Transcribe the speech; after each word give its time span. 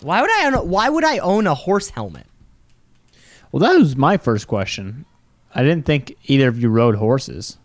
Why 0.00 0.20
would 0.20 0.30
I 0.30 0.46
own? 0.46 0.68
Why 0.68 0.88
would 0.88 1.04
I 1.04 1.18
own 1.18 1.46
a 1.46 1.54
horse 1.54 1.90
helmet? 1.90 2.26
Well, 3.52 3.60
that 3.60 3.78
was 3.78 3.96
my 3.96 4.16
first 4.16 4.46
question. 4.48 5.04
I 5.54 5.62
didn't 5.62 5.86
think 5.86 6.16
either 6.24 6.48
of 6.48 6.60
you 6.60 6.68
rode 6.68 6.96
horses, 6.96 7.58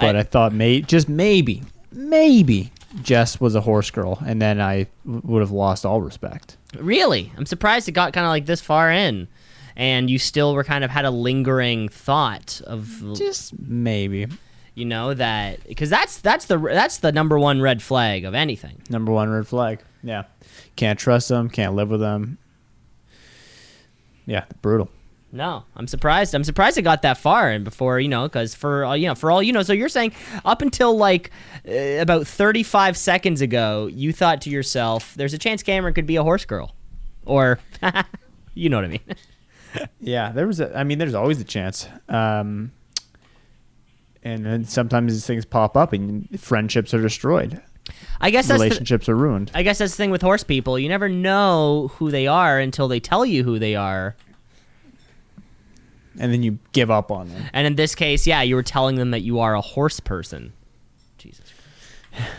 but 0.00 0.14
I, 0.16 0.20
I- 0.20 0.22
thought 0.22 0.52
may 0.52 0.80
just 0.80 1.08
maybe, 1.08 1.62
maybe 1.90 2.70
Jess 3.02 3.40
was 3.40 3.54
a 3.56 3.60
horse 3.60 3.90
girl, 3.90 4.22
and 4.24 4.40
then 4.40 4.60
I 4.60 4.86
would 5.04 5.40
have 5.40 5.50
lost 5.50 5.84
all 5.84 6.00
respect. 6.00 6.56
Really, 6.78 7.32
I'm 7.36 7.46
surprised 7.46 7.88
it 7.88 7.92
got 7.92 8.12
kind 8.12 8.24
of 8.24 8.30
like 8.30 8.46
this 8.46 8.60
far 8.60 8.90
in, 8.92 9.26
and 9.76 10.08
you 10.08 10.18
still 10.20 10.54
were 10.54 10.64
kind 10.64 10.84
of 10.84 10.90
had 10.90 11.04
a 11.04 11.10
lingering 11.10 11.88
thought 11.88 12.60
of 12.66 13.02
Just 13.16 13.58
maybe. 13.58 14.28
you 14.76 14.84
know 14.84 15.12
that 15.14 15.66
because 15.66 15.90
that's 15.90 16.18
that's 16.20 16.46
the 16.46 16.56
that's 16.58 16.98
the 16.98 17.10
number 17.10 17.36
one 17.38 17.60
red 17.60 17.82
flag 17.82 18.24
of 18.24 18.34
anything. 18.34 18.80
Number 18.88 19.10
one 19.10 19.28
red 19.30 19.48
flag. 19.48 19.80
Yeah, 20.04 20.24
can't 20.76 20.98
trust 20.98 21.28
them. 21.28 21.48
Can't 21.48 21.74
live 21.74 21.88
with 21.88 22.00
them. 22.00 22.38
Yeah, 24.26 24.44
brutal. 24.62 24.88
No, 25.32 25.64
I'm 25.74 25.88
surprised. 25.88 26.32
I'm 26.32 26.44
surprised 26.44 26.78
it 26.78 26.82
got 26.82 27.02
that 27.02 27.18
far, 27.18 27.50
and 27.50 27.64
before 27.64 27.98
you 27.98 28.08
know, 28.08 28.24
because 28.24 28.54
for 28.54 28.84
all 28.84 28.96
you 28.96 29.08
know, 29.08 29.16
for 29.16 29.32
all 29.32 29.42
you 29.42 29.52
know, 29.52 29.62
so 29.62 29.72
you're 29.72 29.88
saying 29.88 30.12
up 30.44 30.62
until 30.62 30.96
like 30.96 31.30
uh, 31.68 31.72
about 32.00 32.28
35 32.28 32.96
seconds 32.96 33.40
ago, 33.40 33.88
you 33.92 34.12
thought 34.12 34.40
to 34.42 34.50
yourself, 34.50 35.12
"There's 35.14 35.34
a 35.34 35.38
chance 35.38 35.64
Cameron 35.64 35.92
could 35.94 36.06
be 36.06 36.14
a 36.14 36.22
horse 36.22 36.44
girl," 36.44 36.72
or 37.26 37.58
you 38.54 38.68
know 38.68 38.76
what 38.76 38.84
I 38.84 38.88
mean? 38.88 39.00
Yeah, 40.00 40.30
there 40.30 40.46
was. 40.46 40.60
A, 40.60 40.78
I 40.78 40.84
mean, 40.84 40.98
there's 40.98 41.14
always 41.14 41.40
a 41.40 41.44
chance. 41.44 41.88
Um, 42.08 42.70
and 44.22 44.46
then 44.46 44.64
sometimes 44.64 45.12
these 45.12 45.26
things 45.26 45.44
pop 45.44 45.76
up, 45.76 45.92
and 45.92 46.28
friendships 46.40 46.94
are 46.94 47.02
destroyed. 47.02 47.60
I 48.20 48.30
guess 48.30 48.46
that's 48.48 48.58
the, 48.60 48.64
Relationships 48.64 49.08
are 49.08 49.16
ruined. 49.16 49.50
I 49.54 49.62
guess 49.62 49.78
that's 49.78 49.92
the 49.92 49.96
thing 49.96 50.10
with 50.10 50.22
horse 50.22 50.42
people. 50.44 50.78
You 50.78 50.88
never 50.88 51.08
know 51.08 51.90
who 51.96 52.10
they 52.10 52.26
are 52.26 52.58
until 52.58 52.88
they 52.88 53.00
tell 53.00 53.24
you 53.26 53.44
who 53.44 53.58
they 53.58 53.74
are. 53.74 54.16
and 56.18 56.32
then 56.32 56.42
you 56.42 56.58
give 56.72 56.90
up 56.90 57.10
on 57.10 57.28
them. 57.28 57.44
And 57.52 57.66
in 57.66 57.74
this 57.76 57.94
case, 57.94 58.26
yeah, 58.26 58.42
you 58.42 58.54
were 58.54 58.62
telling 58.62 58.96
them 58.96 59.10
that 59.10 59.20
you 59.22 59.40
are 59.40 59.54
a 59.54 59.60
horse 59.60 60.00
person. 60.00 60.52
Jesus. 61.18 61.52
Christ. 62.12 62.30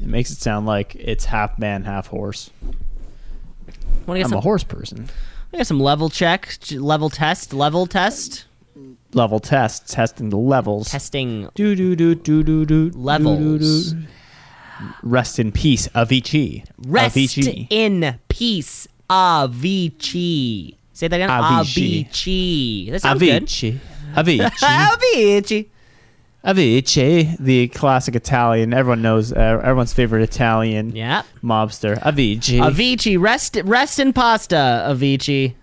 It 0.00 0.06
makes 0.08 0.30
it 0.30 0.38
sound 0.38 0.66
like 0.66 0.94
it's 0.96 1.26
half 1.26 1.58
man, 1.58 1.84
half 1.84 2.08
horse. 2.08 2.50
Get 3.66 3.76
I'm 4.08 4.22
some? 4.28 4.32
a 4.38 4.40
horse 4.40 4.64
person. 4.64 5.08
I 5.52 5.58
got 5.58 5.66
some 5.66 5.78
level 5.80 6.08
check, 6.08 6.56
level 6.72 7.08
test, 7.10 7.52
level 7.52 7.86
test, 7.86 8.46
Level 9.14 9.38
test, 9.40 9.90
testing 9.90 10.30
the 10.30 10.38
levels. 10.38 10.88
testing 10.88 11.50
Do 11.54 11.74
do 11.76 11.94
do 11.94 12.14
do 12.14 12.42
do 12.42 12.64
do 12.64 12.90
Levels. 12.94 13.94
Rest 15.02 15.38
in 15.38 15.52
peace, 15.52 15.88
Avicii. 15.88 16.64
Rest 16.86 17.16
Avicii. 17.16 17.66
in 17.70 18.18
peace, 18.28 18.88
Avicii. 19.08 20.74
Say 20.92 21.08
that 21.08 21.16
again. 21.16 21.28
Avicii. 21.30 22.06
Avicii. 22.06 22.90
That 22.90 23.00
sounds 23.02 23.20
good. 23.20 23.42
Avicii. 23.44 23.78
Avicii. 24.14 24.50
Avicii. 25.42 25.66
Avicii, 26.44 27.36
the 27.38 27.68
classic 27.68 28.14
Italian. 28.16 28.74
Everyone 28.74 29.00
knows. 29.02 29.32
Uh, 29.32 29.60
everyone's 29.62 29.92
favorite 29.92 30.22
Italian 30.24 30.94
Yeah. 30.94 31.22
mobster. 31.42 32.00
Avicii. 32.02 32.58
Avicii. 32.60 33.20
Rest. 33.20 33.58
Rest 33.64 33.98
in 34.00 34.12
pasta. 34.12 34.84
Avicii. 34.88 35.54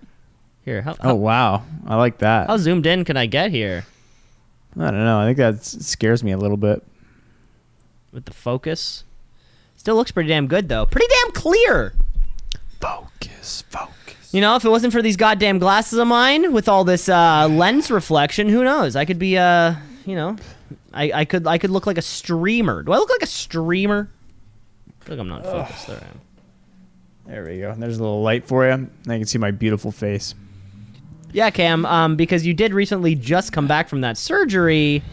Here. 0.65 0.81
How, 0.83 0.95
Oh 1.03 1.15
wow, 1.15 1.63
I 1.87 1.95
like 1.95 2.19
that. 2.19 2.47
how 2.47 2.57
zoomed 2.57 2.85
in 2.85 3.03
can 3.03 3.17
I 3.17 3.25
get 3.25 3.49
here 3.51 3.85
I 4.77 4.91
don't 4.91 5.03
know. 5.03 5.19
I 5.19 5.25
think 5.25 5.37
that 5.37 5.65
scares 5.65 6.23
me 6.23 6.31
a 6.31 6.37
little 6.37 6.57
bit. 6.57 6.83
with 8.13 8.25
the 8.25 8.33
focus? 8.33 9.03
Still 9.79 9.95
looks 9.95 10.11
pretty 10.11 10.27
damn 10.27 10.47
good 10.47 10.67
though. 10.67 10.85
Pretty 10.85 11.07
damn 11.07 11.31
clear. 11.31 11.93
Focus, 12.81 13.63
focus. 13.69 14.33
You 14.33 14.41
know, 14.41 14.57
if 14.57 14.65
it 14.65 14.69
wasn't 14.69 14.91
for 14.91 15.01
these 15.01 15.15
goddamn 15.15 15.57
glasses 15.57 15.97
of 15.97 16.05
mine 16.05 16.51
with 16.51 16.67
all 16.67 16.83
this 16.83 17.07
uh, 17.07 17.47
lens 17.49 17.89
reflection, 17.89 18.49
who 18.49 18.65
knows? 18.65 18.97
I 18.97 19.05
could 19.05 19.17
be, 19.17 19.37
uh, 19.37 19.75
you 20.05 20.15
know, 20.15 20.35
I, 20.93 21.11
I 21.13 21.25
could 21.25 21.47
I 21.47 21.57
could 21.57 21.69
look 21.69 21.87
like 21.87 21.97
a 21.97 22.01
streamer. 22.01 22.83
Do 22.83 22.91
I 22.91 22.97
look 22.97 23.09
like 23.09 23.21
a 23.21 23.25
streamer? 23.25 24.09
I 25.01 25.05
feel 25.05 25.15
like 25.15 25.21
I'm 25.21 25.29
not 25.29 25.45
focused. 25.45 25.87
There 25.87 25.95
I 25.95 25.99
am. 26.01 26.21
There 27.25 27.45
we 27.45 27.59
go. 27.61 27.73
There's 27.77 27.99
a 27.99 28.03
little 28.03 28.21
light 28.21 28.43
for 28.45 28.67
you. 28.67 28.89
Now 29.05 29.13
you 29.13 29.19
can 29.19 29.27
see 29.27 29.37
my 29.37 29.51
beautiful 29.51 29.93
face. 29.93 30.35
Yeah, 31.31 31.51
Cam. 31.51 31.85
Um, 31.85 32.17
because 32.17 32.45
you 32.45 32.53
did 32.53 32.73
recently 32.73 33.15
just 33.15 33.53
come 33.53 33.65
back 33.65 33.87
from 33.87 34.01
that 34.01 34.17
surgery, 34.17 35.03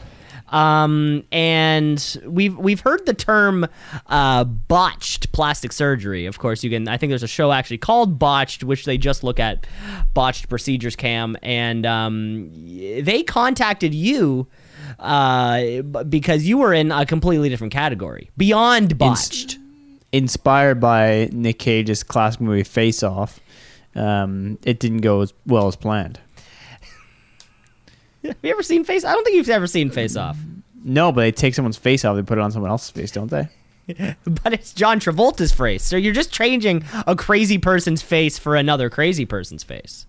um, 0.48 1.24
and 1.32 2.20
we've 2.24 2.56
we've 2.56 2.80
heard 2.80 3.04
the 3.06 3.14
term 3.14 3.66
uh, 4.06 4.44
botched 4.44 5.32
plastic 5.32 5.72
surgery. 5.72 6.26
Of 6.26 6.38
course, 6.38 6.62
you 6.62 6.70
can. 6.70 6.88
I 6.88 6.96
think 6.96 7.10
there's 7.10 7.22
a 7.22 7.28
show 7.28 7.52
actually 7.52 7.78
called 7.78 8.18
Botched, 8.18 8.64
which 8.64 8.84
they 8.84 8.98
just 8.98 9.24
look 9.24 9.40
at 9.40 9.66
botched 10.14 10.48
procedures. 10.48 10.96
Cam, 10.96 11.36
and 11.42 11.84
um, 11.86 12.50
they 12.52 13.22
contacted 13.22 13.94
you. 13.94 14.46
Uh, 15.00 15.82
because 16.08 16.46
you 16.46 16.58
were 16.58 16.72
in 16.72 16.92
a 16.92 17.04
completely 17.04 17.48
different 17.48 17.72
category, 17.72 18.30
beyond 18.36 18.96
botched. 18.96 19.58
Inspired 20.12 20.80
by 20.80 21.28
Nick 21.32 21.58
Cage's 21.58 22.02
classic 22.02 22.40
movie 22.40 22.62
Face 22.62 23.02
Off, 23.02 23.40
um, 23.94 24.58
it 24.64 24.78
didn't 24.78 25.00
go 25.00 25.20
as 25.22 25.34
well 25.44 25.66
as 25.66 25.76
planned. 25.76 26.20
Have 28.26 28.36
you 28.42 28.50
ever 28.50 28.62
seen 28.62 28.84
Face? 28.84 29.04
I 29.04 29.12
don't 29.12 29.24
think 29.24 29.36
you've 29.36 29.48
ever 29.48 29.66
seen 29.66 29.90
Face 29.90 30.16
Off. 30.16 30.36
No, 30.84 31.10
but 31.12 31.22
they 31.22 31.32
take 31.32 31.54
someone's 31.54 31.76
face 31.76 32.04
off, 32.04 32.14
they 32.14 32.22
put 32.22 32.38
it 32.38 32.40
on 32.42 32.52
someone 32.52 32.70
else's 32.70 32.90
face, 32.90 33.10
don't 33.10 33.28
they? 33.30 33.48
But 34.24 34.52
it's 34.52 34.72
John 34.72 34.98
Travolta's 35.00 35.52
face. 35.52 35.82
So 35.84 35.96
you're 35.96 36.12
just 36.14 36.32
changing 36.32 36.84
a 37.06 37.14
crazy 37.16 37.58
person's 37.58 38.02
face 38.02 38.38
for 38.38 38.54
another 38.56 38.88
crazy 38.90 39.24
person's 39.24 39.62
face. 39.64 40.06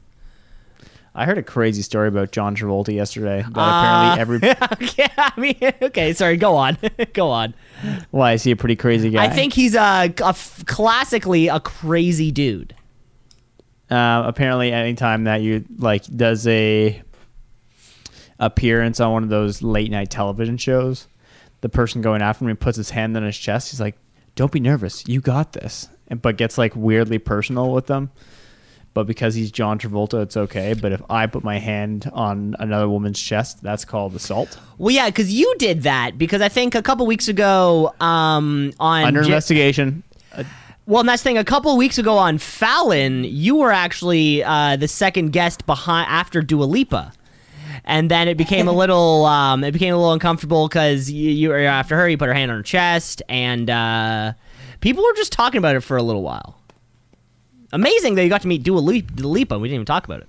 I 1.15 1.25
heard 1.25 1.37
a 1.39 1.43
crazy 1.43 1.81
story 1.81 2.07
about 2.09 2.31
John 2.31 2.55
Travolta 2.55 2.93
yesterday. 2.93 3.43
That 3.49 3.57
Uh, 3.57 4.15
apparently 4.19 4.21
every 4.21 4.49
okay, 4.87 5.07
I 5.17 5.39
mean, 5.39 5.73
okay, 5.81 6.13
sorry, 6.13 6.37
go 6.37 6.55
on. 6.55 6.77
go 7.13 7.29
on. 7.31 7.55
why 8.11 8.33
is 8.33 8.43
he 8.43 8.51
a 8.51 8.55
pretty 8.55 8.75
crazy 8.75 9.09
guy? 9.09 9.25
I 9.25 9.29
think 9.29 9.53
he's 9.53 9.73
a, 9.73 10.13
a 10.21 10.27
f- 10.27 10.63
classically 10.67 11.47
a 11.47 11.59
crazy 11.59 12.29
dude. 12.31 12.75
uh, 13.89 14.23
apparently 14.27 14.71
anytime 14.71 15.23
that 15.23 15.41
you 15.41 15.65
like 15.79 16.03
does 16.15 16.45
a 16.47 17.01
appearance 18.39 18.99
on 18.99 19.11
one 19.11 19.23
of 19.23 19.29
those 19.29 19.61
late 19.61 19.91
night 19.91 20.09
television 20.09 20.57
shows, 20.57 21.07
the 21.61 21.69
person 21.69 22.01
going 22.01 22.21
after 22.21 22.47
him 22.47 22.57
puts 22.57 22.77
his 22.77 22.91
hand 22.91 23.17
on 23.17 23.23
his 23.23 23.37
chest. 23.37 23.71
He's 23.71 23.79
like, 23.81 23.97
"Don't 24.35 24.51
be 24.51 24.59
nervous, 24.59 25.07
you 25.07 25.21
got 25.21 25.53
this," 25.53 25.87
and, 26.07 26.21
but 26.21 26.37
gets 26.37 26.57
like 26.57 26.75
weirdly 26.75 27.17
personal 27.19 27.71
with 27.71 27.87
them. 27.87 28.11
But 28.93 29.05
because 29.05 29.35
he's 29.35 29.51
John 29.51 29.77
Travolta, 29.77 30.23
it's 30.23 30.35
okay. 30.35 30.73
But 30.73 30.91
if 30.91 31.03
I 31.07 31.27
put 31.27 31.43
my 31.43 31.59
hand 31.59 32.09
on 32.13 32.55
another 32.57 32.89
woman's 32.89 33.21
chest, 33.21 33.61
that's 33.61 33.85
called 33.85 34.15
assault. 34.15 34.59
Well, 34.79 34.91
yeah, 34.93 35.05
because 35.07 35.31
you 35.31 35.53
did 35.59 35.83
that 35.83 36.17
because 36.17 36.41
I 36.41 36.49
think 36.49 36.73
a 36.73 36.81
couple 36.81 37.05
weeks 37.05 37.27
ago 37.27 37.93
um, 37.99 38.73
on 38.79 39.03
Under 39.03 39.21
J- 39.21 39.27
investigation. 39.27 40.01
Well, 40.87 41.01
and 41.01 41.09
that's 41.09 41.21
the 41.21 41.29
thing. 41.29 41.37
A 41.37 41.43
couple 41.43 41.69
of 41.69 41.77
weeks 41.77 41.97
ago 41.97 42.17
on 42.17 42.37
Fallon, 42.37 43.23
you 43.25 43.57
were 43.57 43.71
actually 43.71 44.43
uh, 44.43 44.77
the 44.77 44.87
second 44.87 45.31
guest 45.31 45.65
behind 45.67 46.09
after 46.09 46.41
Dua 46.41 46.63
Lipa, 46.63 47.11
and 47.87 48.11
then 48.11 48.27
it 48.27 48.37
became 48.37 48.67
a 48.67 48.71
little 48.83 49.25
um, 49.25 49.63
it 49.63 49.71
became 49.71 49.93
a 49.93 49.97
little 49.97 50.13
uncomfortable 50.13 50.67
because 50.67 51.09
you, 51.09 51.31
you 51.31 51.49
were 51.49 51.57
after 51.57 51.95
her. 51.97 52.07
You 52.07 52.17
put 52.17 52.27
her 52.27 52.33
hand 52.35 52.51
on 52.51 52.57
her 52.57 52.63
chest, 52.63 53.23
and 53.27 53.67
uh, 53.69 54.33
people 54.81 55.03
were 55.03 55.13
just 55.15 55.31
talking 55.31 55.57
about 55.57 55.75
it 55.75 55.81
for 55.81 55.97
a 55.97 56.03
little 56.03 56.21
while. 56.21 56.59
Amazing 57.73 58.15
that 58.15 58.23
you 58.23 58.29
got 58.29 58.41
to 58.43 58.47
meet 58.47 58.63
Dua 58.63 58.79
Lip- 58.79 59.11
Lipa. 59.17 59.57
We 59.57 59.67
didn't 59.67 59.75
even 59.75 59.85
talk 59.85 60.05
about 60.05 60.21
it. 60.21 60.27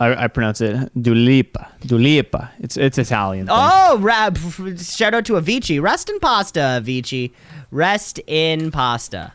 I, 0.00 0.24
I 0.24 0.26
pronounce 0.26 0.60
it 0.60 0.74
Dulipa. 1.00 1.68
Dulipa. 1.82 2.50
It's 2.58 2.76
it's 2.76 2.98
Italian. 2.98 3.46
thing. 3.46 3.54
Oh, 3.56 3.98
ra- 4.00 4.30
shout 4.78 5.14
out 5.14 5.24
to 5.26 5.34
Avicii. 5.34 5.80
Rest 5.80 6.10
in 6.10 6.18
pasta, 6.18 6.58
Avicii. 6.82 7.30
Rest 7.70 8.18
in 8.26 8.70
pasta. 8.72 9.32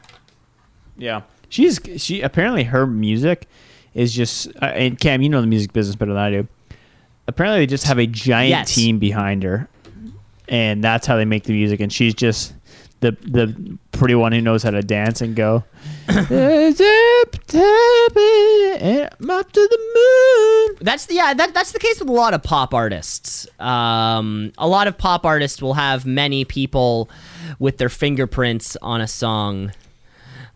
Yeah, 0.98 1.22
she's 1.48 1.80
she 1.98 2.22
apparently 2.22 2.66
her 2.66 2.86
music 2.86 3.48
is 3.98 4.14
just 4.14 4.48
uh, 4.62 4.66
and 4.66 4.98
Cam, 5.00 5.22
you 5.22 5.28
know 5.30 5.42
the 5.42 5.48
music 5.48 5.74
business 5.74 5.96
better 5.98 6.14
than 6.14 6.22
I 6.22 6.30
do. 6.30 6.48
Apparently, 7.28 7.60
they 7.60 7.68
just 7.68 7.84
have 7.86 7.98
a 7.98 8.08
giant 8.08 8.50
Yes. 8.52 8.74
team 8.74 9.00
behind 9.00 9.44
her, 9.44 9.68
and 10.48 10.82
that's 10.84 11.06
how 11.06 11.18
they 11.18 11.26
make 11.26 11.44
the 11.44 11.52
music. 11.54 11.80
And 11.82 11.92
she's 11.92 12.14
just 12.14 12.54
the 13.02 13.12
the 13.24 13.78
pretty 13.92 14.16
one 14.16 14.32
who 14.32 14.40
knows 14.42 14.64
how 14.64 14.72
to 14.72 14.82
dance 14.82 15.20
and 15.22 15.36
go. 15.36 15.64
I'm 19.20 19.30
up 19.30 19.52
to 19.52 19.68
the 19.72 19.80
moon. 19.96 20.78
That's 20.82 21.06
the 21.08 21.16
yeah. 21.16 21.34
That, 21.34 21.54
that's 21.54 21.72
the 21.72 21.80
case 21.80 22.00
with 22.00 22.10
a 22.10 22.14
lot 22.14 22.34
of 22.34 22.44
pop 22.44 22.74
artists. 22.74 23.48
Um, 23.60 24.52
a 24.58 24.68
lot 24.68 24.88
of 24.88 24.98
pop 24.98 25.26
artists 25.26 25.62
will 25.62 25.74
have 25.76 26.06
many 26.06 26.46
people 26.46 27.10
with 27.60 27.78
their 27.78 27.90
fingerprints 27.90 28.78
on 28.82 29.02
a 29.02 29.08
song. 29.08 29.72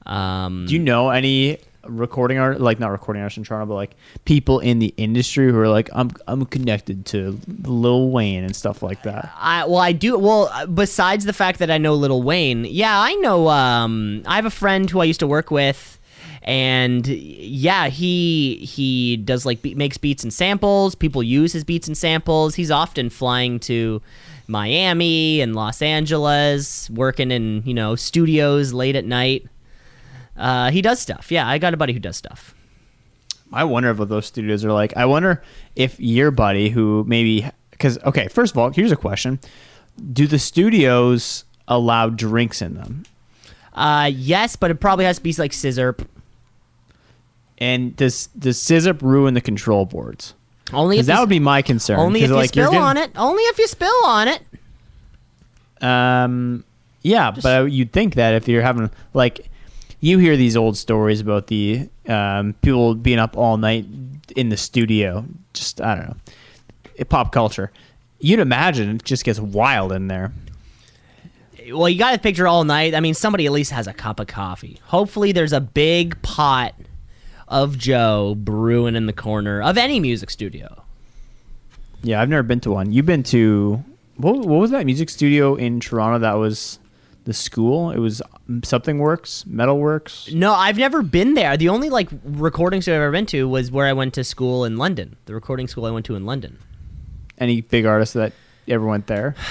Um, 0.05 0.65
Do 0.67 0.73
you 0.73 0.79
know 0.79 1.09
any 1.09 1.57
recording 1.85 2.37
art, 2.37 2.61
like 2.61 2.79
not 2.79 2.91
recording 2.91 3.21
artists 3.21 3.37
in 3.37 3.43
Toronto, 3.43 3.65
but 3.67 3.75
like 3.75 3.95
people 4.25 4.59
in 4.59 4.79
the 4.79 4.93
industry 4.97 5.51
who 5.51 5.59
are 5.59 5.69
like, 5.69 5.89
I'm 5.93 6.11
I'm 6.27 6.45
connected 6.45 7.05
to 7.07 7.39
Lil 7.63 8.09
Wayne 8.09 8.43
and 8.43 8.55
stuff 8.55 8.83
like 8.83 9.03
that. 9.03 9.31
I 9.37 9.65
well, 9.65 9.79
I 9.79 9.91
do. 9.91 10.17
Well, 10.17 10.67
besides 10.67 11.25
the 11.25 11.33
fact 11.33 11.59
that 11.59 11.71
I 11.71 11.77
know 11.77 11.93
Little 11.95 12.23
Wayne, 12.23 12.65
yeah, 12.65 12.99
I 12.99 13.13
know. 13.15 13.49
Um, 13.49 14.23
I 14.25 14.35
have 14.35 14.45
a 14.45 14.51
friend 14.51 14.89
who 14.89 14.99
I 14.99 15.05
used 15.05 15.19
to 15.21 15.27
work 15.27 15.51
with, 15.51 15.99
and 16.43 17.05
yeah, 17.07 17.87
he 17.87 18.57
he 18.57 19.17
does 19.17 19.45
like 19.45 19.61
be- 19.61 19.75
makes 19.75 19.97
beats 19.97 20.23
and 20.23 20.33
samples. 20.33 20.95
People 20.95 21.23
use 21.23 21.53
his 21.53 21.63
beats 21.63 21.87
and 21.87 21.97
samples. 21.97 22.55
He's 22.55 22.71
often 22.71 23.09
flying 23.09 23.59
to 23.61 24.01
Miami 24.47 25.41
and 25.41 25.55
Los 25.55 25.81
Angeles, 25.81 26.89
working 26.89 27.31
in 27.31 27.63
you 27.65 27.73
know 27.73 27.95
studios 27.95 28.73
late 28.73 28.95
at 28.95 29.05
night. 29.05 29.47
Uh, 30.37 30.71
he 30.71 30.81
does 30.81 30.99
stuff. 30.99 31.31
Yeah, 31.31 31.47
I 31.47 31.57
got 31.57 31.73
a 31.73 31.77
buddy 31.77 31.93
who 31.93 31.99
does 31.99 32.17
stuff. 32.17 32.55
I 33.53 33.63
wonder 33.65 33.93
what 33.93 34.09
those 34.09 34.25
studios 34.25 34.63
are 34.63 34.71
like. 34.71 34.95
I 34.95 35.05
wonder 35.05 35.43
if 35.75 35.99
your 35.99 36.31
buddy, 36.31 36.69
who 36.69 37.03
maybe, 37.07 37.45
because 37.71 37.97
okay, 37.99 38.27
first 38.29 38.53
of 38.53 38.57
all, 38.57 38.69
here's 38.69 38.91
a 38.91 38.95
question: 38.95 39.39
Do 40.13 40.25
the 40.27 40.39
studios 40.39 41.43
allow 41.67 42.09
drinks 42.09 42.61
in 42.61 42.75
them? 42.75 43.03
Uh, 43.73 44.09
yes, 44.13 44.55
but 44.55 44.71
it 44.71 44.75
probably 44.79 45.05
has 45.05 45.17
to 45.17 45.23
be 45.23 45.33
like 45.33 45.53
scissor. 45.53 45.95
And 47.57 47.95
does 47.95 48.27
does 48.27 48.59
scissor 48.59 48.93
ruin 48.93 49.33
the 49.33 49.41
control 49.41 49.85
boards? 49.85 50.33
Only 50.73 50.99
if 50.99 51.05
that 51.07 51.19
would 51.19 51.29
be 51.29 51.39
my 51.39 51.61
concern. 51.61 51.99
only 51.99 52.23
if 52.23 52.29
you 52.29 52.35
like, 52.35 52.49
spill 52.49 52.71
getting- 52.71 52.81
on 52.83 52.97
it. 52.97 53.11
Only 53.15 53.43
if 53.43 53.59
you 53.59 53.67
spill 53.67 54.05
on 54.05 54.27
it. 54.29 54.41
Um, 55.81 56.63
yeah, 57.01 57.31
but 57.31 57.71
you'd 57.71 57.91
think 57.91 58.15
that 58.15 58.35
if 58.35 58.47
you're 58.47 58.61
having 58.61 58.89
like, 59.13 59.49
you 60.01 60.17
hear 60.17 60.35
these 60.35 60.57
old 60.57 60.75
stories 60.77 61.21
about 61.21 61.47
the 61.47 61.87
um, 62.07 62.53
people 62.61 62.95
being 62.95 63.19
up 63.19 63.37
all 63.37 63.55
night 63.57 63.85
in 64.35 64.49
the 64.49 64.57
studio. 64.57 65.23
Just 65.53 65.79
I 65.79 65.95
don't 65.95 66.07
know, 66.07 66.15
Eh, 66.97 67.03
pop 67.03 67.31
culture. 67.31 67.71
You'd 68.19 68.39
imagine 68.39 68.95
it 68.97 69.03
just 69.03 69.23
gets 69.23 69.39
wild 69.39 69.91
in 69.91 70.07
there. 70.07 70.31
Well, 71.71 71.89
you 71.89 71.97
got 71.97 72.11
to 72.11 72.19
picture 72.19 72.47
all 72.47 72.63
night. 72.63 72.93
I 72.93 72.99
mean, 72.99 73.13
somebody 73.13 73.45
at 73.45 73.51
least 73.51 73.71
has 73.71 73.87
a 73.87 73.93
cup 73.93 74.19
of 74.19 74.27
coffee. 74.27 74.79
Hopefully, 74.85 75.31
there's 75.31 75.53
a 75.53 75.61
big 75.61 76.21
pot 76.21 76.75
of 77.47 77.77
Joe 77.77 78.35
brewing 78.35 78.95
in 78.95 79.05
the 79.05 79.13
corner 79.13 79.61
of 79.61 79.77
any 79.77 79.99
music 79.99 80.29
studio. 80.29 80.83
Yeah, 82.03 82.21
I've 82.21 82.29
never 82.29 82.43
been 82.43 82.59
to 82.61 82.71
one. 82.71 82.91
You've 82.91 83.05
been 83.05 83.23
to 83.23 83.83
what? 84.17 84.37
What 84.39 84.59
was 84.59 84.71
that 84.71 84.85
music 84.85 85.09
studio 85.09 85.55
in 85.55 85.79
Toronto? 85.79 86.19
That 86.19 86.33
was 86.33 86.79
the 87.25 87.33
school. 87.33 87.91
It 87.91 87.99
was 87.99 88.21
something 88.63 88.99
works, 88.99 89.45
metal 89.45 89.77
works. 89.79 90.29
No, 90.33 90.53
I've 90.53 90.77
never 90.77 91.01
been 91.01 91.33
there. 91.35 91.55
The 91.57 91.69
only 91.69 91.89
like 91.89 92.09
recording 92.23 92.81
studio 92.81 92.99
I've 92.99 93.03
ever 93.03 93.11
been 93.11 93.25
to 93.27 93.47
was 93.47 93.71
where 93.71 93.85
I 93.87 93.93
went 93.93 94.13
to 94.15 94.23
school 94.23 94.65
in 94.65 94.77
London. 94.77 95.15
The 95.25 95.33
recording 95.33 95.67
school 95.67 95.85
I 95.85 95.91
went 95.91 96.05
to 96.07 96.15
in 96.15 96.25
London. 96.25 96.57
Any 97.37 97.61
big 97.61 97.85
artists 97.85 98.13
that 98.13 98.33
ever 98.67 98.85
went 98.85 99.07
there? 99.07 99.35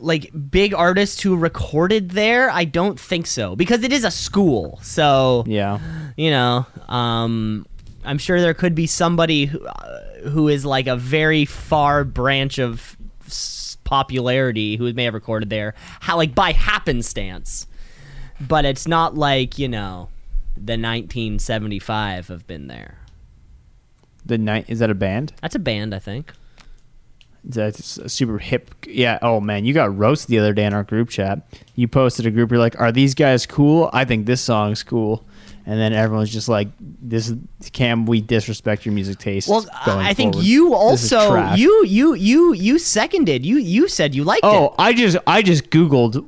Like 0.00 0.30
big 0.50 0.72
artists 0.72 1.20
who 1.20 1.36
recorded 1.36 2.12
there, 2.12 2.48
I 2.48 2.64
don't 2.64 2.98
think 2.98 3.26
so 3.26 3.54
because 3.54 3.82
it 3.82 3.92
is 3.92 4.02
a 4.02 4.10
school. 4.10 4.78
So 4.82 5.44
Yeah. 5.46 5.78
you 6.16 6.30
know, 6.30 6.64
um, 6.88 7.66
I'm 8.02 8.16
sure 8.16 8.40
there 8.40 8.54
could 8.54 8.74
be 8.74 8.86
somebody 8.86 9.44
who, 9.44 9.62
uh, 9.62 10.20
who 10.30 10.48
is 10.48 10.64
like 10.64 10.86
a 10.86 10.96
very 10.96 11.44
far 11.44 12.02
branch 12.02 12.58
of 12.58 12.96
popularity 13.84 14.76
who 14.76 14.92
may 14.92 15.04
have 15.04 15.14
recorded 15.14 15.50
there, 15.50 15.74
how 16.00 16.16
like 16.16 16.34
by 16.34 16.52
happenstance. 16.52 17.66
But 18.40 18.64
it's 18.64 18.88
not 18.88 19.14
like 19.14 19.58
you 19.58 19.68
know, 19.68 20.08
the 20.56 20.72
1975 20.78 22.28
have 22.28 22.46
been 22.46 22.66
there. 22.66 22.98
The 24.26 24.38
night 24.38 24.64
is 24.68 24.78
that 24.78 24.90
a 24.90 24.94
band? 24.94 25.32
That's 25.42 25.54
a 25.54 25.60
band, 25.60 25.94
I 25.94 25.98
think. 25.98 26.32
That's 27.44 27.98
a 27.98 28.08
super 28.08 28.38
hip. 28.38 28.70
Yeah. 28.86 29.18
Oh 29.20 29.38
man, 29.40 29.66
you 29.66 29.74
got 29.74 29.96
roasted 29.96 30.30
the 30.30 30.38
other 30.38 30.54
day 30.54 30.64
in 30.64 30.72
our 30.72 30.82
group 30.82 31.10
chat. 31.10 31.40
You 31.76 31.86
posted 31.86 32.24
a 32.24 32.30
group. 32.30 32.50
You're 32.50 32.58
like, 32.58 32.80
"Are 32.80 32.90
these 32.90 33.14
guys 33.14 33.44
cool? 33.44 33.90
I 33.92 34.06
think 34.06 34.24
this 34.24 34.40
song's 34.40 34.82
cool." 34.82 35.24
And 35.66 35.80
then 35.80 35.94
everyone's 35.94 36.30
just 36.30 36.48
like, 36.48 36.68
"This 36.78 37.32
Cam. 37.72 38.04
We 38.04 38.20
disrespect 38.20 38.84
your 38.84 38.92
music 38.94 39.18
taste." 39.18 39.48
Well, 39.48 39.64
I 39.86 40.12
think 40.12 40.34
forward. 40.34 40.46
you 40.46 40.74
also 40.74 41.54
you 41.54 41.84
you 41.86 42.12
you 42.14 42.52
you 42.52 42.78
seconded. 42.78 43.46
You 43.46 43.56
you 43.56 43.88
said 43.88 44.14
you 44.14 44.24
liked 44.24 44.40
Oh, 44.44 44.66
it. 44.66 44.72
I 44.78 44.92
just 44.92 45.16
I 45.26 45.40
just 45.40 45.70
googled. 45.70 46.22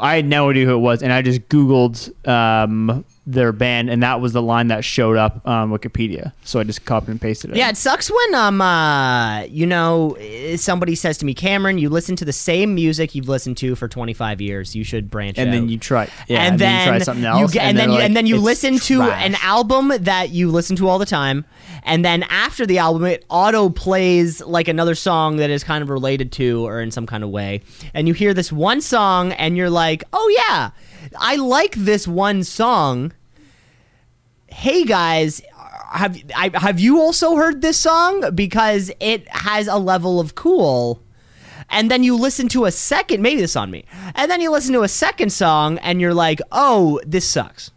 I 0.00 0.16
had 0.16 0.24
no 0.26 0.50
idea 0.50 0.66
who 0.66 0.74
it 0.74 0.78
was, 0.78 1.02
and 1.04 1.12
I 1.12 1.22
just 1.22 1.48
googled 1.48 2.10
um, 2.26 3.04
their 3.26 3.52
band, 3.52 3.88
and 3.88 4.02
that 4.02 4.20
was 4.20 4.32
the 4.34 4.42
line 4.42 4.68
that 4.68 4.84
showed 4.84 5.16
up 5.16 5.40
on 5.46 5.70
Wikipedia. 5.70 6.32
So 6.44 6.60
I 6.60 6.64
just 6.64 6.84
copied 6.84 7.08
and 7.10 7.20
pasted 7.20 7.50
it. 7.50 7.56
Yeah, 7.56 7.70
it 7.70 7.76
sucks 7.76 8.10
when 8.10 8.34
um 8.34 8.60
uh 8.60 9.42
you 9.44 9.66
know 9.66 10.16
eh, 10.20 10.56
somebody 10.56 10.94
says 10.94 11.16
to 11.18 11.26
me, 11.26 11.32
Cameron, 11.32 11.78
you 11.78 11.88
listen 11.88 12.16
to 12.16 12.24
the 12.24 12.32
same 12.32 12.74
music 12.74 13.14
you've 13.14 13.28
listened 13.28 13.56
to 13.58 13.74
for 13.76 13.88
25 13.88 14.40
years. 14.40 14.76
You 14.76 14.84
should 14.84 15.10
branch 15.10 15.38
and 15.38 15.48
out. 15.48 15.52
then 15.52 15.68
you 15.68 15.78
try, 15.78 16.08
yeah, 16.28 16.42
and, 16.42 16.58
then, 16.58 16.80
you 16.80 16.90
try 16.90 16.98
something 16.98 17.22
you 17.24 17.30
else, 17.30 17.52
get, 17.52 17.62
and, 17.62 17.78
then, 17.78 17.88
they're 17.88 17.94
you, 17.94 18.00
like, 18.00 18.06
and 18.06 18.16
then 18.16 18.26
you 18.26 18.34
"It's 18.36 18.44
listen 18.44 18.78
to 18.78 18.96
trash." 18.98 19.26
an 19.26 19.36
album 19.36 19.92
that 20.00 20.30
you 20.30 20.50
listen 20.50 20.76
to 20.76 20.88
all 20.88 20.98
the 20.98 21.06
time, 21.06 21.46
and 21.82 22.04
then 22.04 22.24
after 22.24 22.66
the 22.66 22.78
album, 22.78 23.04
it 23.04 23.24
auto 23.30 23.70
plays 23.70 24.42
like 24.42 24.68
another 24.68 24.94
song 24.94 25.36
that 25.36 25.48
is 25.48 25.64
kind 25.64 25.82
of 25.82 25.88
related 25.88 26.30
to 26.32 26.66
or 26.66 26.82
in 26.82 26.90
some 26.90 27.06
kind 27.06 27.24
of 27.24 27.30
way, 27.30 27.62
and 27.94 28.06
you 28.06 28.12
hear 28.12 28.34
this 28.34 28.52
one 28.52 28.82
song, 28.82 29.32
and 29.32 29.56
you're 29.56 29.70
like, 29.70 30.04
oh 30.12 30.44
yeah, 30.46 30.70
I 31.18 31.36
like 31.36 31.74
this 31.74 32.06
one 32.08 32.44
song. 32.44 33.12
Hey 34.46 34.84
guys, 34.84 35.42
have 35.92 36.20
I, 36.36 36.50
have 36.54 36.80
you 36.80 37.00
also 37.00 37.36
heard 37.36 37.62
this 37.62 37.78
song 37.78 38.34
because 38.34 38.90
it 39.00 39.28
has 39.28 39.66
a 39.66 39.78
level 39.78 40.20
of 40.20 40.34
cool? 40.34 41.00
and 41.70 41.90
then 41.90 42.02
you 42.02 42.16
listen 42.16 42.48
to 42.48 42.64
a 42.64 42.70
second 42.70 43.22
maybe 43.22 43.40
this 43.40 43.56
on 43.56 43.70
me 43.70 43.84
and 44.14 44.30
then 44.30 44.40
you 44.40 44.50
listen 44.50 44.72
to 44.72 44.82
a 44.82 44.88
second 44.88 45.30
song 45.32 45.78
and 45.78 46.00
you're 46.00 46.14
like 46.14 46.40
oh 46.52 47.00
this 47.06 47.26
sucks 47.28 47.70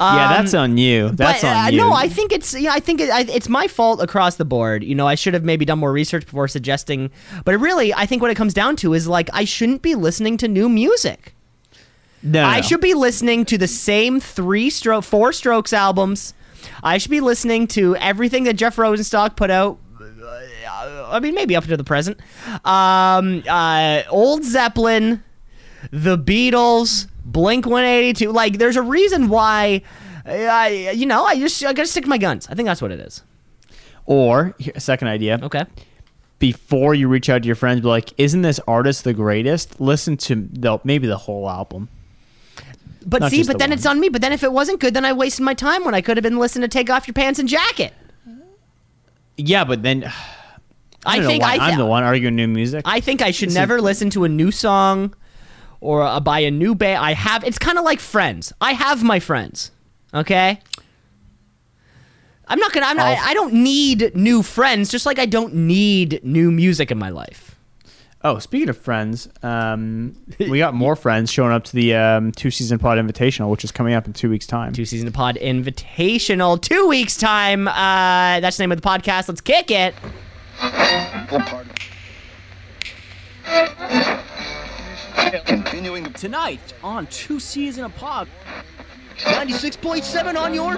yeah, 0.00 0.28
that's 0.28 0.54
on 0.54 0.78
you. 0.78 1.08
That's 1.08 1.42
but, 1.42 1.48
on 1.48 1.56
uh, 1.56 1.68
you. 1.70 1.76
no 1.78 1.92
i 1.92 2.08
think 2.08 2.32
it's 2.32 2.58
yeah, 2.58 2.72
i 2.72 2.78
think 2.78 3.00
it, 3.00 3.10
I, 3.10 3.22
it's 3.22 3.48
my 3.48 3.66
fault 3.66 4.00
across 4.00 4.36
the 4.36 4.44
board 4.44 4.84
you 4.84 4.94
know 4.94 5.06
i 5.06 5.16
should 5.16 5.34
have 5.34 5.42
maybe 5.42 5.64
done 5.64 5.80
more 5.80 5.92
research 5.92 6.24
before 6.24 6.46
suggesting 6.46 7.10
but 7.44 7.58
really 7.58 7.92
i 7.94 8.06
think 8.06 8.22
what 8.22 8.30
it 8.30 8.36
comes 8.36 8.54
down 8.54 8.76
to 8.76 8.94
is 8.94 9.08
like 9.08 9.28
i 9.32 9.44
shouldn't 9.44 9.82
be 9.82 9.94
listening 9.94 10.36
to 10.36 10.46
new 10.46 10.68
music 10.68 11.34
no, 12.22 12.42
I 12.42 12.56
no. 12.56 12.62
should 12.62 12.80
be 12.80 12.94
listening 12.94 13.44
to 13.46 13.58
the 13.58 13.68
same 13.68 14.20
three 14.20 14.70
stroke, 14.70 15.04
four 15.04 15.32
strokes 15.32 15.72
albums. 15.72 16.34
I 16.82 16.98
should 16.98 17.10
be 17.10 17.20
listening 17.20 17.66
to 17.68 17.96
everything 17.96 18.44
that 18.44 18.54
Jeff 18.54 18.76
Rosenstock 18.76 19.36
put 19.36 19.50
out. 19.50 19.78
uh, 20.00 21.08
I 21.10 21.20
mean, 21.20 21.34
maybe 21.34 21.56
up 21.56 21.64
to 21.64 21.76
the 21.76 21.84
present. 21.84 22.18
Um, 22.64 23.42
uh, 23.48 24.02
Led 24.12 24.44
Zeppelin, 24.44 25.22
The 25.90 26.18
Beatles, 26.18 27.08
Blink 27.24 27.66
182. 27.66 28.30
Like, 28.30 28.58
there's 28.58 28.76
a 28.76 28.82
reason 28.82 29.28
why. 29.28 29.82
I, 30.26 30.90
you 30.94 31.06
know, 31.06 31.24
I 31.24 31.38
just 31.38 31.64
I 31.64 31.72
gotta 31.72 31.88
stick 31.88 32.04
to 32.04 32.10
my 32.10 32.18
guns. 32.18 32.46
I 32.50 32.54
think 32.54 32.66
that's 32.66 32.82
what 32.82 32.90
it 32.90 33.00
is. 33.00 33.22
Or 34.04 34.54
a 34.74 34.80
second 34.80 35.08
idea. 35.08 35.40
Okay. 35.42 35.64
Before 36.38 36.94
you 36.94 37.08
reach 37.08 37.28
out 37.28 37.42
to 37.42 37.46
your 37.46 37.56
friends, 37.56 37.80
be 37.80 37.88
like, 37.88 38.12
"Isn't 38.18 38.42
this 38.42 38.60
artist 38.68 39.04
the 39.04 39.14
greatest?" 39.14 39.80
Listen 39.80 40.16
to 40.18 40.48
the 40.52 40.78
maybe 40.84 41.06
the 41.06 41.16
whole 41.16 41.48
album. 41.48 41.88
But 43.08 43.22
Not 43.22 43.30
see, 43.30 43.42
but 43.42 43.52
the 43.52 43.58
then 43.58 43.70
one. 43.70 43.78
it's 43.78 43.86
on 43.86 44.00
me. 44.00 44.08
But 44.10 44.20
then 44.20 44.32
if 44.32 44.42
it 44.42 44.52
wasn't 44.52 44.80
good, 44.80 44.92
then 44.92 45.04
I 45.06 45.12
wasted 45.14 45.42
my 45.44 45.54
time 45.54 45.82
when 45.84 45.94
I 45.94 46.00
could 46.02 46.16
have 46.18 46.22
been 46.22 46.38
listening 46.38 46.68
to 46.68 46.72
Take 46.78 46.90
Off 46.90 47.06
Your 47.08 47.14
Pants 47.14 47.38
and 47.38 47.48
Jacket. 47.48 47.94
Yeah, 49.38 49.64
but 49.64 49.82
then 49.82 50.04
I, 51.06 51.18
I 51.18 51.20
think 51.22 51.42
I 51.42 51.54
I'm 51.54 51.60
th- 51.70 51.78
the 51.78 51.86
one 51.86 52.02
arguing 52.04 52.36
new 52.36 52.48
music. 52.48 52.82
I 52.84 53.00
think 53.00 53.22
I 53.22 53.30
should 53.30 53.52
never 53.54 53.80
listen 53.80 54.10
to 54.10 54.24
a 54.24 54.28
new 54.28 54.50
song 54.50 55.14
or 55.80 56.20
buy 56.20 56.40
a 56.40 56.50
new 56.50 56.74
band. 56.74 57.02
I 57.02 57.14
have. 57.14 57.44
It's 57.44 57.58
kind 57.58 57.78
of 57.78 57.84
like 57.84 58.00
friends. 58.00 58.52
I 58.60 58.72
have 58.72 59.02
my 59.02 59.20
friends. 59.20 59.70
Okay. 60.12 60.60
I'm 62.46 62.58
not 62.58 62.72
gonna. 62.72 62.86
I'm 62.86 62.96
not, 62.96 63.06
I'll- 63.06 63.28
I 63.30 63.32
don't 63.34 63.54
need 63.54 64.14
new 64.14 64.42
friends. 64.42 64.90
Just 64.90 65.06
like 65.06 65.18
I 65.18 65.26
don't 65.26 65.54
need 65.54 66.20
new 66.24 66.50
music 66.50 66.90
in 66.90 66.98
my 66.98 67.10
life. 67.10 67.47
Oh, 68.24 68.40
speaking 68.40 68.68
of 68.68 68.76
friends, 68.76 69.28
um, 69.44 70.16
we 70.40 70.58
got 70.58 70.74
more 70.74 70.96
friends 71.04 71.30
showing 71.30 71.52
up 71.52 71.62
to 71.64 71.72
the 71.74 71.94
um, 71.94 72.32
two 72.32 72.50
season 72.50 72.78
pod 72.78 72.98
invitational, 72.98 73.48
which 73.48 73.62
is 73.62 73.70
coming 73.70 73.94
up 73.94 74.06
in 74.06 74.12
two 74.12 74.28
weeks' 74.28 74.46
time. 74.46 74.72
Two 74.72 74.84
season 74.84 75.10
pod 75.12 75.36
invitational. 75.36 76.60
Two 76.60 76.88
weeks 76.88 77.16
time. 77.16 77.68
Uh, 77.68 78.40
that's 78.40 78.56
the 78.56 78.64
name 78.64 78.72
of 78.72 78.80
the 78.80 78.88
podcast. 78.88 79.28
Let's 79.28 79.40
kick 79.40 79.70
it. 79.70 79.94
Continuing 85.46 86.12
Tonight 86.12 86.74
on 86.82 87.06
Two 87.06 87.38
C's 87.38 87.78
in 87.78 87.84
a 87.84 87.90
Pod. 87.90 88.28
96.7 89.18 90.36
on 90.36 90.54
your. 90.54 90.76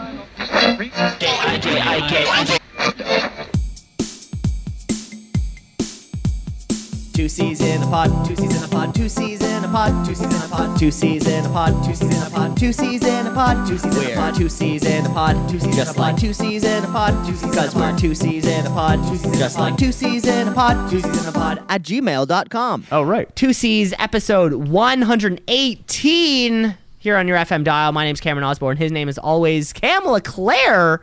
Two 7.21 7.29
C's 7.29 7.61
in 7.61 7.83
a 7.83 7.87
pod, 7.87 8.09
two 8.27 8.35
C's 8.35 8.57
in 8.57 8.65
a 8.65 8.69
pod, 8.69 8.95
two 8.95 9.07
C's 9.07 9.43
in 9.43 9.63
a 9.63 9.69
pod, 9.69 10.07
two 10.07 10.15
C's 10.15 10.33
in 10.33 10.43
a 10.43 10.49
pod, 10.49 10.79
two 10.79 10.91
C's 10.91 11.27
in 11.27 11.45
a 11.45 11.51
pod, 11.51 11.85
two 11.85 11.93
C's 11.93 12.15
in 12.17 12.27
a 12.27 12.31
pod, 12.31 12.57
two 12.57 12.73
C's 12.73 13.05
in 13.05 13.27
a 13.27 13.31
pod, 13.31 13.59
two 13.59 13.69
C's 13.69 13.77
in 13.85 13.85
a 14.07 14.09
pod, 14.15 14.39
two 14.39 14.49
C's 14.49 14.87
in 14.87 15.05
a 15.05 15.11
pod, 15.11 15.51
two 15.51 15.59
C's 15.61 15.77
just 15.77 15.99
like 15.99 16.17
two 16.17 16.33
C's 16.33 16.65
in 16.65 16.83
a 16.83 16.87
pod, 16.87 17.27
two 17.27 17.37
C's 17.37 17.51
because 17.51 17.75
we're 17.75 17.95
two 17.99 18.15
C's 18.15 18.47
in 18.47 18.65
a 18.65 18.71
pod, 18.71 19.07
two 19.07 19.17
C's 19.19 19.39
just 19.39 19.59
like 19.59 19.77
two 19.77 19.93
C's 19.93 20.27
in 20.27 20.49
a 20.49 20.53
pod, 20.55 20.91
two 20.91 21.01
C's 21.01 21.23
in 21.23 21.29
a 21.29 21.33
pod 21.33 21.63
at 21.69 21.83
gmail.com. 21.83 22.87
Oh 22.91 23.03
right. 23.03 23.37
Two 23.37 23.53
C's 23.53 23.93
episode 23.99 24.55
118 24.55 26.75
here 26.99 27.17
on 27.19 27.29
your 27.29 27.37
FM 27.37 27.65
dial. 27.65 27.93
My 27.93 28.05
name's 28.07 28.23
Cameron 28.23 28.45
Osborne. 28.45 28.79
His 28.79 28.93
name 28.93 29.11
is 29.11 29.19
always 29.19 29.75
Cam 29.75 30.07
LeClaire. 30.07 31.03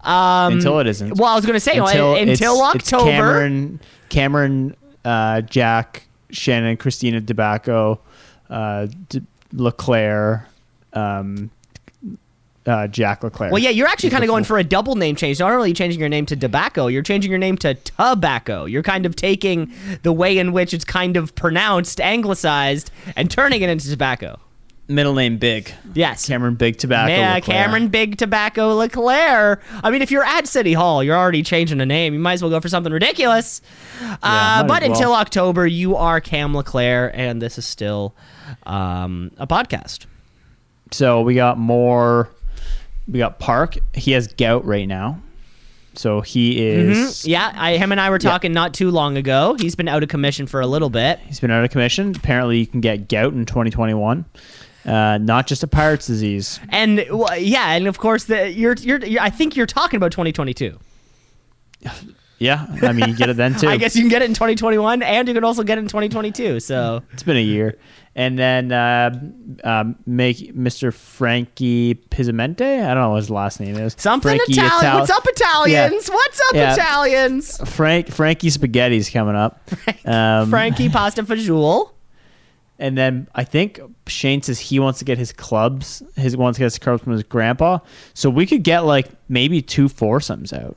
Um, 0.00 0.54
Until 0.54 0.78
it 0.80 0.86
isn't. 0.86 1.18
Well, 1.18 1.30
I 1.30 1.34
was 1.36 1.44
going 1.44 1.56
to 1.56 1.60
say 1.60 1.76
until, 1.76 2.14
it's- 2.14 2.40
until 2.40 2.54
it's 2.70 2.90
October. 2.94 3.10
Cameron, 3.10 3.80
Cameron, 4.08 4.74
uh, 5.04 5.40
Jack, 5.42 6.04
Shannon, 6.30 6.76
Christina 6.76 7.20
DeBacco, 7.20 7.98
uh, 8.48 8.86
D- 9.08 9.22
Leclaire, 9.52 10.46
um, 10.92 11.50
uh, 12.66 12.86
Jack 12.86 13.22
Leclaire. 13.24 13.50
Well, 13.50 13.62
yeah, 13.62 13.70
you're 13.70 13.88
actually 13.88 14.10
kind 14.10 14.22
of 14.22 14.28
going 14.28 14.44
for 14.44 14.58
a 14.58 14.64
double 14.64 14.94
name 14.94 15.16
change. 15.16 15.40
Not 15.40 15.50
only 15.52 15.72
changing 15.72 15.98
your 15.98 16.08
name 16.08 16.26
to 16.26 16.36
tobacco, 16.36 16.86
you're 16.88 17.02
changing 17.02 17.30
your 17.30 17.38
name 17.38 17.56
to 17.58 17.74
tobacco. 17.74 18.64
You're 18.66 18.82
kind 18.82 19.06
of 19.06 19.16
taking 19.16 19.72
the 20.02 20.12
way 20.12 20.38
in 20.38 20.52
which 20.52 20.74
it's 20.74 20.84
kind 20.84 21.16
of 21.16 21.34
pronounced, 21.34 22.00
anglicized, 22.00 22.90
and 23.16 23.30
turning 23.30 23.62
it 23.62 23.70
into 23.70 23.88
tobacco. 23.88 24.38
Middle 24.90 25.14
name 25.14 25.38
Big. 25.38 25.72
Yes. 25.94 26.26
Cameron 26.26 26.56
Big 26.56 26.76
Tobacco. 26.78 27.12
Yeah, 27.12 27.34
Leclaire. 27.34 27.62
Cameron 27.64 27.88
Big 27.88 28.18
Tobacco 28.18 28.74
Leclaire. 28.74 29.60
I 29.82 29.90
mean, 29.90 30.02
if 30.02 30.10
you're 30.10 30.24
at 30.24 30.46
City 30.46 30.72
Hall, 30.72 31.02
you're 31.02 31.16
already 31.16 31.42
changing 31.42 31.78
the 31.78 31.86
name. 31.86 32.12
You 32.12 32.20
might 32.20 32.34
as 32.34 32.42
well 32.42 32.50
go 32.50 32.60
for 32.60 32.68
something 32.68 32.92
ridiculous. 32.92 33.62
uh, 34.22 34.64
but 34.64 34.82
well. 34.82 34.92
until 34.92 35.12
October, 35.14 35.66
you 35.66 35.96
are 35.96 36.20
Cam 36.20 36.54
Leclaire, 36.54 37.14
and 37.14 37.40
this 37.40 37.56
is 37.56 37.64
still 37.64 38.14
um, 38.64 39.30
a 39.38 39.46
podcast. 39.46 40.06
So 40.90 41.22
we 41.22 41.34
got 41.34 41.56
more. 41.56 42.28
We 43.08 43.18
got 43.18 43.38
Park. 43.38 43.78
He 43.94 44.12
has 44.12 44.26
gout 44.28 44.64
right 44.64 44.86
now, 44.86 45.20
so 45.94 46.20
he 46.20 46.64
is. 46.64 46.96
Mhm. 46.96 47.28
Yeah, 47.28 47.52
I, 47.54 47.76
him 47.76 47.92
and 47.92 48.00
I 48.00 48.10
were 48.10 48.18
talking 48.18 48.52
not 48.52 48.74
too 48.74 48.90
long 48.90 49.16
ago. 49.16 49.56
He's 49.58 49.74
been 49.74 49.88
out 49.88 50.02
of 50.02 50.08
commission 50.08 50.46
for 50.46 50.60
a 50.60 50.66
little 50.66 50.90
bit. 50.90 51.20
He's 51.26 51.40
been 51.40 51.50
out 51.50 51.64
of 51.64 51.70
commission. 51.70 52.14
Apparently, 52.16 52.58
you 52.58 52.66
can 52.66 52.80
get 52.80 53.08
gout 53.08 53.32
in 53.32 53.46
2021. 53.46 54.24
Uh, 54.86 55.18
not 55.18 55.46
just 55.46 55.62
a 55.62 55.66
pirate's 55.66 56.06
disease. 56.06 56.58
And 56.70 57.04
well, 57.10 57.36
yeah, 57.36 57.72
and 57.72 57.86
of 57.86 57.98
course, 57.98 58.24
the, 58.24 58.50
you're, 58.50 58.74
you're 58.74 59.04
you're 59.04 59.20
I 59.22 59.30
think 59.30 59.56
you're 59.56 59.66
talking 59.66 59.96
about 59.98 60.12
2022. 60.12 60.78
Yeah, 62.42 62.66
I 62.80 62.92
mean, 62.92 63.06
you 63.06 63.14
get 63.14 63.28
it 63.28 63.36
then 63.36 63.54
too. 63.58 63.68
I 63.68 63.76
guess 63.76 63.94
you 63.94 64.00
can 64.00 64.08
get 64.08 64.22
it 64.22 64.24
in 64.24 64.32
2021, 64.34 65.02
and 65.02 65.28
you 65.28 65.34
can 65.34 65.44
also 65.44 65.62
get 65.62 65.76
it 65.76 65.82
in 65.82 65.88
2022. 65.88 66.58
So 66.60 67.02
It's 67.12 67.22
been 67.22 67.36
a 67.36 67.40
year. 67.42 67.76
And 68.16 68.38
then 68.38 68.72
uh, 68.72 69.10
um, 69.62 69.96
make 70.06 70.38
Mr. 70.56 70.90
Frankie 70.90 71.96
Pizzamente. 72.10 72.82
I 72.82 72.94
don't 72.94 73.02
know 73.02 73.10
what 73.10 73.16
his 73.16 73.28
last 73.28 73.60
name 73.60 73.76
is. 73.76 73.94
something 73.98 74.30
Frankie 74.38 74.54
Italian. 74.54 74.72
Ital- 74.86 75.00
What's 75.00 75.10
up, 75.10 75.26
Italians? 75.26 76.08
What's 76.08 76.40
up, 76.40 76.54
Yeah. 76.54 76.72
Italians? 76.72 77.70
Frank 77.74 78.08
Frankie 78.08 78.48
Spaghetti's 78.48 79.10
coming 79.10 79.36
up. 79.36 79.60
Um, 80.06 80.48
Frankie 80.48 80.88
Pasta 80.88 81.22
Fajoule. 81.22 81.90
And 82.80 82.96
then 82.98 83.28
I 83.34 83.44
think 83.44 83.78
Shane 84.06 84.42
says 84.42 84.58
he 84.58 84.80
wants 84.80 84.98
to 85.00 85.04
get 85.04 85.18
his 85.18 85.32
clubs. 85.32 86.02
His 86.16 86.36
wants 86.36 86.56
to 86.56 86.60
get 86.60 86.64
his 86.66 86.78
clubs 86.78 87.02
from 87.04 87.12
his 87.12 87.22
grandpa. 87.22 87.78
So 88.14 88.30
we 88.30 88.46
could 88.46 88.62
get 88.64 88.80
like 88.80 89.08
maybe 89.28 89.60
two 89.62 89.88
foursomes 89.88 90.52
out. 90.52 90.76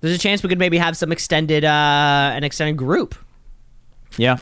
There's 0.00 0.14
a 0.14 0.18
chance 0.18 0.42
we 0.42 0.48
could 0.48 0.58
maybe 0.58 0.78
have 0.78 0.96
some 0.96 1.10
extended, 1.12 1.64
uh, 1.64 2.30
an 2.34 2.44
extended 2.44 2.76
group. 2.76 3.14
Yeah, 4.16 4.36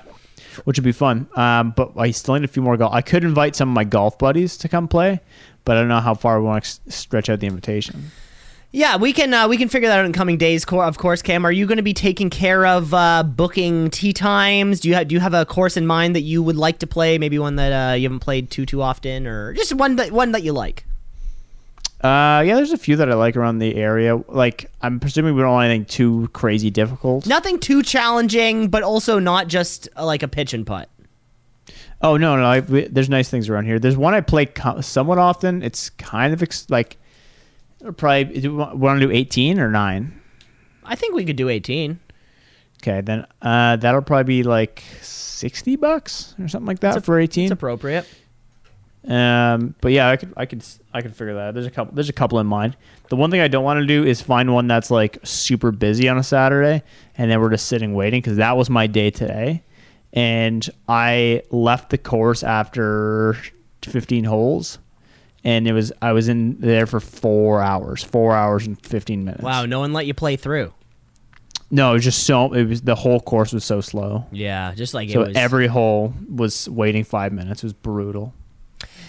which 0.65 0.77
would 0.79 0.85
be 0.85 0.93
fun. 0.93 1.29
Um, 1.35 1.71
but 1.77 1.93
I 1.97 2.11
still 2.11 2.35
need 2.35 2.45
a 2.45 2.49
few 2.49 2.63
more 2.63 2.77
golf. 2.77 2.93
I 2.93 3.01
could 3.01 3.25
invite 3.25 3.57
some 3.57 3.69
of 3.71 3.75
my 3.75 3.85
golf 3.85 4.19
buddies 4.19 4.57
to 4.59 4.69
come 4.69 4.87
play, 4.89 5.21
but 5.65 5.77
I 5.77 5.81
don't 5.81 5.89
know 5.89 6.01
how 6.01 6.15
far 6.15 6.41
we 6.41 6.47
want 6.47 6.65
to 6.65 6.69
s- 6.69 6.81
stretch 6.89 7.31
out 7.31 7.41
the 7.41 7.47
invitation. 7.47 8.11
Yeah, 8.75 8.97
we 8.97 9.13
can 9.13 9.35
uh, 9.35 9.49
we 9.49 9.59
can 9.59 9.69
figure 9.69 9.89
that 9.91 9.99
out 9.99 10.07
in 10.07 10.15
coming 10.15 10.39
days. 10.39 10.65
Of 10.65 10.97
course, 10.97 11.21
Cam, 11.21 11.45
are 11.45 11.53
you 11.53 11.67
going 11.67 11.77
to 11.77 11.83
be 11.83 11.93
taking 11.93 12.31
care 12.31 12.65
of 12.65 12.95
uh, 12.95 13.23
booking 13.23 13.91
tee 13.91 14.15
times? 14.15 14.81
Do 14.81 14.89
you 14.89 14.95
have 14.95 15.09
do 15.09 15.15
you 15.15 15.21
have 15.21 15.35
a 15.35 15.45
course 15.45 15.77
in 15.77 15.87
mind 15.87 16.17
that 16.17 16.23
you 16.23 16.43
would 16.43 16.57
like 16.57 16.79
to 16.79 16.87
play? 16.87 17.19
Maybe 17.19 17.39
one 17.39 17.57
that 17.57 17.91
uh, 17.91 17.95
you 17.95 18.05
haven't 18.05 18.21
played 18.21 18.51
too 18.51 18.65
too 18.65 18.81
often, 18.81 19.27
or 19.27 19.53
just 19.53 19.75
one 19.75 19.97
that 19.97 20.11
one 20.11 20.33
that 20.33 20.43
you 20.43 20.55
like. 20.55 20.87
Uh, 22.01 22.43
yeah, 22.45 22.57
there's 22.57 22.73
a 22.73 22.79
few 22.79 22.97
that 22.97 23.11
I 23.11 23.15
like 23.15 23.37
around 23.37 23.59
the 23.59 23.77
area. 23.77 24.17
Like, 24.17 24.69
I'm 24.81 24.99
presuming 24.99 25.37
we 25.37 25.43
don't 25.43 25.53
want 25.53 25.67
anything 25.67 25.85
too 25.85 26.29
crazy 26.33 26.69
difficult. 26.69 27.29
Nothing 27.29 27.61
too 27.61 27.83
challenging, 27.83 28.69
but 28.69 28.83
also 28.83 29.21
not 29.21 29.47
just 29.47 29.89
uh, 29.97 30.05
like 30.05 30.25
a 30.25 30.29
pitch 30.29 30.53
and 30.53 30.67
putt. 30.67 30.89
Oh 32.01 32.17
no, 32.17 32.37
no, 32.37 32.45
I, 32.45 32.61
we, 32.61 32.89
there's 32.89 33.11
nice 33.11 33.29
things 33.29 33.49
around 33.49 33.67
here. 33.67 33.79
There's 33.79 33.99
one 33.99 34.15
I 34.15 34.23
play 34.23 34.47
co- 34.47 34.81
somewhat 34.81 35.19
often. 35.19 35.63
It's 35.63 35.91
kind 35.91 36.33
of 36.33 36.43
ex- 36.43 36.69
like 36.71 36.97
probably 37.91 38.41
do 38.41 38.57
we 38.57 38.65
want 38.75 39.01
to 39.01 39.07
do 39.07 39.13
18 39.13 39.59
or 39.59 39.71
nine. 39.71 40.21
I 40.85 40.95
think 40.95 41.15
we 41.15 41.25
could 41.25 41.37
do 41.37 41.49
18. 41.49 41.99
Okay, 42.83 43.01
then 43.01 43.27
uh, 43.41 43.77
that'll 43.77 44.03
probably 44.03 44.25
be 44.25 44.43
like 44.43 44.83
60 45.01 45.77
bucks 45.77 46.35
or 46.41 46.49
something 46.49 46.67
like 46.67 46.81
that 46.81 46.97
a- 46.97 47.01
for 47.01 47.19
18. 47.19 47.45
It's 47.45 47.53
appropriate. 47.53 48.07
Um, 49.07 49.75
but 49.81 49.91
yeah, 49.91 50.11
I 50.11 50.17
could, 50.17 50.33
I 50.37 50.47
could, 50.47 50.65
I 50.95 51.03
could 51.03 51.15
figure 51.17 51.35
that. 51.35 51.41
out. 51.49 51.55
There's 51.55 51.67
a 51.67 51.71
couple, 51.71 51.95
there's 51.95 52.09
a 52.09 52.13
couple 52.13 52.39
in 52.39 52.47
mind. 52.47 52.77
The 53.09 53.17
one 53.17 53.31
thing 53.33 53.41
I 53.41 53.49
don't 53.49 53.65
want 53.65 53.81
to 53.81 53.87
do 53.87 54.05
is 54.05 54.21
find 54.23 54.53
one 54.55 54.69
that's 54.69 54.91
like 54.93 55.19
super 55.25 55.73
busy 55.73 56.09
on 56.09 56.19
a 56.19 56.23
Saturday, 56.23 56.83
and 57.19 57.31
then 57.31 57.41
we're 57.41 57.51
just 57.51 57.67
sitting 57.67 57.95
waiting 57.95 58.21
because 58.21 58.37
that 58.37 58.57
was 58.57 58.71
my 58.71 58.87
day 58.87 59.11
today, 59.11 59.63
and 60.13 60.69
I 60.89 61.43
left 61.51 61.91
the 61.91 61.99
course 61.99 62.45
after 62.45 63.37
15 63.83 64.23
holes, 64.23 64.79
and 65.45 65.67
it 65.67 65.73
was 65.73 65.93
I 66.01 66.13
was 66.13 66.29
in 66.29 66.61
there 66.61 66.87
for 66.87 67.01
four 67.01 67.61
hours, 67.61 68.03
four 68.03 68.35
hours 68.35 68.67
and 68.67 68.81
15 68.85 69.25
minutes. 69.25 69.43
Wow, 69.43 69.67
no 69.67 69.81
one 69.81 69.93
let 69.93 70.07
you 70.07 70.15
play 70.15 70.37
through. 70.37 70.73
No, 71.71 71.91
it 71.93 71.95
was 71.95 72.05
just 72.05 72.25
so. 72.25 72.53
It 72.53 72.65
was 72.65 72.83
the 72.83 72.95
whole 72.95 73.19
course 73.21 73.53
was 73.53 73.65
so 73.65 73.81
slow. 73.81 74.27
Yeah, 74.31 74.75
just 74.75 74.93
like 74.93 75.09
So 75.11 75.23
it 75.23 75.29
was. 75.29 75.37
every 75.37 75.67
hole 75.69 76.13
was 76.29 76.69
waiting 76.69 77.03
five 77.03 77.33
minutes. 77.33 77.63
It 77.63 77.67
was 77.67 77.73
brutal. 77.73 78.35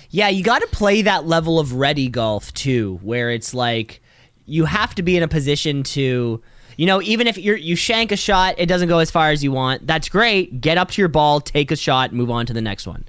Yeah, 0.09 0.29
you 0.29 0.43
got 0.43 0.61
to 0.61 0.67
play 0.67 1.01
that 1.01 1.25
level 1.25 1.59
of 1.59 1.73
ready 1.73 2.07
golf 2.07 2.53
too, 2.53 2.99
where 3.01 3.31
it's 3.31 3.53
like 3.53 4.01
you 4.45 4.65
have 4.65 4.95
to 4.95 5.03
be 5.03 5.17
in 5.17 5.23
a 5.23 5.27
position 5.27 5.83
to, 5.83 6.41
you 6.77 6.85
know, 6.85 7.01
even 7.01 7.27
if 7.27 7.37
you're 7.37 7.57
you 7.57 7.75
shank 7.75 8.11
a 8.13 8.17
shot, 8.17 8.55
it 8.57 8.67
doesn't 8.67 8.87
go 8.87 8.99
as 8.99 9.11
far 9.11 9.31
as 9.31 9.43
you 9.43 9.51
want. 9.51 9.85
That's 9.85 10.07
great. 10.07 10.61
Get 10.61 10.77
up 10.77 10.91
to 10.91 11.01
your 11.01 11.09
ball, 11.09 11.41
take 11.41 11.69
a 11.71 11.75
shot, 11.75 12.13
move 12.13 12.29
on 12.31 12.45
to 12.45 12.53
the 12.53 12.61
next 12.61 12.87
one. 12.87 13.03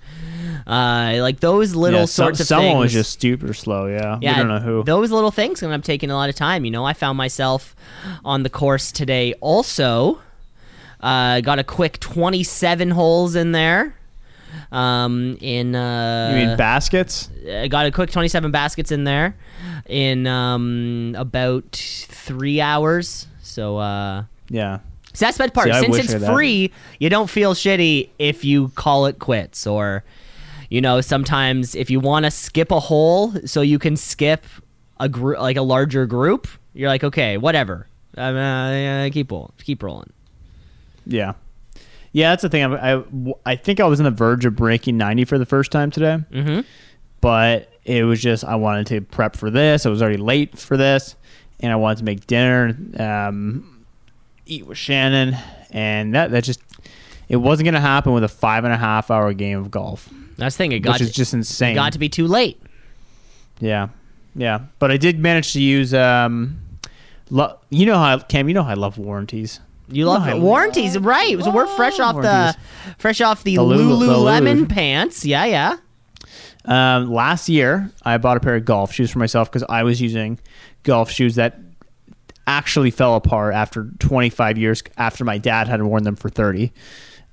Uh, 0.67 1.17
like 1.21 1.41
those 1.41 1.75
little 1.75 2.01
Yeah, 2.01 2.07
some- 2.07 2.25
sorts 2.27 2.41
of 2.41 2.47
someone 2.47 2.73
things. 2.73 2.83
was 2.85 2.93
just 2.95 3.11
stupid 3.13 3.55
slow. 3.55 3.87
Yeah, 3.87 4.19
yeah, 4.23 4.33
we 4.33 4.39
don't 4.39 4.49
know 4.49 4.59
who. 4.61 4.83
Those 4.85 5.11
little 5.11 5.31
things 5.31 5.63
end 5.63 5.73
up 5.73 5.83
taking 5.83 6.11
a 6.11 6.15
lot 6.15 6.29
of 6.31 6.35
time. 6.37 6.65
You 6.65 6.71
know, 6.71 6.85
I 6.87 6.95
found 6.95 7.19
myself 7.19 7.77
on 8.25 8.43
the 8.45 8.51
course 8.51 8.91
today 8.91 9.35
also. 9.41 10.21
Uh, 11.01 11.41
got 11.43 11.59
a 11.59 11.65
quick 11.65 12.01
27 12.01 12.91
holes 12.93 13.35
in 13.35 13.53
there. 13.53 13.95
Um, 14.73 15.37
in 15.41 15.75
uh, 15.75 16.31
You 16.35 16.47
mean 16.47 16.57
baskets? 16.57 17.29
I 17.51 17.69
got 17.69 17.85
a 17.87 17.91
quick 17.91 18.11
27 18.11 18.51
baskets 18.51 18.91
in 18.91 19.05
there 19.05 19.37
in 19.87 20.27
um, 20.27 21.15
about 21.19 21.73
three 21.73 22.61
hours. 22.61 23.27
So, 23.43 23.77
uh, 23.79 24.25
Yeah. 24.49 24.79
so 25.13 25.27
that's 25.27 25.37
the 25.37 25.45
best 25.45 25.55
part. 25.55 25.67
See, 25.75 25.81
Since 25.81 25.99
it's 25.99 26.13
had 26.13 26.23
that. 26.23 26.33
free, 26.33 26.73
you 26.99 27.11
don't 27.11 27.29
feel 27.29 27.55
shitty 27.55 28.09
if 28.19 28.45
you 28.45 28.69
call 28.77 29.07
it 29.07 29.19
quits. 29.19 29.67
Or, 29.67 30.05
you 30.75 30.81
know, 30.81 31.01
sometimes 31.01 31.75
if 31.77 31.89
you 31.91 32.01
want 32.01 32.25
to 32.25 32.31
skip 32.33 32.71
a 32.73 32.81
hole 32.81 33.33
so 33.47 33.61
you 33.61 33.79
can 33.79 33.97
skip 33.97 34.45
a 34.99 35.09
group, 35.09 35.39
like 35.39 35.57
a 35.57 35.63
larger 35.63 36.05
group, 36.07 36.49
you're 36.73 36.89
like, 36.89 37.05
okay, 37.05 37.37
whatever. 37.39 37.87
Um, 38.17 38.35
uh, 38.37 38.71
yeah, 38.73 39.09
keep 39.11 39.31
rolling. 39.31 39.53
Keep 39.63 39.83
rolling. 39.85 40.13
Yeah. 41.07 41.35
Yeah, 42.13 42.31
that's 42.31 42.43
the 42.43 42.49
thing. 42.49 42.65
I, 42.65 42.95
I, 42.97 43.03
I 43.47 43.57
think 43.57 43.79
I 43.81 43.85
was 43.87 44.01
on 44.01 44.05
the 44.05 44.11
verge 44.11 44.45
of 44.45 44.57
breaking 44.57 44.97
90 44.97 45.25
for 45.27 45.39
the 45.39 45.47
first 45.47 45.71
time 45.71 45.91
today, 45.93 46.19
Mm-hmm. 46.33 46.61
but 47.21 47.71
it 47.85 48.05
was 48.05 48.21
just, 48.21 48.45
I 48.45 48.55
wanted 48.57 48.87
to 48.89 49.01
prep 49.01 49.37
for 49.37 49.51
this. 49.51 49.85
I 49.87 49.91
was 49.91 50.01
already 50.03 50.17
late 50.17 50.59
for 50.59 50.77
this, 50.77 51.15
and 51.61 51.71
I 51.73 51.77
wanted 51.77 51.99
to 51.99 52.05
make 52.05 52.27
dinner, 52.27 52.77
um, 52.99 53.85
eat 54.47 54.67
with 54.67 54.79
Shannon, 54.79 55.37
and 55.71 56.15
that, 56.15 56.31
that 56.33 56.45
just, 56.45 56.61
it 57.29 57.37
wasn't 57.37 57.65
going 57.67 57.75
to 57.75 57.81
happen 57.81 58.13
with 58.13 58.25
a 58.25 58.29
five 58.29 58.65
and 58.65 58.73
a 58.73 58.77
half 58.77 59.11
hour 59.11 59.33
game 59.33 59.59
of 59.59 59.71
golf, 59.71 60.09
That's 60.37 60.55
the 60.55 60.59
thing. 60.59 60.73
It 60.73 60.81
got 60.81 60.95
which 60.95 61.03
is 61.03 61.09
to, 61.11 61.15
just 61.15 61.35
insane. 61.35 61.75
got 61.75 61.93
to 61.95 61.99
be 61.99 62.09
too 62.09 62.27
late. 62.27 62.61
Yeah, 63.61 63.89
yeah. 64.35 64.61
But 64.79 64.91
I 64.91 64.97
did 64.97 65.19
manage 65.19 65.53
to 65.53 65.61
use. 65.63 65.95
Um, 65.95 66.59
lo- 67.31 67.59
you 67.71 67.87
know 67.87 67.97
how 67.99 68.19
Cam. 68.19 68.49
You 68.49 68.55
know 68.55 68.63
how 68.63 68.71
I 68.71 68.75
love 68.75 68.99
warranties. 68.99 69.61
You 69.89 70.07
love 70.07 70.27
No, 70.27 70.39
warranties, 70.41 70.99
right? 70.99 71.39
So 71.43 71.51
we're 71.51 71.67
fresh 71.67 72.01
off 72.01 72.17
the, 72.23 72.57
fresh 72.97 73.21
off 73.21 73.45
the, 73.45 73.57
The 73.57 73.63
Lulu- 73.63 74.07
the 74.07 74.13
Lululemon 74.13 74.55
Lulu. 74.55 74.67
pants. 74.67 75.27
Yeah, 75.27 75.45
yeah. 75.45 75.77
Um, 76.65 77.13
last 77.13 77.51
year, 77.51 77.91
I 78.03 78.17
bought 78.17 78.39
a 78.39 78.41
pair 78.41 78.57
of 78.57 78.65
golf 78.65 78.93
shoes 78.95 79.11
for 79.11 79.19
myself 79.19 79.51
because 79.53 79.63
I 79.69 79.83
was 79.83 80.01
using 80.01 80.39
golf 80.85 81.11
shoes 81.11 81.35
that 81.35 81.59
actually 82.47 82.91
fell 82.91 83.15
apart 83.17 83.55
after 83.55 83.89
25 83.99 84.57
years 84.57 84.83
after 84.97 85.23
my 85.25 85.37
dad 85.37 85.69
had 85.69 85.83
worn 85.83 86.03
them 86.05 86.17
for 86.17 86.31
30. 86.31 86.73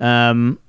um, 0.01 0.59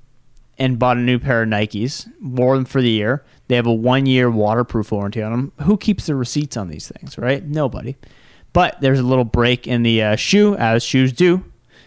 and 0.57 0.79
bought 0.79 0.97
a 0.97 1.01
new 1.01 1.19
pair 1.19 1.43
of 1.43 1.49
Nikes, 1.49 2.11
wore 2.21 2.55
them 2.55 2.65
for 2.65 2.81
the 2.81 2.89
year. 2.89 3.23
They 3.47 3.55
have 3.55 3.65
a 3.65 3.73
one 3.73 4.05
year 4.05 4.29
waterproof 4.29 4.91
warranty 4.91 5.21
on 5.21 5.31
them. 5.31 5.51
Who 5.63 5.77
keeps 5.77 6.05
the 6.05 6.15
receipts 6.15 6.57
on 6.57 6.69
these 6.69 6.87
things, 6.87 7.17
right? 7.17 7.43
Nobody. 7.43 7.95
But 8.53 8.79
there's 8.81 8.99
a 8.99 9.03
little 9.03 9.25
break 9.25 9.67
in 9.67 9.83
the 9.83 10.01
uh, 10.01 10.15
shoe, 10.15 10.55
as 10.55 10.83
shoes 10.83 11.11
do. 11.11 11.43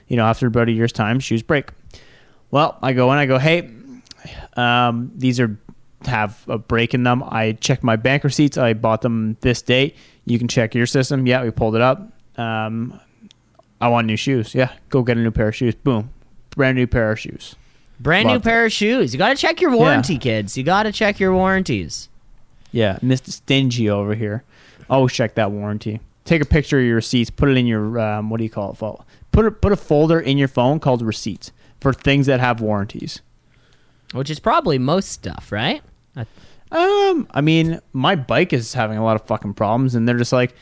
You 0.08 0.16
know, 0.16 0.26
after 0.26 0.46
about 0.46 0.68
a 0.68 0.72
year's 0.72 0.92
time, 0.92 1.20
shoes 1.20 1.42
break. 1.42 1.70
Well, 2.50 2.78
I 2.82 2.92
go 2.92 3.12
in, 3.12 3.18
I 3.18 3.26
go, 3.26 3.38
hey, 3.38 3.70
um, 4.56 5.12
these 5.16 5.40
are 5.40 5.56
have 6.04 6.44
a 6.48 6.58
break 6.58 6.94
in 6.94 7.02
them. 7.02 7.22
I 7.26 7.52
checked 7.52 7.82
my 7.82 7.96
bank 7.96 8.22
receipts. 8.24 8.56
I 8.58 8.74
bought 8.74 9.02
them 9.02 9.36
this 9.40 9.62
date. 9.62 9.96
You 10.24 10.38
can 10.38 10.48
check 10.48 10.74
your 10.74 10.86
system. 10.86 11.26
Yeah, 11.26 11.42
we 11.42 11.50
pulled 11.50 11.74
it 11.74 11.82
up. 11.82 12.12
Um, 12.36 13.00
I 13.80 13.88
want 13.88 14.06
new 14.06 14.16
shoes. 14.16 14.54
Yeah, 14.54 14.72
go 14.88 15.02
get 15.02 15.16
a 15.16 15.20
new 15.20 15.30
pair 15.30 15.48
of 15.48 15.56
shoes. 15.56 15.74
Boom, 15.74 16.10
brand 16.54 16.76
new 16.76 16.86
pair 16.86 17.12
of 17.12 17.18
shoes. 17.18 17.56
Brand 17.98 18.28
new 18.28 18.40
pair 18.40 18.66
of 18.66 18.72
shoes. 18.72 19.12
You 19.14 19.18
got 19.18 19.30
to 19.30 19.36
check 19.36 19.60
your 19.60 19.70
warranty, 19.74 20.18
kids. 20.18 20.56
You 20.56 20.64
got 20.64 20.82
to 20.84 20.92
check 20.92 21.18
your 21.18 21.32
warranties. 21.34 22.08
Yeah, 22.72 22.98
Mr. 23.02 23.30
Stingy 23.30 23.88
over 23.88 24.14
here. 24.14 24.44
Always 24.90 25.12
check 25.12 25.34
that 25.36 25.50
warranty. 25.50 26.00
Take 26.24 26.42
a 26.42 26.46
picture 26.46 26.78
of 26.78 26.84
your 26.84 26.96
receipts. 26.96 27.30
Put 27.30 27.48
it 27.48 27.56
in 27.56 27.66
your 27.66 27.98
um, 27.98 28.30
what 28.30 28.38
do 28.38 28.44
you 28.44 28.50
call 28.50 28.72
it? 28.72 29.04
Put 29.32 29.46
a, 29.46 29.50
put 29.50 29.72
a 29.72 29.76
folder 29.76 30.20
in 30.20 30.36
your 30.38 30.48
phone 30.48 30.80
called 30.80 31.02
receipts 31.02 31.52
for 31.80 31.92
things 31.92 32.26
that 32.26 32.40
have 32.40 32.60
warranties. 32.60 33.20
Which 34.12 34.30
is 34.30 34.40
probably 34.40 34.78
most 34.78 35.10
stuff, 35.10 35.50
right? 35.50 35.82
Um, 36.72 37.28
I 37.30 37.40
mean, 37.42 37.80
my 37.92 38.16
bike 38.16 38.52
is 38.52 38.74
having 38.74 38.98
a 38.98 39.04
lot 39.04 39.14
of 39.16 39.26
fucking 39.26 39.54
problems, 39.54 39.94
and 39.94 40.08
they're 40.08 40.18
just 40.18 40.32
like, 40.32 40.54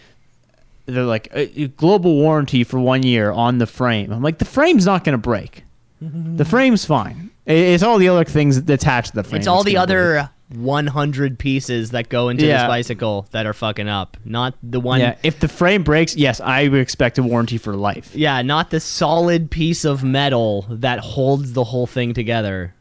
they're 0.86 1.02
like 1.02 1.28
a 1.32 1.68
global 1.68 2.14
warranty 2.14 2.62
for 2.62 2.78
one 2.78 3.02
year 3.02 3.30
on 3.30 3.58
the 3.58 3.66
frame. 3.66 4.12
I'm 4.12 4.22
like, 4.22 4.38
the 4.38 4.44
frame's 4.44 4.84
not 4.84 5.02
gonna 5.02 5.18
break. 5.18 5.64
The 6.00 6.44
frame's 6.44 6.84
fine. 6.84 7.30
It's 7.46 7.82
all 7.82 7.98
the 7.98 8.08
other 8.08 8.24
things 8.24 8.56
attached 8.56 9.10
to 9.10 9.16
the 9.16 9.24
frame. 9.24 9.38
It's 9.38 9.46
all 9.46 9.62
that's 9.62 9.66
the 9.66 9.74
gonna 9.74 9.86
break. 9.86 10.22
other 10.22 10.30
100 10.54 11.38
pieces 11.38 11.90
that 11.90 12.08
go 12.08 12.28
into 12.28 12.46
this 12.46 12.62
bicycle 12.62 13.26
that 13.30 13.46
are 13.46 13.52
fucking 13.52 13.88
up. 13.88 14.16
Not 14.24 14.54
the 14.62 14.80
one. 14.80 15.00
Yeah, 15.00 15.16
if 15.22 15.40
the 15.40 15.48
frame 15.48 15.82
breaks, 15.82 16.16
yes, 16.16 16.40
I 16.40 16.68
would 16.68 16.80
expect 16.80 17.18
a 17.18 17.22
warranty 17.22 17.58
for 17.58 17.74
life. 17.74 18.14
Yeah, 18.14 18.40
not 18.42 18.70
the 18.70 18.80
solid 18.80 19.50
piece 19.50 19.84
of 19.84 20.04
metal 20.04 20.66
that 20.68 21.00
holds 21.00 21.52
the 21.52 21.64
whole 21.64 21.86
thing 21.86 22.14
together. 22.14 22.74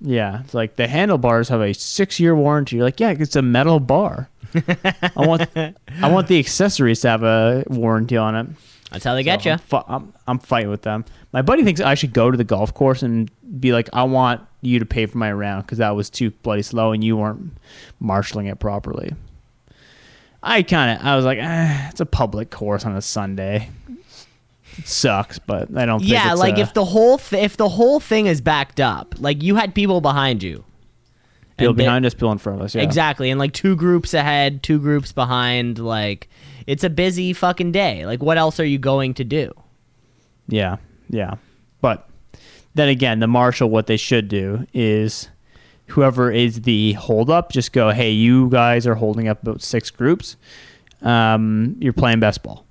Yeah, 0.00 0.40
it's 0.40 0.54
like 0.54 0.76
the 0.76 0.88
handlebars 0.88 1.48
have 1.48 1.60
a 1.62 1.72
six-year 1.72 2.34
warranty. 2.36 2.76
You're 2.76 2.84
like, 2.84 3.00
yeah, 3.00 3.14
it's 3.18 3.36
a 3.36 3.42
metal 3.42 3.80
bar. 3.80 4.28
I 4.54 5.10
want, 5.26 5.48
I 5.56 6.10
want 6.10 6.28
the 6.28 6.38
accessories 6.38 7.00
to 7.00 7.08
have 7.08 7.22
a 7.22 7.64
warranty 7.68 8.16
on 8.16 8.34
it. 8.36 8.46
That's 8.92 9.04
how 9.04 9.14
they 9.14 9.22
get 9.24 9.44
you. 9.44 9.52
I'm, 9.52 9.58
fi- 9.58 9.84
I'm, 9.88 10.12
I'm 10.28 10.38
fighting 10.38 10.70
with 10.70 10.82
them. 10.82 11.04
My 11.32 11.42
buddy 11.42 11.64
thinks 11.64 11.80
I 11.80 11.94
should 11.94 12.12
go 12.12 12.30
to 12.30 12.36
the 12.36 12.44
golf 12.44 12.72
course 12.72 13.02
and 13.02 13.30
be 13.60 13.72
like, 13.72 13.88
I 13.92 14.04
want 14.04 14.42
you 14.62 14.78
to 14.78 14.86
pay 14.86 15.06
for 15.06 15.18
my 15.18 15.32
round 15.32 15.64
because 15.66 15.78
that 15.78 15.90
was 15.96 16.08
too 16.08 16.30
bloody 16.30 16.62
slow 16.62 16.92
and 16.92 17.02
you 17.02 17.16
weren't 17.16 17.52
marshaling 18.00 18.46
it 18.46 18.58
properly. 18.60 19.12
I 20.42 20.62
kind 20.62 20.98
of, 21.00 21.04
I 21.06 21.16
was 21.16 21.24
like, 21.24 21.38
eh, 21.38 21.88
it's 21.90 22.00
a 22.00 22.06
public 22.06 22.50
course 22.50 22.84
on 22.84 22.94
a 22.96 23.02
Sunday. 23.02 23.70
It 24.78 24.86
sucks, 24.86 25.38
but 25.38 25.76
I 25.76 25.86
don't. 25.86 26.00
think 26.00 26.12
Yeah, 26.12 26.34
like 26.34 26.58
a- 26.58 26.60
if 26.60 26.74
the 26.74 26.84
whole 26.84 27.18
th- 27.18 27.42
if 27.42 27.56
the 27.56 27.68
whole 27.70 27.98
thing 27.98 28.26
is 28.26 28.40
backed 28.40 28.78
up, 28.78 29.14
like 29.18 29.42
you 29.42 29.56
had 29.56 29.74
people 29.74 30.00
behind 30.00 30.42
you. 30.42 30.64
people 31.56 31.70
and 31.70 31.78
they- 31.78 31.84
behind 31.84 32.04
us, 32.06 32.14
people 32.14 32.30
in 32.32 32.38
front 32.38 32.60
of 32.60 32.64
us. 32.66 32.74
Yeah. 32.74 32.82
Exactly, 32.82 33.30
and 33.30 33.38
like 33.40 33.52
two 33.54 33.74
groups 33.74 34.12
ahead, 34.14 34.62
two 34.62 34.78
groups 34.78 35.12
behind. 35.12 35.78
Like 35.78 36.28
it's 36.66 36.84
a 36.84 36.90
busy 36.90 37.32
fucking 37.32 37.72
day. 37.72 38.06
Like 38.06 38.22
what 38.22 38.38
else 38.38 38.58
are 38.60 38.64
you 38.64 38.78
going 38.78 39.14
to 39.14 39.24
do? 39.24 39.52
Yeah, 40.48 40.76
yeah. 41.08 41.34
But 41.80 42.08
then 42.74 42.88
again, 42.88 43.20
the 43.20 43.26
marshal, 43.26 43.70
what 43.70 43.86
they 43.86 43.96
should 43.96 44.28
do 44.28 44.66
is 44.72 45.28
whoever 45.88 46.30
is 46.30 46.62
the 46.62 46.92
holdup, 46.94 47.52
just 47.52 47.72
go, 47.72 47.90
hey, 47.90 48.10
you 48.10 48.48
guys 48.50 48.86
are 48.86 48.96
holding 48.96 49.28
up 49.28 49.42
about 49.42 49.62
six 49.62 49.90
groups. 49.90 50.36
Um, 51.02 51.76
you're 51.78 51.92
playing 51.92 52.20
best 52.20 52.42
ball. 52.42 52.64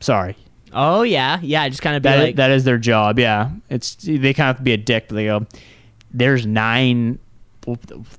Sorry. 0.00 0.36
Oh 0.72 1.02
yeah, 1.02 1.38
yeah. 1.42 1.68
Just 1.68 1.82
kind 1.82 1.96
of 1.96 2.02
be 2.02 2.08
That, 2.08 2.18
like, 2.18 2.36
that 2.36 2.50
is 2.50 2.64
their 2.64 2.78
job. 2.78 3.18
Yeah. 3.18 3.50
It's 3.70 3.94
they 3.94 4.34
kind 4.34 4.50
of 4.50 4.56
have 4.56 4.56
to 4.58 4.62
be 4.62 4.72
a 4.72 4.76
dick, 4.76 5.06
but 5.08 5.14
they 5.14 5.26
go, 5.26 5.46
there's 6.12 6.46
nine, 6.46 7.18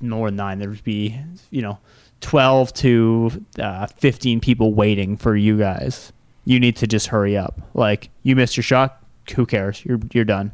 more 0.01 0.29
than 0.29 0.35
nine. 0.37 0.59
There'd 0.59 0.83
be, 0.83 1.19
you 1.51 1.61
know, 1.61 1.77
12 2.25 2.73
to 2.73 3.45
uh, 3.59 3.85
15 3.85 4.39
people 4.39 4.73
waiting 4.73 5.15
for 5.15 5.35
you 5.35 5.59
guys. 5.59 6.11
You 6.43 6.59
need 6.59 6.75
to 6.77 6.87
just 6.87 7.07
hurry 7.07 7.37
up. 7.37 7.61
Like, 7.75 8.09
you 8.23 8.35
missed 8.35 8.57
your 8.57 8.63
shot. 8.63 8.99
Who 9.35 9.45
cares? 9.45 9.85
You're 9.85 9.99
you're 10.11 10.25
done. 10.25 10.51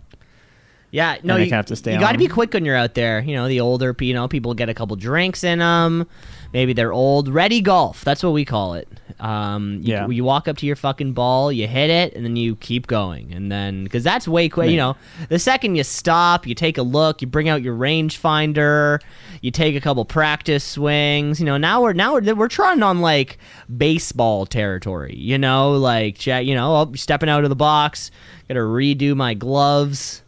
Yeah, 0.91 1.17
no, 1.23 1.37
you, 1.37 1.49
have 1.51 1.67
to 1.67 1.75
stay 1.77 1.93
you 1.93 1.99
got 2.01 2.11
to 2.11 2.17
be 2.17 2.27
quick 2.27 2.53
when 2.53 2.65
you're 2.65 2.75
out 2.75 2.95
there. 2.95 3.21
You 3.21 3.33
know, 3.33 3.47
the 3.47 3.61
older, 3.61 3.95
you 4.01 4.13
know, 4.13 4.27
people 4.27 4.53
get 4.53 4.67
a 4.67 4.73
couple 4.73 4.97
drinks 4.97 5.41
in 5.41 5.59
them. 5.59 6.05
Maybe 6.53 6.73
they're 6.73 6.91
old. 6.91 7.29
Ready 7.29 7.61
golf. 7.61 8.03
That's 8.03 8.21
what 8.21 8.31
we 8.33 8.43
call 8.43 8.73
it. 8.73 8.89
Um, 9.21 9.79
you, 9.81 9.93
Yeah. 9.93 10.07
you 10.09 10.25
walk 10.25 10.49
up 10.49 10.57
to 10.57 10.65
your 10.65 10.75
fucking 10.75 11.13
ball, 11.13 11.49
you 11.49 11.65
hit 11.65 11.89
it, 11.89 12.13
and 12.13 12.25
then 12.25 12.35
you 12.35 12.57
keep 12.57 12.87
going. 12.87 13.31
And 13.33 13.49
then, 13.49 13.85
because 13.85 14.03
that's 14.03 14.27
way 14.27 14.49
quick. 14.49 14.69
You 14.69 14.75
know, 14.75 14.97
the 15.29 15.39
second 15.39 15.75
you 15.75 15.85
stop, 15.85 16.45
you 16.45 16.55
take 16.55 16.77
a 16.77 16.81
look, 16.81 17.21
you 17.21 17.27
bring 17.27 17.47
out 17.47 17.61
your 17.61 17.75
rangefinder, 17.77 18.99
you 19.41 19.49
take 19.51 19.75
a 19.77 19.79
couple 19.81 20.03
practice 20.03 20.65
swings. 20.65 21.39
You 21.39 21.45
know, 21.45 21.55
now 21.55 21.81
we're 21.81 21.93
now 21.93 22.15
we're 22.15 22.35
we're 22.35 22.49
trying 22.49 22.83
on 22.83 22.99
like 22.99 23.37
baseball 23.75 24.45
territory. 24.45 25.15
You 25.15 25.37
know, 25.37 25.71
like. 25.71 26.25
You 26.25 26.55
know, 26.55 26.91
stepping 26.95 27.29
out 27.29 27.43
of 27.43 27.49
the 27.49 27.55
box. 27.55 28.11
Got 28.47 28.55
to 28.55 28.61
redo 28.61 29.15
my 29.15 29.33
gloves 29.33 30.20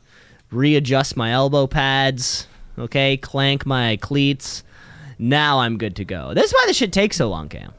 readjust 0.53 1.17
my 1.17 1.31
elbow 1.31 1.67
pads, 1.67 2.47
okay, 2.77 3.17
clank 3.17 3.65
my 3.65 3.97
cleats. 3.97 4.63
Now 5.19 5.59
I'm 5.59 5.77
good 5.77 5.95
to 5.97 6.05
go. 6.05 6.33
That's 6.33 6.53
why 6.53 6.63
this 6.67 6.77
shit 6.77 6.91
takes 6.91 7.17
so 7.17 7.29
long, 7.29 7.49
Cam. 7.49 7.73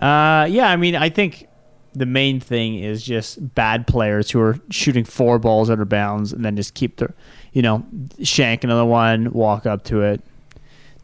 Uh, 0.00 0.46
yeah, 0.50 0.70
I 0.70 0.76
mean, 0.76 0.96
I 0.96 1.10
think 1.10 1.46
the 1.94 2.06
main 2.06 2.40
thing 2.40 2.76
is 2.76 3.02
just 3.02 3.54
bad 3.54 3.86
players 3.86 4.30
who 4.30 4.40
are 4.40 4.58
shooting 4.70 5.04
four 5.04 5.38
balls 5.38 5.68
out 5.70 5.80
of 5.80 5.88
bounds 5.88 6.32
and 6.32 6.44
then 6.44 6.56
just 6.56 6.74
keep 6.74 6.96
their, 6.96 7.14
you 7.52 7.62
know, 7.62 7.84
shank 8.22 8.64
another 8.64 8.84
one, 8.84 9.32
walk 9.32 9.66
up 9.66 9.84
to 9.84 10.02
it. 10.02 10.22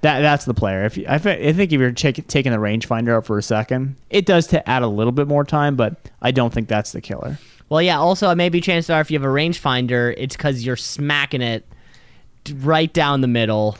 That 0.02 0.20
that's 0.20 0.44
the 0.44 0.54
player. 0.54 0.84
If 0.84 0.96
you, 0.96 1.06
I, 1.06 1.14
I 1.14 1.18
think 1.18 1.72
if 1.72 1.72
you're 1.72 1.90
taking 1.90 2.52
the 2.52 2.58
rangefinder 2.58 3.16
out 3.16 3.26
for 3.26 3.38
a 3.38 3.42
second, 3.42 3.96
it 4.10 4.26
does 4.26 4.46
to 4.48 4.68
add 4.68 4.82
a 4.82 4.88
little 4.88 5.12
bit 5.12 5.26
more 5.26 5.44
time, 5.44 5.74
but 5.74 5.96
I 6.22 6.30
don't 6.30 6.52
think 6.52 6.68
that's 6.68 6.92
the 6.92 7.00
killer. 7.00 7.38
Well, 7.68 7.82
yeah. 7.82 7.98
Also, 7.98 8.34
maybe 8.34 8.60
chances 8.60 8.90
are 8.90 9.00
if 9.00 9.10
you 9.10 9.18
have 9.18 9.24
a 9.24 9.32
rangefinder, 9.32 10.14
it's 10.16 10.36
because 10.36 10.64
you're 10.64 10.76
smacking 10.76 11.42
it 11.42 11.66
right 12.54 12.92
down 12.92 13.20
the 13.20 13.28
middle. 13.28 13.76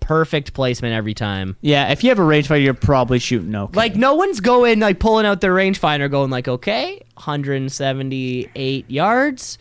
Perfect 0.00 0.54
placement 0.54 0.94
every 0.94 1.14
time. 1.14 1.56
Yeah, 1.60 1.90
if 1.92 2.02
you 2.02 2.08
have 2.08 2.18
a 2.18 2.22
rangefinder, 2.22 2.64
you're 2.64 2.72
probably 2.72 3.18
shooting 3.18 3.54
okay. 3.54 3.76
Like 3.76 3.94
no 3.94 4.14
one's 4.14 4.40
going 4.40 4.80
like 4.80 5.00
pulling 5.00 5.26
out 5.26 5.40
their 5.40 5.54
rangefinder, 5.54 6.10
going 6.10 6.30
like, 6.30 6.48
okay, 6.48 7.02
178 7.14 8.90
yards. 8.90 9.58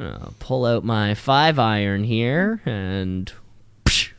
Uh, 0.00 0.30
pull 0.40 0.66
out 0.66 0.84
my 0.84 1.14
five 1.14 1.58
iron 1.58 2.02
here 2.02 2.60
and 2.66 3.32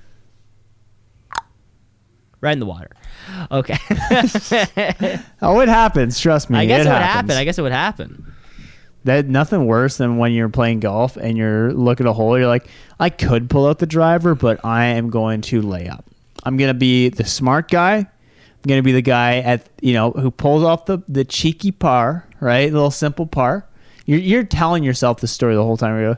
right 2.42 2.54
in 2.54 2.60
the 2.60 2.66
water. 2.66 2.92
Okay. 3.52 3.78
oh, 5.42 5.60
it 5.60 5.70
happens. 5.70 6.20
Trust 6.20 6.50
me. 6.50 6.60
I 6.60 6.66
guess 6.66 6.86
it, 6.86 6.90
would 6.90 7.02
happen. 7.02 7.32
I 7.32 7.44
guess 7.44 7.58
it 7.58 7.62
would 7.62 7.72
happen. 7.72 8.34
That 9.06 9.28
nothing 9.28 9.68
worse 9.68 9.98
than 9.98 10.18
when 10.18 10.34
you're 10.34 10.50
playing 10.50 10.80
golf 10.80 11.16
and 11.16 11.38
you're 11.38 11.72
looking 11.72 12.08
at 12.08 12.10
a 12.10 12.14
hole. 12.14 12.38
You're 12.40 12.48
like, 12.48 12.68
I 13.00 13.12
could 13.12 13.52
pull 13.52 13.68
out 13.68 13.78
the 13.78 13.86
driver, 13.86 14.34
but 14.34 14.66
I 14.66 14.86
am 14.86 15.12
going 15.12 15.42
to 15.42 15.62
lay 15.62 15.88
up. 15.88 16.06
I'm 16.44 16.58
gonna 16.58 16.74
be 16.74 17.10
the 17.10 17.24
smart 17.24 17.70
guy. 17.70 17.98
I'm 17.98 18.68
gonna 18.68 18.84
be 18.84 18.92
the 18.92 19.02
guy 19.02 19.38
at 19.38 19.68
you 19.82 19.94
know 19.94 20.12
who 20.12 20.32
pulls 20.32 20.64
off 20.64 20.86
the 20.86 21.00
the 21.08 21.24
cheeky 21.24 21.72
par, 21.72 22.26
right? 22.40 22.70
A 22.70 22.74
little 22.74 22.92
simple 22.92 23.28
par. 23.28 23.66
You're 24.06 24.20
you're 24.20 24.44
telling 24.44 24.84
yourself 24.84 25.22
the 25.22 25.28
story 25.28 25.56
the 25.56 25.64
whole 25.64 25.78
time. 25.78 26.00
You 26.00 26.14
go, 26.14 26.18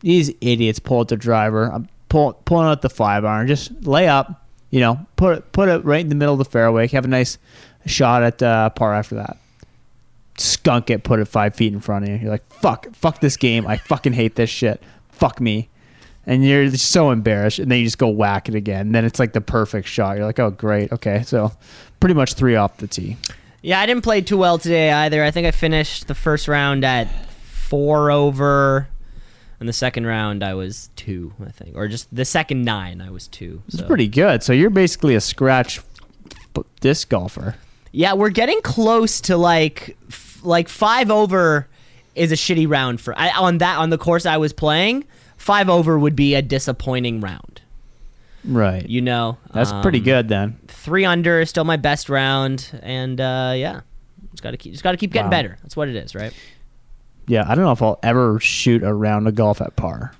these 0.00 0.32
idiots 0.40 0.78
pull 0.80 1.00
out 1.00 1.08
the 1.08 1.16
driver. 1.16 1.72
I'm 1.72 1.88
pull, 2.08 2.32
pulling 2.44 2.66
out 2.66 2.82
the 2.82 2.90
five 2.90 3.24
iron. 3.24 3.46
Just 3.46 3.86
lay 3.86 4.08
up. 4.08 4.44
You 4.70 4.80
know, 4.80 5.06
put 5.16 5.38
it 5.38 5.52
put 5.52 5.68
it 5.68 5.84
right 5.84 6.00
in 6.00 6.08
the 6.08 6.16
middle 6.16 6.34
of 6.34 6.38
the 6.38 6.44
fairway. 6.44 6.88
Have 6.88 7.04
a 7.04 7.08
nice 7.08 7.38
shot 7.86 8.24
at 8.24 8.42
uh, 8.42 8.70
par 8.70 8.92
after 8.92 9.14
that 9.16 9.36
skunk 10.38 10.90
it, 10.90 11.04
put 11.04 11.20
it 11.20 11.26
five 11.26 11.54
feet 11.54 11.72
in 11.72 11.80
front 11.80 12.04
of 12.04 12.10
you. 12.10 12.16
You're 12.16 12.30
like, 12.30 12.46
fuck, 12.52 12.94
fuck 12.94 13.20
this 13.20 13.36
game. 13.36 13.66
I 13.66 13.76
fucking 13.76 14.12
hate 14.12 14.36
this 14.36 14.50
shit. 14.50 14.82
Fuck 15.10 15.40
me. 15.40 15.68
And 16.26 16.44
you're 16.44 16.68
just 16.68 16.90
so 16.90 17.10
embarrassed. 17.10 17.58
And 17.58 17.70
then 17.70 17.78
you 17.78 17.84
just 17.84 17.98
go 17.98 18.08
whack 18.08 18.48
it 18.48 18.54
again. 18.54 18.86
And 18.86 18.94
then 18.94 19.04
it's 19.04 19.18
like 19.18 19.32
the 19.32 19.40
perfect 19.40 19.88
shot. 19.88 20.16
You're 20.16 20.26
like, 20.26 20.38
oh, 20.38 20.50
great. 20.50 20.90
Okay. 20.92 21.22
So 21.22 21.52
pretty 22.00 22.14
much 22.14 22.34
three 22.34 22.56
off 22.56 22.78
the 22.78 22.86
tee. 22.86 23.16
Yeah, 23.62 23.80
I 23.80 23.86
didn't 23.86 24.02
play 24.02 24.20
too 24.20 24.36
well 24.36 24.58
today 24.58 24.92
either. 24.92 25.24
I 25.24 25.30
think 25.30 25.46
I 25.46 25.50
finished 25.50 26.06
the 26.06 26.14
first 26.14 26.48
round 26.48 26.84
at 26.84 27.08
four 27.40 28.10
over, 28.10 28.88
and 29.58 29.66
the 29.66 29.72
second 29.72 30.04
round 30.04 30.44
I 30.44 30.52
was 30.52 30.90
two, 30.96 31.32
I 31.42 31.50
think, 31.50 31.74
or 31.74 31.88
just 31.88 32.14
the 32.14 32.26
second 32.26 32.62
nine 32.62 33.00
I 33.00 33.10
was 33.10 33.26
two. 33.26 33.62
It's 33.68 33.78
so. 33.78 33.86
pretty 33.86 34.06
good. 34.06 34.42
So 34.42 34.52
you're 34.52 34.68
basically 34.68 35.14
a 35.14 35.20
scratch 35.20 35.80
disc 36.80 37.08
golfer. 37.08 37.54
Yeah, 37.90 38.12
we're 38.12 38.28
getting 38.28 38.60
close 38.60 39.22
to 39.22 39.38
like 39.38 39.96
like 40.44 40.68
five 40.68 41.10
over 41.10 41.66
is 42.14 42.30
a 42.30 42.36
shitty 42.36 42.68
round 42.68 43.00
for 43.00 43.12
I, 43.18 43.30
on 43.30 43.58
that 43.58 43.78
on 43.78 43.90
the 43.90 43.98
course 43.98 44.24
I 44.26 44.36
was 44.36 44.52
playing. 44.52 45.04
Five 45.36 45.68
over 45.68 45.98
would 45.98 46.14
be 46.16 46.34
a 46.34 46.42
disappointing 46.42 47.20
round. 47.20 47.60
Right. 48.44 48.86
You 48.88 49.00
know, 49.00 49.38
That's 49.52 49.72
pretty 49.82 49.98
Um, 49.98 50.04
good 50.04 50.28
then. 50.28 50.56
Three 50.68 51.04
under 51.04 51.40
is 51.40 51.48
still 51.50 51.64
my 51.64 51.76
best 51.76 52.08
round, 52.08 52.78
and 52.82 53.20
uh, 53.20 53.54
yeah, 53.56 53.80
just 54.32 54.42
gotta 54.42 54.56
keep 54.58 54.72
just 54.72 54.84
gotta 54.84 54.96
keep 54.98 55.12
getting 55.12 55.26
Wow. 55.26 55.30
better. 55.30 55.58
That's 55.62 55.76
what 55.76 55.88
it 55.88 55.96
is, 55.96 56.14
right? 56.14 56.32
Yeah, 57.26 57.44
I 57.48 57.54
don't 57.54 57.64
know 57.64 57.72
if 57.72 57.80
I'll 57.82 57.98
ever 58.02 58.38
shoot 58.38 58.82
a 58.82 58.92
round 58.92 59.26
of 59.26 59.34
golf 59.34 59.62
at 59.62 59.76
par. 59.76 60.12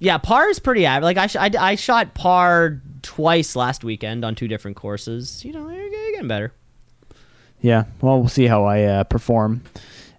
Yeah, 0.00 0.18
par 0.18 0.50
is 0.50 0.58
pretty 0.58 0.84
average. 0.84 1.04
Like 1.04 1.16
I, 1.16 1.26
sh- 1.28 1.36
I, 1.36 1.50
I 1.58 1.74
shot 1.76 2.12
par 2.12 2.78
twice 3.00 3.56
last 3.56 3.84
weekend 3.84 4.22
on 4.22 4.34
two 4.34 4.46
different 4.48 4.76
courses. 4.76 5.42
You 5.46 5.52
know, 5.54 5.66
you're 5.70 5.90
getting 6.12 6.28
better. 6.28 6.52
Yeah. 7.60 7.84
Well, 8.00 8.20
we'll 8.20 8.28
see 8.28 8.46
how 8.46 8.64
I 8.64 8.82
uh, 8.84 9.04
perform 9.04 9.62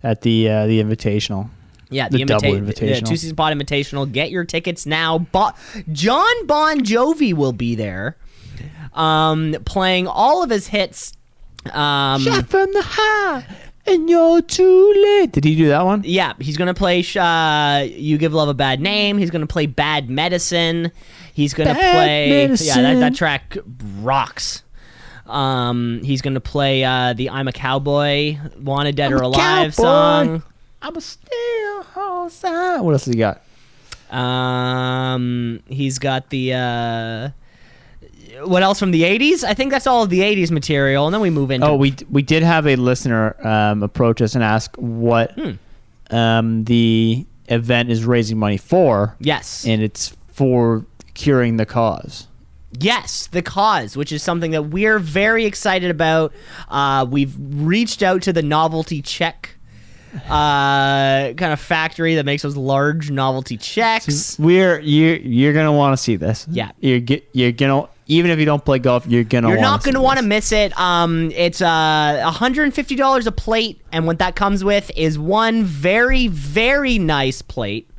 at 0.03 0.21
the 0.21 0.49
uh, 0.49 0.67
the 0.67 0.81
invitational. 0.81 1.49
Yeah, 1.91 2.09
the, 2.09 2.17
The 2.19 2.25
double 2.25 2.55
invita- 2.55 2.79
the 2.81 2.91
invitational. 2.93 3.07
two 3.09 3.15
season 3.17 3.35
pod 3.35 3.55
invitational. 3.55 4.11
Get 4.11 4.31
your 4.31 4.43
tickets 4.43 4.85
now. 4.87 5.19
Bo- 5.19 5.51
John 5.91 6.47
Bon 6.47 6.79
Jovi 6.81 7.33
will 7.33 7.53
be 7.53 7.75
there, 7.75 8.17
um, 8.93 9.55
playing 9.65 10.07
all 10.07 10.43
of 10.43 10.49
his 10.49 10.67
hits. 10.67 11.13
Um, 11.73 12.21
from 12.23 12.71
the 12.73 12.83
high, 12.83 13.43
and 13.87 14.07
you're 14.09 14.41
too 14.41 14.93
late. 15.19 15.31
Did 15.31 15.43
he 15.45 15.55
do 15.55 15.67
that 15.69 15.83
one? 15.85 16.03
yeah, 16.05 16.33
he's 16.39 16.57
gonna 16.57 16.73
play. 16.75 17.03
Uh, 17.15 17.79
you 17.87 18.17
give 18.19 18.33
love 18.33 18.49
a 18.49 18.53
bad 18.53 18.81
name. 18.81 19.17
He's 19.17 19.31
gonna 19.31 19.47
play 19.47 19.65
Bad 19.65 20.07
Medicine. 20.09 20.91
He's 21.33 21.53
gonna 21.55 21.73
Bad 21.73 21.93
play. 21.95 22.45
Yeah, 22.67 22.81
that, 22.81 22.99
that 22.99 23.15
track 23.15 23.57
rocks. 24.01 24.61
Um, 25.27 26.01
he's 26.03 26.21
gonna 26.21 26.39
play 26.39 26.83
uh, 26.83 27.13
the 27.13 27.29
"I'm 27.31 27.47
a 27.47 27.51
Cowboy," 27.51 28.37
"Wanted 28.61 28.95
Dead 28.95 29.11
I'm 29.11 29.19
or 29.19 29.23
Alive" 29.23 29.75
cowboy. 29.75 29.83
song. 29.83 30.43
I'm 30.81 30.95
a 30.95 31.01
still 31.01 31.83
homicide. 31.83 32.81
What 32.81 32.91
else 32.91 33.05
has 33.05 33.13
he 33.13 33.19
got? 33.19 33.41
Um, 34.11 35.61
he's 35.67 35.99
got 35.99 36.29
the 36.29 36.53
uh, 36.53 37.29
what 38.45 38.61
else 38.63 38.79
from 38.79 38.91
the 38.91 39.03
'80s? 39.03 39.43
I 39.43 39.53
think 39.53 39.71
that's 39.71 39.87
all 39.87 40.03
of 40.03 40.09
the 40.09 40.19
'80s 40.21 40.51
material, 40.51 41.05
and 41.07 41.13
then 41.13 41.21
we 41.21 41.29
move 41.29 41.51
into. 41.51 41.67
Oh, 41.67 41.75
we 41.75 41.95
we 42.09 42.21
did 42.21 42.43
have 42.43 42.67
a 42.67 42.75
listener 42.75 43.35
um, 43.45 43.81
approach 43.83 44.21
us 44.21 44.35
and 44.35 44.43
ask 44.43 44.75
what 44.77 45.31
Hmm. 45.33 46.15
um, 46.15 46.63
the 46.65 47.25
event 47.47 47.89
is 47.89 48.05
raising 48.05 48.37
money 48.37 48.57
for, 48.57 49.15
yes, 49.19 49.65
and 49.65 49.81
it's 49.81 50.15
for 50.33 50.85
curing 51.13 51.57
the 51.57 51.65
cause. 51.65 52.27
Yes, 52.79 53.27
the 53.27 53.41
cause, 53.41 53.97
which 53.97 54.11
is 54.11 54.23
something 54.23 54.51
that 54.51 54.63
we're 54.63 54.99
very 54.99 55.45
excited 55.45 55.91
about. 55.91 56.33
Uh, 56.69 57.05
we've 57.09 57.35
reached 57.37 58.03
out 58.03 58.21
to 58.23 58.33
the 58.33 58.43
novelty 58.43 59.01
check 59.01 59.51
uh 60.29 61.33
kind 61.33 61.51
of 61.51 61.59
factory 61.59 62.15
that 62.15 62.25
makes 62.25 62.41
those 62.41 62.55
large 62.55 63.11
novelty 63.11 63.57
checks. 63.57 64.39
We're 64.39 64.79
you 64.79 65.19
you're 65.21 65.51
gonna 65.51 65.73
want 65.73 65.91
to 65.97 66.01
see 66.01 66.15
this. 66.15 66.47
Yeah. 66.49 66.71
you're 66.79 67.01
get 67.01 67.27
you're 67.33 67.51
gonna 67.51 67.89
even 68.07 68.31
if 68.31 68.39
you 68.39 68.45
don't 68.45 68.63
play 68.63 68.79
golf, 68.79 69.07
you're 69.07 69.23
gonna. 69.23 69.49
You're 69.49 69.59
not 69.59 69.83
going 69.83 69.95
to 69.95 70.01
want 70.01 70.19
to 70.19 70.25
miss 70.25 70.51
it. 70.51 70.77
Um, 70.79 71.31
it's 71.31 71.61
uh, 71.61 72.31
$150 72.31 73.27
a 73.27 73.31
plate, 73.31 73.81
and 73.91 74.05
what 74.05 74.19
that 74.19 74.35
comes 74.35 74.63
with 74.63 74.91
is 74.95 75.17
one 75.17 75.63
very, 75.63 76.27
very 76.27 76.99
nice 76.99 77.41
plate. 77.41 77.89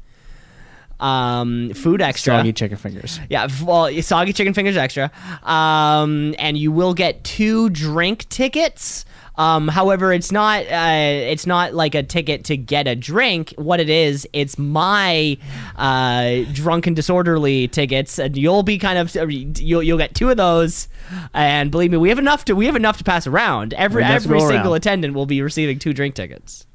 Um, 0.99 1.75
food 1.75 2.01
extra. 2.01 2.35
soggy 2.35 2.53
chicken 2.53 2.77
fingers. 2.79 3.21
Yeah, 3.29 3.49
well, 3.63 3.93
soggy 4.03 4.33
chicken 4.33 4.55
fingers 4.55 4.77
extra. 4.77 5.11
Um, 5.43 6.35
and 6.39 6.57
you 6.57 6.73
will 6.73 6.95
get 6.95 7.23
two 7.23 7.69
drink 7.71 8.29
tickets. 8.29 9.05
Um, 9.39 9.69
however, 9.69 10.13
it's 10.13 10.33
not 10.33 10.65
uh, 10.67 10.97
it's 10.97 11.47
not 11.47 11.75
like 11.75 11.95
a 11.95 12.03
ticket 12.03 12.45
to 12.45 12.57
get 12.57 12.89
a 12.89 12.97
drink. 12.97 13.53
What 13.57 13.81
it 13.81 13.91
is, 13.91 14.27
it's 14.33 14.59
my 14.59 15.37
uh, 15.77 16.45
drunken 16.53 16.95
disorderly 16.95 17.69
tickets, 17.69 18.19
and 18.19 18.37
you'll 18.37 18.63
be 18.63 18.79
kind 18.79 18.99
of 18.99 19.15
you'll 19.15 19.83
you'll 19.83 19.99
get 19.99 20.15
two 20.15 20.31
of 20.31 20.39
those. 20.39 20.89
And 21.35 21.71
believe 21.71 21.91
me, 21.91 21.99
we 21.99 22.09
have 22.09 22.19
enough 22.19 22.47
to 22.47 22.57
we 22.57 22.67
have 22.67 22.77
enough 22.77 22.97
to 22.99 23.05
pass 23.05 23.27
around. 23.27 23.75
Every 23.75 24.03
every 24.03 24.41
single 24.41 24.73
around. 24.73 24.77
attendant 24.77 25.15
will 25.15 25.27
be 25.27 25.43
receiving 25.43 25.79
two 25.79 25.93
drink 25.93 26.15
tickets. 26.15 26.66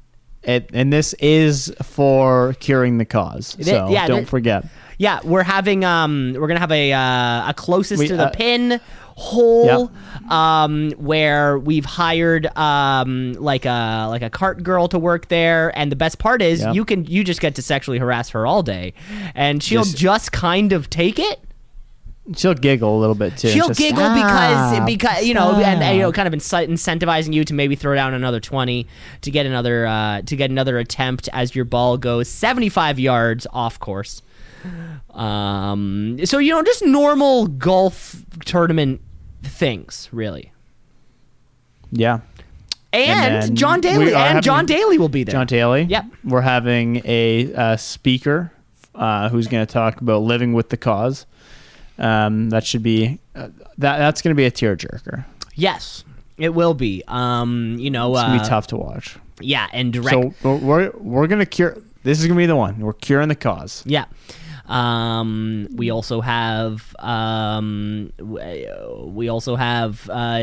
It, 0.44 0.70
and 0.72 0.92
this 0.92 1.14
is 1.14 1.72
for 1.82 2.54
curing 2.60 2.98
the 2.98 3.04
cause. 3.04 3.56
So 3.60 3.88
yeah, 3.90 4.06
don't 4.08 4.26
forget. 4.28 4.64
Yeah, 4.98 5.20
we're 5.24 5.42
having 5.42 5.84
um 5.84 6.34
we're 6.38 6.48
gonna 6.48 6.60
have 6.60 6.72
a 6.72 6.92
uh, 6.92 7.50
a 7.50 7.54
closest 7.56 8.00
We- 8.00 8.08
to 8.08 8.16
the 8.16 8.26
uh, 8.26 8.30
pin 8.30 8.80
hole 9.14 9.92
um 10.30 10.90
where 10.92 11.58
we've 11.58 11.84
hired 11.84 12.46
um 12.56 13.34
like 13.34 13.66
a 13.66 14.06
like 14.08 14.22
a 14.22 14.30
cart 14.30 14.62
girl 14.62 14.88
to 14.88 14.98
work 14.98 15.28
there 15.28 15.70
and 15.78 15.92
the 15.92 15.96
best 15.96 16.18
part 16.18 16.40
is 16.40 16.60
Yep. 16.62 16.74
you 16.74 16.84
can 16.86 17.04
you 17.04 17.22
just 17.22 17.40
get 17.40 17.54
to 17.56 17.62
sexually 17.62 17.98
harass 17.98 18.30
her 18.30 18.46
all 18.46 18.62
day 18.62 18.94
and 19.34 19.62
she'll 19.62 19.84
Just- 19.84 19.98
just, 19.98 20.32
kind 20.32 20.72
of 20.72 20.88
take 20.88 21.18
it 21.18 21.40
She'll 22.36 22.54
giggle 22.54 22.96
a 22.96 23.00
little 23.00 23.14
bit 23.14 23.36
too. 23.36 23.48
she'll 23.48 23.68
Just, 23.68 23.78
giggle 23.78 24.08
because 24.14 24.74
"Stop, 24.74 24.86
because 24.86 25.24
you 25.24 25.34
know 25.34 25.54
and 25.60 25.82
uh, 25.82 25.86
you 25.86 26.00
know 26.00 26.12
kind 26.12 26.26
of 26.28 26.34
incite, 26.34 26.68
incentivizing 26.68 27.32
you 27.32 27.44
to 27.44 27.54
maybe 27.54 27.74
throw 27.76 27.94
down 27.94 28.14
another 28.14 28.40
20 28.40 28.86
to 29.22 29.30
get 29.30 29.46
another 29.46 29.86
uh, 29.86 30.22
to 30.22 30.36
get 30.36 30.50
another 30.50 30.78
attempt 30.78 31.28
as 31.32 31.54
your 31.54 31.64
ball 31.64 31.96
goes 31.98 32.28
75 32.28 32.98
yards 32.98 33.46
off 33.52 33.78
course 33.78 34.22
um 35.10 36.18
so 36.24 36.38
you 36.38 36.52
know 36.52 36.62
just 36.62 36.84
normal 36.84 37.46
golf 37.48 38.16
tournament 38.44 39.00
things 39.42 40.08
really 40.12 40.52
Yeah. 41.90 42.20
and, 42.92 43.42
then 43.42 43.56
John 43.56 43.78
we 43.78 43.80
Daly 43.82 44.04
are 44.14 44.16
and 44.16 44.26
having- 44.28 44.42
John 44.42 44.66
Daly 44.66 44.98
will 44.98 45.08
be 45.08 45.24
there 45.24 45.32
John 45.32 45.46
Daly. 45.46 45.82
Yep. 45.82 46.04
We're 46.24 46.40
having 46.42 47.02
a 47.04 47.52
uh, 47.54 47.76
speaker 47.76 48.52
uh, 48.94 49.28
who's 49.30 49.48
going 49.48 49.66
to 49.66 49.72
talk 49.72 50.00
about 50.00 50.22
living 50.22 50.52
with 50.52 50.68
the 50.68 50.76
cause. 50.76 51.26
Um, 51.98 52.50
that 52.50 52.64
should 52.64 52.82
be 52.82 53.18
uh, 53.34 53.48
that. 53.78 53.98
That's 53.98 54.22
going 54.22 54.34
to 54.34 54.36
be 54.36 54.44
a 54.46 54.50
tearjerker. 54.50 55.24
yes 55.54 56.04
it 56.38 56.54
will 56.54 56.72
be 56.74 57.02
um 57.08 57.76
you 57.78 57.90
know 57.90 58.12
It's 58.14 58.22
to 58.22 58.28
uh, 58.28 58.38
be 58.42 58.48
tough 58.48 58.66
to 58.68 58.76
watch. 58.76 59.16
yeah 59.40 59.68
and 59.72 59.92
direct 59.92 60.42
So 60.42 60.56
we're 60.56 60.90
we're 60.98 61.26
going 61.26 61.40
to 61.40 61.46
cure. 61.46 61.76
This 62.04 62.18
is 62.20 62.26
going 62.26 62.36
to 62.36 62.42
be 62.42 62.46
the 62.46 62.56
one. 62.56 62.80
We're 62.80 62.94
curing 62.94 63.28
the 63.28 63.36
cause. 63.36 63.82
Yeah. 63.86 64.06
Um, 64.66 65.68
we 65.74 65.90
also 65.90 66.20
have 66.20 66.96
um, 66.98 68.12
we 68.18 69.28
also 69.28 69.56
have 69.56 70.08
uh, 70.08 70.38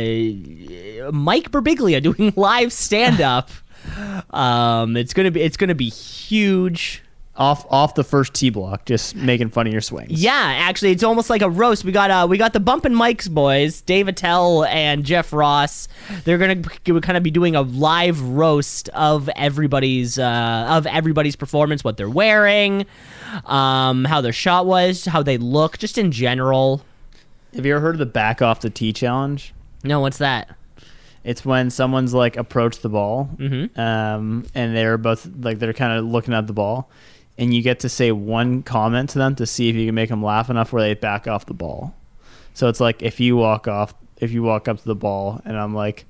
Mike 1.12 1.52
Birbiglia 1.52 2.02
doing 2.10 2.34
live 2.36 2.72
stand 2.72 3.20
up. 3.22 3.50
um, 4.30 4.96
it's 4.98 5.14
gonna 5.14 5.32
be 5.32 5.42
it's 5.42 5.58
gonna 5.58 5.76
be 5.76 5.90
huge. 5.90 7.02
Off 7.40 7.66
off 7.70 7.96
the 7.96 8.04
first 8.04 8.34
tee 8.34 8.50
block, 8.50 8.84
just 8.84 9.16
making 9.16 9.50
fun 9.50 9.66
of 9.66 9.72
your 9.72 9.82
swings. 9.82 10.12
Yeah, 10.12 10.34
actually, 10.34 10.92
it's 10.92 11.04
almost 11.04 11.30
like 11.30 11.42
a 11.42 11.50
roast. 11.50 11.86
We 11.86 11.94
got 11.94 12.12
uh, 12.12 12.28
we 12.30 12.38
got 12.38 12.52
the 12.52 12.60
Bumpin' 12.60 12.94
Mics 12.94 13.30
boys, 13.30 13.80
Dave 13.80 14.10
Attell 14.10 14.66
and 14.66 15.06
Jeff 15.06 15.32
Ross. 15.32 15.88
They're 16.26 16.38
gonna 16.38 16.62
kind 17.00 17.16
of 17.16 17.24
be 17.24 17.32
doing 17.32 17.56
a 17.56 17.62
live 17.62 18.22
roast 18.22 18.90
of 18.90 19.30
everybody's 19.38 20.20
uh, 20.20 20.66
of 20.70 20.86
everybody's 20.86 21.38
performance, 21.38 21.82
what 21.82 21.96
they're 21.96 22.10
wearing, 22.10 22.86
um, 23.46 24.04
how 24.04 24.20
their 24.20 24.34
shot 24.34 24.66
was, 24.66 25.06
how 25.06 25.24
they 25.24 25.38
look, 25.38 25.78
just 25.78 25.98
in 25.98 26.12
general. 26.12 26.82
Have 27.56 27.66
you 27.66 27.72
ever 27.74 27.82
heard 27.82 27.96
of 27.96 28.00
the 28.00 28.06
back 28.06 28.42
off 28.42 28.60
the 28.60 28.70
tee 28.70 28.92
challenge? 28.92 29.54
No, 29.84 30.02
what's 30.02 30.18
that? 30.18 30.56
It's 31.24 31.46
when 31.46 31.70
someone's 31.70 32.14
like 32.14 32.36
approached 32.38 32.82
the 32.82 32.90
ball, 32.90 33.30
Mhm. 33.38 33.78
um, 33.80 34.46
and 34.54 34.76
they're 34.76 34.98
both 34.98 35.26
like 35.42 35.60
they're 35.60 35.72
kind 35.74 35.98
of 35.98 36.04
looking 36.06 36.34
at 36.34 36.48
the 36.48 36.54
ball, 36.54 36.90
and 37.40 37.54
you 37.54 37.62
get 37.64 37.80
to 37.80 37.90
say 37.90 38.12
one 38.12 38.62
comment 38.62 39.10
to 39.12 39.18
them 39.18 39.34
to 39.38 39.48
see 39.48 39.70
if 39.70 39.76
you 39.76 39.88
can 39.88 39.96
make 39.96 40.10
them 40.10 40.22
laugh 40.22 40.50
enough 40.52 40.72
where 40.72 40.84
they 40.84 40.94
back 40.94 41.28
off 41.28 41.46
the 41.48 41.54
ball. 41.56 41.96
So 42.54 42.68
it's 42.68 42.80
like 42.80 43.02
if 43.02 43.20
you 43.20 43.36
walk 43.38 43.68
off, 43.68 43.94
if 44.18 44.32
you 44.32 44.44
walk 44.44 44.68
up 44.68 44.78
to 44.80 44.86
the 44.86 44.94
ball, 44.96 45.42
and 45.46 45.58
I'm 45.58 45.74
like, 45.74 46.06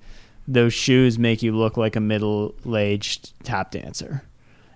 those 0.48 0.74
shoes 0.74 1.20
make 1.20 1.44
you 1.44 1.56
look 1.56 1.78
like 1.78 1.96
a 1.96 2.00
middle-aged 2.00 3.44
tap 3.46 3.70
dancer, 3.72 4.24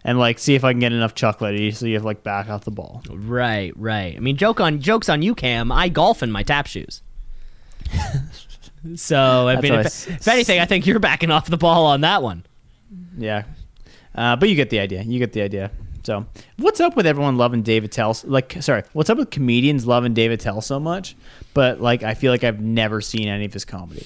and 0.04 0.20
like 0.20 0.38
see 0.38 0.54
if 0.54 0.63
I 0.63 0.72
can 0.72 0.80
get 0.80 0.94
enough 0.94 1.16
chocolatey 1.16 1.74
so 1.76 1.88
you 1.88 1.96
have 1.96 2.06
like 2.06 2.22
back 2.24 2.48
off 2.50 2.63
the 2.63 2.72
ball. 2.72 3.02
Right, 3.10 3.74
right. 3.76 4.16
I 4.16 4.20
mean, 4.20 4.38
joke 4.38 4.60
on 4.62 4.80
jokes 4.80 5.10
on 5.10 5.24
you, 5.24 5.34
Cam. 5.34 5.72
I 5.72 5.89
golf 5.89 6.22
in 6.22 6.32
my 6.32 6.44
tap 6.44 6.68
shoes. 6.68 7.02
so, 8.96 9.48
I 9.48 9.60
mean, 9.62 9.74
if, 9.74 9.86
s- 9.88 10.08
if 10.08 10.28
anything, 10.28 10.60
I 10.60 10.66
think 10.66 10.86
you're 10.86 11.00
backing 11.00 11.32
off 11.32 11.50
the 11.50 11.58
ball 11.58 11.86
on 11.88 12.02
that 12.02 12.22
one. 12.22 12.44
Yeah. 13.18 13.44
Uh, 14.16 14.36
but 14.36 14.50
you 14.50 14.56
get 14.56 14.70
the 14.70 14.80
idea. 14.80 15.02
You 15.02 15.20
get 15.20 15.34
the 15.34 15.42
idea. 15.42 15.72
So, 16.04 16.26
what's 16.58 16.82
up 16.82 16.96
with 16.98 17.08
everyone 17.08 17.38
loving 17.38 17.62
Dave 17.62 17.84
Attell? 17.86 18.18
Like, 18.26 18.58
sorry, 18.62 18.84
what's 18.92 19.10
up 19.10 19.18
with 19.18 19.30
comedians 19.32 19.86
loving 19.88 20.13
Dave 20.13 20.32
Attell 20.32 20.62
so 20.62 20.80
much? 20.80 21.16
But 21.54 21.80
like, 21.80 22.04
I 22.04 22.13
feel 22.13 22.32
like 22.32 22.44
I've 22.44 22.60
never 22.60 23.00
seen 23.00 23.28
any 23.30 23.46
of 23.46 23.54
his 23.54 23.63
comedy. 23.63 24.06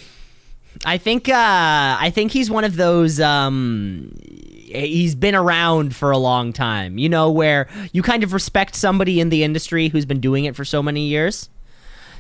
I 0.86 1.00
think 1.00 1.28
uh, 1.28 1.34
I 1.36 2.12
think 2.14 2.32
he's 2.32 2.52
one 2.52 2.64
of 2.64 2.76
those. 2.76 3.20
Um, 3.20 4.12
he's 4.22 5.16
been 5.16 5.34
around 5.34 5.96
for 5.96 6.12
a 6.12 6.20
long 6.20 6.54
time. 6.54 7.00
You 7.00 7.10
know, 7.10 7.32
where 7.32 7.68
you 7.94 8.04
kind 8.04 8.24
of 8.24 8.32
respect 8.32 8.76
somebody 8.76 9.20
in 9.20 9.30
the 9.30 9.44
industry 9.44 9.88
who's 9.88 10.06
been 10.06 10.20
doing 10.20 10.46
it 10.46 10.56
for 10.56 10.64
so 10.64 10.84
many 10.84 11.08
years, 11.08 11.50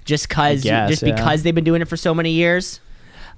just 0.05 0.27
cause 0.27 0.63
guess, 0.63 0.89
just 0.89 1.03
yeah. 1.03 1.13
because 1.13 1.43
they've 1.43 1.53
been 1.53 1.63
doing 1.65 1.83
it 1.83 1.87
for 1.87 1.97
so 1.97 2.15
many 2.15 2.31
years. 2.31 2.79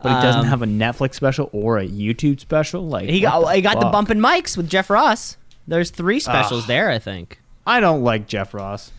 but 0.01 0.15
he 0.15 0.21
doesn't 0.21 0.41
Um, 0.43 0.47
have 0.47 0.61
a 0.61 0.67
Netflix 0.67 1.15
special 1.15 1.49
or 1.51 1.79
a 1.79 1.85
YouTube 1.85 2.39
special. 2.39 2.87
Like 2.87 3.09
He 3.09 3.19
got 3.19 3.53
he 3.53 3.61
got 3.61 3.81
the 3.81 3.87
bumping 3.87 4.19
mics 4.19 4.55
with 4.55 4.69
Jeff 4.69 4.89
Ross. 4.89 5.35
There's 5.69 5.89
three 5.91 6.19
specials 6.19 6.67
there, 6.67 6.89
I 6.89 6.99
think. 6.99 7.39
I 7.65 7.79
don't 7.79 8.03
like 8.03 8.27
Jeff 8.27 8.53
Ross. 8.53 8.91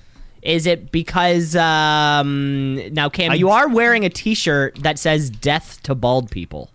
Is 0.42 0.66
it 0.66 0.90
because 0.90 1.54
um, 1.56 2.76
now 2.94 3.08
Cam, 3.10 3.32
I- 3.32 3.34
you 3.34 3.50
are 3.50 3.68
wearing 3.68 4.04
a 4.04 4.08
T-shirt 4.08 4.76
that 4.82 4.98
says 4.98 5.28
"Death 5.28 5.82
to 5.82 5.94
Bald 5.94 6.30
People," 6.30 6.70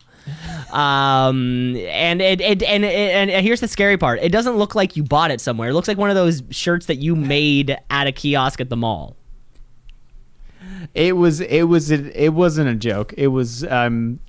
um, 0.71 1.75
and 1.77 2.21
it, 2.21 2.41
it 2.41 2.61
and 2.61 2.85
and 2.85 3.31
here's 3.45 3.61
the 3.61 3.67
scary 3.67 3.97
part: 3.97 4.19
it 4.21 4.31
doesn't 4.31 4.57
look 4.57 4.75
like 4.75 4.95
you 4.95 5.03
bought 5.03 5.31
it 5.31 5.41
somewhere. 5.41 5.69
It 5.69 5.73
looks 5.73 5.87
like 5.87 5.97
one 5.97 6.09
of 6.11 6.15
those 6.15 6.43
shirts 6.51 6.85
that 6.85 6.97
you 6.97 7.15
made 7.15 7.75
at 7.89 8.05
a 8.05 8.11
kiosk 8.11 8.61
at 8.61 8.69
the 8.69 8.77
mall. 8.77 9.15
It 10.93 11.17
was 11.17 11.41
it 11.41 11.63
was 11.63 11.89
it 11.89 12.33
wasn't 12.33 12.69
a 12.69 12.75
joke. 12.75 13.13
It 13.17 13.27
was 13.27 13.63
um 13.65 14.19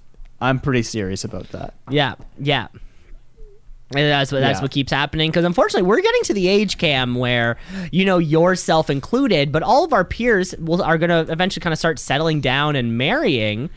I'm 0.40 0.60
pretty 0.60 0.82
serious 0.82 1.24
about 1.24 1.48
that. 1.50 1.74
Yeah, 1.90 2.14
yeah. 2.38 2.68
And 3.94 4.00
that's 4.10 4.32
what 4.32 4.40
that's 4.40 4.58
Yeah. 4.58 4.62
what 4.62 4.70
keeps 4.72 4.90
happening 4.92 5.30
because 5.30 5.44
unfortunately 5.44 5.86
we're 5.88 6.00
getting 6.00 6.22
to 6.24 6.34
the 6.34 6.48
age 6.48 6.76
cam 6.76 7.14
where 7.14 7.56
you 7.92 8.04
know 8.04 8.18
yourself 8.18 8.90
included, 8.90 9.52
but 9.52 9.62
all 9.62 9.84
of 9.84 9.92
our 9.92 10.04
peers 10.04 10.54
will 10.58 10.82
are 10.82 10.98
going 10.98 11.10
to 11.10 11.30
eventually 11.32 11.62
kind 11.62 11.72
of 11.72 11.78
start 11.78 11.98
settling 12.00 12.40
down 12.40 12.74
and 12.74 12.98
marrying. 12.98 13.70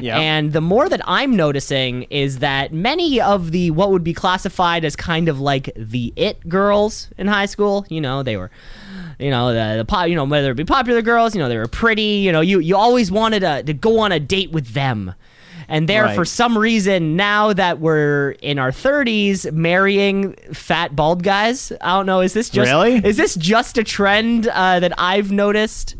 Yeah. 0.00 0.18
And 0.18 0.52
the 0.52 0.60
more 0.60 0.88
that 0.88 1.00
I'm 1.06 1.36
noticing 1.36 2.02
is 2.04 2.40
that 2.40 2.72
many 2.72 3.20
of 3.20 3.52
the 3.52 3.70
what 3.70 3.90
would 3.90 4.04
be 4.04 4.12
classified 4.12 4.84
as 4.84 4.96
kind 4.96 5.28
of 5.28 5.40
like 5.40 5.70
the 5.76 6.12
it 6.16 6.46
girls 6.48 7.08
in 7.16 7.26
high 7.28 7.46
school, 7.46 7.86
you 7.88 8.00
know, 8.02 8.22
they 8.22 8.36
were 8.36 8.50
you 9.18 9.30
know 9.30 9.52
the, 9.54 9.78
the 9.78 9.84
pop, 9.86 10.08
you 10.08 10.14
know 10.16 10.24
whether 10.24 10.50
it 10.50 10.56
be 10.56 10.64
popular 10.64 11.00
girls, 11.00 11.34
you 11.34 11.40
know 11.40 11.48
they 11.48 11.56
were 11.56 11.68
pretty, 11.68 12.16
you 12.18 12.32
know 12.32 12.40
you 12.42 12.58
you 12.58 12.76
always 12.76 13.10
wanted 13.10 13.40
to, 13.40 13.62
to 13.62 13.72
go 13.72 14.00
on 14.00 14.12
a 14.12 14.20
date 14.20 14.50
with 14.50 14.74
them. 14.74 15.14
And 15.68 15.88
there, 15.88 16.04
Right. 16.04 16.14
for 16.14 16.24
some 16.24 16.56
reason, 16.58 17.16
now 17.16 17.52
that 17.52 17.80
we're 17.80 18.30
in 18.42 18.58
our 18.58 18.70
30s, 18.70 19.50
marrying 19.52 20.34
fat 20.52 20.94
bald 20.94 21.22
guys. 21.22 21.72
I 21.80 21.96
don't 21.96 22.06
know. 22.06 22.20
Is 22.20 22.32
this 22.34 22.50
just 22.50 22.70
Really? 22.70 22.96
is 23.04 23.16
this 23.16 23.34
just 23.36 23.78
a 23.78 23.84
trend 23.84 24.46
uh, 24.48 24.80
that 24.80 24.92
I've 24.98 25.30
noticed? 25.32 25.96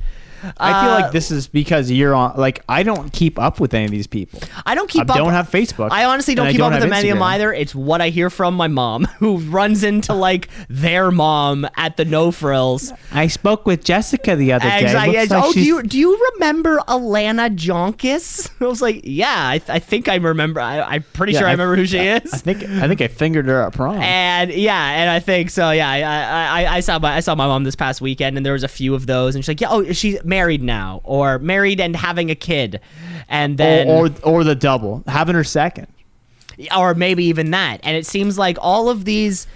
I 0.59 0.83
feel 0.85 0.91
Uh, 0.93 1.01
like 1.01 1.13
this 1.13 1.31
is 1.31 1.47
because 1.49 1.91
you're 1.91 2.15
on 2.15 2.35
like 2.37 2.63
I 2.69 2.83
don't 2.83 3.13
keep 3.13 3.39
up 3.39 3.61
with 3.61 3.75
any 3.75 3.85
of 3.87 3.91
these 3.91 4.07
people. 4.07 4.41
I 4.67 4.75
don't 4.75 4.89
keep 4.91 5.03
up. 5.03 5.11
I 5.11 5.13
up. 5.15 5.19
don't 5.19 5.33
have 5.33 5.51
Facebook. 5.51 5.89
I 5.91 6.05
honestly 6.05 6.35
don't 6.35 6.47
and 6.47 6.53
keep 6.53 6.59
don't 6.59 6.73
up 6.73 6.83
with 6.83 6.93
any 6.93 7.11
of 7.11 7.17
them 7.17 7.23
either. 7.23 7.53
It's 7.53 7.75
what 7.75 8.01
I 8.01 8.09
hear 8.11 8.31
from 8.31 8.55
my 8.55 8.69
mom, 8.69 9.05
who 9.19 9.39
runs 9.39 9.83
into 9.85 10.13
like 10.29 10.49
their 10.69 11.11
mom 11.11 11.67
at 11.77 11.97
the 11.97 12.05
No 12.05 12.31
Frills. 12.31 12.93
I 13.13 13.27
spoke 13.29 13.67
with 13.67 13.85
Jessica 13.85 14.37
the 14.37 14.53
other 14.53 14.69
day. 14.69 14.83
Exactly. 14.83 15.17
Like 15.17 15.29
oh, 15.33 15.53
do 15.53 15.63
you 15.63 15.83
do 15.83 15.99
you 15.99 16.31
remember 16.35 16.79
Alana 16.89 17.55
Jonkis? 17.55 18.51
I 18.61 18.65
was 18.67 18.83
like, 18.83 19.01
yeah, 19.05 19.33
I, 19.37 19.61
I 19.69 19.79
think 19.79 20.09
I 20.09 20.17
remember. 20.17 20.61
I, 20.61 20.81
I'm 20.81 21.03
pretty 21.13 21.33
Yeah, 21.35 21.41
sure 21.41 21.47
I, 21.49 21.51
I- 21.51 21.55
remember 21.55 21.77
who 21.77 21.87
she 21.87 21.99
I 22.01 22.17
is. 22.17 22.31
think 22.43 22.63
I 22.63 22.89
think 22.89 23.01
I 23.01 23.09
fingered 23.09 23.47
her 23.47 23.63
at 23.63 23.73
prom. 23.73 23.97
And 24.01 24.51
yeah, 24.53 24.91
and 25.01 25.11
I 25.11 25.21
think 25.21 25.51
so. 25.51 25.71
Yeah, 25.71 25.89
I, 25.89 25.99
I, 26.03 26.63
I, 26.65 26.77
I 26.77 26.81
saw 26.81 26.99
my 26.99 27.15
I 27.17 27.21
saw 27.21 27.35
my 27.35 27.47
mom 27.47 27.65
this 27.65 27.77
past 27.77 28.01
weekend, 28.01 28.37
and 28.37 28.45
there 28.45 28.53
was 28.53 28.65
a 28.65 28.69
few 28.69 28.95
of 28.95 29.07
those, 29.07 29.35
and 29.35 29.45
she's 29.45 29.49
like, 29.49 29.61
yeah, 29.61 29.69
oh, 29.71 29.93
she's 29.93 30.23
married 30.35 30.63
now, 30.63 31.01
or 31.05 31.39
married 31.39 31.81
and 31.81 31.95
having 31.95 32.29
a 32.31 32.35
kid, 32.35 32.81
and 33.29 33.57
then 33.57 33.87
or, 33.89 34.07
or 34.23 34.41
or 34.41 34.45
the 34.45 34.55
double, 34.55 35.03
having 35.07 35.35
her 35.37 35.45
second. 35.45 35.87
or 36.77 36.95
maybe 36.95 37.25
even 37.27 37.51
that. 37.53 37.79
And 37.83 37.97
it 37.97 38.07
seems 38.07 38.37
like 38.39 38.57
all 38.61 38.89
of 38.89 39.05
these 39.05 39.47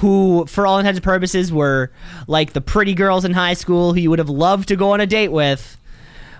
who, 0.00 0.44
for 0.46 0.66
all 0.66 0.78
intents 0.78 0.98
and 0.98 1.04
purposes, 1.04 1.52
were 1.52 1.90
like 2.26 2.52
the 2.52 2.60
pretty 2.60 2.94
girls 2.94 3.24
in 3.24 3.32
high 3.32 3.54
school 3.54 3.92
who 3.94 4.00
you 4.00 4.10
would 4.10 4.18
have 4.18 4.28
loved 4.30 4.68
to 4.68 4.76
go 4.76 4.90
on 4.92 5.00
a 5.00 5.06
date 5.06 5.28
with, 5.32 5.76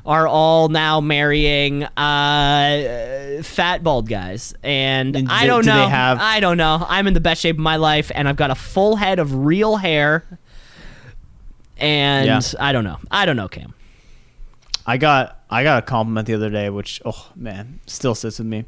are 0.05 0.27
all 0.27 0.69
now 0.69 1.01
marrying 1.01 1.85
uh, 1.85 3.43
fat 3.43 3.83
bald 3.85 4.09
guys. 4.09 4.55
And, 4.63 5.15
And 5.17 5.29
I 5.31 5.43
do- 5.43 5.47
don't 5.49 5.65
do 5.65 5.71
know. 5.71 5.89
have- 5.89 6.19
I 6.21 6.41
don't 6.41 6.57
know. 6.57 6.85
I'm 6.89 7.07
in 7.07 7.15
the 7.15 7.21
best 7.21 7.41
shape 7.41 7.57
of 7.57 7.61
my 7.63 7.77
life, 7.77 8.11
and 8.15 8.29
I've 8.29 8.37
got 8.37 8.51
a 8.51 8.57
full 8.57 8.97
head 8.97 9.19
of 9.19 9.33
real 9.47 9.77
hair. 9.77 10.25
And 11.79 12.27
Yeah. 12.27 12.41
I 12.59 12.73
don't 12.73 12.85
know. 12.85 12.99
I 13.11 13.27
don't 13.27 13.37
know, 13.37 13.49
Cam. 13.49 13.75
I 14.87 14.97
got 14.97 15.39
I 15.51 15.63
got 15.63 15.83
a 15.83 15.87
compliment 15.87 16.27
the 16.27 16.35
other 16.35 16.51
day, 16.51 16.71
which 16.71 17.01
oh 17.05 17.31
man, 17.37 17.81
still 17.87 18.15
sits 18.15 18.39
with 18.39 18.49
me. 18.49 18.65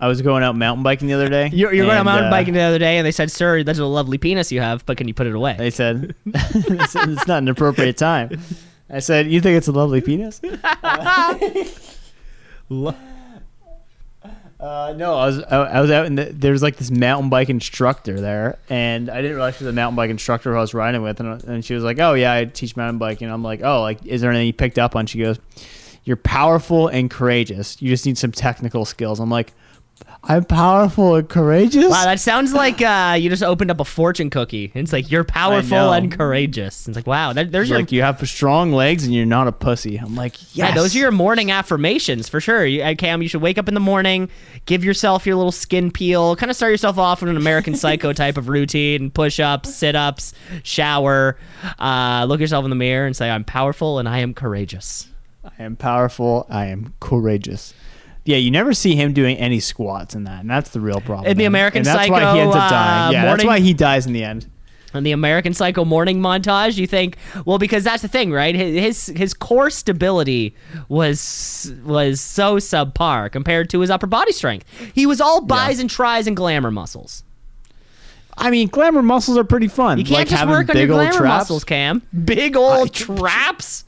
I 0.00 0.06
was 0.06 0.22
going 0.22 0.44
out 0.44 0.54
mountain 0.54 0.84
biking 0.84 1.08
the 1.08 1.14
other 1.14 1.28
day. 1.28 1.50
You're, 1.52 1.74
you're 1.74 1.84
going 1.84 1.98
out 1.98 2.04
mountain 2.04 2.28
uh, 2.28 2.30
biking 2.30 2.54
the 2.54 2.60
other 2.60 2.78
day, 2.78 2.98
and 2.98 3.06
they 3.06 3.10
said, 3.10 3.32
"Sir, 3.32 3.64
that's 3.64 3.80
a 3.80 3.84
lovely 3.84 4.16
penis 4.16 4.52
you 4.52 4.60
have, 4.60 4.86
but 4.86 4.96
can 4.96 5.08
you 5.08 5.14
put 5.14 5.26
it 5.26 5.34
away?" 5.34 5.56
They 5.58 5.70
said 5.70 6.14
it's 6.26 6.94
it's 6.94 7.26
not 7.26 7.42
an 7.42 7.48
appropriate 7.48 7.96
time. 7.96 8.40
I 8.88 9.00
said, 9.00 9.26
"You 9.26 9.40
think 9.40 9.58
it's 9.58 9.68
a 9.68 9.72
lovely 9.72 10.00
penis?" 10.00 10.40
Uh, 14.60 14.92
no, 14.96 15.14
I 15.14 15.26
was 15.26 15.42
I, 15.44 15.80
was 15.80 15.90
out 15.90 16.06
and 16.06 16.18
the, 16.18 16.24
there 16.24 16.50
was 16.50 16.62
like 16.62 16.76
this 16.76 16.90
mountain 16.90 17.30
bike 17.30 17.48
instructor 17.48 18.20
there, 18.20 18.58
and 18.68 19.08
I 19.08 19.22
didn't 19.22 19.36
realize 19.36 19.56
she 19.56 19.64
was 19.64 19.72
a 19.72 19.76
mountain 19.76 19.94
bike 19.94 20.10
instructor 20.10 20.50
who 20.50 20.58
I 20.58 20.60
was 20.60 20.74
riding 20.74 21.00
with, 21.00 21.20
and, 21.20 21.44
and 21.44 21.64
she 21.64 21.74
was 21.74 21.84
like, 21.84 22.00
"Oh 22.00 22.14
yeah, 22.14 22.32
I 22.32 22.44
teach 22.46 22.76
mountain 22.76 22.98
biking." 22.98 23.26
And 23.26 23.34
I'm 23.34 23.44
like, 23.44 23.60
"Oh, 23.62 23.82
like 23.82 24.04
is 24.04 24.20
there 24.20 24.30
anything 24.30 24.48
you 24.48 24.52
picked 24.52 24.78
up 24.78 24.96
on?" 24.96 25.06
She 25.06 25.18
goes, 25.20 25.38
"You're 26.02 26.16
powerful 26.16 26.88
and 26.88 27.08
courageous. 27.08 27.80
You 27.80 27.88
just 27.88 28.04
need 28.04 28.18
some 28.18 28.32
technical 28.32 28.84
skills." 28.84 29.20
I'm 29.20 29.30
like, 29.30 29.52
"I'm 30.28 30.44
powerful 30.44 31.16
and 31.16 31.28
courageous." 31.28 31.90
Wow, 31.90 32.04
that 32.04 32.20
sounds 32.20 32.52
like 32.52 32.80
uh, 32.80 33.16
you 33.18 33.30
just 33.30 33.42
opened 33.42 33.70
up 33.70 33.80
a 33.80 33.84
fortune 33.84 34.30
cookie. 34.30 34.70
It's 34.74 34.92
like 34.92 35.10
you're 35.10 35.24
powerful 35.24 35.92
and 35.92 36.12
courageous. 36.12 36.86
It's 36.86 36.96
like 36.96 37.06
wow, 37.06 37.32
that, 37.32 37.50
there's 37.50 37.70
your 37.70 37.78
like 37.78 37.90
you 37.90 38.02
have 38.02 38.26
strong 38.28 38.72
legs 38.72 39.04
and 39.04 39.14
you're 39.14 39.26
not 39.26 39.48
a 39.48 39.52
pussy. 39.52 39.96
I'm 39.96 40.14
like, 40.14 40.40
yes. 40.54 40.68
yeah, 40.68 40.74
those 40.74 40.94
are 40.94 40.98
your 40.98 41.10
morning 41.10 41.50
affirmations 41.50 42.28
for 42.28 42.40
sure. 42.40 42.64
You, 42.64 42.82
uh, 42.82 42.94
Cam, 42.94 43.22
you 43.22 43.28
should 43.28 43.42
wake 43.42 43.58
up 43.58 43.68
in 43.68 43.74
the 43.74 43.80
morning, 43.80 44.28
give 44.66 44.84
yourself 44.84 45.26
your 45.26 45.36
little 45.36 45.52
skin 45.52 45.90
peel, 45.90 46.36
kind 46.36 46.50
of 46.50 46.56
start 46.56 46.70
yourself 46.70 46.98
off 46.98 47.22
with 47.22 47.30
an 47.30 47.36
American 47.36 47.74
Psycho 47.78 48.12
type 48.12 48.36
of 48.36 48.48
routine: 48.48 49.10
push 49.10 49.40
ups, 49.40 49.74
sit 49.74 49.96
ups, 49.96 50.34
shower, 50.62 51.38
uh, 51.78 52.26
look 52.28 52.40
yourself 52.40 52.64
in 52.64 52.70
the 52.70 52.76
mirror, 52.76 53.06
and 53.06 53.16
say, 53.16 53.30
"I'm 53.30 53.44
powerful 53.44 53.98
and 53.98 54.08
I 54.08 54.18
am 54.18 54.34
courageous." 54.34 55.08
I 55.58 55.62
am 55.62 55.76
powerful. 55.76 56.46
I 56.48 56.66
am 56.66 56.94
courageous. 57.00 57.74
Yeah, 58.28 58.36
you 58.36 58.50
never 58.50 58.74
see 58.74 58.94
him 58.94 59.14
doing 59.14 59.38
any 59.38 59.58
squats 59.58 60.14
in 60.14 60.24
that, 60.24 60.40
and 60.42 60.50
that's 60.50 60.68
the 60.68 60.80
real 60.80 61.00
problem. 61.00 61.30
In 61.30 61.38
the 61.38 61.46
American 61.46 61.78
and 61.78 61.86
that's 61.86 62.10
why 62.10 62.34
he 62.34 62.40
ends 62.40 62.52
Psycho, 62.54 62.62
up 62.66 62.70
dying. 62.70 63.08
uh, 63.08 63.10
Yeah, 63.10 63.20
morning- 63.22 63.36
that's 63.38 63.44
why 63.46 63.60
he 63.60 63.72
dies 63.72 64.04
in 64.06 64.12
the 64.12 64.22
end. 64.22 64.44
And 64.92 65.06
the 65.06 65.12
American 65.12 65.54
Psycho 65.54 65.86
morning 65.86 66.20
montage, 66.20 66.76
you 66.76 66.86
think, 66.86 67.16
well, 67.46 67.56
because 67.56 67.84
that's 67.84 68.02
the 68.02 68.08
thing, 68.08 68.30
right? 68.30 68.54
His 68.54 69.06
his, 69.16 69.32
core 69.32 69.70
stability 69.70 70.54
was 70.90 71.72
was 71.86 72.20
so 72.20 72.56
subpar 72.56 73.32
compared 73.32 73.70
to 73.70 73.80
his 73.80 73.88
upper 73.90 74.06
body 74.06 74.32
strength. 74.32 74.66
He 74.94 75.06
was 75.06 75.22
all 75.22 75.40
bis 75.40 75.80
and 75.80 75.88
tris 75.88 76.26
and 76.26 76.36
glamour 76.36 76.70
muscles. 76.70 77.22
I 78.36 78.50
mean, 78.50 78.68
glamour 78.68 79.02
muscles 79.02 79.38
are 79.38 79.44
pretty 79.44 79.68
fun. 79.68 79.96
You 79.98 80.04
can't 80.04 80.18
like 80.18 80.28
just 80.28 80.46
work 80.46 80.68
on 80.68 80.76
your 80.76 80.86
big 80.86 80.90
old 80.90 81.00
glamour 81.10 81.26
muscles, 81.26 81.64
Cam. 81.64 82.02
Big 82.24 82.56
old 82.56 82.88
I- 82.88 82.90
traps. 82.92 83.84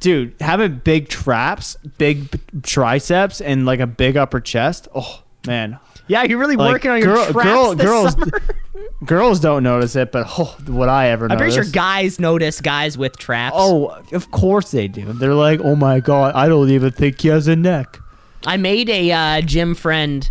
Dude. 0.00 0.34
Having 0.40 0.78
big 0.84 1.08
traps, 1.08 1.76
big 1.98 2.40
triceps, 2.62 3.40
and 3.40 3.64
like 3.66 3.80
a 3.80 3.86
big 3.86 4.16
upper 4.16 4.40
chest. 4.40 4.88
Oh 4.94 5.22
man, 5.46 5.78
Yeah, 6.08 6.22
you're 6.24 6.38
really 6.38 6.56
like 6.56 6.72
working 6.72 6.90
on 6.90 6.98
your 6.98 7.14
girl- 7.14 7.26
traps 7.32 7.44
girl- 7.48 7.74
this 7.74 7.86
girls. 7.86 8.12
summer. 8.12 8.40
girls 9.04 9.40
don't 9.40 9.62
notice 9.62 9.96
it, 9.96 10.12
but 10.12 10.26
oh, 10.38 10.56
would 10.68 10.88
I 10.88 11.08
ever? 11.08 11.24
I'm 11.30 11.36
pretty 11.38 11.54
notice? 11.54 11.66
sure 11.68 11.72
guys 11.72 12.18
notice 12.20 12.60
guys 12.60 12.98
with 12.98 13.16
traps. 13.18 13.54
Oh, 13.58 13.88
of 14.12 14.30
course 14.30 14.70
they 14.70 14.88
do. 14.88 15.12
They're 15.12 15.34
like, 15.34 15.60
oh 15.62 15.76
my 15.76 16.00
god, 16.00 16.34
I 16.34 16.48
don't 16.48 16.70
even 16.70 16.90
think 16.90 17.20
he 17.20 17.28
has 17.28 17.46
a 17.48 17.56
neck. 17.56 17.98
I 18.46 18.56
made 18.56 18.88
a 18.88 19.12
uh, 19.12 19.40
gym 19.42 19.74
friend 19.74 20.28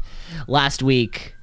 last 0.47 0.81
week. 0.83 1.35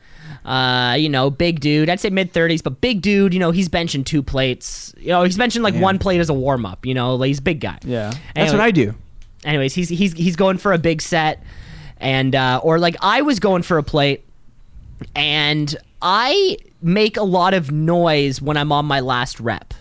Uh, 0.47 0.95
you 0.95 1.09
know, 1.09 1.29
big 1.29 1.59
dude. 1.59 1.91
I'd 1.91 1.99
say 1.99 2.09
mid 2.09 2.33
thirties, 2.33 2.63
but 2.63 2.81
big 2.81 3.03
dude. 3.03 3.35
You 3.35 3.41
know, 3.41 3.51
he's 3.51 3.69
benching 3.69 4.07
two 4.07 4.23
plates. 4.23 4.95
You 4.97 5.09
know, 5.09 5.25
he's 5.25 5.37
benching 5.37 5.61
like 5.63 5.75
Yeah. 5.75 5.81
one 5.81 5.99
plate 5.99 6.21
as 6.21 6.29
a 6.29 6.35
warm 6.35 6.65
up. 6.65 6.87
You 6.87 6.95
know, 6.95 7.17
like 7.17 7.27
he's 7.29 7.41
a 7.41 7.43
big 7.43 7.61
guy. 7.61 7.79
Yeah, 7.85 8.13
that's 8.35 8.53
what 8.53 8.61
I 8.61 8.71
do. 8.71 8.95
Anyways, 9.45 9.75
he's 9.75 9.89
he's 9.89 10.13
he's 10.13 10.37
going 10.37 10.59
for 10.59 10.73
a 10.73 10.79
big 10.79 11.03
set, 11.03 11.43
and 11.99 12.35
uh, 12.35 12.61
or 12.63 12.79
like 12.79 12.95
I 13.03 13.23
was 13.23 13.41
going 13.41 13.63
for 13.65 13.77
a 13.77 13.83
plate, 13.83 14.25
and 15.15 15.75
I 16.01 16.59
make 16.83 17.17
a 17.17 17.23
lot 17.23 17.55
of 17.55 17.71
noise 17.73 18.41
when 18.41 18.57
I'm 18.57 18.71
on 18.71 18.87
my 18.87 19.01
last 19.01 19.41
rep. 19.41 19.75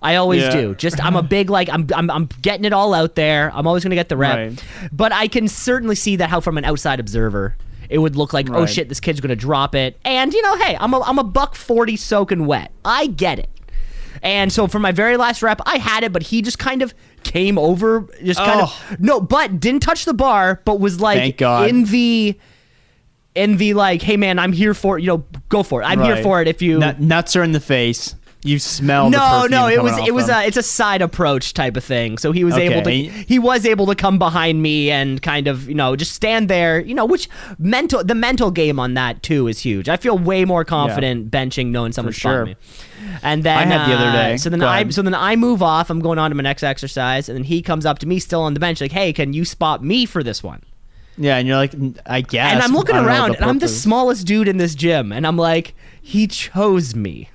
I 0.00 0.16
always 0.16 0.42
Yeah. 0.42 0.50
do. 0.52 0.74
Just 0.74 1.02
I'm 1.04 1.16
a 1.16 1.22
big 1.36 1.50
like 1.50 1.68
I'm, 1.70 1.86
I'm 1.94 2.10
I'm 2.10 2.28
getting 2.42 2.64
it 2.64 2.72
all 2.72 2.94
out 2.94 3.14
there. 3.14 3.52
I'm 3.54 3.66
always 3.66 3.82
gonna 3.82 3.94
get 3.94 4.08
the 4.08 4.16
rep, 4.16 4.36
Right. 4.36 4.64
but 4.92 5.12
I 5.12 5.28
can 5.28 5.48
certainly 5.48 5.94
see 5.96 6.16
that 6.16 6.30
how 6.30 6.40
from 6.40 6.58
an 6.58 6.64
outside 6.64 7.00
observer. 7.00 7.56
It 7.88 7.98
would 7.98 8.16
look 8.16 8.32
like, 8.32 8.50
oh 8.50 8.66
shit, 8.66 8.88
this 8.88 9.00
kid's 9.00 9.20
gonna 9.20 9.36
drop 9.36 9.74
it. 9.74 9.98
And 10.04 10.32
you 10.32 10.42
know, 10.42 10.56
hey, 10.56 10.76
I'm 10.78 10.92
a 10.94 11.00
I'm 11.00 11.18
a 11.18 11.24
buck 11.24 11.54
forty 11.54 11.96
soaking 11.96 12.46
wet. 12.46 12.70
I 12.84 13.06
get 13.06 13.38
it. 13.38 13.48
And 14.22 14.52
so 14.52 14.66
for 14.66 14.78
my 14.80 14.90
very 14.92 15.16
last 15.16 15.42
rep, 15.42 15.60
I 15.64 15.78
had 15.78 16.02
it, 16.02 16.12
but 16.12 16.24
he 16.24 16.42
just 16.42 16.58
kind 16.58 16.82
of 16.82 16.92
came 17.22 17.56
over, 17.56 18.06
just 18.24 18.40
kind 18.40 18.60
Oh. 18.62 18.64
of 18.90 19.00
no, 19.00 19.20
but 19.20 19.60
didn't 19.60 19.80
touch 19.80 20.04
the 20.04 20.14
bar, 20.14 20.60
but 20.64 20.80
was 20.80 21.00
like 21.00 21.18
Thank 21.18 21.36
God. 21.38 21.68
in 21.68 21.84
the 21.84 22.36
in 23.34 23.56
the 23.58 23.74
like, 23.74 24.02
hey 24.02 24.16
man, 24.16 24.38
I'm 24.40 24.52
here 24.52 24.74
for 24.74 24.98
it. 24.98 25.02
You 25.02 25.08
know, 25.08 25.24
go 25.48 25.62
for 25.62 25.80
it. 25.82 25.84
I'm 25.84 26.02
here 26.02 26.20
for 26.22 26.42
it. 26.42 26.48
If 26.48 26.60
you 26.60 26.78
Nut- 26.78 27.00
nuts 27.00 27.36
are 27.36 27.42
in 27.44 27.52
the 27.52 27.60
face. 27.60 28.16
You 28.44 28.60
smell. 28.60 29.10
the 29.10 29.16
no, 29.18 29.46
no, 29.50 29.66
it 29.66 29.82
was 29.82 29.98
it 29.98 30.14
was 30.14 30.28
them. 30.28 30.42
a 30.42 30.46
it's 30.46 30.56
a 30.56 30.62
side 30.62 31.02
approach 31.02 31.54
type 31.54 31.76
of 31.76 31.82
thing. 31.82 32.18
So 32.18 32.30
he 32.30 32.44
was 32.44 32.54
Okay, 32.54 32.72
able 32.72 32.82
to 32.82 32.92
he 32.92 33.38
was 33.38 33.66
able 33.66 33.86
to 33.86 33.96
come 33.96 34.16
behind 34.18 34.62
me 34.62 34.90
and 34.92 35.20
kind 35.20 35.48
of 35.48 35.68
you 35.68 35.74
know 35.74 35.96
just 35.96 36.12
stand 36.12 36.48
there. 36.48 36.78
You 36.80 36.94
know, 36.94 37.04
which 37.04 37.28
mental 37.58 38.04
the 38.04 38.14
mental 38.14 38.52
game 38.52 38.78
on 38.78 38.94
that 38.94 39.24
too 39.24 39.48
is 39.48 39.58
huge. 39.60 39.88
I 39.88 39.96
feel 39.96 40.16
way 40.16 40.44
more 40.44 40.64
confident 40.64 41.32
benching 41.32 41.66
knowing 41.68 41.90
someone's 41.92 42.16
sure. 42.16 42.46
spotting 42.46 42.54
me. 42.54 43.18
And 43.24 43.42
then 43.42 43.58
I 43.58 43.64
had 43.64 43.88
the 43.90 43.94
other 43.94 44.06
uh, 44.08 44.12
day. 44.12 44.36
So 44.36 44.50
then 44.50 44.60
Go 44.60 44.66
I 44.68 44.80
ahead. 44.80 44.94
so 44.94 45.02
then 45.02 45.14
I 45.16 45.34
move 45.34 45.60
off. 45.60 45.90
I'm 45.90 46.00
going 46.00 46.18
on 46.20 46.30
to 46.30 46.36
my 46.36 46.42
next 46.42 46.62
exercise, 46.62 47.28
and 47.28 47.36
then 47.36 47.44
he 47.44 47.60
comes 47.60 47.84
up 47.84 47.98
to 48.00 48.06
me 48.06 48.20
still 48.20 48.42
on 48.42 48.54
the 48.54 48.60
bench 48.60 48.80
like, 48.80 48.92
"Hey, 48.92 49.12
can 49.12 49.32
you 49.32 49.44
spot 49.44 49.82
me 49.82 50.06
for 50.06 50.22
this 50.22 50.44
one?" 50.44 50.62
Yeah, 51.16 51.38
and 51.38 51.48
you're 51.48 51.56
like, 51.56 51.74
I 52.06 52.20
guess. 52.20 52.52
and 52.52 52.62
I'm 52.62 52.72
looking 52.72 52.94
I 52.94 52.98
don't 52.98 53.06
know 53.06 53.12
around, 53.12 53.34
and 53.36 53.44
I'm 53.44 53.58
the 53.58 53.66
smallest 53.66 54.24
dude 54.28 54.46
in 54.46 54.58
this 54.58 54.76
gym, 54.76 55.10
and 55.10 55.26
I'm 55.26 55.36
like, 55.36 55.74
he 56.00 56.28
chose 56.28 56.94
me. 56.94 57.28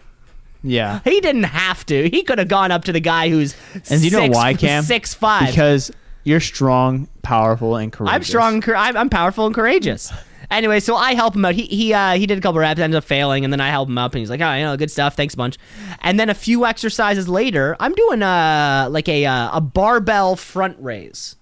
Yeah. 0.63 1.02
He 1.04 1.19
didn't 1.21 1.43
have 1.43 1.86
to. 1.88 2.10
He 2.10 2.23
could 2.23 2.39
have 2.39 2.47
gone 2.47 2.71
up 2.71 2.86
to 2.86 2.93
the 2.93 2.99
guy 3.02 3.30
who's 3.30 3.56
And 3.89 4.02
do 4.02 4.06
you 4.08 4.12
know 4.12 4.19
six- 4.19 4.36
why, 4.36 4.54
Cam? 4.54 4.84
Six 4.84 5.13
five. 5.13 5.47
Because 5.49 5.91
you're 6.23 6.39
strong, 6.39 7.08
powerful, 7.21 7.76
and 7.76 7.91
courageous. 7.91 8.15
I'm 8.15 8.23
strong. 8.23 8.56
and 8.63 8.73
I'm, 8.76 8.95
I'm 8.97 9.10
powerful 9.10 9.45
and 9.45 9.54
courageous. 9.54 10.12
Anyway, 10.49 10.80
so 10.80 10.95
I 10.95 11.15
help 11.15 11.36
him 11.36 11.43
out. 11.45 11.56
He 11.56 11.63
he 11.63 11.93
uh, 11.93 12.13
he 12.13 12.26
did 12.28 12.38
a 12.38 12.41
couple 12.41 12.60
reps, 12.60 12.80
ended 12.80 12.95
up 12.97 13.04
failing, 13.04 13.43
and 13.43 13.52
then 13.52 13.60
I 13.60 13.69
help 13.69 13.89
him 13.89 13.97
up, 13.97 14.13
and 14.13 14.19
he's 14.19 14.30
like, 14.30 14.39
"Oh, 14.41 14.54
you 14.54 14.63
know, 14.63 14.78
good 14.78 14.91
stuff. 14.91 15.15
Thanks 15.15 15.34
a 15.34 15.38
bunch." 15.38 15.58
And 16.02 16.19
then 16.19 16.30
a 16.30 16.34
few 16.36 16.65
exercises 16.65 17.28
later, 17.28 17.76
I'm 17.80 17.93
doing 17.95 18.21
uh 18.21 18.88
like 18.91 19.10
a 19.10 19.26
uh, 19.26 19.58
a 19.58 19.62
barbell 19.62 20.36
front 20.36 20.78
raise. 20.80 21.38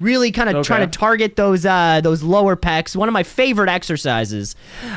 Really, 0.00 0.30
kind 0.30 0.48
of 0.48 0.56
Okay. 0.56 0.66
trying 0.66 0.88
to 0.88 0.98
target 0.98 1.34
those 1.36 1.66
uh 1.66 2.00
those 2.02 2.22
lower 2.22 2.54
pecs. 2.54 2.94
One 2.94 3.08
of 3.08 3.12
my 3.12 3.24
favorite 3.24 3.68
exercises. 3.68 4.54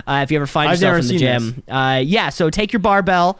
Uh, 0.07 0.21
if 0.23 0.31
you 0.31 0.37
ever 0.37 0.45
find 0.47 0.69
I've 0.69 0.79
yourself 0.81 1.01
in 1.01 1.07
the 1.07 1.17
gym, 1.17 1.63
uh, 1.67 2.01
yeah. 2.05 2.29
So 2.29 2.49
take 2.51 2.71
your 2.71 2.81
barbell. 2.81 3.39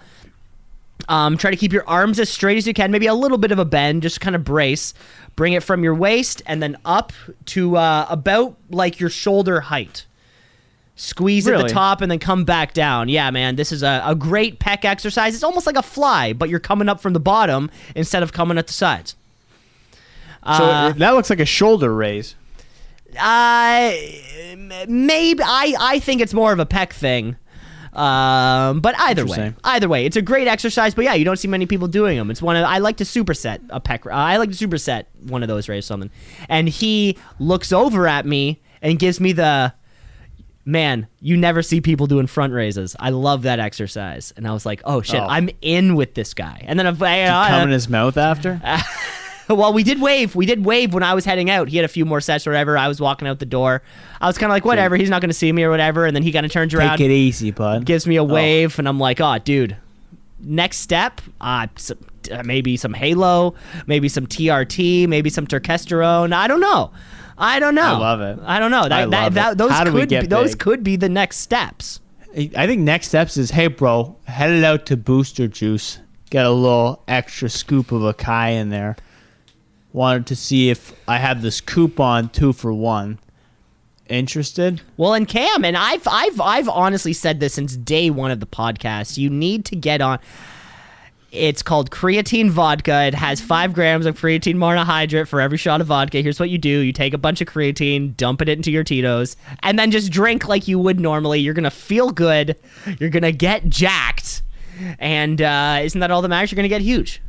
Um, 1.10 1.38
try 1.38 1.52
to 1.52 1.58
keep 1.58 1.74
your 1.74 1.88
arms 1.88 2.20
as 2.20 2.30
straight 2.30 2.58
as 2.58 2.66
you 2.68 2.74
can, 2.74 2.92
maybe 2.92 3.08
a 3.08 3.14
little 3.14 3.38
bit 3.40 3.52
of 3.52 3.60
a 3.60 3.66
bend, 3.66 4.02
just 4.04 4.22
kind 4.22 4.36
of 4.36 4.44
brace. 4.44 4.94
Bring 5.36 5.54
it 5.54 5.64
from 5.64 5.84
your 5.84 5.96
waist 5.96 6.42
and 6.46 6.62
then 6.62 6.78
up 6.86 7.12
to 7.48 7.76
uh, 7.78 8.06
about 8.10 8.56
like 8.70 9.00
your 9.00 9.10
shoulder 9.10 9.62
height. 9.62 10.06
Squeeze 10.96 11.48
at 11.48 11.54
the 11.58 11.64
top 11.74 12.02
and 12.02 12.12
then 12.12 12.20
come 12.20 12.44
back 12.46 12.74
down. 12.74 13.10
Yeah, 13.10 13.32
man, 13.32 13.56
this 13.56 13.72
is 13.72 13.82
a, 13.82 14.04
a 14.06 14.14
great 14.14 14.60
pec 14.60 14.86
exercise. 14.86 15.34
It's 15.34 15.44
almost 15.44 15.66
like 15.66 15.78
a 15.78 15.82
fly, 15.82 16.34
but 16.34 16.50
you're 16.50 16.60
coming 16.60 16.88
up 16.90 17.02
from 17.02 17.14
the 17.14 17.20
bottom 17.20 17.72
instead 17.96 18.22
of 18.22 18.34
coming 18.34 18.58
at 18.60 18.68
the 18.68 18.74
sides. 18.74 19.16
So 20.46 20.50
Uh, 20.66 20.92
that 20.94 21.12
looks 21.12 21.30
like 21.30 21.40
a 21.40 21.46
shoulder 21.46 21.94
raise. 21.94 22.36
Uh, 23.20 23.92
maybe 24.88 25.42
I 25.44 25.76
I 25.80 26.00
think 26.00 26.22
it's 26.22 26.34
more 26.34 26.52
of 26.54 26.60
a 26.60 26.66
pec 26.66 26.94
thing. 26.94 27.36
Um, 27.94 28.80
but 28.80 28.96
either 29.00 29.26
way, 29.26 29.54
either 29.66 29.90
way, 29.90 30.06
it's 30.06 30.16
a 30.16 30.22
great 30.22 30.48
exercise. 30.48 30.94
But 30.96 31.04
yeah, 31.06 31.14
you 31.14 31.26
don't 31.26 31.36
see 31.38 31.50
many 31.50 31.66
people 31.66 31.88
doing 31.90 32.18
them. 32.18 32.32
It's 32.32 32.42
one 32.42 32.56
of 32.56 32.64
I 32.64 32.78
like 32.78 32.98
to 32.98 33.04
superset 33.04 33.60
a 33.70 33.82
pec. 33.82 34.10
I 34.10 34.38
like 34.38 34.50
to 34.52 34.56
superset 34.68 35.06
one 35.28 35.44
of 35.44 35.50
those 35.50 35.68
rays 35.68 35.86
something. 35.86 36.10
And 36.48 36.70
he 36.70 37.18
looks 37.38 37.74
over 37.74 38.08
at 38.08 38.26
me 38.26 38.62
and 38.82 38.98
gives 38.98 39.20
me 39.20 39.34
the 39.34 39.74
man. 40.64 41.08
You 41.20 41.36
never 41.36 41.62
see 41.62 41.82
people 41.82 42.08
doing 42.08 42.28
front 42.28 42.54
raises. 42.54 42.96
I 42.98 43.10
love 43.10 43.42
that 43.42 43.60
exercise. 43.60 44.32
And 44.38 44.48
I 44.48 44.54
was 44.54 44.66
like, 44.66 44.82
oh 44.86 45.02
shit, 45.02 45.20
Oh. 45.20 45.26
I'm 45.28 45.50
in 45.62 45.96
with 45.96 46.14
this 46.14 46.34
guy. 46.34 46.64
And 46.66 46.80
then 46.80 46.88
if 46.88 47.02
I, 47.02 47.24
uh, 47.24 47.48
Come 47.50 47.64
in 47.64 47.70
his 47.72 47.90
mouth 47.90 48.16
after. 48.18 48.62
well, 49.56 49.74
we 49.74 49.84
did 49.84 50.02
wave. 50.02 50.36
We 50.36 50.46
did 50.46 50.66
wave 50.66 50.94
when 50.94 51.04
I 51.04 51.14
was 51.14 51.26
heading 51.26 51.50
out. 51.50 51.70
He 51.70 51.78
had 51.78 51.86
a 51.86 51.90
few 51.90 52.06
more 52.06 52.22
sets 52.22 52.48
or 52.48 52.52
whatever. 52.52 52.78
I 52.78 52.88
was 52.88 53.02
walking 53.02 53.28
out 53.28 53.40
the 53.40 53.46
door. 53.46 53.82
I 54.20 54.28
was 54.28 54.38
kind 54.38 54.52
of 54.52 54.56
like, 54.56 54.66
whatever. 54.66 54.96
He's 54.96 55.10
not 55.10 55.22
going 55.22 55.30
to 55.30 55.36
see 55.36 55.52
me 55.52 55.64
or 55.64 55.70
whatever. 55.70 56.06
And 56.06 56.16
then 56.16 56.24
he 56.24 56.32
kind 56.32 56.46
of 56.46 56.52
turns 56.52 56.74
around, 56.74 56.98
Take 56.98 57.08
it 57.08 57.14
easy, 57.14 57.52
bud. 57.52 57.86
gives 57.86 58.08
me 58.08 58.16
a 58.16 58.24
wave, 58.24 58.80
and 58.80 58.88
I'm 58.88 59.00
like, 59.00 59.20
oh, 59.20 59.38
dude. 59.40 59.78
Next 60.44 60.78
step, 60.78 61.22
uh, 61.40 61.68
some, 61.76 62.00
uh, 62.32 62.42
maybe 62.44 62.76
some 62.76 62.94
Halo, 62.94 63.54
maybe 63.86 64.10
some 64.10 64.26
TRT, 64.26 65.08
maybe 65.08 65.30
some 65.30 65.46
Turkesterone. 65.46 66.34
I 66.34 66.48
don't 66.48 66.60
know. 66.60 66.92
I 67.38 67.60
don't 67.60 67.76
know. 67.76 67.82
I 67.82 67.98
love 67.98 68.22
it. 68.22 68.40
I 68.44 68.60
don't 68.60 68.72
know. 68.72 68.84
That, 68.84 68.92
I 68.92 69.04
love 69.06 69.34
that, 69.36 69.52
it. 69.54 69.58
those 69.58 69.72
How 69.72 69.84
do 69.84 69.94
we 69.94 70.02
could 70.02 70.10
get 70.10 70.22
be, 70.22 70.28
those 70.28 70.56
could 70.56 70.84
be 70.84 70.96
the 70.96 71.10
next 71.10 71.38
steps. 71.38 72.00
I 72.36 72.66
think 72.66 72.82
next 72.82 73.10
steps 73.10 73.38
is, 73.38 73.52
hey, 73.52 73.68
bro, 73.68 74.18
headed 74.26 74.64
out 74.64 74.86
to 74.88 74.98
Booster 74.98 75.48
Juice. 75.48 76.00
Get 76.30 76.46
a 76.46 76.52
little 76.52 77.04
extra 77.08 77.50
scoop 77.50 77.92
of 77.92 78.02
Akai 78.02 78.54
in 78.54 78.70
there. 78.70 78.96
Wanted 79.94 80.26
to 80.28 80.36
see 80.36 80.70
if 80.70 80.94
I 81.08 81.18
have 81.18 81.42
this 81.42 81.60
coupon 81.60 82.30
two 82.30 82.54
for 82.54 82.72
one. 82.74 83.20
Interested? 84.08 84.82
Well, 84.98 85.14
and 85.14 85.28
Cam, 85.28 85.64
and 85.64 85.78
I've 85.78 86.08
I've 86.08 86.40
I've 86.42 86.70
honestly 86.70 87.14
said 87.14 87.40
this 87.40 87.54
since 87.54 87.76
day 87.78 88.10
one 88.10 88.32
of 88.32 88.40
the 88.40 88.46
podcast. 88.46 89.18
You 89.18 89.30
need 89.30 89.66
to 89.66 89.76
get 89.76 90.02
on. 90.02 90.20
It's 91.32 91.62
called 91.64 91.92
creatine 91.92 92.50
vodka. 92.50 93.06
It 93.06 93.14
has 93.14 93.40
five 93.40 93.74
grams 93.74 94.06
of 94.06 94.20
creatine 94.20 94.56
monohydrate 94.56 95.30
for 95.30 95.40
every 95.40 95.58
shot 95.58 95.80
of 95.80 95.88
vodka. 95.88 96.22
Here's 96.22 96.42
what 96.42 96.50
you 96.50 96.58
do: 96.58 96.80
you 96.80 96.92
take 96.92 97.14
a 97.14 97.18
bunch 97.18 97.40
of 97.40 97.48
creatine, 97.48 98.16
dump 98.18 98.42
it 98.42 98.50
into 98.50 98.70
your 98.70 98.84
Tito's, 98.84 99.38
and 99.64 99.80
then 99.80 99.92
just 99.92 100.12
drink 100.12 100.48
like 100.48 100.68
you 100.68 100.78
would 100.78 101.00
normally. 101.00 101.40
You're 101.40 101.54
gonna 101.54 101.72
feel 101.72 102.12
good. 102.12 102.58
You're 103.00 103.10
gonna 103.10 103.32
get 103.32 103.70
jacked, 103.70 104.42
and 105.00 105.42
uh, 105.42 105.80
isn't 105.84 106.00
that 106.00 106.12
all 106.12 106.22
that 106.22 106.28
matters? 106.28 106.52
You're 106.52 106.58
gonna 106.58 106.68
get 106.68 106.82
huge. 106.82 107.22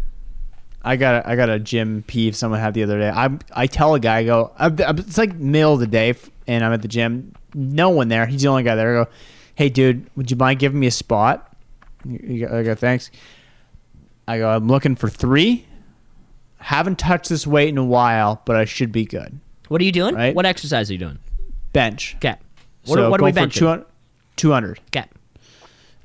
I 0.84 0.96
got 0.96 1.24
a, 1.24 1.28
I 1.30 1.36
got 1.36 1.48
a 1.48 1.58
gym 1.58 2.02
peeve 2.06 2.34
someone 2.36 2.58
had 2.60 2.74
the 2.74 2.82
other 2.82 2.98
day. 2.98 3.08
I 3.10 3.30
I 3.52 3.66
tell 3.66 3.94
a 3.94 4.00
guy 4.00 4.18
I 4.18 4.24
go 4.24 4.50
I, 4.58 4.66
I- 4.66 4.90
it's 4.96 5.18
like 5.18 5.34
middle 5.34 5.74
of 5.74 5.80
the 5.80 5.86
day 5.86 6.14
and 6.46 6.64
I'm 6.64 6.72
at 6.72 6.82
the 6.82 6.88
gym. 6.88 7.34
No 7.54 7.90
one 7.90 8.08
there. 8.08 8.26
He's 8.26 8.42
the 8.42 8.48
only 8.48 8.62
guy 8.62 8.74
there. 8.74 9.00
I 9.00 9.04
go, 9.04 9.10
hey 9.54 9.68
dude, 9.68 10.06
would 10.16 10.30
you 10.30 10.36
mind 10.36 10.58
giving 10.58 10.80
me 10.80 10.86
a 10.88 10.90
spot? 10.90 11.54
You- 12.04 12.20
you 12.22 12.46
go- 12.48 12.58
I 12.58 12.62
go 12.62 12.74
thanks. 12.74 13.10
I 14.26 14.38
go 14.38 14.48
I'm 14.50 14.66
looking 14.68 14.96
for 14.96 15.08
three. 15.08 15.66
Haven't 16.58 16.98
touched 16.98 17.28
this 17.28 17.46
weight 17.46 17.68
in 17.68 17.78
a 17.78 17.84
while, 17.84 18.40
but 18.44 18.56
I 18.56 18.64
should 18.64 18.92
be 18.92 19.04
good. 19.04 19.38
What 19.68 19.80
are 19.80 19.84
you 19.84 19.92
doing? 19.92 20.14
Right. 20.14 20.34
What 20.34 20.46
exercise 20.46 20.90
are 20.90 20.92
you 20.92 20.98
doing? 20.98 21.18
Bench. 21.72 22.14
Okay. 22.18 22.36
What, 22.86 22.96
so 22.96 23.10
what 23.10 23.20
are 23.20 23.24
we 23.24 23.32
benching? 23.32 23.52
200 23.54 23.86
200. 24.36 24.80
Okay. 24.88 25.04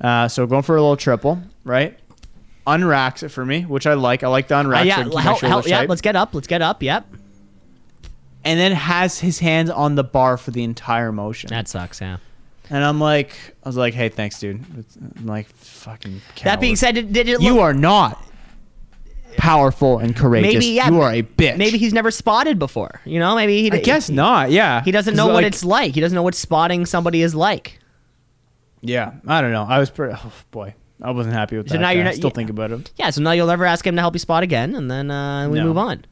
Uh, 0.01 0.27
so 0.27 0.45
going 0.45 0.61
for 0.63 0.75
a 0.75 0.81
little 0.81 0.97
triple, 0.97 1.39
right? 1.63 1.97
Unracks 2.67 3.23
it 3.23 3.29
for 3.29 3.45
me, 3.45 3.61
which 3.61 3.87
I 3.87 3.93
like. 3.93 4.23
I 4.23 4.27
like 4.27 4.49
the 4.49 4.57
Uh, 4.57 4.83
yeah, 4.83 5.03
so 5.05 5.15
help, 5.15 5.39
help, 5.39 5.67
yeah. 5.67 5.85
Let's 5.87 6.01
get 6.01 6.15
up. 6.17 6.35
Let's 6.35 6.47
get 6.47 6.61
up. 6.61 6.83
Yep. 6.83 7.05
and 8.43 8.59
then 8.59 8.73
has 8.73 9.19
his 9.19 9.39
hands 9.39 9.69
on 9.69 9.95
the 9.95 10.03
bar 10.03 10.37
for 10.37 10.51
the 10.51 10.63
entire 10.63 11.11
motion. 11.11 11.49
That 11.49 11.67
sucks. 11.67 12.01
Yeah. 12.01 12.17
and 12.69 12.83
I'm 12.83 12.99
like, 12.99 13.31
I 13.63 13.69
was 13.69 13.77
like, 13.77 13.93
hey, 13.93 14.09
thanks, 14.09 14.39
dude. 14.39 14.63
I'm 15.17 15.25
like, 15.25 15.47
fucking. 15.47 16.21
That 16.43 16.59
being 16.59 16.75
said, 16.75 16.95
did, 16.95 17.13
did 17.13 17.29
it 17.29 17.39
look, 17.39 17.41
you 17.41 17.59
are 17.61 17.73
not 17.73 18.21
powerful 19.37 19.99
and 19.99 20.15
courageous. 20.15 20.53
maybe 20.53 20.65
yeah, 20.67 20.89
you 20.89 21.01
are 21.01 21.13
a 21.13 21.23
bitch. 21.23 21.57
Maybe 21.57 21.77
he's 21.77 21.93
never 21.93 22.11
spotted 22.11 22.59
before. 22.59 23.01
You 23.05 23.19
know, 23.19 23.35
maybe 23.35 23.61
he. 23.61 23.71
I 23.71 23.79
guess 23.79 24.09
not. 24.09 24.51
Yeah. 24.51 24.83
He 24.83 24.91
doesn't 24.91 25.15
know 25.15 25.27
what 25.27 25.35
like, 25.35 25.45
it's 25.45 25.63
like. 25.63 25.93
He 25.93 26.01
doesn't 26.01 26.15
know 26.15 26.23
what 26.23 26.35
spotting 26.35 26.85
somebody 26.85 27.21
is 27.21 27.33
like. 27.33 27.79
Yeah, 28.81 29.13
I 29.25 29.41
don't 29.41 29.51
know. 29.51 29.63
I 29.63 29.79
was 29.79 29.89
pretty. 29.89 30.15
Oh 30.17 30.31
boy, 30.51 30.73
I 31.01 31.11
wasn't 31.11 31.35
happy 31.35 31.57
with 31.57 31.67
So 31.69 31.73
that. 31.75 31.79
now 31.81 31.89
you're 31.91 32.01
I 32.01 32.05
not- 32.05 32.15
still 32.15 32.29
yeah. 32.29 32.33
think 32.35 32.49
about 32.49 32.71
him. 32.71 32.83
Yeah, 32.97 33.09
so 33.11 33.21
now 33.21 33.31
you'll 33.31 33.47
never 33.47 33.65
ask 33.65 33.85
him 33.85 33.95
to 33.95 34.01
help 34.01 34.15
you 34.15 34.19
spot 34.19 34.43
again, 34.43 34.73
and 34.75 34.89
then 34.89 35.11
uh, 35.11 35.47
we 35.49 35.57
No. 35.59 35.65
move 35.65 35.77
on. 35.77 36.05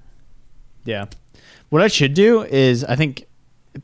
Yeah. 0.85 1.05
What 1.69 1.81
I 1.81 1.87
should 1.87 2.13
do 2.13 2.43
is 2.43 2.83
I 2.83 2.95
think 2.95 3.25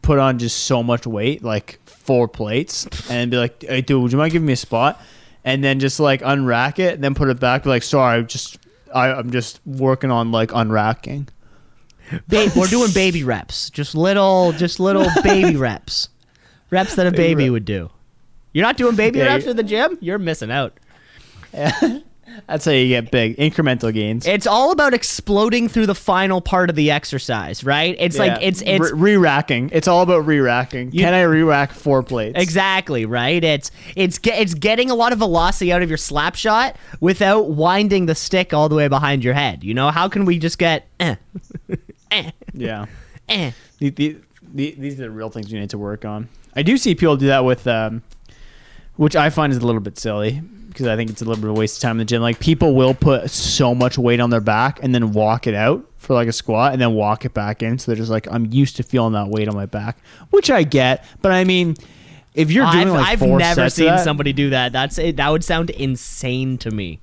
put 0.04 0.20
on 0.20 0.38
just 0.40 0.66
so 0.66 0.84
much 0.84 1.08
weight, 1.08 1.44
like 1.44 1.80
four 1.86 2.28
plates, 2.28 2.88
and 3.10 3.32
be 3.32 3.38
like, 3.38 3.64
"Hey, 3.64 3.82
dude, 3.82 4.02
would 4.04 4.12
you 4.12 4.18
mind 4.18 4.32
giving 4.32 4.46
me 4.46 4.54
a 4.54 4.58
spot?" 4.58 5.02
And 5.44 5.64
then 5.64 5.80
just 5.80 6.00
like 6.00 6.22
unrack 6.22 6.78
it, 6.78 6.94
and 6.94 7.04
then 7.04 7.16
put 7.16 7.28
it 7.30 7.40
back. 7.40 7.64
Be 7.64 7.70
like, 7.70 7.82
"Sorry, 7.84 8.24
just 8.26 8.60
I, 8.94 9.12
I'm 9.12 9.32
just 9.32 9.60
working 9.66 10.12
on 10.12 10.32
like 10.32 10.50
unracking." 10.52 11.28
Babe, 12.28 12.52
we're 12.56 12.68
doing 12.68 12.92
baby 12.92 13.24
reps, 13.24 13.70
just 13.70 13.96
little, 13.96 14.52
just 14.52 14.80
little 14.80 15.08
baby 15.24 15.56
reps, 15.56 16.10
reps 16.70 16.96
that 16.96 17.08
a 17.08 17.12
baby 17.12 17.46
rep. 17.46 17.52
would 17.54 17.66
do. 17.66 17.90
You're 18.54 18.66
not 18.66 18.76
doing 18.78 18.96
baby 18.98 19.20
Yeah, 19.20 19.28
reps 19.28 19.48
at 19.48 19.56
the 19.56 19.64
gym. 19.64 19.98
You're 20.02 20.20
missing 20.20 20.52
out. 20.52 20.74
That's 22.48 22.64
how 22.64 22.72
you 22.72 22.88
get 22.88 23.12
big, 23.12 23.36
incremental 23.38 23.94
gains. 23.94 24.26
It's 24.26 24.48
all 24.48 24.72
about 24.72 24.94
exploding 24.94 25.68
through 25.68 25.86
the 25.88 25.96
final 25.96 26.40
part 26.40 26.70
of 26.70 26.78
the 26.78 26.90
exercise, 26.90 27.62
right? 27.64 27.96
It's 28.00 28.18
like 28.18 28.42
it's 28.42 28.62
it's 28.62 28.92
re 28.94 29.18
racking. 29.18 29.70
It's 29.74 29.88
all 29.88 30.02
about 30.02 30.26
re 30.26 30.40
racking. 30.40 30.92
Can 30.92 31.14
I 31.14 31.24
re 31.24 31.44
rack 31.44 31.74
four 31.74 32.04
plates? 32.04 32.42
Exactly 32.42 33.06
right. 33.06 33.44
It's 33.44 33.70
it's 33.98 34.18
it's 34.24 34.54
getting 34.54 34.90
a 34.90 34.96
lot 34.96 35.12
of 35.12 35.20
velocity 35.20 35.74
out 35.74 35.82
of 35.82 35.90
your 35.90 35.98
slap 35.98 36.36
shot 36.36 36.78
without 37.02 37.50
winding 37.50 38.06
the 38.06 38.16
stick 38.16 38.54
all 38.54 38.70
the 38.70 38.76
way 38.76 38.88
behind 38.88 39.24
your 39.26 39.34
head. 39.34 39.64
You 39.64 39.74
know, 39.74 39.92
how 39.92 40.08
can 40.08 40.24
we 40.24 40.40
just 40.40 40.58
get 40.58 40.88
eh, 41.02 41.16
eh, 42.12 42.32
Yeah. 42.54 42.86
eh? 43.28 43.52
The, 43.80 43.90
the, 43.90 44.18
the, 44.54 44.76
these 44.78 45.00
are 45.00 45.04
the 45.04 45.12
real 45.12 45.30
things 45.30 45.52
you 45.52 45.60
need 45.60 45.72
to 45.72 45.78
work 45.78 46.06
on. 46.06 46.30
I 46.56 46.64
do 46.64 46.78
see 46.78 46.96
people 46.96 47.18
do 47.18 47.28
that 47.28 47.44
with, 47.44 47.68
um, 47.68 48.04
which 48.96 49.16
I 49.18 49.30
find 49.30 49.52
is 49.52 49.58
a 49.60 49.66
little 49.66 49.82
bit 49.82 49.98
silly 49.98 50.42
because 50.72 50.88
I 50.88 50.96
think 50.96 51.10
it's 51.10 51.22
a 51.22 51.26
little 51.26 51.42
bit 51.42 51.50
of 51.50 51.56
a 51.56 51.60
waste 51.60 51.78
of 51.78 51.82
time 51.82 51.92
in 51.92 51.98
the 52.00 52.06
gym. 52.06 52.22
Like 52.22 52.40
people 52.40 52.74
will 52.76 52.94
put 52.94 53.30
so 53.30 53.76
much 53.76 53.98
weight 53.98 54.20
on 54.20 54.30
their 54.30 54.41
back 54.41 54.80
and 54.82 54.93
then 54.95 55.12
walk 55.12 55.48
it 55.48 55.54
out 55.54 55.86
for 55.98 56.14
like 56.14 56.28
a 56.28 56.32
squat 56.34 56.74
and 56.74 56.82
then 56.82 56.93
walk 56.93 57.26
it 57.26 57.34
back 57.34 57.62
in. 57.62 57.78
So 57.78 57.91
they're 57.91 57.98
just 57.98 58.10
like, 58.12 58.28
I'm 58.32 58.45
used 58.52 58.76
to 58.78 58.84
feeling 58.84 59.14
that 59.14 59.28
weight 59.28 59.48
on 59.48 59.56
my 59.56 59.66
back, 59.66 59.98
which 60.32 60.50
I 60.50 60.64
get. 60.64 61.06
But 61.22 61.32
I 61.32 61.43
mean, 61.43 61.76
If 62.34 62.50
you're 62.52 62.70
doing 62.72 62.88
I've, 62.89 62.93
like 62.93 63.08
I've 63.22 63.22
never 63.28 63.70
seen 63.70 63.88
that- 63.88 64.04
somebody 64.04 64.34
do 64.34 64.50
that. 64.52 64.72
That's 64.72 64.98
it. 64.98 65.18
That 65.18 65.30
would 65.30 65.43
sound 65.43 65.70
insane 65.70 66.58
to 66.60 66.72
me. 66.72 67.00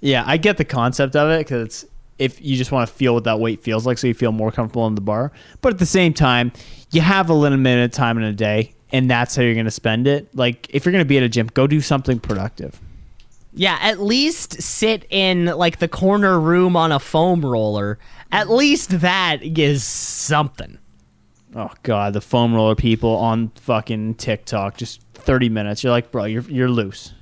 Yeah, 0.00 0.22
I 0.26 0.36
get 0.36 0.56
the 0.58 0.64
concept 0.64 1.16
of 1.16 1.30
it 1.30 1.38
because 1.46 1.62
it's 1.64 1.84
if 2.18 2.40
you 2.44 2.56
just 2.56 2.72
want 2.72 2.88
to 2.88 2.92
feel 2.94 3.14
what 3.14 3.22
that 3.24 3.38
weight 3.38 3.62
feels 3.62 3.86
like, 3.86 3.96
so 3.98 4.08
you 4.08 4.14
feel 4.14 4.32
more 4.32 4.50
comfortable 4.50 4.86
in 4.88 4.96
the 4.96 5.00
bar. 5.00 5.30
But 5.60 5.72
at 5.74 5.78
the 5.78 5.86
same 5.86 6.12
time, 6.12 6.50
you 6.90 7.00
have 7.00 7.30
a 7.30 7.34
limited 7.34 7.92
time 7.92 8.18
in 8.18 8.24
a 8.24 8.32
day, 8.32 8.74
and 8.92 9.08
that's 9.08 9.36
how 9.36 9.42
you're 9.42 9.54
going 9.54 9.66
to 9.66 9.70
spend 9.70 10.08
it. 10.08 10.28
Like 10.36 10.66
if 10.74 10.84
you're 10.84 10.92
going 10.92 11.04
to 11.04 11.08
be 11.08 11.16
at 11.16 11.22
a 11.22 11.28
gym, 11.28 11.46
go 11.54 11.66
do 11.68 11.80
something 11.80 12.18
productive. 12.18 12.80
Yeah, 13.52 13.78
at 13.80 14.00
least 14.00 14.62
sit 14.62 15.06
in 15.10 15.46
like 15.46 15.78
the 15.78 15.88
corner 15.88 16.38
room 16.38 16.76
on 16.76 16.92
a 16.92 16.98
foam 16.98 17.44
roller. 17.44 17.98
At 18.30 18.50
least 18.50 19.00
that 19.00 19.42
is 19.42 19.82
something. 19.82 20.78
Oh 21.54 21.70
god, 21.82 22.12
the 22.12 22.20
foam 22.20 22.54
roller 22.54 22.74
people 22.74 23.16
on 23.16 23.48
fucking 23.56 24.16
TikTok, 24.16 24.76
just 24.76 25.00
30 25.14 25.48
minutes. 25.48 25.82
You're 25.82 25.90
like, 25.90 26.10
bro, 26.10 26.24
you're 26.24 26.42
you're 26.42 26.70
loose. 26.70 27.12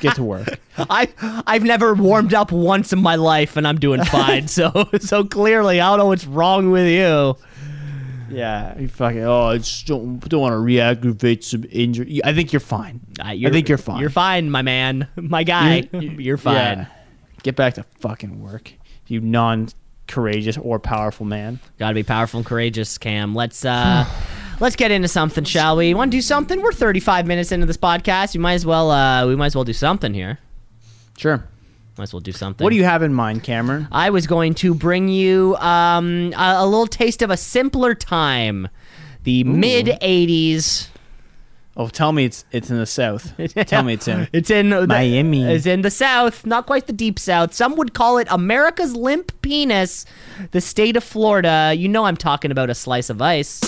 Get 0.00 0.16
to 0.16 0.22
work. 0.22 0.58
I 0.78 1.08
I've 1.46 1.62
never 1.64 1.94
warmed 1.94 2.34
up 2.34 2.50
once 2.50 2.92
in 2.92 3.00
my 3.00 3.16
life 3.16 3.56
and 3.56 3.66
I'm 3.66 3.78
doing 3.78 4.02
fine. 4.04 4.48
so 4.48 4.88
so 5.00 5.24
clearly 5.24 5.80
I 5.80 5.90
don't 5.90 5.98
know 5.98 6.06
what's 6.06 6.26
wrong 6.26 6.70
with 6.70 6.88
you. 6.88 7.36
Yeah, 8.30 8.78
you 8.78 8.88
fucking. 8.88 9.22
Oh, 9.24 9.44
I 9.46 9.58
just 9.58 9.86
don't 9.86 10.18
don't 10.28 10.40
want 10.40 10.52
to 10.52 10.58
reaggravate 10.58 11.44
some 11.44 11.64
injury. 11.70 12.20
I 12.24 12.32
think 12.34 12.52
you're 12.52 12.60
fine. 12.60 13.00
Uh, 13.20 13.24
I 13.28 13.50
think 13.50 13.68
you're 13.68 13.78
fine. 13.78 14.00
You're 14.00 14.10
fine, 14.10 14.50
my 14.50 14.62
man. 14.62 15.08
My 15.16 15.42
guy. 15.44 15.88
You're- 15.92 16.16
You're, 16.24 16.36
fine. 16.36 16.54
Yeah. 16.54 16.86
Get 17.42 17.56
back 17.56 17.74
to 17.74 17.84
fucking 18.00 18.42
work, 18.42 18.72
you 19.06 19.20
non 19.20 19.68
courageous 20.06 20.56
or 20.58 20.78
powerful 20.78 21.26
man. 21.26 21.60
Gotta 21.78 21.94
be 21.94 22.02
powerful 22.02 22.38
and 22.38 22.46
courageous, 22.46 22.98
Cam. 22.98 23.34
Let's 23.34 23.64
uh 23.64 24.04
let's 24.60 24.76
get 24.76 24.90
into 24.90 25.08
something, 25.08 25.44
shall 25.44 25.76
we? 25.76 25.94
Want 25.94 26.10
to 26.10 26.16
do 26.18 26.22
something? 26.22 26.60
We're 26.62 26.72
35 26.72 27.26
minutes 27.26 27.52
into 27.52 27.66
this 27.66 27.76
podcast. 27.76 28.34
We 28.34 28.40
might 28.40 28.54
as 28.54 28.64
well 28.66 28.90
uh 28.90 29.26
we 29.26 29.36
might 29.36 29.46
as 29.46 29.54
well 29.54 29.64
do 29.64 29.72
something 29.72 30.14
here. 30.14 30.38
Sure. 31.16 31.44
Might 31.96 32.04
as 32.04 32.12
well 32.12 32.20
do 32.20 32.32
something. 32.32 32.64
What 32.64 32.70
do 32.70 32.76
you 32.76 32.84
have 32.84 33.02
in 33.02 33.14
mind, 33.14 33.44
Cameron? 33.44 33.86
I 33.92 34.10
was 34.10 34.26
going 34.26 34.54
to 34.54 34.74
bring 34.74 35.08
you 35.08 35.54
um, 35.56 36.32
a, 36.36 36.56
a 36.58 36.66
little 36.66 36.88
taste 36.88 37.22
of 37.22 37.30
a 37.30 37.36
simpler 37.36 37.94
time, 37.94 38.68
the 39.22 39.44
mid 39.44 39.86
'80s. 39.86 40.88
Oh, 41.76 41.88
tell 41.88 42.12
me 42.12 42.24
it's 42.24 42.44
it's 42.52 42.70
in 42.70 42.78
the 42.78 42.86
south. 42.86 43.32
tell 43.66 43.82
me 43.84 43.94
it's 43.94 44.08
in. 44.08 44.28
It's 44.32 44.50
in 44.50 44.70
the- 44.70 44.86
Miami. 44.88 45.44
It's 45.44 45.66
in 45.66 45.82
the 45.82 45.90
South, 45.90 46.44
not 46.46 46.66
quite 46.66 46.86
the 46.86 46.92
deep 46.92 47.18
South. 47.18 47.52
Some 47.54 47.76
would 47.76 47.94
call 47.94 48.18
it 48.18 48.26
America's 48.30 48.94
limp 48.96 49.32
penis, 49.42 50.04
the 50.50 50.60
state 50.60 50.96
of 50.96 51.04
Florida. 51.04 51.74
You 51.76 51.88
know 51.88 52.06
I'm 52.06 52.16
talking 52.16 52.50
about 52.50 52.70
a 52.70 52.74
slice 52.74 53.10
of 53.10 53.20
ice. 53.22 53.60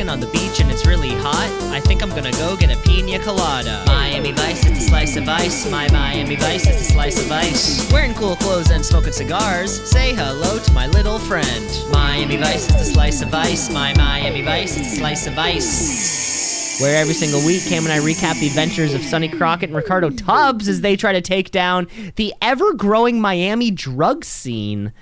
Walking 0.00 0.12
on 0.12 0.20
the 0.20 0.28
beach 0.28 0.60
and 0.60 0.70
it's 0.70 0.86
really 0.86 1.10
hot. 1.10 1.50
I 1.74 1.80
think 1.80 2.02
I'm 2.02 2.08
gonna 2.08 2.32
go 2.32 2.56
get 2.56 2.74
a 2.74 2.80
pina 2.88 3.18
colada. 3.18 3.84
Miami 3.86 4.32
Vice 4.32 4.64
is 4.64 4.72
the 4.72 4.80
slice 4.80 5.16
of 5.16 5.28
ice. 5.28 5.70
My 5.70 5.90
Miami 5.90 6.36
Vice 6.36 6.66
is 6.66 6.78
the 6.78 6.84
slice 6.84 7.22
of 7.22 7.30
ice. 7.30 7.92
Wearing 7.92 8.14
cool 8.14 8.34
clothes 8.36 8.70
and 8.70 8.82
smoking 8.82 9.12
cigars. 9.12 9.70
Say 9.90 10.14
hello 10.14 10.58
to 10.58 10.72
my 10.72 10.86
little 10.86 11.18
friend. 11.18 11.66
Miami 11.92 12.38
Vice 12.38 12.66
is 12.70 12.76
the 12.76 12.94
slice 12.94 13.20
of 13.20 13.34
ice. 13.34 13.70
My 13.70 13.92
Miami 13.92 14.40
Vice 14.40 14.78
is 14.78 14.90
the 14.90 14.96
slice 14.96 15.26
of 15.26 15.38
ice. 15.38 16.80
Where 16.80 16.96
every 16.96 17.12
single 17.12 17.44
week, 17.44 17.66
Cam 17.66 17.84
and 17.84 17.92
I 17.92 17.98
recap 17.98 18.40
the 18.40 18.46
adventures 18.46 18.94
of 18.94 19.02
Sonny 19.02 19.28
Crockett 19.28 19.68
and 19.68 19.76
Ricardo 19.76 20.08
Tubbs 20.08 20.66
as 20.66 20.80
they 20.80 20.96
try 20.96 21.12
to 21.12 21.20
take 21.20 21.50
down 21.50 21.88
the 22.16 22.32
ever 22.40 22.72
growing 22.72 23.20
Miami 23.20 23.70
drug 23.70 24.24
scene 24.24 24.94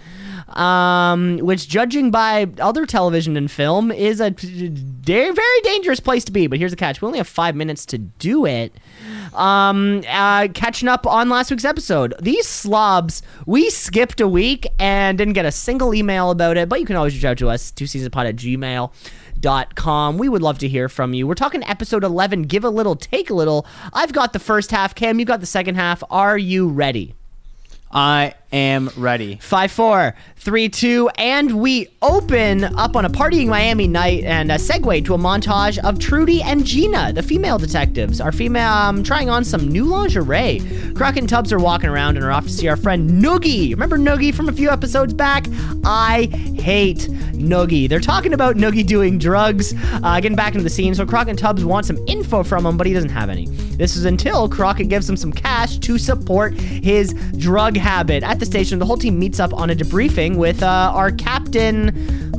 um, 0.51 1.38
which, 1.38 1.68
judging 1.68 2.11
by 2.11 2.49
other 2.59 2.86
television 2.86 3.36
and 3.36 3.51
film, 3.51 3.92
is 3.92 4.20
a 4.20 4.30
very, 4.30 5.30
very 5.30 5.61
dangerous 5.62 6.01
place 6.01 6.24
to 6.24 6.32
be. 6.32 6.46
But 6.46 6.59
here's 6.59 6.72
the 6.72 6.76
catch: 6.76 7.01
we 7.03 7.07
only 7.07 7.18
have 7.18 7.28
five 7.28 7.55
minutes 7.55 7.84
to 7.86 7.99
do 7.99 8.46
it. 8.46 8.72
Um, 9.34 10.03
uh, 10.09 10.49
catching 10.55 10.88
up 10.88 11.07
on 11.07 11.28
last 11.28 11.51
week's 11.51 11.64
episode, 11.64 12.14
these 12.20 12.46
slobs, 12.46 13.22
we 13.46 13.70
skipped 13.70 14.20
a 14.20 14.28
week 14.28 14.66
and 14.78 15.18
didn't 15.18 15.34
get 15.34 15.44
a 15.44 15.53
single 15.53 15.94
email 15.94 16.30
about 16.30 16.57
it. 16.57 16.68
But 16.68 16.80
you 16.80 16.86
can 16.86 16.96
always 16.96 17.14
reach 17.14 17.24
out 17.24 17.38
to 17.38 17.51
us, 17.51 17.70
two 17.70 17.84
seasonpod 17.84 18.28
at 18.28 18.36
gmail. 18.36 18.92
Dot 19.40 19.76
com. 19.76 20.18
We 20.18 20.28
would 20.28 20.42
love 20.42 20.59
to 20.59 20.68
hear 20.68 20.88
from 20.88 21.14
you. 21.14 21.24
We're 21.24 21.36
talking 21.36 21.62
episode 21.62 22.03
11. 22.03 22.42
Give 22.42 22.64
a 22.64 22.70
little, 22.70 22.96
take 22.96 23.30
a 23.30 23.34
little. 23.34 23.64
I've 23.92 24.12
got 24.12 24.32
the 24.32 24.40
first 24.40 24.72
half. 24.72 24.96
Cam, 24.96 25.20
you 25.20 25.24
got 25.24 25.38
the 25.38 25.46
second 25.46 25.76
half. 25.76 26.03
Are 26.11 26.36
you 26.36 26.68
ready? 26.68 27.14
I 27.92 28.34
am 28.53 28.90
ready. 28.96 29.36
Five, 29.42 29.70
four, 29.70 30.14
three, 30.36 30.68
two, 30.68 31.11
and 31.18 31.61
we 31.61 31.88
open 32.01 32.64
up 32.64 32.96
on 32.96 33.05
a 33.05 33.11
partying 33.11 33.49
Miami 33.49 33.86
night 33.86 34.24
and 34.24 34.51
a 34.51 34.55
segue 34.55 35.05
to 35.05 35.14
a 35.14 35.18
montage 35.18 35.78
of 35.78 35.99
Trudy 35.99 36.42
and 36.42 36.64
Gina, 36.64 37.12
the 37.12 37.22
female 37.22 37.59
detectives, 37.59 38.20
are 38.20 38.32
female 38.32 38.72
um, 38.72 39.03
trying 39.03 39.28
on 39.28 39.44
some 39.44 39.68
new 39.68 39.84
lingerie. 39.84 40.61
Crockett 40.94 41.18
and 41.20 41.28
Tubbs 41.28 41.53
are 41.53 41.59
walking 41.59 41.90
around 41.90 42.16
and 42.16 42.24
are 42.24 42.32
off 42.32 42.44
to 42.44 42.51
see 42.51 42.68
our 42.68 42.76
friend 42.76 43.11
Noogie. 43.11 43.70
Remember 43.70 43.99
Noogie 43.99 44.34
from 44.34 44.49
a 44.49 44.53
few 44.53 44.70
episodes 44.70 45.12
back? 45.12 45.46
I 45.84 46.26
hate 46.57 47.09
Noogie. 47.32 47.88
They're 47.88 48.01
talking 48.01 48.32
about 48.32 48.57
Noogie 48.57 48.86
doing 48.86 49.18
drugs, 49.18 49.74
uh, 50.03 50.20
getting 50.20 50.36
back 50.36 50.55
into 50.55 50.64
the 50.64 50.70
scene. 50.70 50.94
So 50.94 51.05
Crockett 51.05 51.30
and 51.30 51.38
Tubbs 51.38 51.64
want 51.64 51.86
some 51.86 51.99
info 52.07 52.42
from 52.42 52.64
him, 52.64 52.76
but 52.76 52.86
he 52.86 52.92
doesn't 52.92 53.11
have 53.11 53.28
any. 53.28 53.46
This 53.46 53.96
is 53.96 54.05
until 54.07 54.49
Crockett 54.49 54.88
gives 54.88 55.09
him 55.09 55.16
some 55.16 55.32
cash 55.32 55.78
to 55.78 55.99
support 55.99 56.55
his 56.55 57.14
drug 57.36 57.76
habit. 57.76 58.22
At 58.22 58.38
the 58.39 58.47
station, 58.47 58.78
the 58.78 58.86
whole 58.86 58.97
team 58.97 59.18
meets 59.18 59.41
up 59.41 59.53
on 59.55 59.70
a 59.70 59.74
debriefing 59.74 60.36
with 60.36 60.62
uh, 60.62 60.93
our 60.95 61.11
captain, 61.12 61.89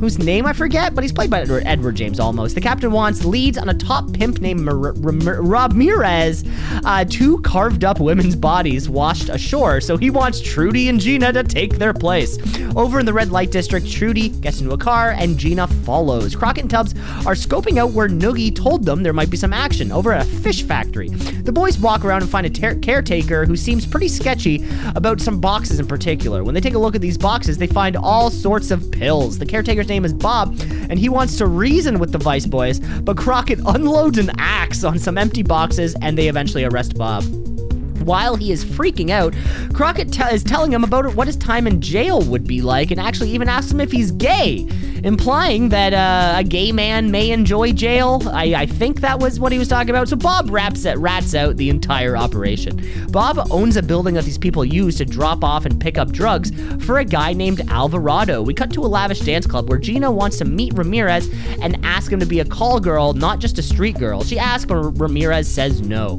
whose 0.00 0.18
name 0.18 0.46
I 0.46 0.52
forget, 0.52 0.94
but 0.94 1.04
he's 1.04 1.12
played 1.12 1.30
by 1.30 1.40
Edward, 1.42 1.94
James 1.94 2.18
Olmos. 2.18 2.54
The 2.54 2.60
captain 2.60 2.90
wants 2.90 3.24
leads 3.24 3.58
on 3.58 3.68
a 3.68 3.74
top 3.74 4.12
pimp 4.12 4.40
named 4.40 4.60
Mar- 4.60 4.92
Ram- 4.92 5.20
Ramirez, 5.48 6.44
uh, 6.84 7.04
two 7.04 7.38
carved 7.42 7.84
up 7.84 8.00
women's 8.00 8.36
bodies 8.36 8.88
washed 8.88 9.28
ashore. 9.28 9.80
So 9.80 9.96
he 9.96 10.10
wants 10.10 10.40
Trudy 10.40 10.88
and 10.88 10.98
Gina 10.98 11.32
to 11.32 11.44
take 11.44 11.78
their 11.78 11.92
place. 11.92 12.38
Over 12.76 13.00
in 13.00 13.06
the 13.06 13.12
red 13.12 13.30
light 13.30 13.50
district, 13.50 13.90
Trudy 13.90 14.30
gets 14.30 14.60
into 14.60 14.72
a 14.72 14.78
car 14.78 15.10
and 15.10 15.36
Gina 15.36 15.66
follows. 15.66 16.34
Crockett 16.34 16.62
and 16.62 16.70
Tubbs 16.70 16.94
are 17.26 17.34
scoping 17.34 17.78
out 17.78 17.90
where 17.90 18.08
Noogie 18.08 18.54
told 18.54 18.84
them 18.84 19.02
there 19.02 19.12
might 19.12 19.30
be 19.30 19.36
some 19.36 19.52
action 19.52 19.92
over 19.92 20.12
at 20.12 20.26
a 20.26 20.30
fish 20.30 20.62
factory. 20.62 21.08
The 21.08 21.52
boys 21.52 21.78
walk 21.78 22.04
around 22.04 22.22
and 22.22 22.30
find 22.30 22.46
a 22.46 22.50
ter- 22.50 22.78
caretaker 22.78 23.44
who 23.44 23.56
seems 23.56 23.86
pretty 23.86 24.08
sketchy 24.08 24.64
about 24.94 25.20
some 25.20 25.40
boxes 25.40 25.80
in 25.80 25.86
particular. 25.90 26.44
When 26.44 26.54
they 26.54 26.60
take 26.60 26.74
a 26.74 26.78
look 26.78 26.94
at 26.94 27.00
these 27.00 27.18
boxes, 27.18 27.58
they 27.58 27.66
find 27.66 27.96
all 27.96 28.30
sorts 28.30 28.70
of 28.70 28.90
pills. 28.92 29.38
The 29.38 29.44
caretaker's 29.44 29.88
name 29.88 30.04
is 30.04 30.14
Bob, 30.14 30.56
and 30.88 30.98
he 30.98 31.08
wants 31.08 31.36
to 31.38 31.46
reason 31.46 31.98
with 31.98 32.12
the 32.12 32.18
Vice 32.18 32.46
Boys, 32.46 32.78
but 32.78 33.16
Crockett 33.16 33.58
unloads 33.66 34.16
an 34.16 34.30
axe 34.38 34.84
on 34.84 34.98
some 35.00 35.18
empty 35.18 35.42
boxes 35.42 35.96
and 36.00 36.16
they 36.16 36.28
eventually 36.28 36.64
arrest 36.64 36.96
Bob. 36.96 37.24
While 38.04 38.36
he 38.36 38.52
is 38.52 38.64
freaking 38.64 39.10
out, 39.10 39.34
Crockett 39.74 40.12
te- 40.12 40.32
is 40.32 40.42
telling 40.44 40.72
him 40.72 40.84
about 40.84 41.14
what 41.16 41.26
his 41.26 41.36
time 41.36 41.66
in 41.66 41.80
jail 41.80 42.22
would 42.22 42.46
be 42.46 42.62
like 42.62 42.90
and 42.92 43.00
actually 43.00 43.30
even 43.30 43.48
asks 43.48 43.72
him 43.72 43.80
if 43.80 43.90
he's 43.90 44.12
gay, 44.12 44.66
implying 45.04 45.68
that 45.70 45.92
uh, 45.92 46.38
a 46.38 46.44
gay 46.44 46.72
man 46.72 47.10
may 47.10 47.30
enjoy 47.30 47.72
jail. 47.72 48.22
I, 48.26 48.54
I 48.54 48.66
think 48.66 49.00
that 49.00 49.18
was 49.18 49.40
what 49.40 49.52
he 49.52 49.58
was 49.58 49.68
talking 49.68 49.90
about. 49.90 50.08
So 50.08 50.16
Bob 50.16 50.50
raps 50.50 50.84
it, 50.84 50.98
rats 50.98 51.34
out 51.34 51.56
the 51.56 51.70
entire 51.70 52.16
operation. 52.16 52.80
Bob 53.10 53.38
owns 53.50 53.76
a 53.76 53.82
building 53.82 54.14
that 54.14 54.24
these 54.24 54.38
people 54.38 54.64
use 54.64 54.96
to 54.96 55.04
drop 55.04 55.44
off 55.44 55.64
and 55.64 55.80
pick 55.80 55.98
up 55.98 56.10
drugs 56.10 56.50
for 56.84 56.98
a 56.98 57.04
guy 57.04 57.32
named 57.32 57.60
Alvarado. 57.68 58.42
We 58.42 58.54
cut 58.54 58.72
to 58.74 58.80
a 58.80 58.88
lavish 58.88 59.20
dance 59.20 59.46
club 59.46 59.68
where 59.68 59.78
Gina 59.78 60.10
wants 60.10 60.38
to 60.38 60.44
meet 60.44 60.74
Ramirez 60.74 61.28
and 61.62 61.84
ask 61.84 62.12
him 62.12 62.20
to 62.20 62.26
be 62.26 62.40
a 62.40 62.44
call 62.44 62.80
girl, 62.80 63.12
not 63.12 63.38
just 63.38 63.58
a 63.58 63.62
street 63.62 63.98
girl. 63.98 64.22
She 64.24 64.38
asks, 64.38 64.66
but 64.66 64.76
Ramirez 64.76 65.48
says 65.48 65.80
no. 65.80 66.18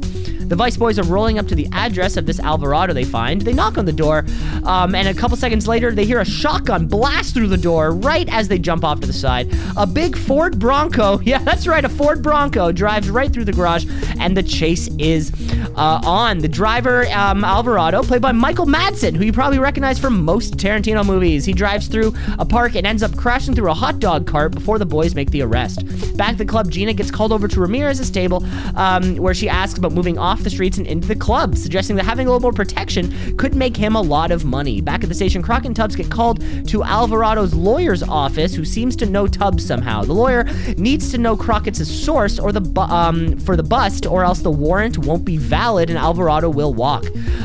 The 0.52 0.56
Vice 0.56 0.76
Boys 0.76 0.98
are 0.98 1.04
rolling 1.04 1.38
up 1.38 1.46
to 1.46 1.54
the 1.54 1.66
address 1.72 2.18
of 2.18 2.26
this 2.26 2.38
Alvarado 2.38 2.92
they 2.92 3.04
find. 3.04 3.40
They 3.40 3.54
knock 3.54 3.78
on 3.78 3.86
the 3.86 3.92
door, 3.92 4.26
um, 4.64 4.94
and 4.94 5.08
a 5.08 5.14
couple 5.14 5.36
seconds 5.38 5.66
later, 5.66 5.92
they 5.92 6.04
hear 6.04 6.20
a 6.20 6.26
shotgun 6.26 6.86
blast 6.86 7.32
through 7.32 7.48
the 7.48 7.56
door 7.56 7.92
right 7.92 8.28
as 8.30 8.48
they 8.48 8.58
jump 8.58 8.71
off 8.80 9.00
to 9.00 9.06
the 9.06 9.12
side. 9.12 9.52
A 9.76 9.86
big 9.86 10.16
Ford 10.16 10.58
Bronco, 10.58 11.20
yeah, 11.24 11.38
that's 11.38 11.66
right, 11.66 11.84
a 11.84 11.88
Ford 11.88 12.22
Bronco 12.22 12.72
drives 12.72 13.10
right 13.10 13.32
through 13.32 13.44
the 13.44 13.52
garage, 13.52 13.86
and 14.18 14.36
the 14.36 14.42
chase 14.42 14.88
is 14.98 15.32
uh, 15.76 16.00
on. 16.04 16.38
The 16.38 16.48
driver, 16.48 17.06
um, 17.08 17.44
Alvarado, 17.44 18.02
played 18.02 18.22
by 18.22 18.32
Michael 18.32 18.66
Madsen, 18.66 19.14
who 19.14 19.24
you 19.24 19.32
probably 19.32 19.58
recognize 19.58 19.98
from 19.98 20.24
most 20.24 20.56
Tarantino 20.56 21.04
movies. 21.04 21.44
He 21.44 21.52
drives 21.52 21.86
through 21.86 22.14
a 22.38 22.44
park 22.44 22.74
and 22.74 22.86
ends 22.86 23.02
up 23.02 23.16
crashing 23.16 23.54
through 23.54 23.70
a 23.70 23.74
hot 23.74 23.98
dog 23.98 24.26
cart 24.26 24.52
before 24.52 24.78
the 24.78 24.86
boys 24.86 25.14
make 25.14 25.30
the 25.30 25.42
arrest. 25.42 25.84
Back 26.16 26.32
at 26.32 26.38
the 26.38 26.44
club, 26.44 26.70
Gina 26.70 26.92
gets 26.92 27.10
called 27.10 27.32
over 27.32 27.48
to 27.48 27.60
Ramirez's 27.60 28.10
table, 28.10 28.44
um, 28.76 29.16
where 29.16 29.34
she 29.34 29.48
asks 29.48 29.78
about 29.78 29.92
moving 29.92 30.18
off 30.18 30.42
the 30.42 30.50
streets 30.50 30.78
and 30.78 30.86
into 30.86 31.08
the 31.08 31.16
club, 31.16 31.56
suggesting 31.56 31.96
that 31.96 32.04
having 32.04 32.26
a 32.26 32.30
little 32.30 32.40
more 32.40 32.52
protection 32.52 33.36
could 33.36 33.54
make 33.54 33.76
him 33.76 33.96
a 33.96 34.00
lot 34.00 34.30
of 34.30 34.44
money. 34.44 34.80
Back 34.80 35.02
at 35.02 35.08
the 35.08 35.14
station, 35.14 35.42
Crockett 35.42 35.66
and 35.66 35.76
Tubbs 35.76 35.96
get 35.96 36.10
called 36.10 36.40
to 36.68 36.82
Alvarado's 36.82 37.54
lawyer's 37.54 38.02
office, 38.02 38.54
who 38.54 38.61
seems 38.64 38.96
to 38.96 39.06
know 39.06 39.26
Tubbs 39.26 39.64
somehow. 39.66 40.02
The 40.02 40.12
lawyer 40.12 40.44
needs 40.76 41.10
to 41.12 41.18
know 41.18 41.36
Crockett's 41.36 41.86
source 41.88 42.38
or 42.38 42.52
the 42.52 42.60
bu- 42.60 42.80
um, 42.82 43.36
for 43.38 43.56
the 43.56 43.62
bust, 43.62 44.06
or 44.06 44.24
else 44.24 44.40
the 44.40 44.50
warrant 44.50 44.98
won't 44.98 45.24
be 45.24 45.36
valid 45.36 45.90
and 45.90 45.98
Alvarado 45.98 46.48
will 46.50 46.74
walk. 46.74 47.04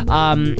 Um, 0.09 0.55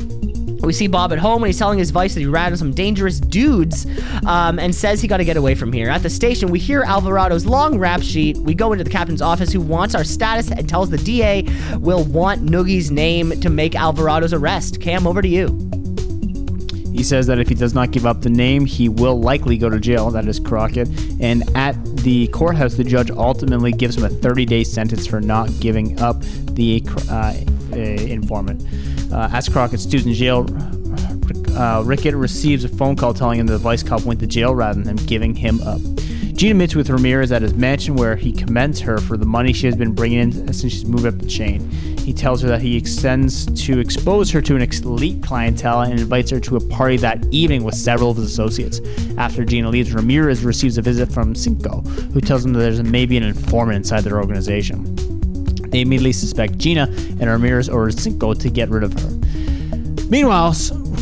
We 0.61 0.73
see 0.73 0.87
Bob 0.87 1.13
at 1.13 1.19
home 1.19 1.43
and 1.43 1.47
he's 1.47 1.59
telling 1.59 1.79
his 1.79 1.91
vice 1.91 2.13
that 2.15 2.19
he 2.19 2.25
ran 2.25 2.47
into 2.47 2.57
some 2.57 2.73
dangerous 2.73 3.19
dudes 3.21 3.85
um, 4.25 4.59
and 4.59 4.73
says 4.75 5.01
he 5.01 5.07
got 5.07 5.17
to 5.17 5.23
get 5.25 5.37
away 5.37 5.55
from 5.55 5.71
here. 5.71 5.87
At 5.89 6.01
the 6.03 6.09
station, 6.09 6.49
we 6.49 6.59
hear 6.59 6.81
Alvarado's 6.83 7.45
long 7.45 7.77
rap 7.79 8.01
sheet. 8.01 8.37
We 8.37 8.53
go 8.53 8.73
into 8.73 8.83
the 8.83 8.89
captain's 8.89 9.21
office 9.21 9.53
who 9.53 9.61
wants 9.61 9.95
our 9.95 10.03
status 10.03 10.51
and 10.51 10.67
tells 10.67 10.89
the 10.89 10.97
DA 10.97 11.45
we'll 11.77 12.03
want 12.03 12.41
Noogie's 12.43 12.91
name 12.91 13.39
to 13.39 13.49
make 13.49 13.73
Alvarado's 13.75 14.33
arrest. 14.33 14.81
Cam, 14.81 15.07
over 15.07 15.21
to 15.21 15.27
you. 15.29 15.47
He 16.97 17.03
says 17.03 17.27
that 17.27 17.37
if 17.37 17.47
he 17.47 17.53
does 17.53 17.75
not 17.75 17.91
give 17.91 18.07
up 18.07 18.21
the 18.21 18.29
name, 18.31 18.65
he 18.65 18.89
will 18.89 19.21
likely 19.21 19.55
go 19.55 19.69
to 19.69 19.79
jail. 19.79 20.09
That 20.09 20.27
is 20.27 20.39
Crockett. 20.39 20.89
And 21.21 21.43
at 21.55 21.75
the 21.97 22.25
courthouse, 22.29 22.73
the 22.73 22.83
judge 22.83 23.11
ultimately 23.11 23.71
gives 23.71 23.97
him 23.97 24.03
a 24.03 24.09
30 24.09 24.47
day 24.47 24.63
sentence 24.63 25.05
for 25.05 25.21
not 25.21 25.47
giving 25.59 26.01
up 26.01 26.19
the 26.55 26.83
uh, 27.07 27.35
uh, 27.71 27.75
informant. 27.75 28.63
Uh, 29.13 29.29
as 29.31 29.47
Crockett 29.47 29.79
stews 29.79 30.07
in 30.07 30.13
jail, 30.13 30.47
uh, 31.55 31.83
Rickett 31.85 32.15
receives 32.15 32.63
a 32.63 32.69
phone 32.69 32.95
call 32.95 33.13
telling 33.13 33.39
him 33.39 33.45
the 33.45 33.59
vice 33.59 33.83
cop 33.83 34.01
went 34.01 34.19
to 34.21 34.27
jail 34.27 34.55
rather 34.55 34.81
than 34.81 34.95
giving 34.95 35.35
him 35.35 35.61
up. 35.61 35.79
Gina 36.33 36.55
meets 36.55 36.73
with 36.73 36.89
Ramirez 36.89 37.31
at 37.31 37.43
his 37.43 37.53
mansion 37.53 37.95
where 37.95 38.15
he 38.15 38.31
commends 38.31 38.79
her 38.79 38.97
for 38.97 39.17
the 39.17 39.25
money 39.25 39.53
she 39.53 39.67
has 39.67 39.75
been 39.75 39.93
bringing 39.93 40.19
in 40.19 40.31
since 40.51 40.73
she's 40.73 40.85
moved 40.85 41.05
up 41.05 41.19
the 41.19 41.27
chain. 41.27 41.95
He 42.07 42.13
tells 42.13 42.41
her 42.41 42.47
that 42.47 42.61
he 42.61 42.77
extends 42.77 43.45
to 43.65 43.79
expose 43.79 44.31
her 44.31 44.41
to 44.41 44.55
an 44.55 44.61
elite 44.61 45.21
clientele 45.21 45.81
and 45.81 45.99
invites 45.99 46.31
her 46.31 46.39
to 46.39 46.55
a 46.55 46.61
party 46.61 46.95
that 46.95 47.25
evening 47.31 47.65
with 47.65 47.75
several 47.75 48.11
of 48.11 48.15
his 48.15 48.31
associates. 48.31 48.79
After 49.17 49.43
Gina 49.43 49.69
leaves, 49.69 49.91
Ramirez 49.91 50.45
receives 50.45 50.77
a 50.77 50.81
visit 50.81 51.11
from 51.11 51.35
Cinco, 51.35 51.81
who 51.81 52.21
tells 52.21 52.45
him 52.45 52.53
that 52.53 52.59
there's 52.59 52.81
maybe 52.81 53.17
an 53.17 53.23
informant 53.23 53.75
inside 53.75 54.05
their 54.05 54.21
organization. 54.21 54.95
They 55.69 55.81
immediately 55.81 56.13
suspect 56.13 56.57
Gina, 56.57 56.83
and 57.19 57.23
Ramirez 57.23 57.67
orders 57.67 58.01
Cinco 58.01 58.33
to 58.33 58.49
get 58.49 58.69
rid 58.69 58.83
of 58.83 58.93
her. 58.93 60.07
Meanwhile, 60.09 60.53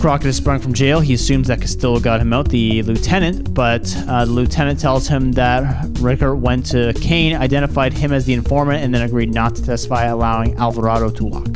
Crockett 0.05 0.27
is 0.27 0.37
sprung 0.37 0.59
from 0.59 0.71
jail. 0.71 0.99
He 0.99 1.15
assumes 1.15 1.47
that 1.47 1.61
Castillo 1.61 1.99
got 1.99 2.19
him 2.19 2.31
out, 2.31 2.49
the 2.49 2.83
lieutenant, 2.83 3.55
but 3.55 3.91
uh, 4.07 4.25
the 4.25 4.31
lieutenant 4.31 4.79
tells 4.79 5.07
him 5.07 5.31
that 5.31 5.87
Rickert 5.99 6.37
went 6.37 6.67
to 6.67 6.93
Kane, 7.01 7.35
identified 7.35 7.91
him 7.91 8.13
as 8.13 8.23
the 8.23 8.33
informant, 8.33 8.83
and 8.83 8.93
then 8.93 9.01
agreed 9.01 9.33
not 9.33 9.55
to 9.55 9.65
testify, 9.65 10.03
allowing 10.03 10.55
Alvarado 10.57 11.09
to 11.09 11.25
walk. 11.25 11.47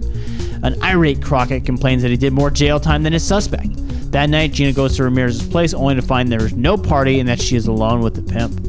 An 0.64 0.82
irate 0.82 1.22
Crockett 1.22 1.64
complains 1.64 2.02
that 2.02 2.10
he 2.10 2.18
did 2.18 2.34
more 2.34 2.50
jail 2.50 2.80
time 2.80 3.04
than 3.04 3.14
his 3.14 3.24
suspect. 3.24 3.70
That 4.12 4.32
night, 4.32 4.54
Gina 4.54 4.74
goes 4.74 4.98
to 4.98 5.04
Ramirez's 5.04 5.48
place 5.48 5.76
only 5.76 5.94
to 5.94 6.02
find 6.02 6.32
there 6.32 6.44
is 6.44 6.54
no 6.54 6.76
party 6.76 7.20
and 7.20 7.30
that 7.30 7.40
she 7.40 7.56
is 7.56 7.68
alone 7.68 8.02
with 8.02 8.16
the 8.16 8.24
pimp. 8.24 8.66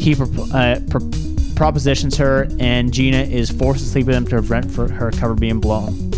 He 0.00 0.16
uh, 0.52 0.80
propositions 1.54 2.16
her, 2.16 2.48
and 2.58 2.92
Gina 2.92 3.18
is 3.18 3.50
forced 3.50 3.84
to 3.84 3.88
sleep 3.88 4.06
with 4.06 4.16
him 4.16 4.24
to 4.24 4.30
prevent 4.30 4.74
her 4.74 5.12
cover 5.12 5.34
being 5.34 5.60
blown. 5.60 6.11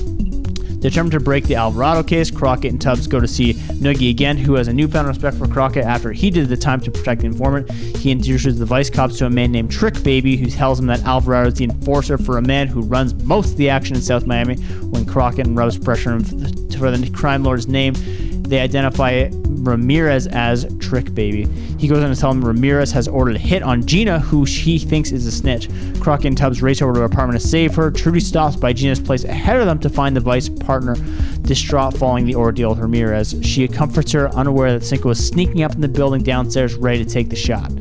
Determined 0.84 1.12
to 1.12 1.20
break 1.20 1.44
the 1.46 1.54
Alvarado 1.54 2.02
case, 2.02 2.30
Crockett 2.30 2.70
and 2.70 2.78
Tubbs 2.78 3.06
go 3.06 3.18
to 3.18 3.26
see 3.26 3.54
Noogie 3.54 4.10
again, 4.10 4.36
who 4.36 4.52
has 4.52 4.68
a 4.68 4.72
newfound 4.74 5.08
respect 5.08 5.38
for 5.38 5.48
Crockett 5.48 5.86
after 5.86 6.12
he 6.12 6.28
did 6.28 6.50
the 6.50 6.58
time 6.58 6.78
to 6.82 6.90
protect 6.90 7.22
the 7.22 7.26
informant. 7.26 7.72
He 7.72 8.10
introduces 8.10 8.58
the 8.58 8.66
vice 8.66 8.90
cops 8.90 9.16
to 9.16 9.24
a 9.24 9.30
man 9.30 9.50
named 9.50 9.70
Trick 9.70 10.02
Baby, 10.02 10.36
who 10.36 10.50
tells 10.50 10.78
him 10.78 10.84
that 10.88 11.02
Alvarado 11.04 11.48
is 11.48 11.54
the 11.54 11.64
enforcer 11.64 12.18
for 12.18 12.36
a 12.36 12.42
man 12.42 12.66
who 12.68 12.82
runs 12.82 13.14
most 13.24 13.52
of 13.52 13.56
the 13.56 13.70
action 13.70 13.96
in 13.96 14.02
South 14.02 14.26
Miami. 14.26 14.56
When 14.56 15.06
Crockett 15.06 15.46
rubs 15.48 15.78
pressure 15.78 16.20
for 16.20 16.90
the 16.90 17.10
crime 17.14 17.42
lord's 17.42 17.66
name, 17.66 17.94
they 18.44 18.60
identify 18.60 19.28
Ramirez 19.32 20.26
as 20.26 20.66
Trick 20.78 21.14
Baby. 21.14 21.46
He 21.78 21.88
goes 21.88 22.02
on 22.04 22.14
to 22.14 22.20
tell 22.20 22.30
him 22.30 22.44
Ramirez 22.44 22.92
has 22.92 23.08
ordered 23.08 23.36
a 23.36 23.38
hit 23.38 23.62
on 23.62 23.86
Gina, 23.86 24.20
who 24.20 24.44
she 24.44 24.78
thinks 24.78 25.12
is 25.12 25.26
a 25.26 25.32
snitch. 25.32 25.68
Crockett 26.00 26.26
and 26.26 26.36
Tubbs 26.36 26.62
race 26.62 26.82
over 26.82 26.92
to 26.92 27.00
her 27.00 27.06
apartment 27.06 27.40
to 27.40 27.46
save 27.46 27.74
her. 27.74 27.90
Trudy 27.90 28.20
stops 28.20 28.56
by 28.56 28.72
Gina's 28.72 29.00
place 29.00 29.24
ahead 29.24 29.58
of 29.58 29.66
them 29.66 29.78
to 29.80 29.88
find 29.88 30.14
the 30.14 30.20
vice 30.20 30.48
partner 30.48 30.94
distraught 31.42 31.96
following 31.96 32.26
the 32.26 32.34
ordeal 32.34 32.70
with 32.70 32.78
Ramirez. 32.78 33.34
She 33.42 33.66
comforts 33.66 34.12
her, 34.12 34.28
unaware 34.34 34.78
that 34.78 34.84
Cinco 34.84 35.10
is 35.10 35.26
sneaking 35.26 35.62
up 35.62 35.74
in 35.74 35.80
the 35.80 35.88
building 35.88 36.22
downstairs, 36.22 36.74
ready 36.74 37.04
to 37.04 37.10
take 37.10 37.30
the 37.30 37.36
shot. 37.36 37.72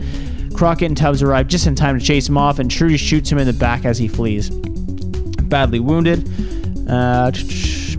Crockett 0.54 0.88
and 0.88 0.98
Tubbs 0.98 1.22
arrive 1.22 1.48
just 1.48 1.68
in 1.68 1.76
time 1.76 2.00
to 2.00 2.06
chase 2.06 2.30
him 2.30 2.38
off, 2.38 2.60
and 2.60 2.70
Trudy 2.72 2.98
shoots 2.98 3.32
him 3.32 3.38
in 3.38 3.48
the 3.48 3.54
back 3.54 3.86
as 3.86 3.98
he 3.98 4.08
flees. 4.08 4.50
Badly 4.50 5.80
wounded. 5.80 6.30
Uh, 6.90 7.32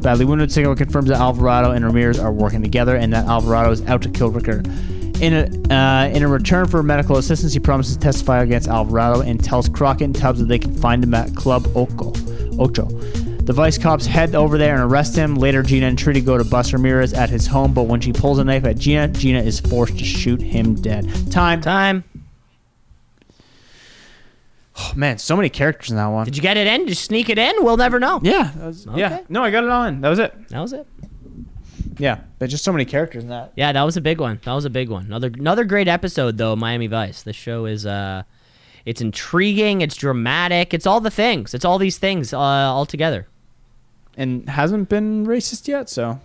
badly 0.04 0.24
wounded. 0.24 0.52
Cinco 0.52 0.76
confirms 0.76 1.08
that 1.08 1.18
Alvarado 1.18 1.72
and 1.72 1.84
Ramirez 1.84 2.20
are 2.20 2.30
working 2.30 2.62
together 2.62 2.94
and 2.94 3.12
that 3.12 3.26
Alvarado 3.26 3.72
is 3.72 3.84
out 3.86 4.02
to 4.02 4.10
kill 4.10 4.30
Rickert. 4.30 4.66
In 5.20 5.32
a, 5.32 5.74
uh, 5.74 6.08
in 6.08 6.22
a 6.22 6.28
return 6.28 6.68
for 6.68 6.82
medical 6.82 7.16
assistance, 7.16 7.54
he 7.54 7.58
promises 7.58 7.96
to 7.96 8.02
testify 8.02 8.42
against 8.42 8.68
Alvarado 8.68 9.22
and 9.22 9.42
tells 9.42 9.68
Crockett 9.68 10.02
and 10.02 10.14
Tubbs 10.14 10.40
that 10.40 10.46
they 10.46 10.58
can 10.58 10.74
find 10.74 11.02
him 11.02 11.14
at 11.14 11.34
Club 11.34 11.66
Ocho. 11.74 12.12
Ocho. 12.58 12.84
The 13.44 13.52
vice 13.52 13.78
cops 13.78 14.06
head 14.06 14.34
over 14.34 14.58
there 14.58 14.74
and 14.74 14.82
arrest 14.84 15.16
him. 15.16 15.34
Later, 15.36 15.62
Gina 15.62 15.86
and 15.86 15.98
Trudy 15.98 16.20
go 16.20 16.38
to 16.38 16.44
bust 16.44 16.72
Ramirez 16.72 17.12
at 17.12 17.30
his 17.30 17.46
home, 17.46 17.72
but 17.72 17.84
when 17.84 18.00
she 18.00 18.12
pulls 18.12 18.38
a 18.38 18.44
knife 18.44 18.64
at 18.64 18.78
Gina, 18.78 19.08
Gina 19.08 19.40
is 19.40 19.60
forced 19.60 19.98
to 19.98 20.04
shoot 20.04 20.40
him 20.40 20.74
dead. 20.74 21.06
Time. 21.30 21.60
Time. 21.60 22.04
Oh, 24.76 24.92
man, 24.96 25.18
so 25.18 25.36
many 25.36 25.48
characters 25.48 25.90
in 25.90 25.96
that 25.96 26.06
one. 26.06 26.24
Did 26.24 26.36
you 26.36 26.42
get 26.42 26.56
it 26.56 26.66
in? 26.66 26.80
Did 26.80 26.88
you 26.88 26.94
sneak 26.96 27.28
it 27.28 27.38
in? 27.38 27.52
We'll 27.60 27.76
never 27.76 28.00
know. 28.00 28.20
Yeah, 28.22 28.50
that 28.56 28.66
was, 28.66 28.86
yeah. 28.94 29.06
Okay. 29.06 29.24
No, 29.28 29.44
I 29.44 29.50
got 29.50 29.62
it 29.64 29.70
on. 29.70 30.00
That 30.00 30.08
was 30.08 30.18
it. 30.18 30.48
That 30.48 30.60
was 30.60 30.72
it. 30.72 30.86
Yeah, 31.98 32.20
but 32.40 32.50
just 32.50 32.64
so 32.64 32.72
many 32.72 32.84
characters 32.84 33.22
in 33.22 33.28
that. 33.30 33.52
Yeah, 33.54 33.70
that 33.72 33.82
was 33.82 33.96
a 33.96 34.00
big 34.00 34.20
one. 34.20 34.40
That 34.44 34.52
was 34.52 34.64
a 34.64 34.70
big 34.70 34.88
one. 34.88 35.06
Another 35.06 35.28
another 35.28 35.64
great 35.64 35.86
episode 35.86 36.36
though, 36.38 36.56
Miami 36.56 36.88
Vice. 36.88 37.22
This 37.22 37.36
show 37.36 37.66
is 37.66 37.86
uh 37.86 38.24
it's 38.84 39.00
intriguing, 39.00 39.80
it's 39.80 39.96
dramatic, 39.96 40.74
it's 40.74 40.86
all 40.86 41.00
the 41.00 41.10
things. 41.10 41.54
It's 41.54 41.64
all 41.64 41.78
these 41.78 41.98
things 41.98 42.32
uh, 42.32 42.38
all 42.38 42.84
together. 42.84 43.26
And 44.16 44.48
hasn't 44.48 44.88
been 44.88 45.26
racist 45.26 45.68
yet, 45.68 45.88
so 45.88 46.20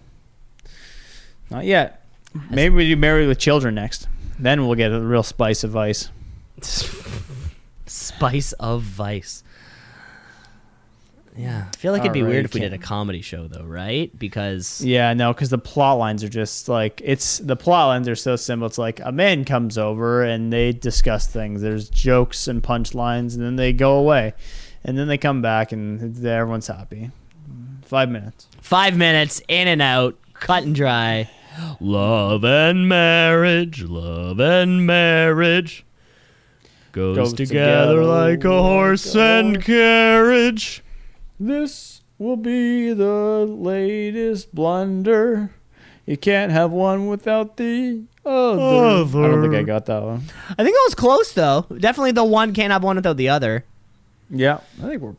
not 1.50 1.66
yet. 1.66 2.04
Maybe 2.50 2.76
we 2.76 2.88
do 2.88 2.96
Married 2.96 3.28
with 3.28 3.40
Children 3.40 3.76
next. 3.76 4.08
Then 4.38 4.66
we'll 4.66 4.76
get 4.76 4.92
a 4.92 5.00
real 5.00 5.24
spice 5.24 5.64
of 5.64 5.72
Vice. 5.72 6.10
Spice 7.90 8.54
of 8.54 8.82
Vice. 8.82 9.44
Yeah, 11.38 11.68
I 11.74 11.78
feel 11.78 11.94
like 11.94 12.02
it'd 12.02 12.12
be 12.12 12.24
weird 12.24 12.44
if 12.44 12.54
we 12.54 12.60
did 12.60 12.74
a 12.74 12.78
comedy 12.78 13.22
show 13.22 13.48
though, 13.48 13.64
right? 13.64 14.12
Because 14.18 14.84
Yeah, 14.84 15.14
no, 15.14 15.32
because 15.32 15.50
the 15.50 15.58
plot 15.58 15.98
lines 15.98 16.22
are 16.22 16.30
just 16.30 16.68
like 16.68 17.02
it's 17.04 17.38
the 17.38 17.56
plot 17.56 17.88
lines 17.88 18.10
are 18.10 18.16
so 18.16 18.36
simple. 18.36 18.66
It's 18.66 18.78
like 18.78 19.00
a 19.00 19.12
man 19.14 19.46
comes 19.46 19.78
over 19.78 20.24
and 20.24 20.52
they 20.52 20.74
discuss 20.74 21.28
things. 21.28 21.62
There's 21.62 21.90
jokes 21.90 22.48
and 22.50 22.62
punchlines, 22.62 23.36
and 23.36 23.44
then 23.44 23.56
they 23.56 23.72
go 23.72 23.98
away, 23.98 24.34
and 24.84 24.98
then 24.98 25.08
they 25.08 25.18
come 25.18 25.42
back 25.42 25.72
and 25.72 26.02
everyone's 26.26 26.68
happy. 26.68 27.12
Five 27.84 28.10
minutes. 28.10 28.48
five 28.62 28.98
minutes 28.98 29.42
in 29.48 29.68
and 29.68 29.82
out, 29.82 30.18
cut 30.34 30.64
and 30.64 30.76
dry. 30.76 31.30
Love 31.80 32.44
and 32.44 32.88
marriage, 32.88 33.84
love 33.84 34.40
and 34.40 34.86
marriage 34.86 35.86
goes, 37.00 37.16
Goes 37.18 37.34
together, 37.34 37.96
together 37.96 38.04
like 38.06 38.44
a 38.44 38.62
horse 38.62 39.16
like 39.16 39.16
a 39.16 39.22
and 39.40 39.56
horse. 39.56 39.66
carriage. 39.66 40.84
This 41.40 42.02
will 42.18 42.36
be 42.36 42.92
the 42.94 43.46
latest 43.48 44.54
blunder. 44.54 45.52
You 46.06 46.18
can't 46.18 46.52
have 46.52 46.72
one 46.72 47.08
without 47.08 47.56
the 47.58 48.04
other. 48.26 48.62
I 48.62 49.28
don't 49.28 49.42
think 49.42 49.56
I 49.56 49.64
got 49.64 49.86
that 49.86 50.04
one. 50.04 50.24
I 50.58 50.64
think 50.64 50.76
that 50.76 50.84
was 50.88 50.96
close 50.96 51.32
though. 51.34 51.66
Definitely 51.78 52.12
the 52.12 52.26
one 52.26 52.54
can't 52.54 52.72
have 52.74 52.84
one 52.84 52.96
without 52.98 53.16
the 53.18 53.30
other. 53.30 53.64
Yeah, 54.30 54.60
I 54.84 54.88
think 54.88 55.02
we're. 55.02 55.16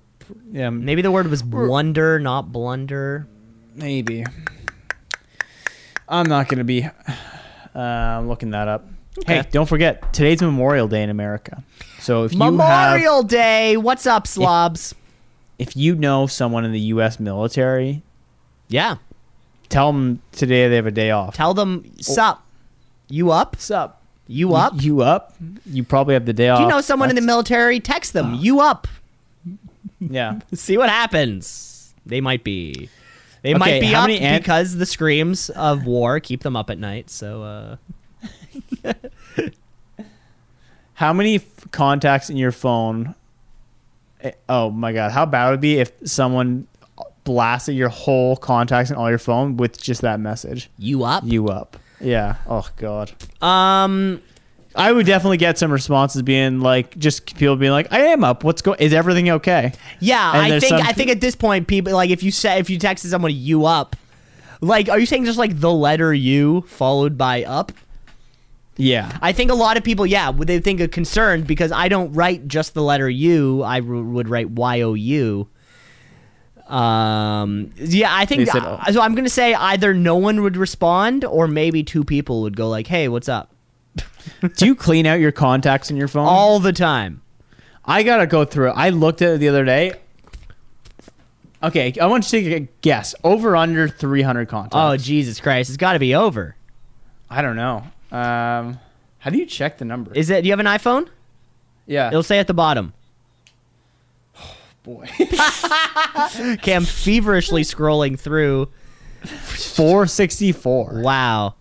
Yeah, 0.53 0.71
Maybe 0.71 1.03
the 1.03 1.11
word 1.11 1.29
was 1.29 1.43
blunder, 1.43 2.19
not 2.21 2.53
blunder. 2.53 3.27
maybe. 3.75 4.25
I'm 6.09 6.29
not 6.29 6.49
gonna 6.49 6.65
be. 6.65 6.87
Uh, 7.75 8.21
looking 8.27 8.51
that 8.51 8.67
up. 8.69 8.85
Hey, 9.27 9.43
don't 9.51 9.67
forget 9.67 10.13
today's 10.13 10.41
Memorial 10.41 10.89
Day 10.89 11.03
in 11.03 11.11
America. 11.11 11.63
So 11.99 12.25
if 12.25 12.33
you 12.33 12.41
have, 12.41 12.53
Memorial 12.53 13.23
Day. 13.23 13.77
What's 13.77 14.07
up, 14.07 14.27
slobs? 14.27 14.95
if 15.59 15.77
you 15.77 15.95
know 15.95 16.27
someone 16.27 16.65
in 16.65 16.73
the 16.73 16.81
U.S. 16.81 17.21
military, 17.21 18.01
yeah. 18.69 18.97
tell 19.69 19.93
them 19.93 20.23
today 20.33 20.69
they 20.69 20.77
have 20.77 20.87
a 20.87 20.91
day 20.91 21.11
off. 21.11 21.35
Tell 21.37 21.53
them, 21.53 21.85
sup. 22.01 22.43
You 23.09 23.31
up? 23.31 23.57
sup. 23.57 24.01
You 24.27 24.55
up? 24.55 24.73
You 24.77 25.03
up? 25.03 25.35
You 25.67 25.83
probably 25.85 26.15
have 26.15 26.25
the 26.25 26.33
day 26.33 26.49
off. 26.49 26.59
Do 26.59 26.63
you 26.63 26.69
know 26.69 26.81
someone 26.81 27.11
in 27.11 27.17
the 27.17 27.21
military? 27.23 27.79
Text 27.79 28.13
them. 28.15 28.35
You 28.35 28.61
up? 28.61 28.87
Yeah. 29.99 30.39
See 30.55 30.79
what 30.79 30.89
happens. 30.89 31.93
They 32.07 32.21
might 32.23 32.43
be. 32.43 32.89
They 33.43 33.51
Okay, 33.51 33.59
might 33.59 33.81
be 33.81 33.95
up 33.95 34.09
an- 34.09 34.41
because 34.41 34.77
the 34.77 34.87
screams 34.87 35.51
of 35.51 35.85
war 35.85 36.21
keep 36.21 36.43
them 36.43 36.57
up 36.57 36.71
at 36.71 36.79
night. 36.79 37.11
So, 37.11 37.43
uh, 37.43 37.77
How 40.95 41.13
many 41.13 41.37
f- 41.37 41.71
contacts 41.71 42.29
in 42.31 42.37
your 42.37 42.53
phone? 42.53 43.15
eh, 44.23 44.33
Oh 44.49 44.71
my 44.71 44.93
god, 44.93 45.13
how 45.13 45.25
bad 45.27 45.49
would 45.51 45.55
it 45.59 45.61
be 45.63 45.79
if 45.79 45.93
someone 46.05 46.67
blasted 47.25 47.75
your 47.75 47.89
whole 47.89 48.37
contacts 48.37 48.91
and 48.91 48.99
all 48.99 49.09
your 49.09 49.19
phone 49.19 49.57
with 49.57 49.81
just 49.81 50.03
that 50.03 50.21
message? 50.21 50.69
you 50.79 51.05
up? 51.05 51.25
You 51.27 51.49
up? 51.49 51.77
Yeah. 52.01 52.37
Oh 52.47 52.69
god. 52.77 53.13
Um, 53.43 54.21
I 54.75 54.93
would 54.93 55.07
definitely 55.07 55.37
get 55.39 55.59
some 55.59 55.73
responses 55.73 56.23
being 56.23 56.61
like, 56.61 56.97
just 56.99 57.35
people 57.37 57.57
being 57.57 57.73
like, 57.73 57.91
"I 57.93 58.01
am 58.09 58.23
up. 58.23 58.45
What's 58.45 58.63
going? 58.63 58.79
Is 58.81 58.93
everything 58.93 59.29
okay?" 59.31 59.73
yeah, 60.01 60.33
And 60.33 60.53
I 60.53 60.61
think 60.61 60.75
I 60.75 60.93
think 60.93 61.11
at 61.11 61.21
this 61.21 61.35
point, 61.35 61.67
people 61.67 61.93
like 61.95 62.11
if 62.11 62.23
you 62.23 62.31
say 62.31 62.59
if 62.59 62.69
you 62.71 62.79
texted 62.79 63.07
someone 63.07 63.33
you 63.35 63.65
up, 63.67 63.97
Like, 64.61 64.89
are 64.91 64.99
you 64.99 65.07
saying 65.07 65.25
just 65.25 65.39
like 65.39 65.59
the 65.59 65.73
letter 65.73 66.13
U 66.13 66.61
followed 66.69 67.17
by 67.17 67.43
up? 67.45 67.73
Yeah. 68.81 69.17
I 69.21 69.33
think 69.33 69.51
a 69.51 69.55
lot 69.55 69.77
of 69.77 69.85
people, 69.85 70.07
yeah, 70.07 70.31
would 70.31 70.49
they 70.49 70.59
think 70.59 70.81
of 70.81 70.91
concerned 70.91 71.47
because 71.47 71.71
I 71.73 71.89
don't 71.89 72.13
write 72.13 72.49
just 72.49 72.75
the 72.75 72.83
letter 72.83 73.09
U. 73.09 73.63
I 73.63 73.77
r- 73.81 73.83
would 73.83 74.29
write 74.29 74.51
Y 74.51 74.81
O 74.83 74.95
U. 74.95 75.49
Um. 76.67 77.73
Yeah, 77.77 78.15
I 78.15 78.25
think 78.27 78.47
said, 78.49 78.63
uh, 78.63 78.93
so. 78.93 79.01
I'm 79.01 79.17
gonna 79.17 79.29
say 79.29 79.55
either 79.55 79.93
no 79.93 80.15
one 80.17 80.43
would 80.43 80.57
respond, 80.57 81.25
or 81.25 81.49
maybe 81.49 81.83
two 81.83 82.05
people 82.05 82.43
would 82.43 82.57
go 82.57 82.69
like, 82.69 82.87
"Hey, 82.87 83.09
what's 83.09 83.29
up?" 83.29 83.51
Do 84.57 84.67
you 84.67 84.77
clean 84.77 85.05
out 85.05 85.19
your 85.19 85.33
contacts 85.33 85.91
in 85.91 85.97
your 85.97 86.07
phone? 86.07 86.27
All 86.27 86.61
the 86.61 86.73
time. 86.73 87.23
I 87.85 88.05
gotta 88.05 88.27
go 88.29 88.45
through 88.45 88.69
it. 88.71 88.75
I 88.77 88.91
looked 88.91 89.21
at 89.21 89.35
it 89.35 89.39
the 89.39 89.49
other 89.49 89.65
day. 89.65 89.95
Okay, 91.61 91.93
I 92.01 92.07
want 92.07 92.33
you 92.33 92.41
to 92.41 92.49
take 92.51 92.63
a 92.63 92.73
guess. 92.83 93.17
Over 93.25 93.57
under 93.57 93.89
300 93.89 94.49
contacts. 94.49 94.77
Oh 94.77 94.97
Jesus 94.97 95.41
Christ! 95.41 95.71
It's 95.71 95.77
got 95.77 95.95
to 95.95 95.99
be 95.99 96.15
over. 96.15 96.55
I 97.29 97.43
don't 97.43 97.57
know. 97.57 97.83
Um, 98.13 98.79
how 99.19 99.31
do 99.31 99.39
you 99.39 99.47
check 99.47 99.79
the 99.79 99.85
number? 99.85 100.13
Is 100.15 100.31
it? 100.31 100.43
Do 100.43 100.49
you 100.49 100.53
have 100.53 100.61
an 100.61 100.67
iPhone? 100.67 101.09
yeah. 101.87 102.09
It'll 102.09 102.23
say 102.23 102.39
at 102.39 102.47
the 102.47 102.55
bottom. 102.55 102.93
Oh, 104.39 104.55
boy. 104.83 105.07
Cam 106.63 106.85
feverishly 106.85 107.63
scrolling 107.63 108.19
through. 108.19 108.69
464. 109.25 111.03
Wow. 111.03 111.55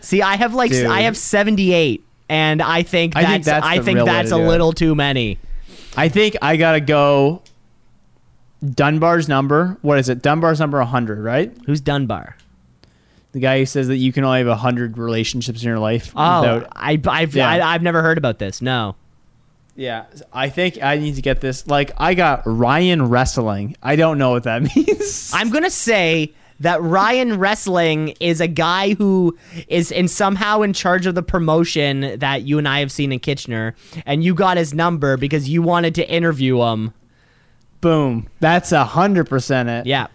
See, 0.00 0.22
I 0.22 0.36
have 0.36 0.54
like 0.54 0.70
Dude. 0.70 0.86
I 0.86 1.02
have 1.02 1.16
78 1.16 2.04
and 2.28 2.62
I 2.62 2.82
think 2.82 3.14
that's 3.14 3.48
I 3.48 3.74
think 3.74 3.84
think 3.84 3.98
that's 3.98 4.06
that's, 4.06 4.30
real 4.30 4.38
way 4.38 4.44
to 4.44 4.48
a 4.48 4.50
little 4.50 4.72
too 4.72 4.94
many. 4.94 5.38
I 5.96 6.08
think 6.08 6.36
I 6.40 6.56
gotta 6.56 6.80
go. 6.80 7.42
Dunbar's 8.64 9.28
number. 9.28 9.76
What 9.82 9.98
is 9.98 10.08
it? 10.08 10.22
Dunbar's 10.22 10.60
number 10.60 10.78
100, 10.78 11.18
right? 11.18 11.52
Who's 11.66 11.80
Dunbar? 11.80 12.36
The 13.32 13.40
guy 13.40 13.58
who 13.60 13.66
says 13.66 13.88
that 13.88 13.96
you 13.96 14.12
can 14.12 14.24
only 14.24 14.38
have 14.38 14.46
100 14.48 14.98
relationships 14.98 15.62
in 15.62 15.68
your 15.68 15.78
life. 15.78 16.12
Oh, 16.14 16.40
without- 16.58 16.68
I, 16.76 17.00
I've 17.08 17.34
Yeah. 17.34 17.48
I, 17.48 17.74
I've 17.74 17.82
never 17.82 18.02
heard 18.02 18.18
about 18.18 18.38
this. 18.38 18.60
No. 18.60 18.94
yeah. 19.74 20.04
I 20.32 20.50
think 20.50 20.82
I 20.82 20.98
need 20.98 21.14
to 21.16 21.22
get 21.22 21.40
this. 21.40 21.66
Like, 21.66 21.92
I 21.96 22.12
got 22.14 22.42
Ryan 22.44 23.08
Wrestling. 23.08 23.74
I 23.82 23.96
don't 23.96 24.18
know 24.18 24.30
what 24.32 24.42
that 24.44 24.62
means. 24.76 25.30
I'm 25.34 25.48
gonna 25.50 25.70
say 25.70 26.32
that 26.60 26.80
Ryan 26.82 27.38
Wrestling 27.38 28.08
is 28.20 28.40
a 28.40 28.46
guy 28.48 28.94
who 28.94 29.36
is 29.66 29.90
in 29.90 30.06
somehow 30.08 30.60
in 30.60 30.72
charge 30.74 31.06
of 31.06 31.14
the 31.14 31.22
promotion 31.22 32.18
that 32.20 32.42
you 32.42 32.58
and 32.58 32.68
I 32.68 32.80
have 32.80 32.92
seen 32.92 33.10
in 33.12 33.18
Kitchener, 33.18 33.74
and 34.06 34.22
you 34.22 34.34
got 34.34 34.58
his 34.58 34.72
number 34.74 35.16
because 35.16 35.48
you 35.48 35.62
wanted 35.62 35.94
to 35.96 36.08
interview 36.08 36.60
him. 36.62 36.92
Boom. 37.80 38.28
That's 38.40 38.70
a 38.72 38.84
100% 38.84 39.80
it. 39.80 39.86
Yeah. 39.86 40.06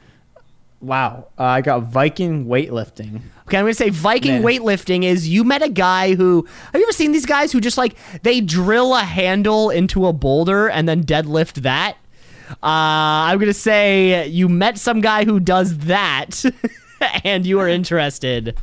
Wow. 0.79 1.29
Uh, 1.39 1.43
I 1.43 1.61
got 1.61 1.83
Viking 1.83 2.45
weightlifting. 2.45 3.21
Okay, 3.47 3.57
I'm 3.57 3.63
gonna 3.63 3.73
say 3.73 3.89
Viking 3.89 4.41
Man. 4.41 4.43
weightlifting 4.43 5.03
is 5.03 5.27
you 5.27 5.43
met 5.43 5.61
a 5.63 5.69
guy 5.69 6.13
who 6.15 6.45
have 6.71 6.75
you 6.75 6.83
ever 6.83 6.91
seen 6.91 7.11
these 7.13 7.25
guys 7.25 7.51
who 7.51 7.59
just 7.59 7.77
like 7.77 7.95
they 8.23 8.41
drill 8.41 8.93
a 8.95 9.01
handle 9.01 9.69
into 9.69 10.05
a 10.05 10.13
boulder 10.13 10.69
and 10.69 10.87
then 10.87 11.03
deadlift 11.03 11.61
that? 11.63 11.97
Uh, 12.49 12.55
I'm 12.61 13.39
gonna 13.39 13.53
say 13.53 14.27
you 14.27 14.47
met 14.47 14.77
some 14.77 15.01
guy 15.01 15.25
who 15.25 15.39
does 15.39 15.77
that, 15.79 16.43
and 17.23 17.45
you 17.45 17.57
were 17.57 17.67
interested. 17.67 18.55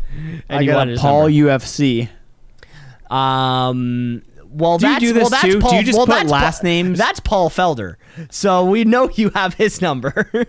And 0.48 0.58
I 0.58 0.60
you 0.60 0.70
got 0.70 0.76
wanted 0.76 0.90
a 0.90 0.92
his 0.92 1.00
Paul. 1.00 1.26
UFC. 1.28 2.08
Um. 3.10 4.22
Well, 4.50 4.78
Do 4.78 4.86
you 4.86 4.92
that's 4.92 5.04
do 5.04 5.12
this 5.12 5.20
well, 5.22 5.30
that's 5.30 5.42
too? 5.42 5.60
Do 5.60 5.74
you 5.76 5.82
just 5.82 5.96
well, 5.98 6.06
put 6.06 6.26
last 6.28 6.60
Paul, 6.60 6.64
names? 6.70 6.96
That's 6.96 7.18
Paul 7.18 7.50
Felder. 7.50 7.96
So 8.30 8.64
we 8.64 8.84
know 8.84 9.10
you 9.10 9.30
have 9.30 9.54
his 9.54 9.82
number. 9.82 10.30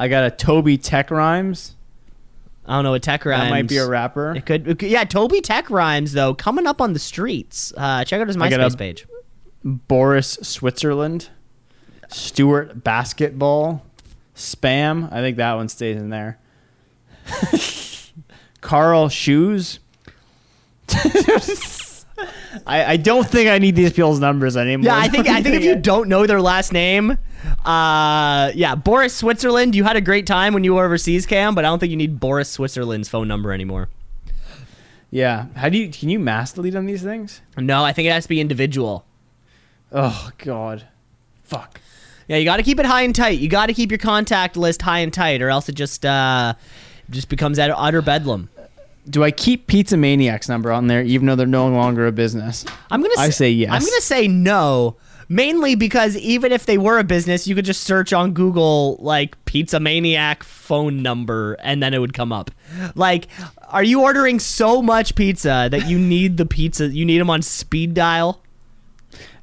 I 0.00 0.08
got 0.08 0.24
a 0.24 0.30
Toby 0.30 0.78
Tech 0.78 1.10
Rhymes. 1.10 1.74
I 2.66 2.74
don't 2.74 2.84
know 2.84 2.92
what 2.92 3.02
tech 3.02 3.24
rhymes. 3.26 3.42
That 3.44 3.50
might 3.50 3.68
be 3.68 3.76
a 3.76 3.86
rapper. 3.86 4.34
It 4.34 4.46
could, 4.46 4.66
it 4.66 4.78
could- 4.78 4.88
yeah. 4.90 5.04
Toby 5.04 5.40
Tech 5.40 5.68
rhymes 5.70 6.12
though 6.12 6.34
coming 6.34 6.66
up 6.66 6.80
on 6.80 6.92
the 6.94 6.98
streets. 6.98 7.72
Uh, 7.76 8.04
check 8.04 8.20
out 8.20 8.28
his 8.28 8.36
I 8.36 8.48
got 8.48 8.60
a- 8.60 8.64
MySpace 8.64 8.78
page. 8.78 9.06
Boris 9.64 10.38
Switzerland. 10.42 11.28
Stuart 12.08 12.82
Basketball. 12.82 13.84
Spam. 14.36 15.12
I 15.12 15.20
think 15.20 15.36
that 15.36 15.54
one 15.54 15.68
stays 15.68 15.96
in 15.96 16.08
there. 16.10 16.38
Carl 18.62 19.08
Shoes. 19.10 19.80
I, 22.66 22.84
I 22.84 22.96
don't 22.96 23.26
think 23.26 23.48
I 23.48 23.58
need 23.58 23.76
these 23.76 23.92
people's 23.92 24.20
numbers 24.20 24.56
anymore. 24.56 24.86
Yeah, 24.86 24.96
I 24.96 25.08
think 25.08 25.28
I 25.28 25.42
think 25.42 25.56
if 25.56 25.64
you 25.64 25.76
don't 25.92 26.08
know 26.08 26.26
their 26.26 26.40
last 26.40 26.72
name, 26.72 27.18
uh, 27.64 28.52
yeah, 28.54 28.74
Boris 28.74 29.14
Switzerland. 29.14 29.74
You 29.74 29.84
had 29.84 29.96
a 29.96 30.00
great 30.00 30.26
time 30.26 30.54
when 30.54 30.64
you 30.64 30.74
were 30.74 30.84
overseas, 30.84 31.26
Cam, 31.26 31.54
but 31.54 31.64
I 31.64 31.68
don't 31.68 31.78
think 31.78 31.90
you 31.90 31.96
need 31.96 32.20
Boris 32.20 32.50
Switzerland's 32.50 33.08
phone 33.08 33.28
number 33.28 33.52
anymore. 33.52 33.88
Yeah. 35.10 35.46
How 35.56 35.68
do 35.68 35.78
you 35.78 35.90
can 35.90 36.08
you 36.08 36.18
mass 36.18 36.52
delete 36.52 36.76
on 36.76 36.86
these 36.86 37.02
things? 37.02 37.40
No, 37.56 37.84
I 37.84 37.92
think 37.92 38.06
it 38.06 38.12
has 38.12 38.24
to 38.24 38.28
be 38.28 38.40
individual. 38.40 39.04
Oh 39.92 40.30
God. 40.38 40.86
Fuck. 41.44 41.80
Yeah, 42.28 42.36
you 42.36 42.44
got 42.44 42.58
to 42.58 42.62
keep 42.62 42.78
it 42.78 42.86
high 42.86 43.02
and 43.02 43.14
tight. 43.14 43.40
You 43.40 43.48
got 43.48 43.66
to 43.66 43.74
keep 43.74 43.90
your 43.90 43.98
contact 43.98 44.56
list 44.56 44.82
high 44.82 45.00
and 45.00 45.12
tight, 45.12 45.42
or 45.42 45.50
else 45.50 45.68
it 45.68 45.74
just 45.74 46.06
uh, 46.06 46.54
just 47.10 47.28
becomes 47.28 47.58
utter, 47.58 47.74
utter 47.76 48.00
bedlam. 48.02 48.48
Do 49.10 49.24
I 49.24 49.30
keep 49.30 49.66
Pizza 49.66 49.96
Maniac's 49.96 50.48
number 50.48 50.70
on 50.72 50.86
there 50.86 51.02
even 51.02 51.26
though 51.26 51.34
they're 51.36 51.46
no 51.46 51.68
longer 51.68 52.06
a 52.06 52.12
business? 52.12 52.64
I'm 52.90 53.02
gonna. 53.02 53.14
I 53.18 53.30
say 53.30 53.50
yes. 53.50 53.70
I'm 53.72 53.80
gonna 53.80 54.00
say 54.00 54.28
no. 54.28 54.96
Mainly 55.32 55.76
because 55.76 56.16
even 56.16 56.50
if 56.50 56.66
they 56.66 56.76
were 56.76 56.98
a 56.98 57.04
business, 57.04 57.46
you 57.46 57.54
could 57.54 57.64
just 57.64 57.84
search 57.84 58.12
on 58.12 58.32
Google 58.32 58.96
like 58.98 59.42
Pizza 59.44 59.78
Maniac 59.78 60.42
phone 60.42 61.02
number 61.02 61.54
and 61.62 61.80
then 61.80 61.94
it 61.94 61.98
would 61.98 62.14
come 62.14 62.32
up. 62.32 62.50
Like, 62.96 63.28
are 63.68 63.84
you 63.84 64.02
ordering 64.02 64.40
so 64.40 64.82
much 64.82 65.14
pizza 65.14 65.68
that 65.70 65.86
you 65.86 65.98
need 66.14 66.36
the 66.36 66.46
pizza? 66.46 66.88
You 66.88 67.04
need 67.04 67.18
them 67.18 67.30
on 67.30 67.42
speed 67.42 67.94
dial? 67.94 68.42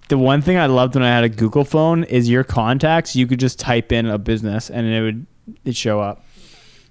The 0.09 0.17
one 0.17 0.41
thing 0.41 0.57
I 0.57 0.65
loved 0.65 0.95
when 0.95 1.05
I 1.05 1.09
had 1.09 1.23
a 1.23 1.29
Google 1.29 1.63
phone 1.63 2.03
is 2.03 2.29
your 2.29 2.43
contacts. 2.43 3.15
You 3.15 3.25
could 3.25 3.39
just 3.39 3.57
type 3.57 3.93
in 3.93 4.07
a 4.07 4.17
business 4.17 4.69
and 4.69 4.87
it 4.87 5.01
would 5.01 5.25
it 5.63 5.75
show 5.77 6.01
up. 6.01 6.21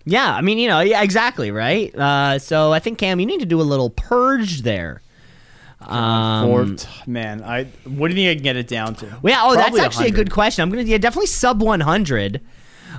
Yeah, 0.08 0.32
I 0.32 0.40
mean, 0.40 0.58
you 0.58 0.68
know, 0.68 0.80
yeah, 0.80 1.02
exactly, 1.02 1.50
right? 1.50 1.92
Uh, 1.94 2.38
so 2.38 2.72
I 2.72 2.78
think 2.78 2.96
Cam, 2.98 3.18
you 3.18 3.26
need 3.26 3.40
to 3.40 3.46
do 3.46 3.60
a 3.60 3.62
little 3.62 3.90
purge 3.90 4.62
there. 4.62 5.02
Um, 5.80 6.48
Four, 6.48 6.86
man, 7.06 7.42
I 7.42 7.64
what 7.84 8.10
do 8.10 8.14
you 8.14 8.26
think 8.26 8.30
I 8.30 8.34
can 8.36 8.42
get 8.42 8.56
it 8.56 8.68
down 8.68 8.94
to? 8.96 9.06
Well, 9.20 9.32
yeah, 9.32 9.40
oh, 9.42 9.54
Probably 9.54 9.78
that's 9.78 9.78
actually 9.78 10.08
a 10.08 10.12
good 10.12 10.30
question. 10.30 10.62
I'm 10.62 10.70
gonna 10.70 10.82
yeah, 10.82 10.98
definitely 10.98 11.26
sub 11.26 11.60
100. 11.60 12.40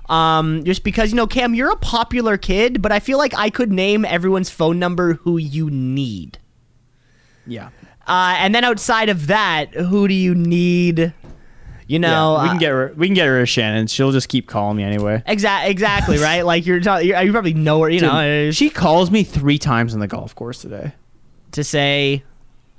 Um, 0.09 0.63
just 0.63 0.83
because 0.83 1.09
you 1.09 1.15
know, 1.15 1.27
Cam, 1.27 1.55
you're 1.55 1.71
a 1.71 1.75
popular 1.77 2.37
kid, 2.37 2.81
but 2.81 2.91
I 2.91 2.99
feel 2.99 3.17
like 3.17 3.33
I 3.35 3.49
could 3.49 3.71
name 3.71 4.05
everyone's 4.05 4.49
phone 4.49 4.77
number 4.79 5.13
who 5.13 5.37
you 5.37 5.69
need. 5.69 6.37
Yeah, 7.45 7.69
Uh, 8.05 8.35
and 8.37 8.53
then 8.53 8.63
outside 8.65 9.07
of 9.09 9.27
that, 9.27 9.73
who 9.73 10.07
do 10.07 10.13
you 10.13 10.35
need? 10.35 11.13
You 11.87 11.99
know, 11.99 12.35
yeah. 12.35 12.43
We 12.43 12.47
uh, 12.47 12.51
can 12.51 12.59
get 12.59 12.71
her. 12.71 12.93
We 12.97 13.07
can 13.07 13.13
get 13.13 13.27
her 13.27 13.39
to 13.39 13.45
Shannon. 13.45 13.87
She'll 13.87 14.11
just 14.11 14.27
keep 14.29 14.47
calling 14.47 14.75
me 14.77 14.83
anyway. 14.83 15.23
Exactly, 15.25 15.71
exactly 15.71 16.17
right. 16.21 16.41
Like 16.45 16.65
you're, 16.65 16.81
ta- 16.81 16.97
you're, 16.97 17.21
you 17.21 17.31
probably 17.31 17.53
know 17.53 17.81
her. 17.81 17.89
You 17.89 18.01
know, 18.01 18.47
uh, 18.49 18.51
she 18.51 18.69
calls 18.69 19.09
me 19.09 19.23
three 19.23 19.57
times 19.57 19.93
on 19.93 19.99
the 20.01 20.07
golf 20.07 20.35
course 20.35 20.61
today. 20.61 20.91
to 21.53 21.63
say 21.63 22.23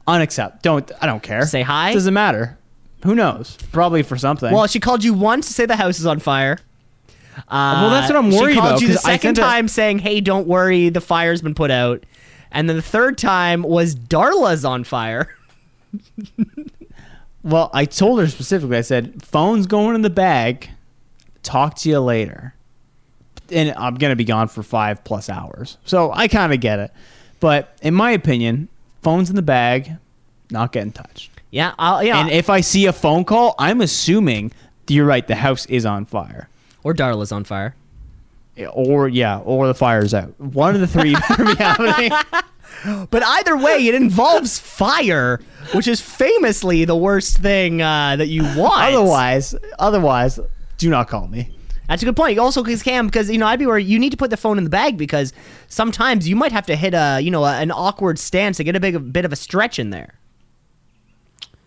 Unaccept. 0.07 0.63
Don't. 0.63 0.91
I 1.01 1.07
don't 1.07 1.23
care. 1.23 1.45
Say 1.47 1.63
hi? 1.63 1.93
Doesn't 1.95 2.13
matter. 2.15 2.59
Who 3.05 3.15
knows? 3.15 3.57
Probably 3.73 4.03
for 4.03 4.17
something. 4.19 4.53
Well, 4.53 4.67
she 4.67 4.81
called 4.81 5.05
you 5.05 5.15
once 5.15 5.47
to 5.47 5.53
say 5.55 5.65
the 5.67 5.77
house 5.77 5.99
is 6.01 6.07
on 6.07 6.19
fire. 6.19 6.59
Uh, 7.49 7.79
Well, 7.83 7.91
that's 7.91 8.11
what 8.13 8.17
I'm 8.19 8.31
worried 8.33 8.55
She 8.55 8.61
called 8.61 8.71
about, 8.73 8.81
you 8.83 8.89
the 8.89 8.99
second 8.99 9.37
sent 9.37 9.39
a- 9.39 9.41
time 9.43 9.69
saying, 9.69 10.01
"Hey, 10.01 10.21
don't 10.21 10.47
worry, 10.49 10.89
the 10.89 11.01
fire's 11.01 11.41
been 11.41 11.55
put 11.55 11.71
out," 11.71 12.05
and 12.51 12.69
then 12.69 12.75
the 12.77 12.83
third 12.83 13.17
time 13.17 13.63
was 13.63 13.95
Darla's 13.95 14.65
on 14.65 14.83
fire. 14.85 15.35
Well, 17.43 17.70
I 17.72 17.84
told 17.84 18.20
her 18.20 18.26
specifically. 18.28 18.76
I 18.76 18.82
said, 18.82 19.22
"Phone's 19.22 19.66
going 19.66 19.95
in 19.95 20.03
the 20.03 20.11
bag. 20.11 20.70
Talk 21.43 21.76
to 21.78 21.89
you 21.89 22.01
later." 22.01 22.55
And 23.51 23.72
I'm 23.76 23.95
gonna 23.95 24.16
be 24.16 24.24
gone 24.24 24.49
for 24.49 24.62
five 24.62 25.05
plus 25.05 25.30
hours, 25.30 25.78
so 25.84 26.12
I 26.12 26.28
kind 26.28 26.53
of 26.53 26.61
get 26.61 26.78
it. 26.78 26.91
But 27.41 27.76
in 27.80 27.95
my 27.95 28.11
opinion, 28.11 28.68
phone's 29.03 29.30
in 29.30 29.36
the 29.36 29.43
bag, 29.43 29.93
not 30.51 30.72
getting 30.72 30.93
touched. 30.93 31.30
Yeah, 31.51 31.72
I'll, 31.78 32.03
yeah. 32.05 32.18
And 32.20 32.30
if 32.30 32.51
I 32.51 32.61
see 32.61 32.84
a 32.86 32.93
phone 32.93 33.24
call, 33.24 33.55
I'm 33.59 33.80
assuming 33.80 34.53
you're 34.86 35.07
right. 35.07 35.26
The 35.26 35.36
house 35.36 35.64
is 35.66 35.86
on 35.86 36.05
fire, 36.05 36.49
or 36.82 36.93
Darla's 36.93 37.32
on 37.32 37.45
fire. 37.45 37.74
or 38.72 39.09
yeah, 39.09 39.39
or 39.39 39.66
the 39.66 39.74
fire's 39.74 40.12
out. 40.12 40.39
One 40.39 40.74
of 40.74 40.80
the 40.82 40.86
three 40.86 41.14
better 41.28 41.45
be 41.45 41.55
happening. 41.55 42.11
But 43.11 43.25
either 43.25 43.57
way, 43.57 43.87
it 43.87 43.95
involves 43.95 44.59
fire, 44.59 45.41
which 45.75 45.89
is 45.89 46.01
famously 46.01 46.85
the 46.85 46.97
worst 46.97 47.39
thing 47.39 47.83
uh, 47.83 48.16
that 48.16 48.29
you 48.29 48.43
want. 48.57 48.95
Otherwise, 48.95 49.55
otherwise, 49.79 50.39
do 50.77 50.89
not 50.89 51.09
call 51.09 51.27
me. 51.27 51.51
That's 51.89 52.03
a 52.03 52.05
good 52.05 52.16
point. 52.16 52.39
Also, 52.39 52.62
because 52.62 52.83
Cam, 52.83 53.07
because 53.07 53.31
you 53.31 53.39
know, 53.39 53.47
I'd 53.47 53.59
be 53.59 53.66
worried. 53.66 53.87
You 53.87 53.99
need 53.99 54.11
to 54.11 54.16
put 54.16 54.31
the 54.31 54.37
phone 54.37 54.59
in 54.59 54.64
the 54.64 54.71
bag 54.71 54.97
because 54.99 55.33
sometimes 55.69 56.29
you 56.29 56.37
might 56.37 56.53
have 56.53 56.66
to 56.66 56.77
hit 56.77 56.95
a, 56.95 57.19
you 57.21 57.31
know, 57.31 57.45
a, 57.45 57.55
an 57.55 57.71
awkward 57.71 58.19
stance 58.19 58.59
to 58.59 58.64
get 58.64 58.77
a 58.77 58.81
big 58.81 58.95
a 58.95 59.01
bit 59.01 59.25
of 59.25 59.33
a 59.33 59.37
stretch 59.37 59.79
in 59.79 59.91
there. 59.91 60.14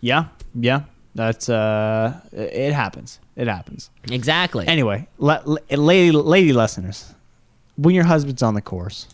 Yeah, 0.00 0.26
yeah. 0.54 0.82
That's 1.14 1.48
uh, 1.48 2.20
it 2.32 2.72
happens. 2.72 3.18
It 3.36 3.48
happens. 3.48 3.90
Exactly. 4.10 4.66
Anyway, 4.66 5.08
lady, 5.18 6.12
lady 6.12 6.52
listeners, 6.52 7.12
when 7.76 7.94
your 7.94 8.04
husband's 8.04 8.42
on 8.42 8.54
the 8.54 8.62
course. 8.62 9.08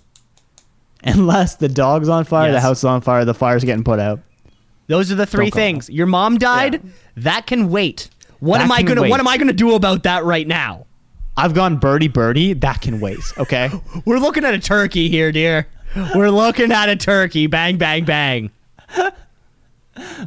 Unless 1.05 1.57
the 1.57 1.69
dog's 1.69 2.09
on 2.09 2.25
fire, 2.25 2.49
the 2.49 2.55
Yes. 2.55 2.63
house 2.63 2.79
is 2.79 2.85
on 2.85 3.01
fire, 3.01 3.25
the 3.25 3.35
fire's 3.35 3.65
getting 3.65 3.85
put 3.85 3.99
out. 4.01 4.21
Those 4.89 5.13
are 5.13 5.15
the 5.15 5.27
three 5.27 5.47
Don't 5.47 5.51
go. 5.55 5.57
things. 5.57 5.91
Your 5.91 6.07
mom 6.07 6.39
died. 6.39 6.75
Yeah. 6.75 6.91
That 7.19 7.47
can 7.47 7.71
wait. 7.71 8.09
What 8.41 8.59
That 8.59 8.65
am 8.65 8.73
I 8.73 8.79
can 8.79 8.87
gonna 8.87 9.03
wait. 9.03 9.11
What 9.11 9.21
am 9.21 9.29
I 9.29 9.37
gonna 9.37 9.53
do 9.53 9.75
about 9.75 10.03
that 10.05 10.25
right 10.25 10.47
now? 10.47 10.87
I've 11.37 11.55
gone 11.55 11.77
birdie 11.77 12.09
birdie. 12.09 12.53
That 12.55 12.81
can 12.81 12.99
wait. 13.01 13.19
Okay. 13.39 13.71
We're 14.05 14.19
looking 14.19 14.45
at 14.45 14.55
a 14.55 14.59
turkey 14.59 15.09
here, 15.09 15.31
dear. 15.31 15.69
We're 16.15 16.31
looking 16.31 16.73
at 16.73 16.89
a 16.89 16.97
turkey. 16.97 17.47
Bang, 17.47 17.77
bang, 17.79 18.05
bang. 18.05 18.51
All 18.97 19.11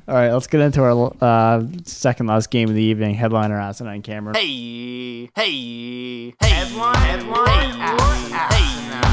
right. 0.07 0.31
Let's 0.31 0.47
get 0.47 0.59
into 0.61 0.81
our 0.83 1.13
uh, 1.21 1.63
second 1.85 2.27
last 2.27 2.49
game 2.49 2.67
of 2.69 2.75
the 2.75 2.83
evening. 2.83 3.15
Headliner 3.15 3.59
Asinine 3.59 4.01
Camera. 4.01 4.35
Hey, 4.37 5.29
hey, 5.35 6.33
hey, 6.39 6.49
headline, 6.49 6.95
headline, 6.97 8.31
hey, 8.51 9.10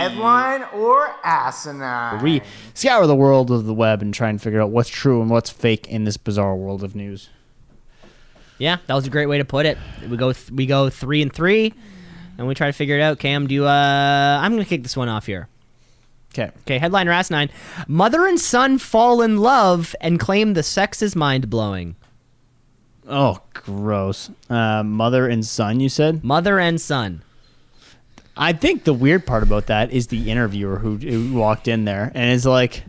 headline, 0.00 0.60
headline 0.62 0.80
or 0.80 1.14
asinine. 1.22 2.22
We 2.22 2.42
scour 2.74 3.06
the 3.06 3.14
world 3.16 3.50
of 3.50 3.66
the 3.66 3.74
web 3.74 4.02
and 4.02 4.12
try 4.12 4.28
and 4.28 4.40
figure 4.40 4.60
out 4.60 4.70
what's 4.70 4.88
true 4.88 5.20
and 5.20 5.30
what's 5.30 5.50
fake 5.50 5.86
in 5.88 6.04
this 6.04 6.16
bizarre 6.16 6.56
world 6.56 6.82
of 6.82 6.94
news. 6.94 7.28
Yeah, 8.58 8.76
that 8.86 8.94
was 8.94 9.06
a 9.06 9.10
great 9.10 9.26
way 9.26 9.38
to 9.38 9.44
put 9.44 9.64
it. 9.64 9.78
We 10.08 10.16
go 10.16 10.32
th- 10.32 10.50
we 10.50 10.66
go 10.66 10.90
three 10.90 11.22
and 11.22 11.32
three, 11.32 11.72
and 12.36 12.46
we 12.46 12.54
try 12.54 12.66
to 12.66 12.72
figure 12.72 12.98
it 12.98 13.02
out. 13.02 13.18
Cam, 13.18 13.46
do 13.46 13.54
you, 13.54 13.64
uh, 13.66 14.38
I'm 14.42 14.52
gonna 14.52 14.66
kick 14.66 14.82
this 14.82 14.96
one 14.96 15.08
off 15.08 15.26
here. 15.26 15.48
Okay. 16.32 16.50
Okay, 16.60 16.78
headline 16.78 17.08
or 17.08 17.12
asinine: 17.12 17.48
Mother 17.88 18.26
and 18.26 18.38
son 18.38 18.76
fall 18.78 19.22
in 19.22 19.38
love 19.38 19.96
and 20.00 20.20
claim 20.20 20.52
the 20.52 20.62
sex 20.62 21.00
is 21.00 21.16
mind 21.16 21.48
blowing. 21.48 21.96
Oh, 23.08 23.40
gross. 23.54 24.30
Uh, 24.48 24.82
mother 24.84 25.26
and 25.26 25.44
son, 25.44 25.80
you 25.80 25.88
said? 25.88 26.22
Mother 26.22 26.60
and 26.60 26.80
son. 26.80 27.22
I 28.40 28.54
think 28.54 28.84
the 28.84 28.94
weird 28.94 29.26
part 29.26 29.42
about 29.42 29.66
that 29.66 29.92
is 29.92 30.06
the 30.06 30.30
interviewer 30.30 30.78
who, 30.78 30.96
who 30.96 31.34
walked 31.34 31.68
in 31.68 31.84
there 31.84 32.10
and 32.14 32.32
is 32.32 32.46
like, 32.46 32.82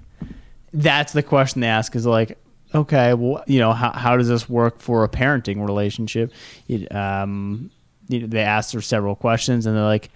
that's 0.74 1.12
the 1.12 1.22
question 1.22 1.60
they 1.60 1.68
ask 1.68 1.94
is 1.94 2.06
like, 2.06 2.38
okay, 2.74 3.14
well, 3.14 3.44
you 3.48 3.60
know, 3.60 3.74
how, 3.74 3.92
how 3.92 4.16
does 4.16 4.30
this 4.30 4.48
work 4.48 4.80
for 4.80 5.04
a 5.04 5.10
parenting 5.10 5.64
relationship? 5.66 6.32
It, 6.70 6.90
um, 6.96 7.70
you 8.08 8.22
know, 8.22 8.28
they 8.28 8.40
asked 8.40 8.72
her 8.74 8.82
several 8.82 9.14
questions 9.14 9.66
and 9.66 9.76
they're 9.76 9.84
like, 9.84 10.10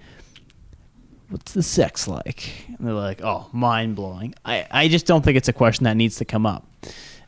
what's 1.28 1.52
the 1.52 1.64
sex 1.64 2.08
like? 2.08 2.50
And 2.70 2.88
they're 2.88 2.94
like, 2.94 3.22
oh, 3.22 3.50
mind 3.52 3.98
blowing. 3.98 4.36
I, 4.46 4.66
I 4.72 4.88
just 4.88 5.06
don't 5.06 5.22
think 5.24 5.36
it's 5.36 5.50
a 5.50 5.54
question 5.54 5.84
that 5.84 5.98
needs 5.98 6.16
to 6.18 6.26
come 6.26 6.46
up. 6.46 6.66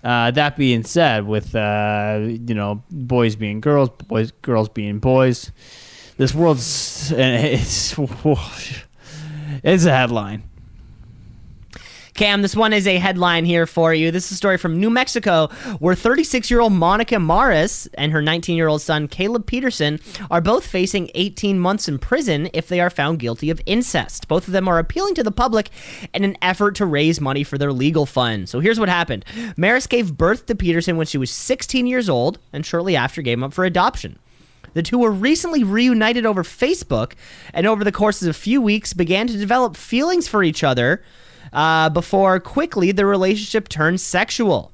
Uh, 0.01 0.32
that 0.32 0.55
being 0.55 0.86
said, 0.86 1.26
with 1.28 1.55
uh, 1.55 2.20
you 2.22 2.53
know 2.53 2.82
boys 2.91 3.36
being 3.36 3.60
girls, 3.60 3.89
boys 3.89 4.32
girls 4.43 4.70
being 4.70 4.99
boys, 4.99 5.51
this 6.18 6.34
world's 6.34 7.11
it's 7.15 7.95
it's 9.63 9.86
a 9.86 9.91
headline. 9.91 10.43
Cam, 12.18 12.41
this 12.41 12.55
one 12.55 12.74
is 12.74 12.88
a 12.88 12.97
headline 12.97 13.45
here 13.45 13.68
for 13.68 13.93
you. 13.93 14.09
This 14.09 14.26
is 14.26 14.32
a 14.32 14.36
story 14.36 14.57
from 14.57 14.80
New 14.80 14.89
Mexico 14.89 15.49
where 15.78 15.93
36 15.93 16.49
year 16.49 16.61
old 16.61 16.74
Monica 16.74 17.20
Mares 17.20 17.88
and 17.93 18.11
her 18.11 18.24
19 18.24 18.57
year 18.57 18.68
old 18.68 18.82
son 18.82 19.07
Caleb 19.07 19.45
Peterson 19.45 19.99
are 20.32 20.41
both 20.41 20.65
facing 20.65 21.11
18 21.13 21.59
months 21.59 21.88
in 21.88 21.99
prison 21.99 22.49
if 22.53 22.68
they 22.68 22.80
are 22.80 22.89
found 22.89 23.20
guilty 23.20 23.51
of 23.51 23.61
incest. 23.68 24.28
Both 24.28 24.47
of 24.47 24.53
them 24.53 24.68
are 24.68 24.80
appealing 24.80 25.13
to 25.13 25.24
the 25.24 25.32
public 25.32 25.70
in 26.11 26.24
an 26.24 26.38
effort 26.41 26.74
to 26.78 26.88
raise 26.88 27.22
money 27.22 27.43
for 27.43 27.59
their 27.59 27.72
legal 27.72 28.07
fund. 28.07 28.49
So 28.49 28.61
here's 28.61 28.80
what 28.80 28.89
happened 28.89 29.24
Mares 29.55 29.86
gave 29.86 30.18
birth 30.18 30.47
to 30.47 30.55
Peterson 30.55 30.97
when 30.97 31.05
she 31.05 31.20
was 31.20 31.30
16 31.30 31.86
years 31.86 32.09
old 32.09 32.39
and 32.51 32.65
shortly 32.65 32.95
after 32.95 33.22
gave 33.22 33.38
him 33.38 33.43
up 33.43 33.53
for 33.53 33.63
adoption. 33.63 34.18
The 34.78 34.84
two 34.84 35.00
were 35.00 35.10
recently 35.10 35.64
reunited 35.64 36.24
over 36.24 36.44
Facebook 36.44 37.14
and 37.52 37.66
over 37.66 37.84
the 37.84 37.92
course 37.92 38.22
of 38.22 38.28
a 38.28 38.34
few 38.34 38.62
weeks 38.62 38.94
began 38.94 39.26
to 39.26 39.36
develop 39.36 39.76
feelings 39.76 40.28
for 40.28 40.44
each 40.44 40.64
other 40.64 41.02
uh, 41.52 41.90
before 41.90 42.40
quickly 42.40 42.92
the 42.92 43.04
relationship 43.04 43.70
turned 43.70 44.00
sexual. 44.00 44.72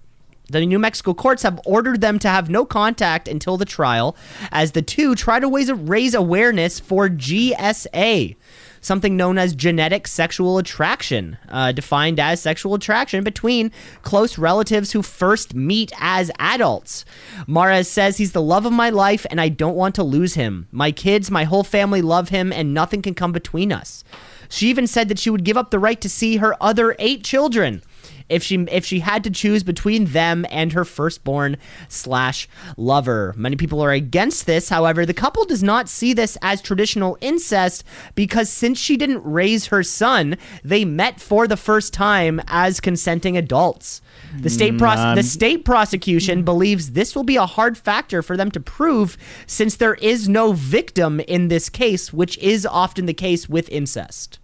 The 0.50 0.66
New 0.66 0.78
Mexico 0.78 1.14
courts 1.14 1.44
have 1.44 1.62
ordered 1.66 2.02
them 2.02 2.20
to 2.20 2.28
have 2.28 2.50
no 2.50 2.66
contact 2.66 3.30
until 3.30 3.56
the 3.56 3.64
trial 3.64 4.18
as 4.52 4.74
the 4.74 4.82
two 4.82 5.16
try 5.16 5.40
to 5.40 5.48
raise, 5.48 5.72
raise 5.72 6.14
awareness 6.14 6.82
for 6.82 7.08
GSA, 7.08 8.36
something 8.84 9.18
known 9.18 9.38
as 9.38 9.56
genetic 9.56 10.08
sexual 10.08 10.58
attraction, 10.58 11.38
uh, 11.50 11.72
defined 11.72 12.20
as 12.20 12.42
sexual 12.42 12.76
attraction 12.76 13.24
between 13.24 13.72
close 14.04 14.38
relatives 14.38 14.92
who 14.92 15.02
first 15.02 15.56
meet 15.56 15.92
as 16.00 16.30
adults. 16.38 17.06
Mara 17.48 17.84
says 17.84 18.18
he's 18.18 18.34
the 18.34 18.42
love 18.42 18.66
of 18.66 18.74
my 18.74 18.90
life 18.90 19.26
and 19.30 19.42
I 19.42 19.50
don't 19.50 19.76
want 19.76 19.96
to 19.96 20.04
lose 20.04 20.36
him. 20.36 20.68
My 20.72 20.92
kids, 20.92 21.32
my 21.32 21.46
whole 21.46 21.64
family 21.64 22.02
love 22.02 22.30
him 22.30 22.52
and 22.52 22.74
nothing 22.74 23.02
can 23.02 23.16
come 23.16 23.32
between 23.32 23.72
us. 23.72 24.04
She 24.50 24.70
even 24.70 24.86
said 24.86 25.10
that 25.10 25.18
she 25.18 25.30
would 25.30 25.46
give 25.46 25.58
up 25.58 25.72
the 25.72 25.80
right 25.80 26.00
to 26.02 26.10
see 26.10 26.38
her 26.38 26.62
other 26.62 26.96
eight 27.00 27.24
children 27.24 27.82
if 28.30 28.44
she 28.44 28.56
if 28.72 28.86
she 28.86 29.00
had 29.00 29.24
to 29.24 29.32
choose 29.32 29.64
between 29.64 30.06
them 30.06 30.46
and 30.50 30.74
her 30.74 30.86
firstborn 30.86 31.58
slash 31.88 32.48
lover. 32.78 33.34
Many 33.38 33.56
people 33.56 33.82
are 33.82 33.92
against 33.92 34.46
this. 34.46 34.70
However, 34.70 35.06
the 35.06 35.14
couple 35.14 35.46
does 35.46 35.64
not 35.64 35.90
see 35.90 36.14
this 36.14 36.38
as 36.42 36.62
traditional 36.62 37.18
incest 37.22 37.84
because 38.16 38.50
since 38.50 38.80
she 38.80 38.98
didn't 38.98 39.24
raise 39.24 39.68
her 39.68 39.84
son, 39.84 40.38
they 40.64 40.86
met 40.86 41.20
for 41.20 41.48
the 41.48 41.58
first 41.58 41.94
time 41.94 42.42
as 42.48 42.80
consenting 42.80 43.38
adults. 43.38 44.02
The 44.40 44.50
state 44.50 44.78
pros- 44.78 45.00
um, 45.00 45.16
the 45.16 45.24
state 45.24 45.66
prosecution 45.66 46.44
believes 46.44 46.92
this 46.92 47.16
will 47.16 47.24
be 47.24 47.36
a 47.36 47.46
hard 47.46 47.78
factor 47.78 48.22
for 48.22 48.36
them 48.36 48.52
to 48.52 48.60
prove 48.60 49.18
since 49.46 49.76
there 49.76 49.96
is 49.96 50.28
no 50.28 50.54
victim 50.54 51.20
in 51.22 51.48
this 51.48 51.70
case, 51.70 52.12
which 52.12 52.38
is 52.40 52.66
often 52.66 53.06
the 53.06 53.14
case 53.14 53.48
with 53.48 53.70
incest. 53.70 54.40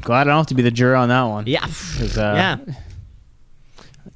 Glad 0.00 0.22
I 0.22 0.30
don't 0.30 0.38
have 0.38 0.46
to 0.48 0.54
be 0.54 0.62
the 0.62 0.70
juror 0.70 0.96
on 0.96 1.08
that 1.08 1.22
one. 1.24 1.46
Yeah. 1.46 1.60
'Cause, 1.60 2.16
uh, 2.18 2.32
yeah. 2.34 2.74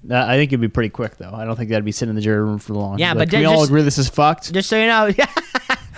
That- 0.04 0.28
I 0.28 0.36
think 0.36 0.50
it'd 0.50 0.60
be 0.60 0.68
pretty 0.68 0.88
quick 0.88 1.16
though. 1.18 1.32
I 1.32 1.44
don't 1.44 1.56
think 1.56 1.70
that'd 1.70 1.84
be 1.84 1.92
sitting 1.92 2.10
in 2.10 2.16
the 2.16 2.22
jury 2.22 2.42
room 2.42 2.58
for 2.58 2.74
long. 2.74 2.98
Yeah, 2.98 3.10
Like, 3.10 3.18
but 3.18 3.30
can 3.30 3.38
we 3.40 3.44
then 3.46 3.54
all 3.54 3.60
just- 3.60 3.70
agree 3.70 3.82
this 3.82 3.98
is 3.98 4.08
fucked? 4.08 4.52
Just 4.52 4.68
so 4.68 4.76
you 4.80 4.86
know, 4.86 5.10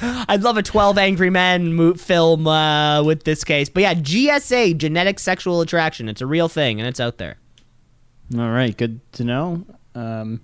I'd 0.29 0.43
love 0.43 0.57
a 0.59 0.63
12 0.63 0.99
Angry 0.99 1.31
Men 1.31 1.73
mo- 1.75 1.95
film 1.95 2.47
uh, 2.47 3.03
with 3.03 3.25
this 3.25 3.45
case. 3.45 3.69
But 3.69 3.83
yeah, 3.83 3.95
GSA, 3.95 4.77
genetic 4.77 5.19
sexual 5.19 5.61
attraction. 5.61 6.09
It's 6.09 6.21
a 6.21 6.27
real 6.27 6.49
thing 6.49 6.81
and 6.81 6.89
it's 6.89 7.01
out 7.01 7.19
there. 7.19 7.37
All 8.37 8.51
right, 8.51 8.77
good 8.77 9.01
to 9.13 9.25
know. 9.25 9.65
Um, 9.95 10.41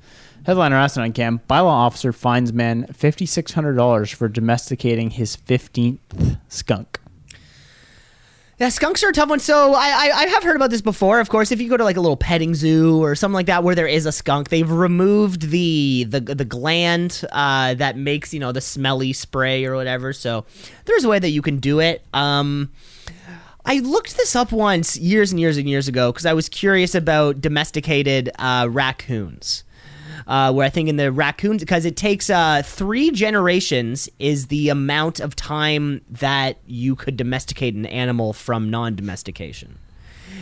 headliner 0.47 0.77
asked 0.77 0.97
on 0.97 1.13
cam: 1.13 1.41
Bylaw 1.51 1.65
officer 1.67 2.13
finds 2.13 2.53
man 2.53 2.87
fifty 2.93 3.27
six 3.27 3.53
hundred 3.53 3.75
dollars 3.75 4.11
for 4.11 4.29
domesticating 4.29 5.11
his 5.11 5.35
fifteenth 5.35 6.01
skunk. 6.49 7.00
Yeah, 8.61 8.69
skunks 8.69 9.03
are 9.03 9.09
a 9.09 9.13
tough 9.13 9.31
one. 9.31 9.41
So 9.41 9.73
I, 9.73 9.87
I 9.89 10.11
I 10.15 10.27
have 10.27 10.43
heard 10.43 10.55
about 10.55 10.69
this 10.69 10.83
before. 10.83 11.19
Of 11.19 11.31
course, 11.31 11.51
if 11.51 11.63
you 11.63 11.71
go 11.71 11.79
to 11.79 11.85
like 11.85 11.97
a 11.97 12.01
little 12.01 12.19
petting 12.19 12.55
zoo 12.55 13.03
or 13.03 13.15
something 13.15 13.33
like 13.33 13.47
that 13.47 13.65
where 13.65 13.75
there 13.75 13.87
is 13.87 14.05
a 14.05 14.13
skunk, 14.13 14.51
they've 14.51 14.71
removed 14.71 15.51
the 15.51 16.05
the 16.07 16.21
the 16.21 16.45
gland 16.45 17.25
uh, 17.33 17.73
that 17.73 17.97
makes 17.97 18.35
you 18.35 18.39
know 18.39 18.53
the 18.53 18.61
smelly 18.61 19.15
spray 19.15 19.65
or 19.65 19.77
whatever. 19.77 20.13
So 20.13 20.45
there's 20.85 21.05
a 21.05 21.09
way 21.09 21.19
that 21.19 21.31
you 21.31 21.41
can 21.41 21.57
do 21.57 21.81
it. 21.81 22.05
Um, 22.13 22.71
I 23.65 23.79
looked 23.79 24.19
this 24.19 24.37
up 24.37 24.53
once 24.53 24.99
years 24.99 25.31
and 25.31 25.41
years 25.41 25.57
and 25.57 25.67
years 25.67 25.89
ago 25.89 26.13
because 26.13 26.27
I 26.27 26.35
was 26.35 26.51
curious 26.51 26.95
about 26.95 27.41
domesticated 27.41 28.29
uh, 28.39 28.69
raccoons. 28.71 29.65
Uh, 30.31 30.53
where 30.53 30.65
I 30.65 30.71
think 30.71 30.89
in 30.89 30.95
the 30.95 31.11
raccoons, 31.11 31.61
because 31.61 31.85
it 31.85 31.97
takes 31.97 32.31
uh, 32.31 32.63
three 32.65 33.11
generations 33.11 34.09
is 34.21 34.47
the 34.47 34.69
amount 34.69 35.19
of 35.19 35.35
time 35.35 36.03
that 36.09 36.59
you 36.69 36.95
could 36.95 37.17
domesticate 37.17 37.75
an 37.75 37.85
animal 37.85 38.33
from 38.33 38.71
non-domestication. 38.71 39.81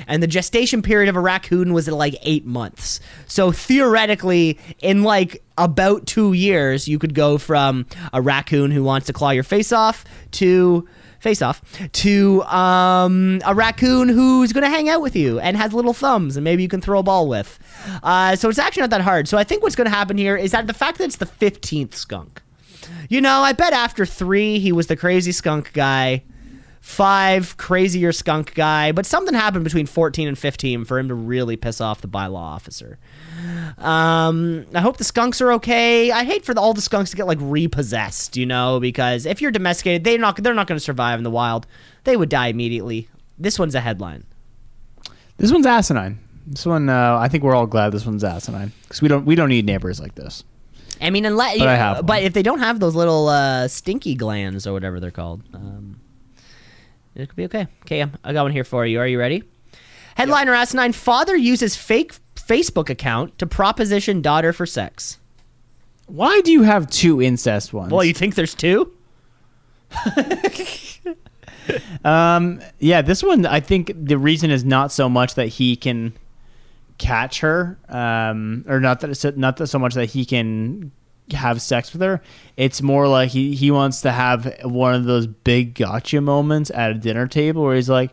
And 0.07 0.23
the 0.23 0.27
gestation 0.27 0.83
period 0.83 1.09
of 1.09 1.17
a 1.17 1.21
raccoon 1.21 1.73
was 1.73 1.89
like 1.89 2.15
eight 2.21 2.45
months. 2.45 3.01
So 3.27 3.51
theoretically, 3.51 4.59
in 4.81 5.05
like 5.05 5.43
about 5.57 6.07
two 6.07 6.35
years, 6.35 6.87
you 6.87 6.99
could 6.99 7.15
go 7.15 7.39
from 7.39 7.87
a 8.13 8.21
raccoon 8.21 8.71
who 8.71 8.85
wants 8.85 9.07
to 9.07 9.15
claw 9.15 9.31
your 9.31 9.43
face 9.43 9.73
off 9.73 10.05
to 10.33 10.87
face 11.21 11.43
off 11.43 11.63
to 11.93 12.43
um, 12.45 13.41
a 13.45 13.55
raccoon 13.55 14.09
who's 14.09 14.53
going 14.53 14.65
to 14.65 14.71
hang 14.71 14.89
out 14.89 15.01
with 15.01 15.17
you 15.17 15.39
and 15.41 15.57
has 15.57 15.73
little 15.73 15.93
thumbs 15.93 16.37
and 16.37 16.45
maybe 16.45 16.63
you 16.63 16.69
can 16.69 16.81
throw 16.81 16.99
a 16.99 17.03
ball 17.03 17.29
with. 17.29 17.59
Uh, 18.03 18.37
so 18.37 18.49
it's 18.49 18.59
actually 18.59 18.83
not 18.83 18.91
that 18.91 19.01
hard. 19.01 19.29
So 19.29 19.39
I 19.39 19.45
think 19.45 19.63
what's 19.63 19.77
going 19.77 19.87
to 19.87 19.95
happen 19.95 20.19
here 20.19 20.37
is 20.37 20.53
that 20.53 20.67
the 20.67 20.75
fact 20.75 20.99
that 20.99 21.05
it's 21.05 21.17
the 21.17 21.27
15th 21.27 21.95
skunk. 21.95 22.43
You 23.09 23.21
know, 23.21 23.41
I 23.41 23.53
bet 23.53 23.73
after 23.73 24.07
three, 24.07 24.59
he 24.59 24.73
was 24.73 24.87
the 24.87 24.97
crazy 24.97 25.33
skunk 25.33 25.73
guy. 25.73 26.23
Five, 26.81 27.57
crazier 27.57 28.13
skunk 28.13 28.55
guy. 28.55 28.93
But 28.93 29.07
something 29.07 29.35
happened 29.35 29.65
between 29.65 29.87
14 29.87 30.29
and 30.29 30.39
15 30.39 30.85
for 30.85 30.99
him 30.99 31.09
to 31.09 31.15
really 31.15 31.57
piss 31.57 31.81
off 31.81 32.01
the 32.01 32.09
bylaw 32.09 32.37
officer. 32.37 32.99
Um, 33.79 34.67
I 34.75 34.81
hope 34.81 34.97
the 34.97 35.05
skunks 35.05 35.41
are 35.41 35.53
okay. 35.53 36.11
I 36.11 36.25
hate 36.25 36.45
for 36.45 36.55
the, 36.55 36.61
all 36.61 36.75
the 36.75 36.81
skunks 36.81 37.11
to 37.11 37.17
get 37.17 37.27
like 37.27 37.39
repossessed, 37.41 38.37
you 38.37 38.47
know, 38.47 38.81
because 38.81 39.27
if 39.27 39.41
you're 39.41 39.51
domesticated, 39.51 40.05
they're 40.05 40.19
not 40.19 40.37
they're 40.37 40.55
not 40.55 40.67
going 40.67 40.79
to 40.79 40.85
survive 40.85 41.19
in 41.21 41.25
the 41.25 41.31
wild. 41.31 41.67
They 42.05 42.17
would 42.17 42.29
die 42.29 42.49
immediately. 42.49 43.09
This 43.39 43.59
one's 43.59 43.75
a 43.75 43.81
headline. 43.81 44.25
This 45.37 45.53
one's 45.53 45.67
asinine. 45.67 46.19
This 46.47 46.67
one, 46.67 46.89
uh, 46.89 47.19
I 47.21 47.29
think 47.29 47.45
we're 47.45 47.55
all 47.55 47.67
glad 47.67 47.93
this 47.93 48.07
one's 48.07 48.25
asinine 48.25 48.73
because 48.83 49.03
we 49.03 49.09
don't 49.09 49.25
we 49.25 49.35
don't 49.35 49.51
need 49.51 49.67
neighbors 49.67 50.01
like 50.01 50.15
this. 50.15 50.43
I 51.01 51.11
mean, 51.11 51.25
unless 51.25 51.59
But 51.59 51.69
I 51.69 51.77
have 51.77 52.07
but 52.07 52.23
if 52.23 52.33
they 52.33 52.43
don't 52.43 52.59
have 52.59 52.81
those 52.81 52.95
little 52.95 53.29
uh, 53.29 53.69
stinky 53.69 54.15
glands 54.15 54.67
or 54.67 54.73
whatever 54.73 54.99
they're 54.99 55.11
called, 55.13 55.43
um, 55.55 55.98
it 57.19 57.29
could 57.29 57.37
be 57.37 57.45
okay. 57.45 57.67
Okay, 57.85 58.01
I'm- 58.01 58.13
got 58.25 58.43
one 58.43 58.53
here 58.53 58.65
for 58.65 58.87
you. 58.87 59.01
Are 59.01 59.07
you 59.07 59.19
ready? 59.19 59.43
Headliner 60.17 60.55
asinine: 60.55 60.93
Father 60.93 61.37
uses 61.37 61.77
fake 61.77 62.15
Facebook 62.35 62.89
account 62.89 63.39
to 63.39 63.47
proposition 63.47 64.23
daughter 64.23 64.53
for 64.53 64.67
sex. 64.67 65.19
Why 66.07 66.41
do 66.41 66.51
you 66.51 66.63
have 66.63 66.89
two 66.91 67.21
incest 67.21 67.73
ones? 67.73 67.93
Well, 67.93 68.03
you 68.03 68.15
think 68.15 68.35
there's 68.35 68.55
two? 68.55 68.93
Um, 72.05 72.61
yeah, 72.79 73.03
this 73.03 73.23
one 73.23 73.45
I 73.45 73.61
think 73.61 73.93
the 73.95 74.17
reason 74.17 74.51
is 74.51 74.65
not 74.65 74.91
so 74.91 75.07
much 75.07 75.35
that 75.35 75.49
he 75.49 75.77
can 75.77 76.15
catch 76.97 77.41
her, 77.41 77.77
um, 77.91 78.65
or 78.67 78.81
not 78.81 79.01
that 79.01 79.11
it's 79.11 79.25
not 79.37 79.59
that 79.59 79.67
so 79.67 79.79
much 79.79 79.93
that 79.95 80.07
he 80.07 80.25
can 80.25 80.93
have 81.33 81.61
sex 81.63 81.93
with 81.93 82.03
her. 82.03 82.21
It's 82.57 82.81
more 82.83 83.07
like 83.09 83.31
he 83.31 83.55
he 83.55 83.71
wants 83.71 84.01
to 84.03 84.13
have 84.13 84.53
one 84.65 84.95
of 84.95 85.05
those 85.05 85.27
big 85.27 85.75
gotcha 85.75 86.21
moments 86.21 86.71
at 86.75 86.91
a 86.91 86.95
dinner 86.95 87.27
table 87.27 87.63
where 87.63 87.77
he's 87.77 87.89
like, 87.91 88.11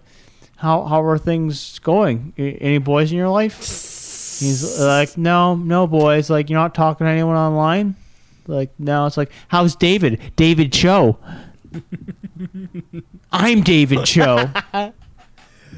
"How 0.58 0.84
how 0.86 1.02
are 1.04 1.18
things 1.18 1.80
going? 1.80 2.34
Any 2.38 2.78
boys 2.80 3.12
in 3.12 3.18
your 3.18 3.30
life?" 3.30 3.58
He's 3.60 4.80
like, 4.80 5.18
"No, 5.18 5.56
no 5.56 5.88
boys. 5.88 6.30
Like 6.30 6.50
you're 6.50 6.60
not 6.60 6.76
talking 6.76 7.06
to 7.06 7.12
anyone 7.12 7.36
online." 7.38 7.96
Like 8.48 8.70
no, 8.78 9.06
it's 9.06 9.18
like, 9.18 9.32
"How's 9.48 9.76
David? 9.76 10.20
David 10.36 10.72
Cho." 10.74 11.18
I'm 13.32 13.62
David 13.62 14.06
Cho. 14.06 14.50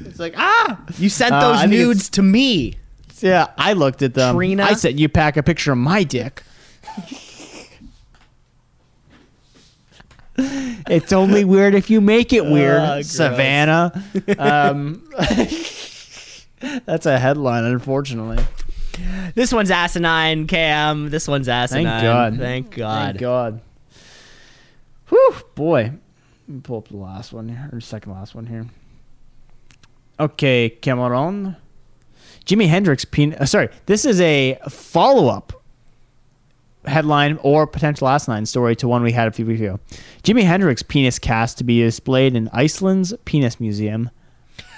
it's 0.04 0.18
like 0.18 0.34
ah, 0.36 0.80
You 0.98 1.08
sent 1.08 1.32
Uh, 1.32 1.40
those 1.40 1.64
it's- 1.64 1.70
nudes 1.70 2.10
to 2.10 2.22
me. 2.22 2.74
yeah. 3.20 3.46
I 3.56 3.72
looked 3.72 4.02
at 4.02 4.14
them. 4.14 4.36
Trina? 4.36 4.64
I 4.64 4.74
said 4.74 4.98
you 5.00 5.08
pack 5.08 5.36
a 5.36 5.42
picture 5.42 5.72
of 5.72 5.78
my 5.78 6.02
dick. 6.04 6.42
it's 10.88 11.12
only 11.12 11.44
weird 11.44 11.74
if 11.74 11.90
you 11.90 12.00
make 12.00 12.32
it 12.32 12.44
weird, 12.44 12.80
gross. 12.80 13.08
Savannah. 13.08 14.04
Um, 14.38 15.02
that's 16.84 17.06
a 17.06 17.18
headline, 17.18 17.64
unfortunately. 17.64 18.44
This 19.34 19.52
one's 19.52 19.70
asinine, 19.70 20.46
Cam. 20.46 21.10
This 21.10 21.26
one's 21.26 21.48
asinine. 21.48 21.84
Thank 21.86 22.02
God. 22.02 22.38
Thank 22.38 22.70
God. 22.76 23.06
Thank 23.06 23.18
God. 23.20 23.60
Whew, 25.08 25.34
boy. 25.54 25.82
Let 26.46 26.54
me 26.54 26.60
pull 26.62 26.78
up 26.78 26.88
the 26.88 26.96
last 26.96 27.32
one 27.32 27.48
here, 27.48 27.68
or 27.72 27.80
second 27.80 28.12
last 28.12 28.34
one 28.34 28.46
here. 28.46 28.66
Okay, 30.20 30.68
Cameron. 30.68 31.56
Jimi 32.44 32.68
Hendrix. 32.68 33.04
Pen- 33.04 33.34
uh, 33.34 33.44
sorry, 33.46 33.68
this 33.86 34.04
is 34.04 34.20
a 34.20 34.58
follow 34.68 35.28
up 35.28 35.57
headline 36.88 37.38
or 37.42 37.66
potential 37.66 38.08
asinine 38.08 38.46
story 38.46 38.74
to 38.76 38.88
one 38.88 39.02
we 39.02 39.12
had 39.12 39.28
a 39.28 39.32
few 39.32 39.46
weeks 39.46 39.60
ago. 39.60 39.78
Jimi 40.22 40.42
Hendrix 40.42 40.82
penis 40.82 41.18
cast 41.18 41.58
to 41.58 41.64
be 41.64 41.80
displayed 41.80 42.34
in 42.34 42.48
Iceland's 42.52 43.14
penis 43.24 43.60
museum, 43.60 44.10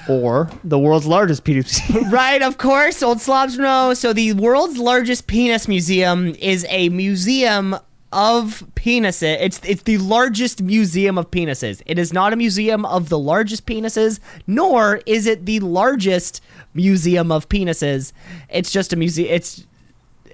or 0.09 0.51
the 0.65 0.79
world's 0.79 1.07
largest 1.07 1.45
penis. 1.45 1.81
Right, 2.11 2.43
of 2.43 2.59
course. 2.59 3.03
Old 3.03 3.21
slobs 3.21 3.59
know. 3.59 3.95
So 3.95 4.13
the 4.13 4.33
world's 4.33 4.79
largest 4.79 5.27
penis 5.27 5.69
museum 5.69 6.35
is 6.41 6.67
a 6.69 6.89
museum 6.89 7.77
of 8.13 8.65
penises. 8.75 9.37
It's 9.41 9.61
it's 9.65 9.83
the 9.83 9.99
largest 9.99 10.63
museum 10.63 11.17
of 11.19 11.31
penises. 11.31 11.83
It 11.87 11.99
is 11.99 12.13
not 12.13 12.33
a 12.33 12.37
museum 12.37 12.85
of 12.85 13.09
the 13.09 13.19
largest 13.19 13.67
penises, 13.67 14.19
nor 14.47 15.01
is 15.07 15.27
it 15.27 15.47
the 15.47 15.61
largest 15.61 16.43
museum 16.75 17.31
of 17.31 17.49
penises. 17.49 18.13
It's 18.49 18.73
just 18.73 18.93
a 18.93 18.97
museum. 18.97 19.33
It's 19.33 19.65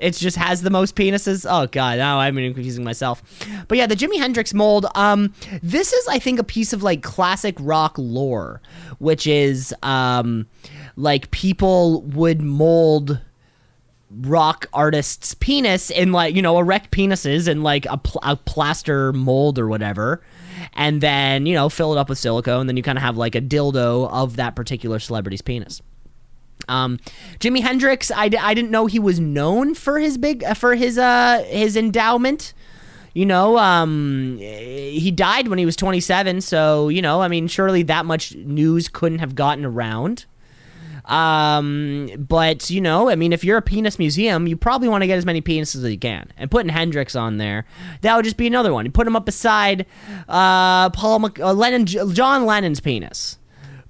it 0.01 0.12
just 0.12 0.36
has 0.36 0.62
the 0.62 0.70
most 0.70 0.94
penises. 0.94 1.47
Oh 1.49 1.66
god, 1.66 1.99
now 1.99 2.18
I'm 2.18 2.38
even 2.38 2.55
confusing 2.55 2.84
myself. 2.84 3.22
But 3.68 3.78
yeah, 3.78 3.86
the 3.86 3.97
Jimi 3.97 4.18
Hendrix 4.18 4.55
mold. 4.55 4.86
Um, 4.94 5.32
this 5.62 5.92
is 5.92 6.09
I 6.09 6.18
think 6.18 6.38
a 6.38 6.44
piece 6.44 6.72
of 6.72 6.82
like 6.82 7.03
classic 7.03 7.57
rock 7.59 7.94
lore, 7.99 8.61
which 8.99 9.26
is 9.26 9.74
um, 9.82 10.47
like 10.97 11.30
people 11.30 12.03
would 12.03 12.42
mold 12.42 13.20
rock 14.20 14.66
artists' 14.72 15.34
penis 15.34 15.90
in 15.90 16.12
like 16.12 16.34
you 16.34 16.42
know 16.42 16.59
erect 16.59 16.90
penises 16.90 17.49
in 17.49 17.62
like 17.62 17.86
a, 17.86 17.99
pl- 17.99 18.20
a 18.22 18.36
plaster 18.36 19.12
mold 19.12 19.59
or 19.59 19.68
whatever. 19.68 20.22
And 20.72 21.01
then 21.01 21.47
you 21.47 21.55
know 21.55 21.68
fill 21.68 21.92
it 21.92 21.99
up 21.99 22.09
with 22.09 22.18
silicone, 22.18 22.61
and 22.61 22.68
then 22.68 22.76
you 22.76 22.82
kind 22.82 22.99
of 22.99 23.03
have 23.03 23.16
like 23.16 23.34
a 23.34 23.40
dildo 23.40 24.11
of 24.11 24.36
that 24.36 24.57
particular 24.57 24.99
celebrity's 24.99 25.42
penis. 25.42 25.82
Um, 26.68 26.98
Jimi 27.38 27.60
Hendrix, 27.60 28.10
I, 28.10 28.30
I 28.40 28.54
didn't 28.54 28.70
know 28.70 28.86
he 28.86 28.98
was 28.98 29.20
known 29.20 29.74
for 29.74 29.98
his 29.98 30.18
big 30.18 30.42
uh, 30.44 30.54
for 30.54 30.74
his 30.74 30.98
uh 30.98 31.44
his 31.48 31.76
endowment. 31.76 32.52
You 33.14 33.24
know, 33.24 33.56
um, 33.56 34.36
he 34.38 35.10
died 35.10 35.48
when 35.48 35.58
he 35.58 35.64
was 35.64 35.74
27, 35.74 36.42
so 36.42 36.90
you 36.90 37.00
know, 37.00 37.22
I 37.22 37.28
mean, 37.28 37.48
surely 37.48 37.82
that 37.84 38.04
much 38.04 38.34
news 38.34 38.88
couldn't 38.88 39.20
have 39.20 39.34
gotten 39.34 39.64
around. 39.64 40.26
Um, 41.06 42.10
but 42.18 42.68
you 42.68 42.80
know, 42.80 43.08
I 43.08 43.14
mean, 43.14 43.32
if 43.32 43.44
you're 43.44 43.58
a 43.58 43.62
penis 43.62 43.98
museum, 43.98 44.46
you 44.46 44.56
probably 44.56 44.88
want 44.88 45.02
to 45.02 45.06
get 45.06 45.16
as 45.16 45.24
many 45.24 45.40
penises 45.40 45.76
as 45.76 45.90
you 45.90 45.98
can. 45.98 46.30
And 46.36 46.50
putting 46.50 46.68
Hendrix 46.68 47.14
on 47.14 47.38
there, 47.38 47.64
that 48.00 48.16
would 48.16 48.24
just 48.24 48.36
be 48.36 48.46
another 48.46 48.74
one. 48.74 48.84
You 48.84 48.92
put 48.92 49.06
him 49.06 49.16
up 49.16 49.24
beside 49.24 49.86
uh, 50.28 50.90
Paul 50.90 51.30
uh, 51.40 51.54
Lennon, 51.54 51.86
John 51.86 52.44
Lennon's 52.44 52.80
penis. 52.80 53.38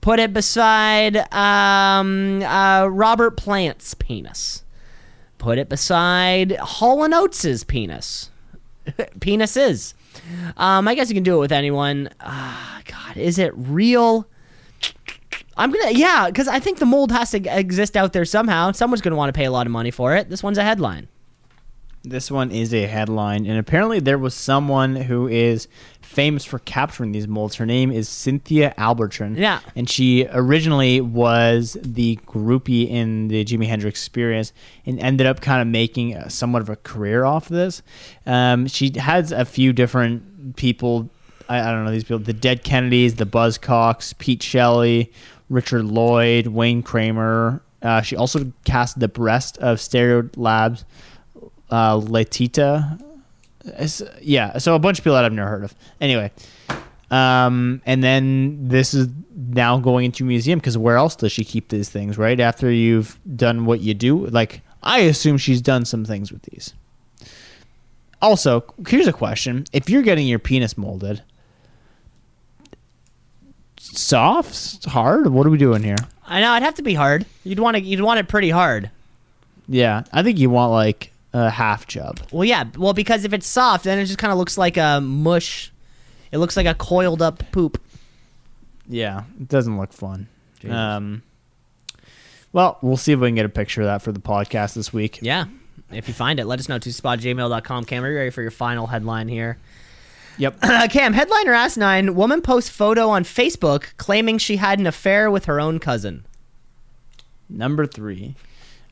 Put 0.07 0.21
it 0.21 0.33
beside 0.33 1.17
um, 1.35 2.41
uh, 2.41 2.87
Robert 2.87 3.37
Plant's 3.37 3.93
penis. 3.95 4.63
Put 5.37 5.59
it 5.59 5.69
beside 5.69 6.53
Hall 6.59 7.03
and 7.03 7.13
Oates' 7.13 7.65
penis. 7.65 8.31
Penises. 8.87 9.95
Um, 10.57 10.87
I 10.87 10.95
guess 10.95 11.09
you 11.09 11.15
can 11.15 11.25
do 11.25 11.35
it 11.35 11.41
with 11.41 11.51
anyone. 11.51 12.09
Ah, 12.21 12.83
God, 12.85 13.17
is 13.17 13.37
it 13.41 13.53
real? 13.57 14.29
I'm 15.57 15.73
gonna, 15.73 15.91
yeah, 15.91 16.29
because 16.29 16.47
I 16.47 16.61
think 16.61 16.79
the 16.79 16.87
mold 16.87 17.11
has 17.11 17.33
to 17.33 17.39
exist 17.59 17.97
out 17.97 18.13
there 18.13 18.25
somehow. 18.25 18.71
Someone's 18.71 19.01
gonna 19.01 19.17
want 19.17 19.35
to 19.35 19.37
pay 19.37 19.47
a 19.47 19.51
lot 19.51 19.67
of 19.67 19.73
money 19.73 19.91
for 19.91 20.15
it. 20.15 20.31
This 20.31 20.41
one's 20.41 20.57
a 20.59 20.63
headline. 20.63 21.09
This 22.09 22.31
one 22.31 22.53
is 22.53 22.73
a 22.73 22.87
headline, 22.87 23.47
and 23.47 23.59
apparently 23.59 23.99
there 23.99 24.17
was 24.19 24.33
someone 24.33 24.95
who 24.95 25.27
is 25.27 25.67
famous 26.01 26.45
for 26.45 26.61
capturing 26.61 27.11
these 27.11 27.27
molds. 27.27 27.57
Her 27.57 27.67
name 27.67 27.91
is 27.91 28.09
Cynthia 28.09 28.73
Albritton. 28.79 29.37
Yeah. 29.37 29.61
And 29.75 29.91
she 29.91 30.27
originally 30.31 31.01
was 31.01 31.77
the 31.83 32.17
groupie 32.25 32.89
in 32.89 33.29
the 33.29 33.45
Jimi 33.45 33.67
Hendrix 33.67 34.01
experience 34.01 34.53
and 34.87 35.01
ended 35.01 35.27
up 35.27 35.41
kind 35.41 35.61
of 35.61 35.67
making 35.67 36.15
a, 36.15 36.31
somewhat 36.31 36.63
of 36.63 36.69
a 36.69 36.77
career 36.77 37.25
off 37.25 37.51
of 37.51 37.57
this. 37.57 37.83
Um, 38.25 38.69
she 38.69 38.93
has 38.99 39.33
a 39.33 39.45
few 39.45 39.73
different 39.73 40.57
people. 40.57 41.11
I, 41.49 41.61
I 41.61 41.73
don't 41.73 41.85
know 41.85 41.91
these 41.91 42.05
people. 42.05 42.21
The 42.21 42.33
Dead 42.33 42.63
Kennedys, 42.63 43.17
the 43.17 43.27
Buzzcocks, 43.27 44.17
Pete 44.17 44.43
Shelley, 44.43 45.13
Richard 45.51 45.85
Lloyd, 45.85 46.47
Wayne 46.47 46.83
Kramer. 46.83 47.63
Uh, 47.83 48.01
she 48.01 48.17
also 48.17 48.53
cast 48.65 49.01
the 49.01 49.09
breast 49.09 49.59
of 49.59 49.79
Stereolab's 49.79 50.85
uh, 51.71 51.97
Laetitia. 51.97 52.99
It's- 53.67 54.03
yeah, 54.23 54.59
so 54.59 54.75
a 54.75 54.79
bunch 54.79 54.99
of 54.99 55.05
people 55.05 55.15
that 55.15 55.25
I've 55.25 55.33
never 55.33 55.49
heard 55.51 55.65
of. 55.65 55.75
Anyway, 56.01 56.31
um, 57.11 57.81
and 57.87 58.03
then 58.03 58.69
this 58.69 58.95
is 58.95 59.09
now 59.35 59.79
going 59.79 60.05
into 60.07 60.25
a 60.25 60.27
museum 60.27 60.59
because 60.59 60.79
where 60.79 60.97
else 60.97 61.17
does 61.17 61.33
she 61.33 61.45
keep 61.45 61.69
these 61.69 61.89
things? 61.89 62.17
Right 62.19 62.39
after 62.41 62.71
you've 62.71 63.19
done 63.37 63.65
what 63.67 63.81
you 63.81 63.95
do, 63.95 64.27
like 64.27 64.61
I 64.83 65.01
assume 65.01 65.37
she's 65.39 65.61
done 65.61 65.85
some 65.85 66.05
things 66.05 66.31
with 66.33 66.43
these. 66.43 66.75
Also, 68.23 68.65
here's 68.89 69.07
a 69.07 69.13
question: 69.13 69.65
If 69.73 69.91
you're 69.91 70.03
getting 70.03 70.27
your 70.27 70.39
penis 70.39 70.79
molded, 70.79 71.23
soft, 73.79 74.85
hard, 74.87 75.29
what 75.29 75.47
are 75.47 75.51
we 75.51 75.59
doing 75.59 75.83
here? 75.83 75.97
I 76.27 76.41
know 76.41 76.53
it'd 76.55 76.65
have 76.65 76.75
to 76.77 76.83
be 76.83 76.95
hard. 76.95 77.27
You'd 77.45 77.61
want 77.61 77.77
to, 77.77 77.83
you'd 77.83 78.01
want 78.01 78.19
it 78.21 78.29
pretty 78.29 78.51
hard. 78.51 78.91
Yeah, 79.69 80.05
I 80.13 80.23
think 80.23 80.39
you 80.39 80.51
want 80.51 80.73
like 80.73 81.13
a 81.37 81.51
half 81.51 81.87
chub. 81.87 82.21
Well, 82.33 82.45
yeah. 82.45 82.65
Well, 82.77 82.95
because 82.95 83.25
if 83.25 83.33
it's 83.33 83.47
soft, 83.47 83.85
then 83.85 83.99
it 83.99 84.07
just 84.07 84.19
kind 84.19 84.33
of 84.33 84.39
looks 84.39 84.57
like 84.57 84.77
a 84.77 85.01
mush. 85.01 85.71
It 86.33 86.39
looks 86.39 86.57
like 86.57 86.67
a 86.67 86.75
coiled 86.75 87.23
up 87.23 87.43
poop. 87.53 87.81
Yeah, 88.89 89.25
it 89.41 89.49
doesn't 89.49 89.79
look 89.79 89.93
fun. 89.93 90.29
Jesus. 90.61 90.75
Um, 90.75 91.23
well, 92.53 92.79
we'll 92.81 92.97
see 92.97 93.13
if 93.13 93.21
we 93.21 93.29
can 93.29 93.35
get 93.35 93.45
a 93.45 93.51
picture 93.51 93.83
of 93.83 93.87
that 93.87 94.03
for 94.03 94.13
the 94.13 94.21
podcast 94.21 94.75
this 94.75 94.93
week. 94.93 95.19
Yeah. 95.21 95.47
If 95.91 96.09
you 96.09 96.15
find 96.15 96.41
it, 96.41 96.47
let 96.47 96.59
us 96.59 96.69
know. 96.69 96.79
To 96.79 96.89
spotgmail.com. 96.89 97.85
Cam, 97.85 98.05
are 98.05 98.11
you 98.11 98.17
ready 98.17 98.31
for 98.31 98.43
your 98.43 98.51
final 98.51 98.87
headline 98.87 99.29
here? 99.29 99.59
Yep. 100.39 100.59
Uh, 100.63 100.89
Cam, 100.89 101.13
headliner 101.13 101.53
asinine 101.53 102.15
woman 102.15 102.43
posts 102.43 102.71
photo 102.71 103.09
on 103.09 103.25
Facebook 103.25 103.97
claiming 103.97 104.39
she 104.39 104.57
had 104.57 104.79
an 104.79 104.87
affair 104.87 105.31
with 105.31 105.45
her 105.47 105.61
own 105.61 105.79
cousin. 105.79 106.25
Number 107.49 107.87
three. 107.87 108.35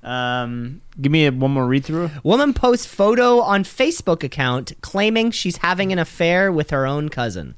Um, 0.04 0.82
give 1.00 1.10
me 1.10 1.26
a, 1.26 1.32
one 1.32 1.52
more 1.52 1.66
read 1.66 1.84
through. 1.84 2.10
Woman 2.22 2.52
posts 2.52 2.86
photo 2.86 3.40
on 3.40 3.64
Facebook 3.64 4.22
account 4.22 4.72
claiming 4.82 5.30
she's 5.30 5.58
having 5.58 5.92
an 5.92 5.98
affair 5.98 6.52
with 6.52 6.70
her 6.70 6.86
own 6.86 7.08
cousin. 7.08 7.54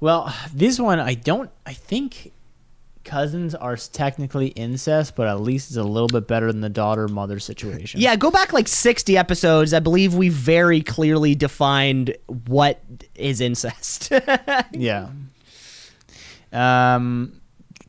Well, 0.00 0.34
this 0.52 0.78
one 0.78 1.00
I 1.00 1.14
don't. 1.14 1.50
I 1.64 1.72
think 1.72 2.32
cousins 3.04 3.54
are 3.54 3.76
technically 3.76 4.48
incest, 4.48 5.14
but 5.14 5.28
at 5.28 5.40
least 5.40 5.70
it's 5.70 5.76
a 5.76 5.82
little 5.82 6.08
bit 6.08 6.26
better 6.26 6.50
than 6.50 6.60
the 6.60 6.68
daughter 6.68 7.06
mother 7.08 7.38
situation. 7.38 8.00
Yeah, 8.00 8.16
go 8.16 8.30
back 8.30 8.52
like 8.52 8.68
60 8.68 9.16
episodes. 9.16 9.72
I 9.72 9.80
believe 9.80 10.14
we 10.14 10.28
very 10.30 10.80
clearly 10.82 11.34
defined 11.34 12.16
what 12.46 12.80
is 13.14 13.40
incest. 13.40 14.12
Yeah. 14.72 15.08
Um, 16.52 17.40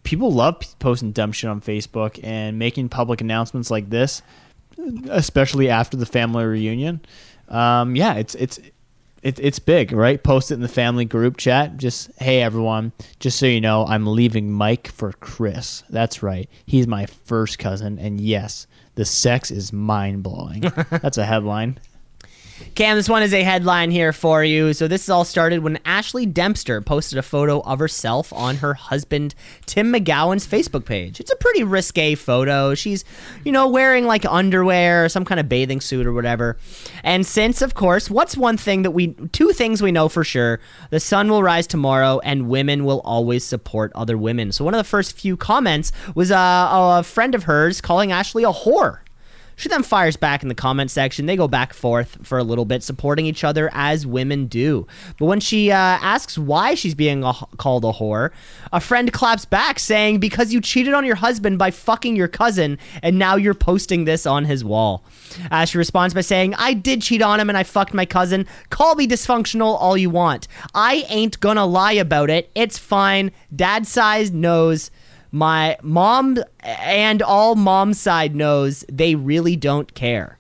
people 0.05 0.31
love 0.31 0.57
posting 0.79 1.11
dumb 1.11 1.33
shit 1.33 1.49
on 1.49 1.59
Facebook 1.59 2.19
and 2.23 2.57
making 2.57 2.87
public 2.87 3.19
announcements 3.19 3.69
like 3.69 3.89
this, 3.89 4.21
especially 5.09 5.69
after 5.69 5.97
the 5.97 6.05
family 6.05 6.45
reunion. 6.45 7.01
Um, 7.49 7.95
yeah, 7.95 8.13
it's 8.13 8.35
it's 8.35 8.59
it, 9.21 9.39
it's 9.39 9.59
big, 9.59 9.91
right? 9.91 10.21
Post 10.21 10.51
it 10.51 10.53
in 10.53 10.61
the 10.61 10.67
family 10.67 11.03
group 11.03 11.37
chat. 11.37 11.77
Just 11.77 12.11
hey 12.19 12.41
everyone, 12.41 12.93
just 13.19 13.37
so 13.39 13.47
you 13.47 13.59
know, 13.59 13.85
I'm 13.85 14.05
leaving 14.07 14.51
Mike 14.51 14.87
for 14.87 15.11
Chris. 15.13 15.83
That's 15.89 16.23
right. 16.23 16.49
He's 16.65 16.87
my 16.87 17.07
first 17.07 17.59
cousin, 17.59 17.99
and 17.99 18.21
yes, 18.21 18.67
the 18.93 19.03
sex 19.03 19.51
is 19.51 19.73
mind 19.73 20.23
blowing. 20.23 20.61
That's 20.89 21.17
a 21.17 21.25
headline. 21.25 21.79
Cam, 22.75 22.97
this 22.97 23.09
one 23.09 23.23
is 23.23 23.33
a 23.33 23.43
headline 23.43 23.91
here 23.91 24.13
for 24.13 24.43
you. 24.43 24.73
So 24.73 24.87
this 24.87 25.09
all 25.09 25.25
started 25.25 25.59
when 25.59 25.79
Ashley 25.85 26.25
Dempster 26.25 26.81
posted 26.81 27.17
a 27.17 27.21
photo 27.21 27.59
of 27.61 27.79
herself 27.79 28.31
on 28.33 28.57
her 28.57 28.73
husband 28.73 29.35
Tim 29.65 29.93
McGowan's 29.93 30.47
Facebook 30.47 30.85
page. 30.85 31.19
It's 31.19 31.31
a 31.31 31.35
pretty 31.35 31.63
risque 31.63 32.15
photo. 32.15 32.75
She's, 32.75 33.03
you 33.43 33.51
know, 33.51 33.67
wearing 33.67 34.05
like 34.05 34.25
underwear, 34.25 35.05
or 35.05 35.09
some 35.09 35.25
kind 35.25 35.39
of 35.39 35.49
bathing 35.49 35.81
suit 35.81 36.05
or 36.05 36.13
whatever. 36.13 36.57
And 37.03 37.25
since, 37.25 37.61
of 37.61 37.75
course, 37.75 38.09
what's 38.09 38.37
one 38.37 38.57
thing 38.57 38.83
that 38.83 38.91
we, 38.91 39.13
two 39.31 39.51
things 39.51 39.81
we 39.81 39.91
know 39.91 40.09
for 40.09 40.23
sure: 40.23 40.59
the 40.89 40.99
sun 40.99 41.29
will 41.29 41.43
rise 41.43 41.67
tomorrow, 41.67 42.19
and 42.23 42.49
women 42.49 42.85
will 42.85 43.01
always 43.01 43.45
support 43.45 43.91
other 43.95 44.17
women. 44.17 44.51
So 44.51 44.65
one 44.65 44.73
of 44.73 44.79
the 44.79 44.83
first 44.83 45.17
few 45.17 45.37
comments 45.37 45.91
was 46.13 46.31
uh, 46.31 46.69
a 46.71 47.03
friend 47.03 47.35
of 47.35 47.43
hers 47.43 47.81
calling 47.81 48.11
Ashley 48.11 48.43
a 48.43 48.51
whore. 48.51 48.99
She 49.55 49.69
then 49.69 49.83
fires 49.83 50.17
back 50.17 50.43
in 50.43 50.49
the 50.49 50.55
comment 50.55 50.91
section. 50.91 51.25
They 51.25 51.35
go 51.35 51.47
back 51.47 51.73
forth 51.73 52.17
for 52.23 52.37
a 52.37 52.43
little 52.43 52.65
bit, 52.65 52.83
supporting 52.83 53.25
each 53.25 53.43
other 53.43 53.69
as 53.73 54.05
women 54.05 54.47
do. 54.47 54.87
But 55.17 55.25
when 55.25 55.39
she 55.39 55.71
uh, 55.71 55.75
asks 55.75 56.37
why 56.37 56.75
she's 56.75 56.95
being 56.95 57.23
a, 57.23 57.33
called 57.57 57.85
a 57.85 57.93
whore, 57.93 58.31
a 58.73 58.79
friend 58.79 59.11
claps 59.13 59.45
back 59.45 59.79
saying, 59.79 60.19
Because 60.19 60.53
you 60.53 60.61
cheated 60.61 60.93
on 60.93 61.05
your 61.05 61.15
husband 61.15 61.57
by 61.57 61.71
fucking 61.71 62.15
your 62.15 62.27
cousin, 62.27 62.77
and 63.01 63.17
now 63.17 63.35
you're 63.35 63.53
posting 63.53 64.05
this 64.05 64.25
on 64.25 64.45
his 64.45 64.63
wall. 64.63 65.03
Uh, 65.51 65.65
she 65.65 65.77
responds 65.77 66.13
by 66.13 66.21
saying, 66.21 66.53
I 66.55 66.73
did 66.73 67.01
cheat 67.01 67.21
on 67.21 67.39
him 67.39 67.49
and 67.49 67.57
I 67.57 67.63
fucked 67.63 67.93
my 67.93 68.05
cousin. 68.05 68.45
Call 68.69 68.95
me 68.95 69.07
dysfunctional 69.07 69.77
all 69.79 69.97
you 69.97 70.09
want. 70.09 70.47
I 70.73 71.05
ain't 71.09 71.39
gonna 71.39 71.65
lie 71.65 71.93
about 71.93 72.29
it. 72.29 72.49
It's 72.55 72.77
fine. 72.77 73.31
Dad 73.55 73.87
size 73.87 74.31
knows 74.31 74.91
my 75.35 75.77
mom 75.81 76.37
and 76.61 77.21
all 77.21 77.55
mom's 77.55 77.99
side 77.99 78.33
knows 78.33 78.85
they 78.89 79.15
really 79.15 79.57
don't 79.57 79.93
care. 79.93 80.39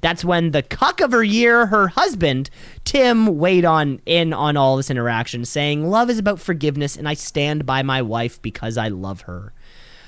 That's 0.00 0.24
when 0.24 0.50
the 0.50 0.64
cuck 0.64 1.00
of 1.00 1.12
her 1.12 1.22
year, 1.22 1.66
her 1.66 1.86
husband, 1.86 2.50
Tim, 2.82 3.38
weighed 3.38 3.64
on 3.64 4.00
in 4.04 4.32
on 4.32 4.56
all 4.56 4.76
this 4.76 4.90
interaction, 4.90 5.44
saying, 5.44 5.88
Love 5.88 6.10
is 6.10 6.18
about 6.18 6.40
forgiveness, 6.40 6.96
and 6.96 7.08
I 7.08 7.14
stand 7.14 7.64
by 7.64 7.84
my 7.84 8.02
wife 8.02 8.42
because 8.42 8.76
I 8.76 8.88
love 8.88 9.20
her. 9.22 9.52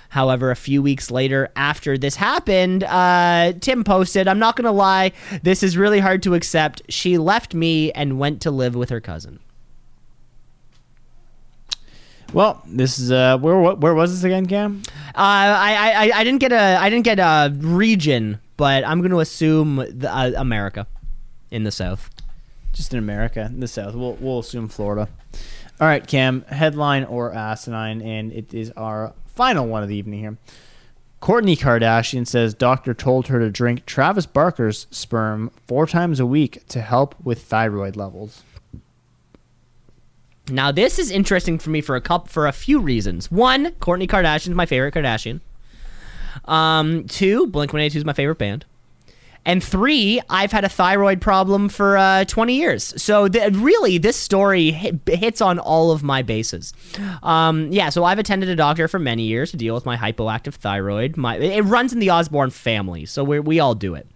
However, 0.09 0.51
a 0.51 0.57
few 0.57 0.82
weeks 0.82 1.12
later, 1.12 1.53
after 1.55 1.97
this 1.97 2.16
happened, 2.16 2.82
uh, 2.82 3.53
Tim 3.61 3.84
posted, 3.84 4.26
I'm 4.26 4.40
not 4.40 4.57
going 4.57 4.64
to 4.64 4.72
lie, 4.72 5.12
this 5.45 5.62
is 5.62 5.76
really 5.76 6.01
hard 6.01 6.24
to 6.24 6.34
accept. 6.34 6.82
She 6.88 7.16
left 7.16 7.55
me 7.55 7.92
and 7.92 8.18
went 8.18 8.42
to 8.42 8.51
live 8.51 8.74
with 8.74 8.90
her 8.90 9.01
cousin. 9.01 9.38
Well, 12.35 12.61
this 12.66 12.99
is 12.99 13.12
uh, 13.12 13.39
where 13.39 13.57
where, 13.57 13.76
where 13.76 13.95
was 13.95 14.12
this 14.12 14.24
again, 14.24 14.47
Cam? 14.47 14.82
Uh, 14.89 15.12
I, 15.14 15.93
I 15.97 16.18
I 16.18 16.24
didn't 16.24 16.41
get 16.41 16.53
a 16.53 16.76
I 16.80 16.91
didn't 16.91 17.05
get 17.05 17.20
a 17.20 17.55
region, 17.57 18.41
but 18.57 18.85
I'm 18.85 18.99
going 18.99 19.12
to 19.12 19.20
assume 19.20 19.76
the, 19.76 20.12
uh, 20.12 20.32
America 20.37 20.89
in 21.53 21.62
the 21.62 21.70
South. 21.70 22.11
Just 22.72 22.93
in 22.93 22.99
America, 22.99 23.49
in 23.53 23.61
the 23.61 23.68
South. 23.68 23.95
We'll 23.95 24.14
we'll 24.14 24.41
assume 24.41 24.66
Florida. 24.66 25.09
All 25.80 25.87
right, 25.87 26.05
Cam. 26.05 26.43
Headline 26.49 27.05
or 27.05 27.32
asinine, 27.32 28.03
and 28.03 28.32
it 28.32 28.53
is 28.53 28.72
our 28.72 29.12
final 29.37 29.68
one 29.68 29.85
of 29.85 29.89
the 29.89 29.97
evening 29.97 30.18
here. 30.18 30.37
Kourtney 31.22 31.57
Kardashian 31.57 32.26
says 32.26 32.53
doctor 32.53 32.95
told 32.95 33.28
her 33.28 33.39
to 33.39 33.49
drink 33.49 33.87
Travis 33.87 34.26
Barker's 34.26 34.89
sperm 34.91 35.53
four 35.68 35.87
times 35.87 36.18
a 36.18 36.26
week 36.26 36.66
to 36.66 36.80
help 36.80 37.14
with 37.24 37.45
thyroid 37.45 37.95
levels. 37.95 38.43
Now 40.49 40.70
this 40.70 40.99
is 40.99 41.11
interesting 41.11 41.59
for 41.59 41.70
me 41.70 41.80
for 41.80 41.97
a 41.97 42.01
couple 42.01 42.28
for 42.28 42.47
a 42.47 42.53
few 42.53 42.78
reasons. 42.78 43.30
One, 43.30 43.70
Kourtney 43.72 44.09
Kardashian 44.09 44.49
is 44.49 44.55
my 44.55 44.66
favorite 44.66 44.95
Kardashian. 44.95 45.40
Um, 46.45 47.07
two, 47.07 47.47
Blink 47.47 47.72
One 47.72 47.80
Eight 47.80 47.92
Two 47.92 47.99
is 47.99 48.05
my 48.05 48.12
favorite 48.12 48.38
band. 48.38 48.64
And 49.47 49.62
three, 49.62 50.22
I've 50.30 50.53
had 50.53 50.64
a 50.64 50.70
thyroid 50.70 51.20
problem 51.20 51.68
for 51.68 51.99
uh, 51.99 52.24
20 52.24 52.55
years. 52.55 53.03
So 53.03 53.28
th- 53.28 53.53
really, 53.53 53.99
this 53.99 54.16
story 54.16 54.70
hit, 54.70 55.01
hits 55.07 55.42
on 55.42 55.59
all 55.59 55.90
of 55.90 56.03
my 56.03 56.22
bases. 56.22 56.72
Um, 57.22 57.70
yeah, 57.70 57.90
so 57.90 58.05
I've 58.05 58.18
attended 58.18 58.49
a 58.49 58.57
doctor 58.57 58.88
for 58.88 58.99
many 58.99 59.24
years 59.24 59.51
to 59.51 59.59
deal 59.59 59.74
with 59.74 59.84
my 59.84 59.99
hypoactive 59.99 60.55
thyroid. 60.55 61.18
My 61.18 61.36
it 61.36 61.61
runs 61.61 61.92
in 61.92 61.99
the 61.99 62.11
Osborne 62.11 62.51
family, 62.51 63.05
so 63.05 63.22
we 63.22 63.38
we 63.38 63.61
all 63.61 63.74
do 63.74 63.95
it. 63.95 64.07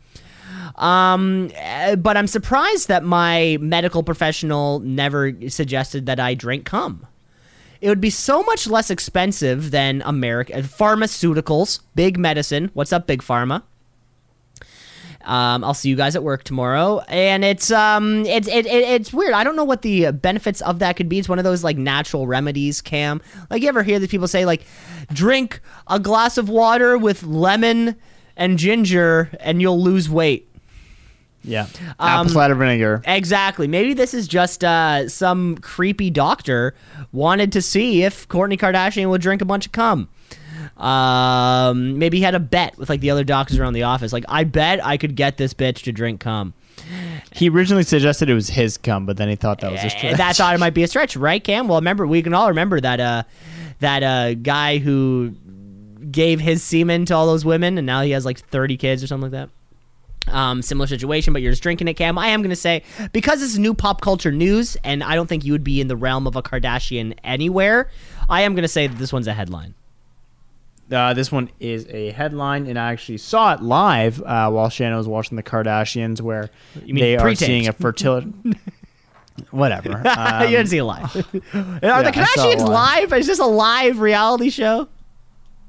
Um, 0.78 1.50
eh, 1.54 1.96
but 1.96 2.16
I'm 2.16 2.28
surprised 2.28 2.88
that 2.88 3.04
my 3.04 3.58
medical 3.60 4.02
professional 4.02 4.78
never 4.80 5.32
suggested 5.48 6.06
that 6.06 6.20
I 6.20 6.34
drink 6.34 6.64
cum. 6.64 7.06
It 7.80 7.88
would 7.88 8.00
be 8.00 8.10
so 8.10 8.42
much 8.42 8.66
less 8.66 8.90
expensive 8.90 9.70
than 9.70 10.02
America 10.04 10.52
pharmaceuticals, 10.54 11.80
big 11.94 12.18
medicine. 12.18 12.70
What's 12.74 12.92
up, 12.92 13.06
big 13.06 13.22
pharma? 13.22 13.62
Um, 15.24 15.62
I'll 15.62 15.74
see 15.74 15.90
you 15.90 15.96
guys 15.96 16.16
at 16.16 16.22
work 16.22 16.42
tomorrow, 16.44 17.00
and 17.08 17.44
it's 17.44 17.70
um, 17.70 18.24
it's 18.24 18.48
it, 18.48 18.66
it, 18.66 18.84
it's 18.84 19.12
weird. 19.12 19.34
I 19.34 19.44
don't 19.44 19.56
know 19.56 19.64
what 19.64 19.82
the 19.82 20.10
benefits 20.12 20.62
of 20.62 20.78
that 20.78 20.96
could 20.96 21.08
be. 21.08 21.18
It's 21.18 21.28
one 21.28 21.38
of 21.38 21.44
those 21.44 21.62
like 21.62 21.76
natural 21.76 22.26
remedies, 22.26 22.80
Cam. 22.80 23.20
Like 23.50 23.62
you 23.62 23.68
ever 23.68 23.82
hear 23.82 23.98
these 23.98 24.08
people 24.08 24.28
say 24.28 24.46
like, 24.46 24.64
drink 25.12 25.60
a 25.86 26.00
glass 26.00 26.38
of 26.38 26.48
water 26.48 26.96
with 26.96 27.24
lemon 27.24 27.96
and 28.36 28.58
ginger, 28.58 29.30
and 29.40 29.60
you'll 29.60 29.82
lose 29.82 30.08
weight. 30.08 30.47
Yeah, 31.44 31.66
apple 31.98 32.30
cider 32.30 32.54
vinegar. 32.54 33.02
Exactly. 33.06 33.66
Maybe 33.68 33.94
this 33.94 34.12
is 34.12 34.28
just 34.28 34.64
uh, 34.64 35.08
some 35.08 35.56
creepy 35.58 36.10
doctor 36.10 36.74
wanted 37.12 37.52
to 37.52 37.62
see 37.62 38.02
if 38.02 38.28
Kourtney 38.28 38.58
Kardashian 38.58 39.08
would 39.08 39.20
drink 39.22 39.40
a 39.40 39.44
bunch 39.46 39.66
of 39.66 39.72
cum. 39.72 40.08
Um, 40.76 41.98
maybe 41.98 42.18
he 42.18 42.22
had 42.22 42.34
a 42.34 42.40
bet 42.40 42.76
with 42.78 42.88
like 42.88 43.00
the 43.00 43.10
other 43.10 43.24
doctors 43.24 43.58
around 43.58 43.72
the 43.72 43.82
office. 43.84 44.12
Like, 44.12 44.24
I 44.28 44.44
bet 44.44 44.84
I 44.84 44.96
could 44.96 45.16
get 45.16 45.36
this 45.36 45.54
bitch 45.54 45.82
to 45.84 45.92
drink 45.92 46.20
cum. 46.20 46.54
He 47.32 47.48
originally 47.48 47.82
suggested 47.82 48.30
it 48.30 48.34
was 48.34 48.48
his 48.50 48.78
cum, 48.78 49.04
but 49.04 49.16
then 49.16 49.28
he 49.28 49.34
thought 49.36 49.60
that 49.60 49.72
was 49.72 49.80
a 49.80 49.86
Eh, 49.86 49.88
stretch. 49.88 50.16
That 50.16 50.36
thought 50.36 50.54
it 50.54 50.58
might 50.58 50.74
be 50.74 50.82
a 50.84 50.88
stretch, 50.88 51.16
right, 51.16 51.42
Cam? 51.42 51.68
Well, 51.68 51.78
remember 51.78 52.06
we 52.06 52.22
can 52.22 52.34
all 52.34 52.48
remember 52.48 52.80
that 52.80 53.00
uh, 53.00 53.22
that 53.80 54.02
uh, 54.02 54.34
guy 54.34 54.78
who 54.78 55.34
gave 56.10 56.40
his 56.40 56.62
semen 56.62 57.04
to 57.06 57.14
all 57.14 57.26
those 57.26 57.44
women, 57.44 57.76
and 57.78 57.86
now 57.86 58.02
he 58.02 58.12
has 58.12 58.24
like 58.24 58.38
thirty 58.38 58.76
kids 58.76 59.02
or 59.02 59.06
something 59.06 59.30
like 59.30 59.48
that. 59.48 59.50
Um, 60.28 60.62
similar 60.62 60.86
situation, 60.86 61.32
but 61.32 61.42
you're 61.42 61.52
just 61.52 61.62
drinking 61.62 61.88
it, 61.88 61.94
Cam. 61.94 62.18
I 62.18 62.28
am 62.28 62.42
gonna 62.42 62.56
say 62.56 62.82
because 63.12 63.40
this 63.40 63.50
is 63.52 63.58
new 63.58 63.74
pop 63.74 64.00
culture 64.00 64.32
news, 64.32 64.76
and 64.84 65.02
I 65.04 65.14
don't 65.14 65.26
think 65.28 65.44
you 65.44 65.52
would 65.52 65.64
be 65.64 65.80
in 65.80 65.88
the 65.88 65.96
realm 65.96 66.26
of 66.26 66.36
a 66.36 66.42
Kardashian 66.42 67.16
anywhere. 67.24 67.90
I 68.28 68.42
am 68.42 68.54
gonna 68.54 68.68
say 68.68 68.86
that 68.86 68.96
this 68.98 69.12
one's 69.12 69.26
a 69.26 69.34
headline. 69.34 69.74
Uh, 70.90 71.12
this 71.12 71.30
one 71.30 71.50
is 71.60 71.86
a 71.90 72.12
headline, 72.12 72.66
and 72.66 72.78
I 72.78 72.92
actually 72.92 73.18
saw 73.18 73.52
it 73.52 73.60
live 73.62 74.22
uh, 74.22 74.50
while 74.50 74.70
Shannon 74.70 74.96
was 74.96 75.06
watching 75.06 75.36
the 75.36 75.42
Kardashians, 75.42 76.20
where 76.22 76.48
You 76.82 76.94
mean 76.94 77.04
they 77.04 77.16
are 77.16 77.20
pre-taped. 77.20 77.46
seeing 77.46 77.68
a 77.68 77.72
fertility. 77.74 78.32
Whatever. 79.50 80.02
Um, 80.06 80.42
you 80.50 80.56
didn't 80.56 80.68
see 80.68 80.78
it 80.78 80.84
live. 80.84 81.14
Are 81.54 82.02
the 82.02 82.08
I 82.08 82.24
saw 82.34 82.48
it 82.48 82.58
Kardashians 82.58 82.58
live. 82.66 83.10
live? 83.10 83.12
Is 83.20 83.26
this 83.26 83.38
a 83.38 83.44
live 83.46 84.00
reality 84.00 84.50
show? 84.50 84.88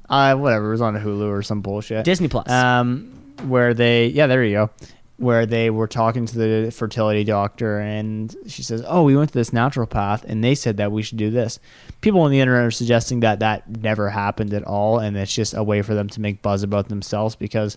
uh, 0.08 0.34
whatever. 0.34 0.68
It 0.68 0.72
was 0.72 0.80
on 0.80 0.94
Hulu 0.96 1.28
or 1.28 1.42
some 1.42 1.60
bullshit. 1.60 2.04
Disney 2.04 2.26
Plus. 2.26 2.48
Um, 2.50 3.12
where 3.46 3.74
they, 3.74 4.06
yeah, 4.06 4.26
there 4.26 4.44
you 4.44 4.52
go. 4.52 4.70
Where 5.16 5.44
they 5.44 5.68
were 5.68 5.86
talking 5.86 6.24
to 6.24 6.38
the 6.38 6.70
fertility 6.70 7.24
doctor, 7.24 7.78
and 7.78 8.34
she 8.46 8.62
says, 8.62 8.82
"Oh, 8.86 9.02
we 9.02 9.14
went 9.14 9.28
to 9.30 9.38
this 9.38 9.50
naturopath, 9.50 10.24
and 10.24 10.42
they 10.42 10.54
said 10.54 10.78
that 10.78 10.92
we 10.92 11.02
should 11.02 11.18
do 11.18 11.30
this." 11.30 11.58
People 12.00 12.22
on 12.22 12.30
the 12.30 12.40
internet 12.40 12.64
are 12.64 12.70
suggesting 12.70 13.20
that 13.20 13.40
that 13.40 13.68
never 13.68 14.08
happened 14.08 14.54
at 14.54 14.64
all, 14.64 14.98
and 14.98 15.18
it's 15.18 15.34
just 15.34 15.52
a 15.52 15.62
way 15.62 15.82
for 15.82 15.94
them 15.94 16.08
to 16.08 16.22
make 16.22 16.40
buzz 16.40 16.62
about 16.62 16.88
themselves 16.88 17.36
because 17.36 17.76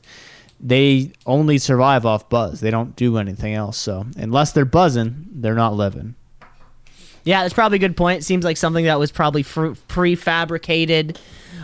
they 0.57 1.11
only 1.25 1.57
survive 1.57 2.05
off 2.05 2.29
buzz. 2.29 2.61
They 2.61 2.71
don't 2.71 2.95
do 2.95 3.17
anything 3.17 3.53
else. 3.53 3.77
So 3.77 4.05
unless 4.15 4.53
they're 4.53 4.63
buzzing, 4.63 5.27
they're 5.33 5.53
not 5.53 5.73
living. 5.73 6.15
Yeah, 7.25 7.41
that's 7.41 7.53
probably 7.53 7.75
a 7.77 7.79
good 7.79 7.97
point. 7.97 8.23
Seems 8.23 8.45
like 8.45 8.57
something 8.57 8.85
that 8.85 8.99
was 8.99 9.11
probably 9.11 9.43
fr- 9.43 9.75
prefabricated. 9.89 11.17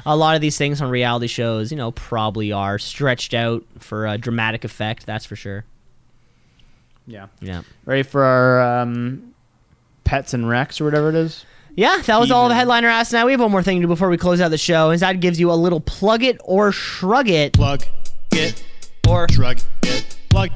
A 0.06 0.16
lot 0.16 0.36
of 0.36 0.42
these 0.42 0.58
things 0.58 0.82
on 0.82 0.90
reality 0.90 1.28
shows, 1.28 1.72
you 1.72 1.78
know, 1.78 1.92
probably 1.92 2.52
are 2.52 2.78
stretched 2.80 3.34
out 3.34 3.64
for 3.80 4.08
a 4.08 4.18
dramatic 4.18 4.64
effect. 4.64 5.06
That's 5.06 5.26
for 5.26 5.36
sure. 5.36 5.66
Yeah. 7.08 7.28
Yeah. 7.42 7.64
Ready 7.86 8.04
for 8.04 8.24
our 8.24 8.82
um, 8.82 9.34
pets 10.04 10.34
and 10.34 10.48
Rex 10.48 10.80
or 10.80 10.86
whatever 10.86 11.10
it 11.10 11.16
is? 11.16 11.46
Yeah, 11.76 12.02
that 12.06 12.20
was 12.20 12.30
all 12.30 12.50
the 12.50 12.56
headliner 12.56 12.88
asked. 12.90 13.14
Now 13.14 13.26
we 13.26 13.32
have 13.32 13.40
one 13.40 13.52
more 13.52 13.64
thing 13.64 13.78
to 13.78 13.84
do 13.84 13.88
before 13.88 14.10
we 14.10 14.18
close 14.18 14.42
out 14.42 14.50
the 14.50 14.58
show, 14.58 14.90
and 14.90 15.00
that 15.02 15.20
gives 15.22 15.40
you 15.40 15.50
a 15.52 15.54
little 15.54 15.80
plug 15.80 16.24
it 16.24 16.38
or 16.44 16.72
shrug 16.72 17.30
it. 17.30 17.54
Plug 17.54 17.84
it 18.34 18.64
Or 19.08 19.28
shrug 19.32 19.60
it. 19.84 20.18
Plug 20.30 20.50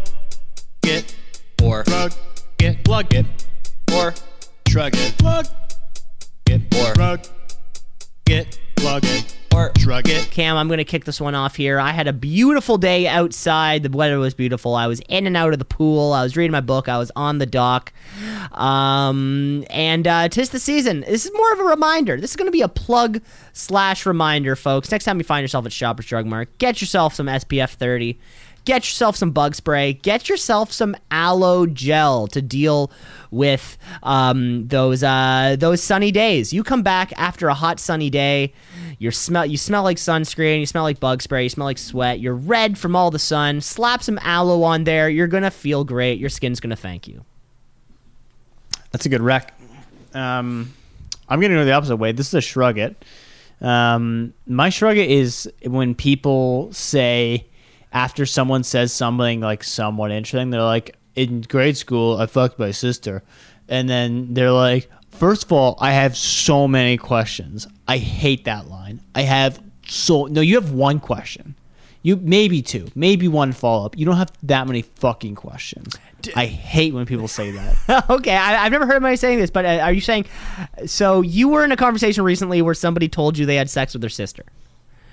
it 0.83 1.15
or 1.63 1.83
shrug 1.85 2.13
it. 2.59 2.83
Plug 2.83 3.13
it 3.13 3.25
or 3.93 4.13
shrug 4.67 4.93
it. 4.95 5.17
Plug 5.17 5.45
it 6.47 6.61
Or. 6.75 6.93
shrug 6.95 7.19
it. 8.27 8.59
Plug 8.83 9.05
it 9.05 9.37
or 9.55 9.71
shrug 9.79 10.09
it. 10.09 10.29
Cam, 10.29 10.57
I'm 10.57 10.67
going 10.67 10.79
to 10.79 10.83
kick 10.83 11.05
this 11.05 11.21
one 11.21 11.35
off 11.35 11.55
here. 11.55 11.79
I 11.79 11.91
had 11.91 12.09
a 12.09 12.11
beautiful 12.11 12.77
day 12.77 13.07
outside. 13.07 13.81
The 13.81 13.89
weather 13.89 14.19
was 14.19 14.33
beautiful. 14.33 14.75
I 14.75 14.87
was 14.87 14.99
in 15.07 15.25
and 15.25 15.37
out 15.37 15.53
of 15.53 15.59
the 15.59 15.65
pool. 15.65 16.11
I 16.11 16.21
was 16.21 16.35
reading 16.35 16.51
my 16.51 16.59
book. 16.59 16.89
I 16.89 16.97
was 16.97 17.09
on 17.15 17.37
the 17.37 17.45
dock. 17.45 17.93
Um, 18.51 19.63
and 19.69 20.05
uh, 20.05 20.27
tis 20.27 20.49
the 20.49 20.59
season. 20.59 20.99
This 21.07 21.25
is 21.25 21.31
more 21.33 21.53
of 21.53 21.59
a 21.61 21.63
reminder. 21.63 22.19
This 22.19 22.31
is 22.31 22.35
going 22.35 22.49
to 22.49 22.51
be 22.51 22.61
a 22.61 22.67
plug 22.67 23.21
slash 23.53 24.05
reminder, 24.05 24.57
folks. 24.57 24.91
Next 24.91 25.05
time 25.05 25.17
you 25.17 25.23
find 25.23 25.45
yourself 25.45 25.65
at 25.65 25.71
Shoppers 25.71 26.05
Drug 26.05 26.25
Mart, 26.25 26.49
get 26.57 26.81
yourself 26.81 27.13
some 27.13 27.27
SPF 27.27 27.75
30. 27.75 28.19
Get 28.65 28.83
yourself 28.83 29.15
some 29.15 29.31
bug 29.31 29.55
spray. 29.55 29.93
Get 29.93 30.29
yourself 30.29 30.71
some 30.71 30.95
aloe 31.11 31.65
gel 31.65 32.27
to 32.27 32.41
deal 32.41 32.91
with 33.29 33.77
um, 34.03 34.67
those 34.67 35.03
uh, 35.03 35.57
those 35.59 35.83
sunny 35.83 36.11
days. 36.11 36.53
You 36.53 36.63
come 36.63 36.81
back 36.81 37.11
after 37.17 37.49
a 37.49 37.53
hot 37.53 37.79
sunny 37.79 38.09
day. 38.09 38.53
You 38.99 39.11
smell 39.11 39.45
you 39.45 39.57
smell 39.57 39.83
like 39.83 39.97
sunscreen. 39.97 40.59
You 40.59 40.65
smell 40.65 40.83
like 40.83 40.99
bug 40.99 41.21
spray. 41.21 41.43
You 41.43 41.49
smell 41.49 41.65
like 41.65 41.77
sweat. 41.77 42.19
You're 42.19 42.35
red 42.35 42.77
from 42.77 42.95
all 42.95 43.11
the 43.11 43.19
sun. 43.19 43.59
Slap 43.59 44.01
some 44.01 44.19
aloe 44.21 44.63
on 44.63 44.85
there. 44.85 45.09
You're 45.09 45.27
gonna 45.27 45.51
feel 45.51 45.83
great. 45.83 46.19
Your 46.19 46.29
skin's 46.29 46.59
gonna 46.59 46.75
thank 46.75 47.07
you. 47.07 47.25
That's 48.91 49.05
a 49.05 49.09
good 49.09 49.21
rec. 49.21 49.53
Um, 50.13 50.73
I'm 51.27 51.41
gonna 51.41 51.55
go 51.55 51.65
the 51.65 51.73
opposite 51.73 51.97
way. 51.97 52.11
This 52.11 52.27
is 52.27 52.33
a 52.35 52.41
shrug 52.41 52.77
it. 52.77 53.03
Um, 53.59 54.33
my 54.45 54.69
shrug 54.69 54.97
it 54.97 55.09
is 55.09 55.51
when 55.63 55.95
people 55.95 56.71
say 56.71 57.45
after 57.93 58.25
someone 58.25 58.63
says 58.63 58.91
something 58.91 59.39
like 59.39 59.63
somewhat 59.63 60.11
interesting, 60.11 60.49
they're 60.49 60.61
like, 60.61 60.97
"In 61.15 61.41
grade 61.41 61.77
school, 61.77 62.17
I 62.17 62.25
fucked 62.25 62.59
my 62.59 62.71
sister," 62.71 63.23
and 63.69 63.87
then 63.87 64.33
they're 64.33 64.51
like, 64.51 64.89
first 65.13 65.43
of 65.43 65.51
all, 65.51 65.77
I 65.79 65.91
have 65.91 66.17
so 66.17 66.67
many 66.67 66.97
questions. 66.97 67.67
I 67.87 67.97
hate 67.97 68.45
that 68.45 68.67
line. 68.69 68.99
I 69.15 69.21
have 69.21 69.61
so 69.87 70.25
no. 70.25 70.41
You 70.41 70.55
have 70.55 70.71
one 70.71 70.99
question. 70.99 71.55
You 72.01 72.17
maybe 72.17 72.61
two, 72.61 72.89
maybe 72.95 73.29
one 73.29 73.53
follow 73.53 73.85
up. 73.85 73.97
You 73.97 74.05
don't 74.05 74.17
have 74.17 74.31
that 74.43 74.67
many 74.67 74.81
fucking 74.81 75.35
questions. 75.35 75.95
I 76.35 76.45
hate 76.45 76.93
when 76.93 77.05
people 77.05 77.27
say 77.27 77.51
that. 77.51 78.05
okay, 78.09 78.35
I, 78.35 78.65
I've 78.65 78.71
never 78.71 78.85
heard 78.85 78.95
anybody 78.95 79.15
saying 79.17 79.39
this, 79.39 79.49
but 79.49 79.65
uh, 79.65 79.79
are 79.79 79.93
you 79.93 80.01
saying? 80.01 80.25
So 80.85 81.21
you 81.21 81.49
were 81.49 81.63
in 81.63 81.71
a 81.71 81.77
conversation 81.77 82.23
recently 82.23 82.61
where 82.61 82.73
somebody 82.73 83.07
told 83.07 83.37
you 83.37 83.45
they 83.45 83.55
had 83.55 83.69
sex 83.69 83.93
with 83.93 84.01
their 84.01 84.09
sister. 84.09 84.43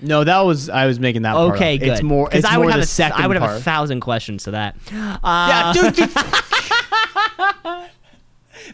No, 0.03 0.25
that 0.25 0.41
was 0.41 0.69
I 0.69 0.87
was 0.87 0.99
making 0.99 1.23
that. 1.23 1.37
Okay, 1.37 1.79
good. 1.79 1.89
It's 1.89 2.03
more. 2.03 2.29
It's 2.33 2.47
I 2.47 2.57
more 2.57 2.67
would 2.67 2.73
have 2.73 2.83
a, 2.83 2.87
second 2.87 3.23
I 3.23 3.27
would 3.27 3.37
have 3.37 3.47
part. 3.49 3.61
a 3.61 3.63
thousand 3.63 4.01
questions 4.01 4.45
to 4.45 4.53
that. 4.53 4.77
Uh, 4.93 5.19
yeah, 5.25 5.73
dude, 5.73 5.95
dude. 5.95 6.11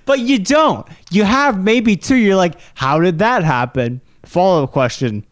but 0.05 0.21
you 0.21 0.39
don't. 0.39 0.87
You 1.11 1.25
have 1.25 1.63
maybe 1.63 1.97
two. 1.97 2.17
You're 2.17 2.37
like, 2.37 2.55
how 2.75 3.01
did 3.01 3.19
that 3.19 3.45
happen? 3.45 4.01
Follow 4.25 4.65
up 4.65 4.73
question. 4.73 5.25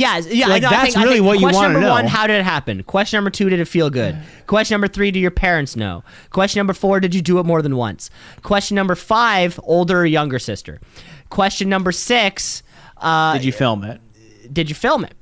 Yeah, 0.00 0.18
yeah. 0.18 0.46
Like, 0.46 0.62
I 0.64 0.68
know, 0.68 0.68
I 0.68 0.70
that's 0.70 0.94
think, 0.94 0.96
I 0.96 1.02
really 1.02 1.16
think 1.16 1.26
what 1.26 1.40
you 1.40 1.46
wanna 1.46 1.68
number 1.74 1.80
know. 1.80 1.90
one: 1.90 2.06
How 2.06 2.26
did 2.26 2.36
it 2.40 2.44
happen? 2.44 2.82
Question 2.84 3.18
number 3.18 3.30
two: 3.30 3.50
Did 3.50 3.60
it 3.60 3.66
feel 3.66 3.90
good? 3.90 4.16
Question 4.46 4.74
number 4.74 4.88
three: 4.88 5.10
Do 5.10 5.18
your 5.18 5.30
parents 5.30 5.76
know? 5.76 6.04
Question 6.30 6.60
number 6.60 6.72
four: 6.72 7.00
Did 7.00 7.14
you 7.14 7.20
do 7.20 7.38
it 7.38 7.44
more 7.44 7.60
than 7.60 7.76
once? 7.76 8.08
Question 8.42 8.76
number 8.76 8.94
five: 8.94 9.60
Older 9.64 10.00
or 10.00 10.06
younger 10.06 10.38
sister? 10.38 10.80
Question 11.28 11.68
number 11.68 11.92
six: 11.92 12.62
uh, 13.00 13.32
Did 13.34 13.44
you 13.44 13.52
film 13.52 13.84
it? 13.84 14.00
Did 14.52 14.68
you 14.68 14.74
film 14.74 15.04
it? 15.04 15.14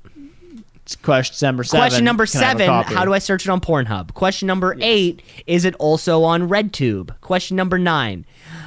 It's 0.83 0.97
question 0.97 1.47
number 1.47 1.65
seven. 1.65 1.81
Question 1.83 2.05
number 2.05 2.25
Can 2.27 2.43
I 2.43 2.45
have 2.47 2.57
a 2.57 2.59
seven: 2.61 2.67
copy? 2.83 2.95
How 2.95 3.05
do 3.05 3.13
I 3.13 3.19
search 3.19 3.45
it 3.45 3.51
on 3.51 3.61
Pornhub? 3.61 4.15
Question 4.15 4.47
number 4.47 4.75
eight: 4.81 5.23
Is 5.47 5.65
it 5.67 5.75
also 5.79 6.23
on 6.25 6.49
RedTube? 6.49 7.21
Question 7.21 7.57
number 7.57 7.79
nine. 7.79 8.25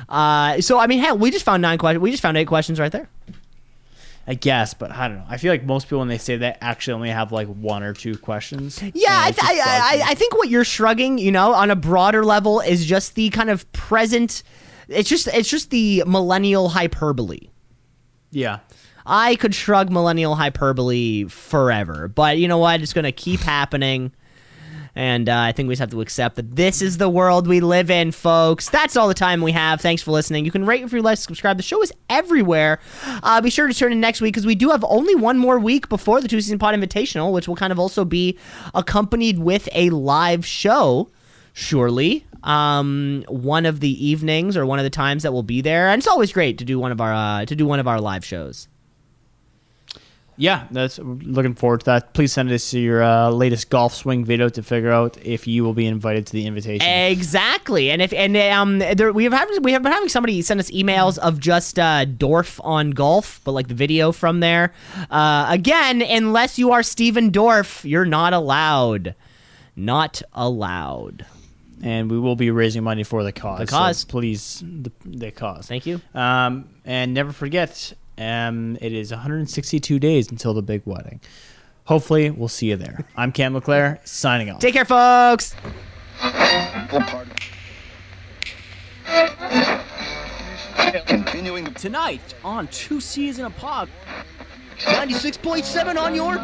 Uh, 0.08 0.62
so 0.62 0.78
I 0.78 0.86
mean, 0.88 1.00
hell, 1.00 1.18
we 1.18 1.32
just 1.32 1.44
found 1.46 1.62
nine 1.64 1.78
questions. 1.80 2.02
We 2.04 2.12
just 2.12 2.22
found 2.22 2.38
eight 2.38 2.46
questions 2.48 2.80
right 2.80 2.92
there. 2.92 3.10
I 4.28 4.36
guess, 4.36 4.76
but 4.76 4.92
I 4.92 5.08
don't 5.08 5.18
know. 5.18 5.26
I 5.28 5.38
feel 5.38 5.52
like 5.52 5.64
most 5.64 5.88
people 5.88 5.98
when 6.00 6.08
they 6.08 6.20
say 6.20 6.38
that 6.38 6.60
actually 6.62 6.94
only 6.94 7.10
have 7.10 7.32
like 7.32 7.48
one 7.48 7.82
or 7.82 7.94
two 7.94 8.16
questions. 8.20 8.80
Yeah, 8.94 9.08
I, 9.10 9.28
And 9.30 9.36
it 9.36 9.42
th- 9.42 9.62
I. 9.66 9.68
I, 9.68 10.02
I 10.10 10.14
think 10.14 10.36
what 10.38 10.48
you're 10.48 10.64
shrugging, 10.64 11.18
you 11.18 11.32
know, 11.32 11.54
on 11.56 11.72
a 11.72 11.76
broader 11.76 12.24
level, 12.24 12.60
is 12.60 12.86
just 12.86 13.16
the 13.16 13.32
kind 13.32 13.50
of 13.50 13.70
present. 13.74 14.44
It's 14.90 15.10
just 15.10 15.28
it's 15.30 15.50
just 15.50 15.72
the 15.72 16.04
millennial 16.06 16.70
hyperbole. 16.70 17.50
yeah. 18.30 18.60
I 19.06 19.36
could 19.36 19.56
shrug 19.56 19.90
millennial 19.92 20.36
hyperbole 20.36 21.26
forever, 21.26 22.08
but 22.08 22.38
you 22.38 22.48
know 22.48 22.58
what? 22.58 22.82
It's 22.82 22.94
going 22.94 23.06
to 23.06 23.12
keep 23.12 23.40
happening. 23.40 24.12
And 24.96 25.30
uh, 25.30 25.40
I 25.40 25.52
think 25.54 25.70
we 25.70 25.74
just 25.74 25.80
have 25.80 25.92
to 25.92 26.02
accept 26.02 26.36
that 26.36 26.56
this 26.56 26.82
is 26.82 26.98
the 26.98 27.08
world 27.08 27.48
we 27.48 27.62
live 27.62 27.90
in, 27.90 28.12
folks. 28.12 28.70
That's 28.70 28.98
all 28.98 29.08
the 29.08 29.14
time 29.14 29.42
we 29.42 29.54
have. 29.54 29.80
Thanks 29.80 30.02
for 30.02 30.12
listening. 30.12 30.44
You 30.44 30.52
can 30.52 30.66
rate, 30.66 30.84
review, 30.84 31.02
like, 31.02 31.18
subscribe. 31.18 31.58
The 31.58 31.64
show 31.64 31.82
is 31.82 31.94
everywhere. 32.10 32.80
Uh, 33.24 33.40
be 33.40 33.50
sure 33.50 33.68
to 33.68 33.74
tune 33.74 33.94
in 33.94 34.02
next 34.02 34.20
week 34.20 34.34
because 34.34 34.46
we 34.46 34.56
do 34.56 34.70
have 34.70 34.84
only 34.84 35.16
one 35.16 35.38
more 35.38 35.60
week 35.60 35.88
before 35.88 36.20
the 36.20 36.28
two 36.28 36.42
season 36.42 36.60
pod 36.60 36.76
invitational, 36.76 37.32
which 37.32 37.48
will 37.48 37.56
kind 37.56 37.72
of 37.72 37.80
also 37.80 38.04
be 38.04 38.38
accompanied 38.74 39.40
with 39.40 39.70
a 39.74 39.90
live 39.92 40.46
show. 40.46 41.10
Surely, 41.54 42.26
um, 42.44 43.26
one 43.28 43.66
of 43.66 43.82
the 43.82 44.06
evenings 44.06 44.56
or 44.56 44.66
one 44.66 44.80
of 44.80 44.84
the 44.84 44.90
times 44.90 45.24
that 45.24 45.34
we'll 45.34 45.44
be 45.44 45.60
there, 45.60 45.90
and 45.90 46.00
it's 46.00 46.08
always 46.08 46.32
great 46.32 46.58
to 46.60 46.66
do 46.66 46.80
one 46.80 46.94
of 46.94 47.02
our 47.02 47.14
uh, 47.14 47.46
to 47.46 47.56
do 47.58 47.66
one 47.66 47.82
of 47.82 47.90
our 47.90 48.00
live 48.00 48.24
shows. 48.24 48.70
Yeah, 50.42 50.66
that's 50.72 50.98
looking 50.98 51.54
forward 51.54 51.82
to 51.82 51.86
that. 51.86 52.16
Please 52.16 52.34
send 52.34 52.52
us 52.52 52.74
your 52.74 53.04
uh, 53.04 53.30
latest 53.30 53.70
golf 53.70 53.94
swing 53.94 54.26
video 54.26 54.50
to 54.50 54.64
figure 54.64 54.90
out 54.90 55.16
if 55.24 55.46
you 55.46 55.64
will 55.64 55.76
be 55.76 55.86
invited 55.86 56.26
to 56.26 56.34
the 56.34 56.48
invitation. 56.48 56.88
Exactly, 56.88 57.92
and 57.92 58.02
if 58.02 58.12
and 58.12 58.36
um, 58.36 58.80
there, 58.80 59.14
we 59.14 59.26
have 59.26 59.34
had, 59.34 59.48
we 59.62 59.72
have 59.74 59.84
been 59.84 59.92
having 59.92 60.10
somebody 60.10 60.42
send 60.42 60.60
us 60.60 60.72
emails 60.72 61.20
of 61.20 61.40
just 61.40 61.78
uh, 61.78 62.06
Dorf 62.06 62.60
on 62.64 62.90
golf, 62.90 63.40
but 63.44 63.52
like 63.52 63.68
the 63.68 63.76
video 63.76 64.12
from 64.12 64.40
there. 64.40 64.74
Uh, 65.12 65.46
again, 65.48 66.02
unless 66.02 66.58
you 66.58 66.72
are 66.72 66.82
Stephen 66.82 67.30
Dorff, 67.32 67.88
you're 67.88 68.04
not 68.04 68.34
allowed. 68.34 69.14
Not 69.76 70.24
allowed. 70.34 71.24
and 71.84 72.10
we 72.10 72.18
will 72.18 72.36
be 72.36 72.50
raising 72.50 72.84
money 72.84 73.04
for 73.04 73.24
the 73.24 73.32
cause. 73.32 73.60
The 73.60 73.66
cause. 73.68 74.00
so 74.00 74.08
please, 74.08 74.64
the, 74.66 74.92
the 75.06 75.30
cause. 75.30 75.68
Thank 75.68 75.86
you. 75.86 76.02
Um, 76.16 76.66
and 76.84 77.14
never 77.14 77.32
forget, 77.32 77.94
um, 78.18 78.78
it 78.82 78.94
is 78.94 79.12
162 79.12 80.00
days 80.00 80.30
until 80.32 80.54
the 80.54 80.62
big 80.62 80.82
wedding. 80.86 81.20
Hopefully, 81.86 82.30
we'll 82.30 82.48
see 82.48 82.70
you 82.70 82.76
there. 82.76 83.06
I'm 83.16 83.32
Cam 83.32 83.54
LeClaire, 83.54 84.00
signing 84.04 84.50
off. 84.50 84.60
Take 84.60 84.74
care, 84.74 84.86
folks. 84.86 85.56
Continuing 91.06 91.74
Tonight 91.74 92.36
on 92.44 92.68
Two 92.68 93.02
C's 93.02 93.40
in 93.40 93.46
a 93.46 93.50
Pod. 93.50 93.90
96.7 94.80 95.98
on 95.98 96.16
your. 96.16 96.38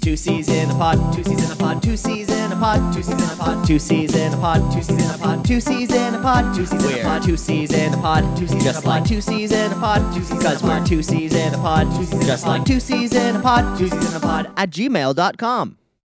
Two 0.00 0.16
C's 0.16 0.48
in 0.48 0.70
a 0.70 0.74
pod, 0.74 1.12
two 1.14 1.22
C's 1.22 1.44
in 1.44 1.50
a 1.52 1.56
pod, 1.56 1.82
two 1.82 1.96
C's 1.96 2.30
in 2.30 2.52
a 2.52 2.56
pod, 2.56 2.92
two 2.94 3.02
C's 3.02 3.20
in 3.20 3.30
a 3.30 3.36
pod, 3.36 3.66
two 3.66 3.78
C's 3.78 4.14
in 4.14 4.32
a 4.32 4.36
pod, 4.36 4.70
two 4.72 4.80
C's 4.80 4.94
in 4.96 5.14
a 5.14 5.18
pod, 5.18 5.44
two 5.44 5.60
C's 5.60 5.92
in 5.92 6.14
a 6.14 6.18
pod, 6.18 6.54
two 6.54 6.56
C's 6.58 6.90
in 6.92 6.94
a 6.94 7.02
pod, 7.04 7.22
two 7.22 7.36
C's 7.36 7.72
in 7.72 7.92
a 7.92 7.98
pod, 7.98 8.36
two 8.38 8.46
C's 8.46 8.64
just 8.64 8.84
like 8.86 9.04
two 9.04 9.20
C's 9.20 9.52
in 9.52 9.72
a 9.72 9.74
pod, 9.74 10.14
two 10.14 10.24
C's 10.24 10.42
cause 10.42 10.62
we're 10.62 10.84
two 10.86 11.02
C's 11.02 11.34
in 11.34 11.52
a 11.54 11.58
pod, 11.58 11.86
just 12.24 12.46
like 12.46 12.64
two 12.64 12.80
C's 12.80 13.14
in 13.14 13.36
a 13.36 13.40
pod, 13.40 13.78
two 13.78 13.88
C's 13.88 14.10
in 14.10 14.16
a 14.16 14.20
pod 14.20 14.50
at 14.56 14.70
gmail.com. 14.70 15.76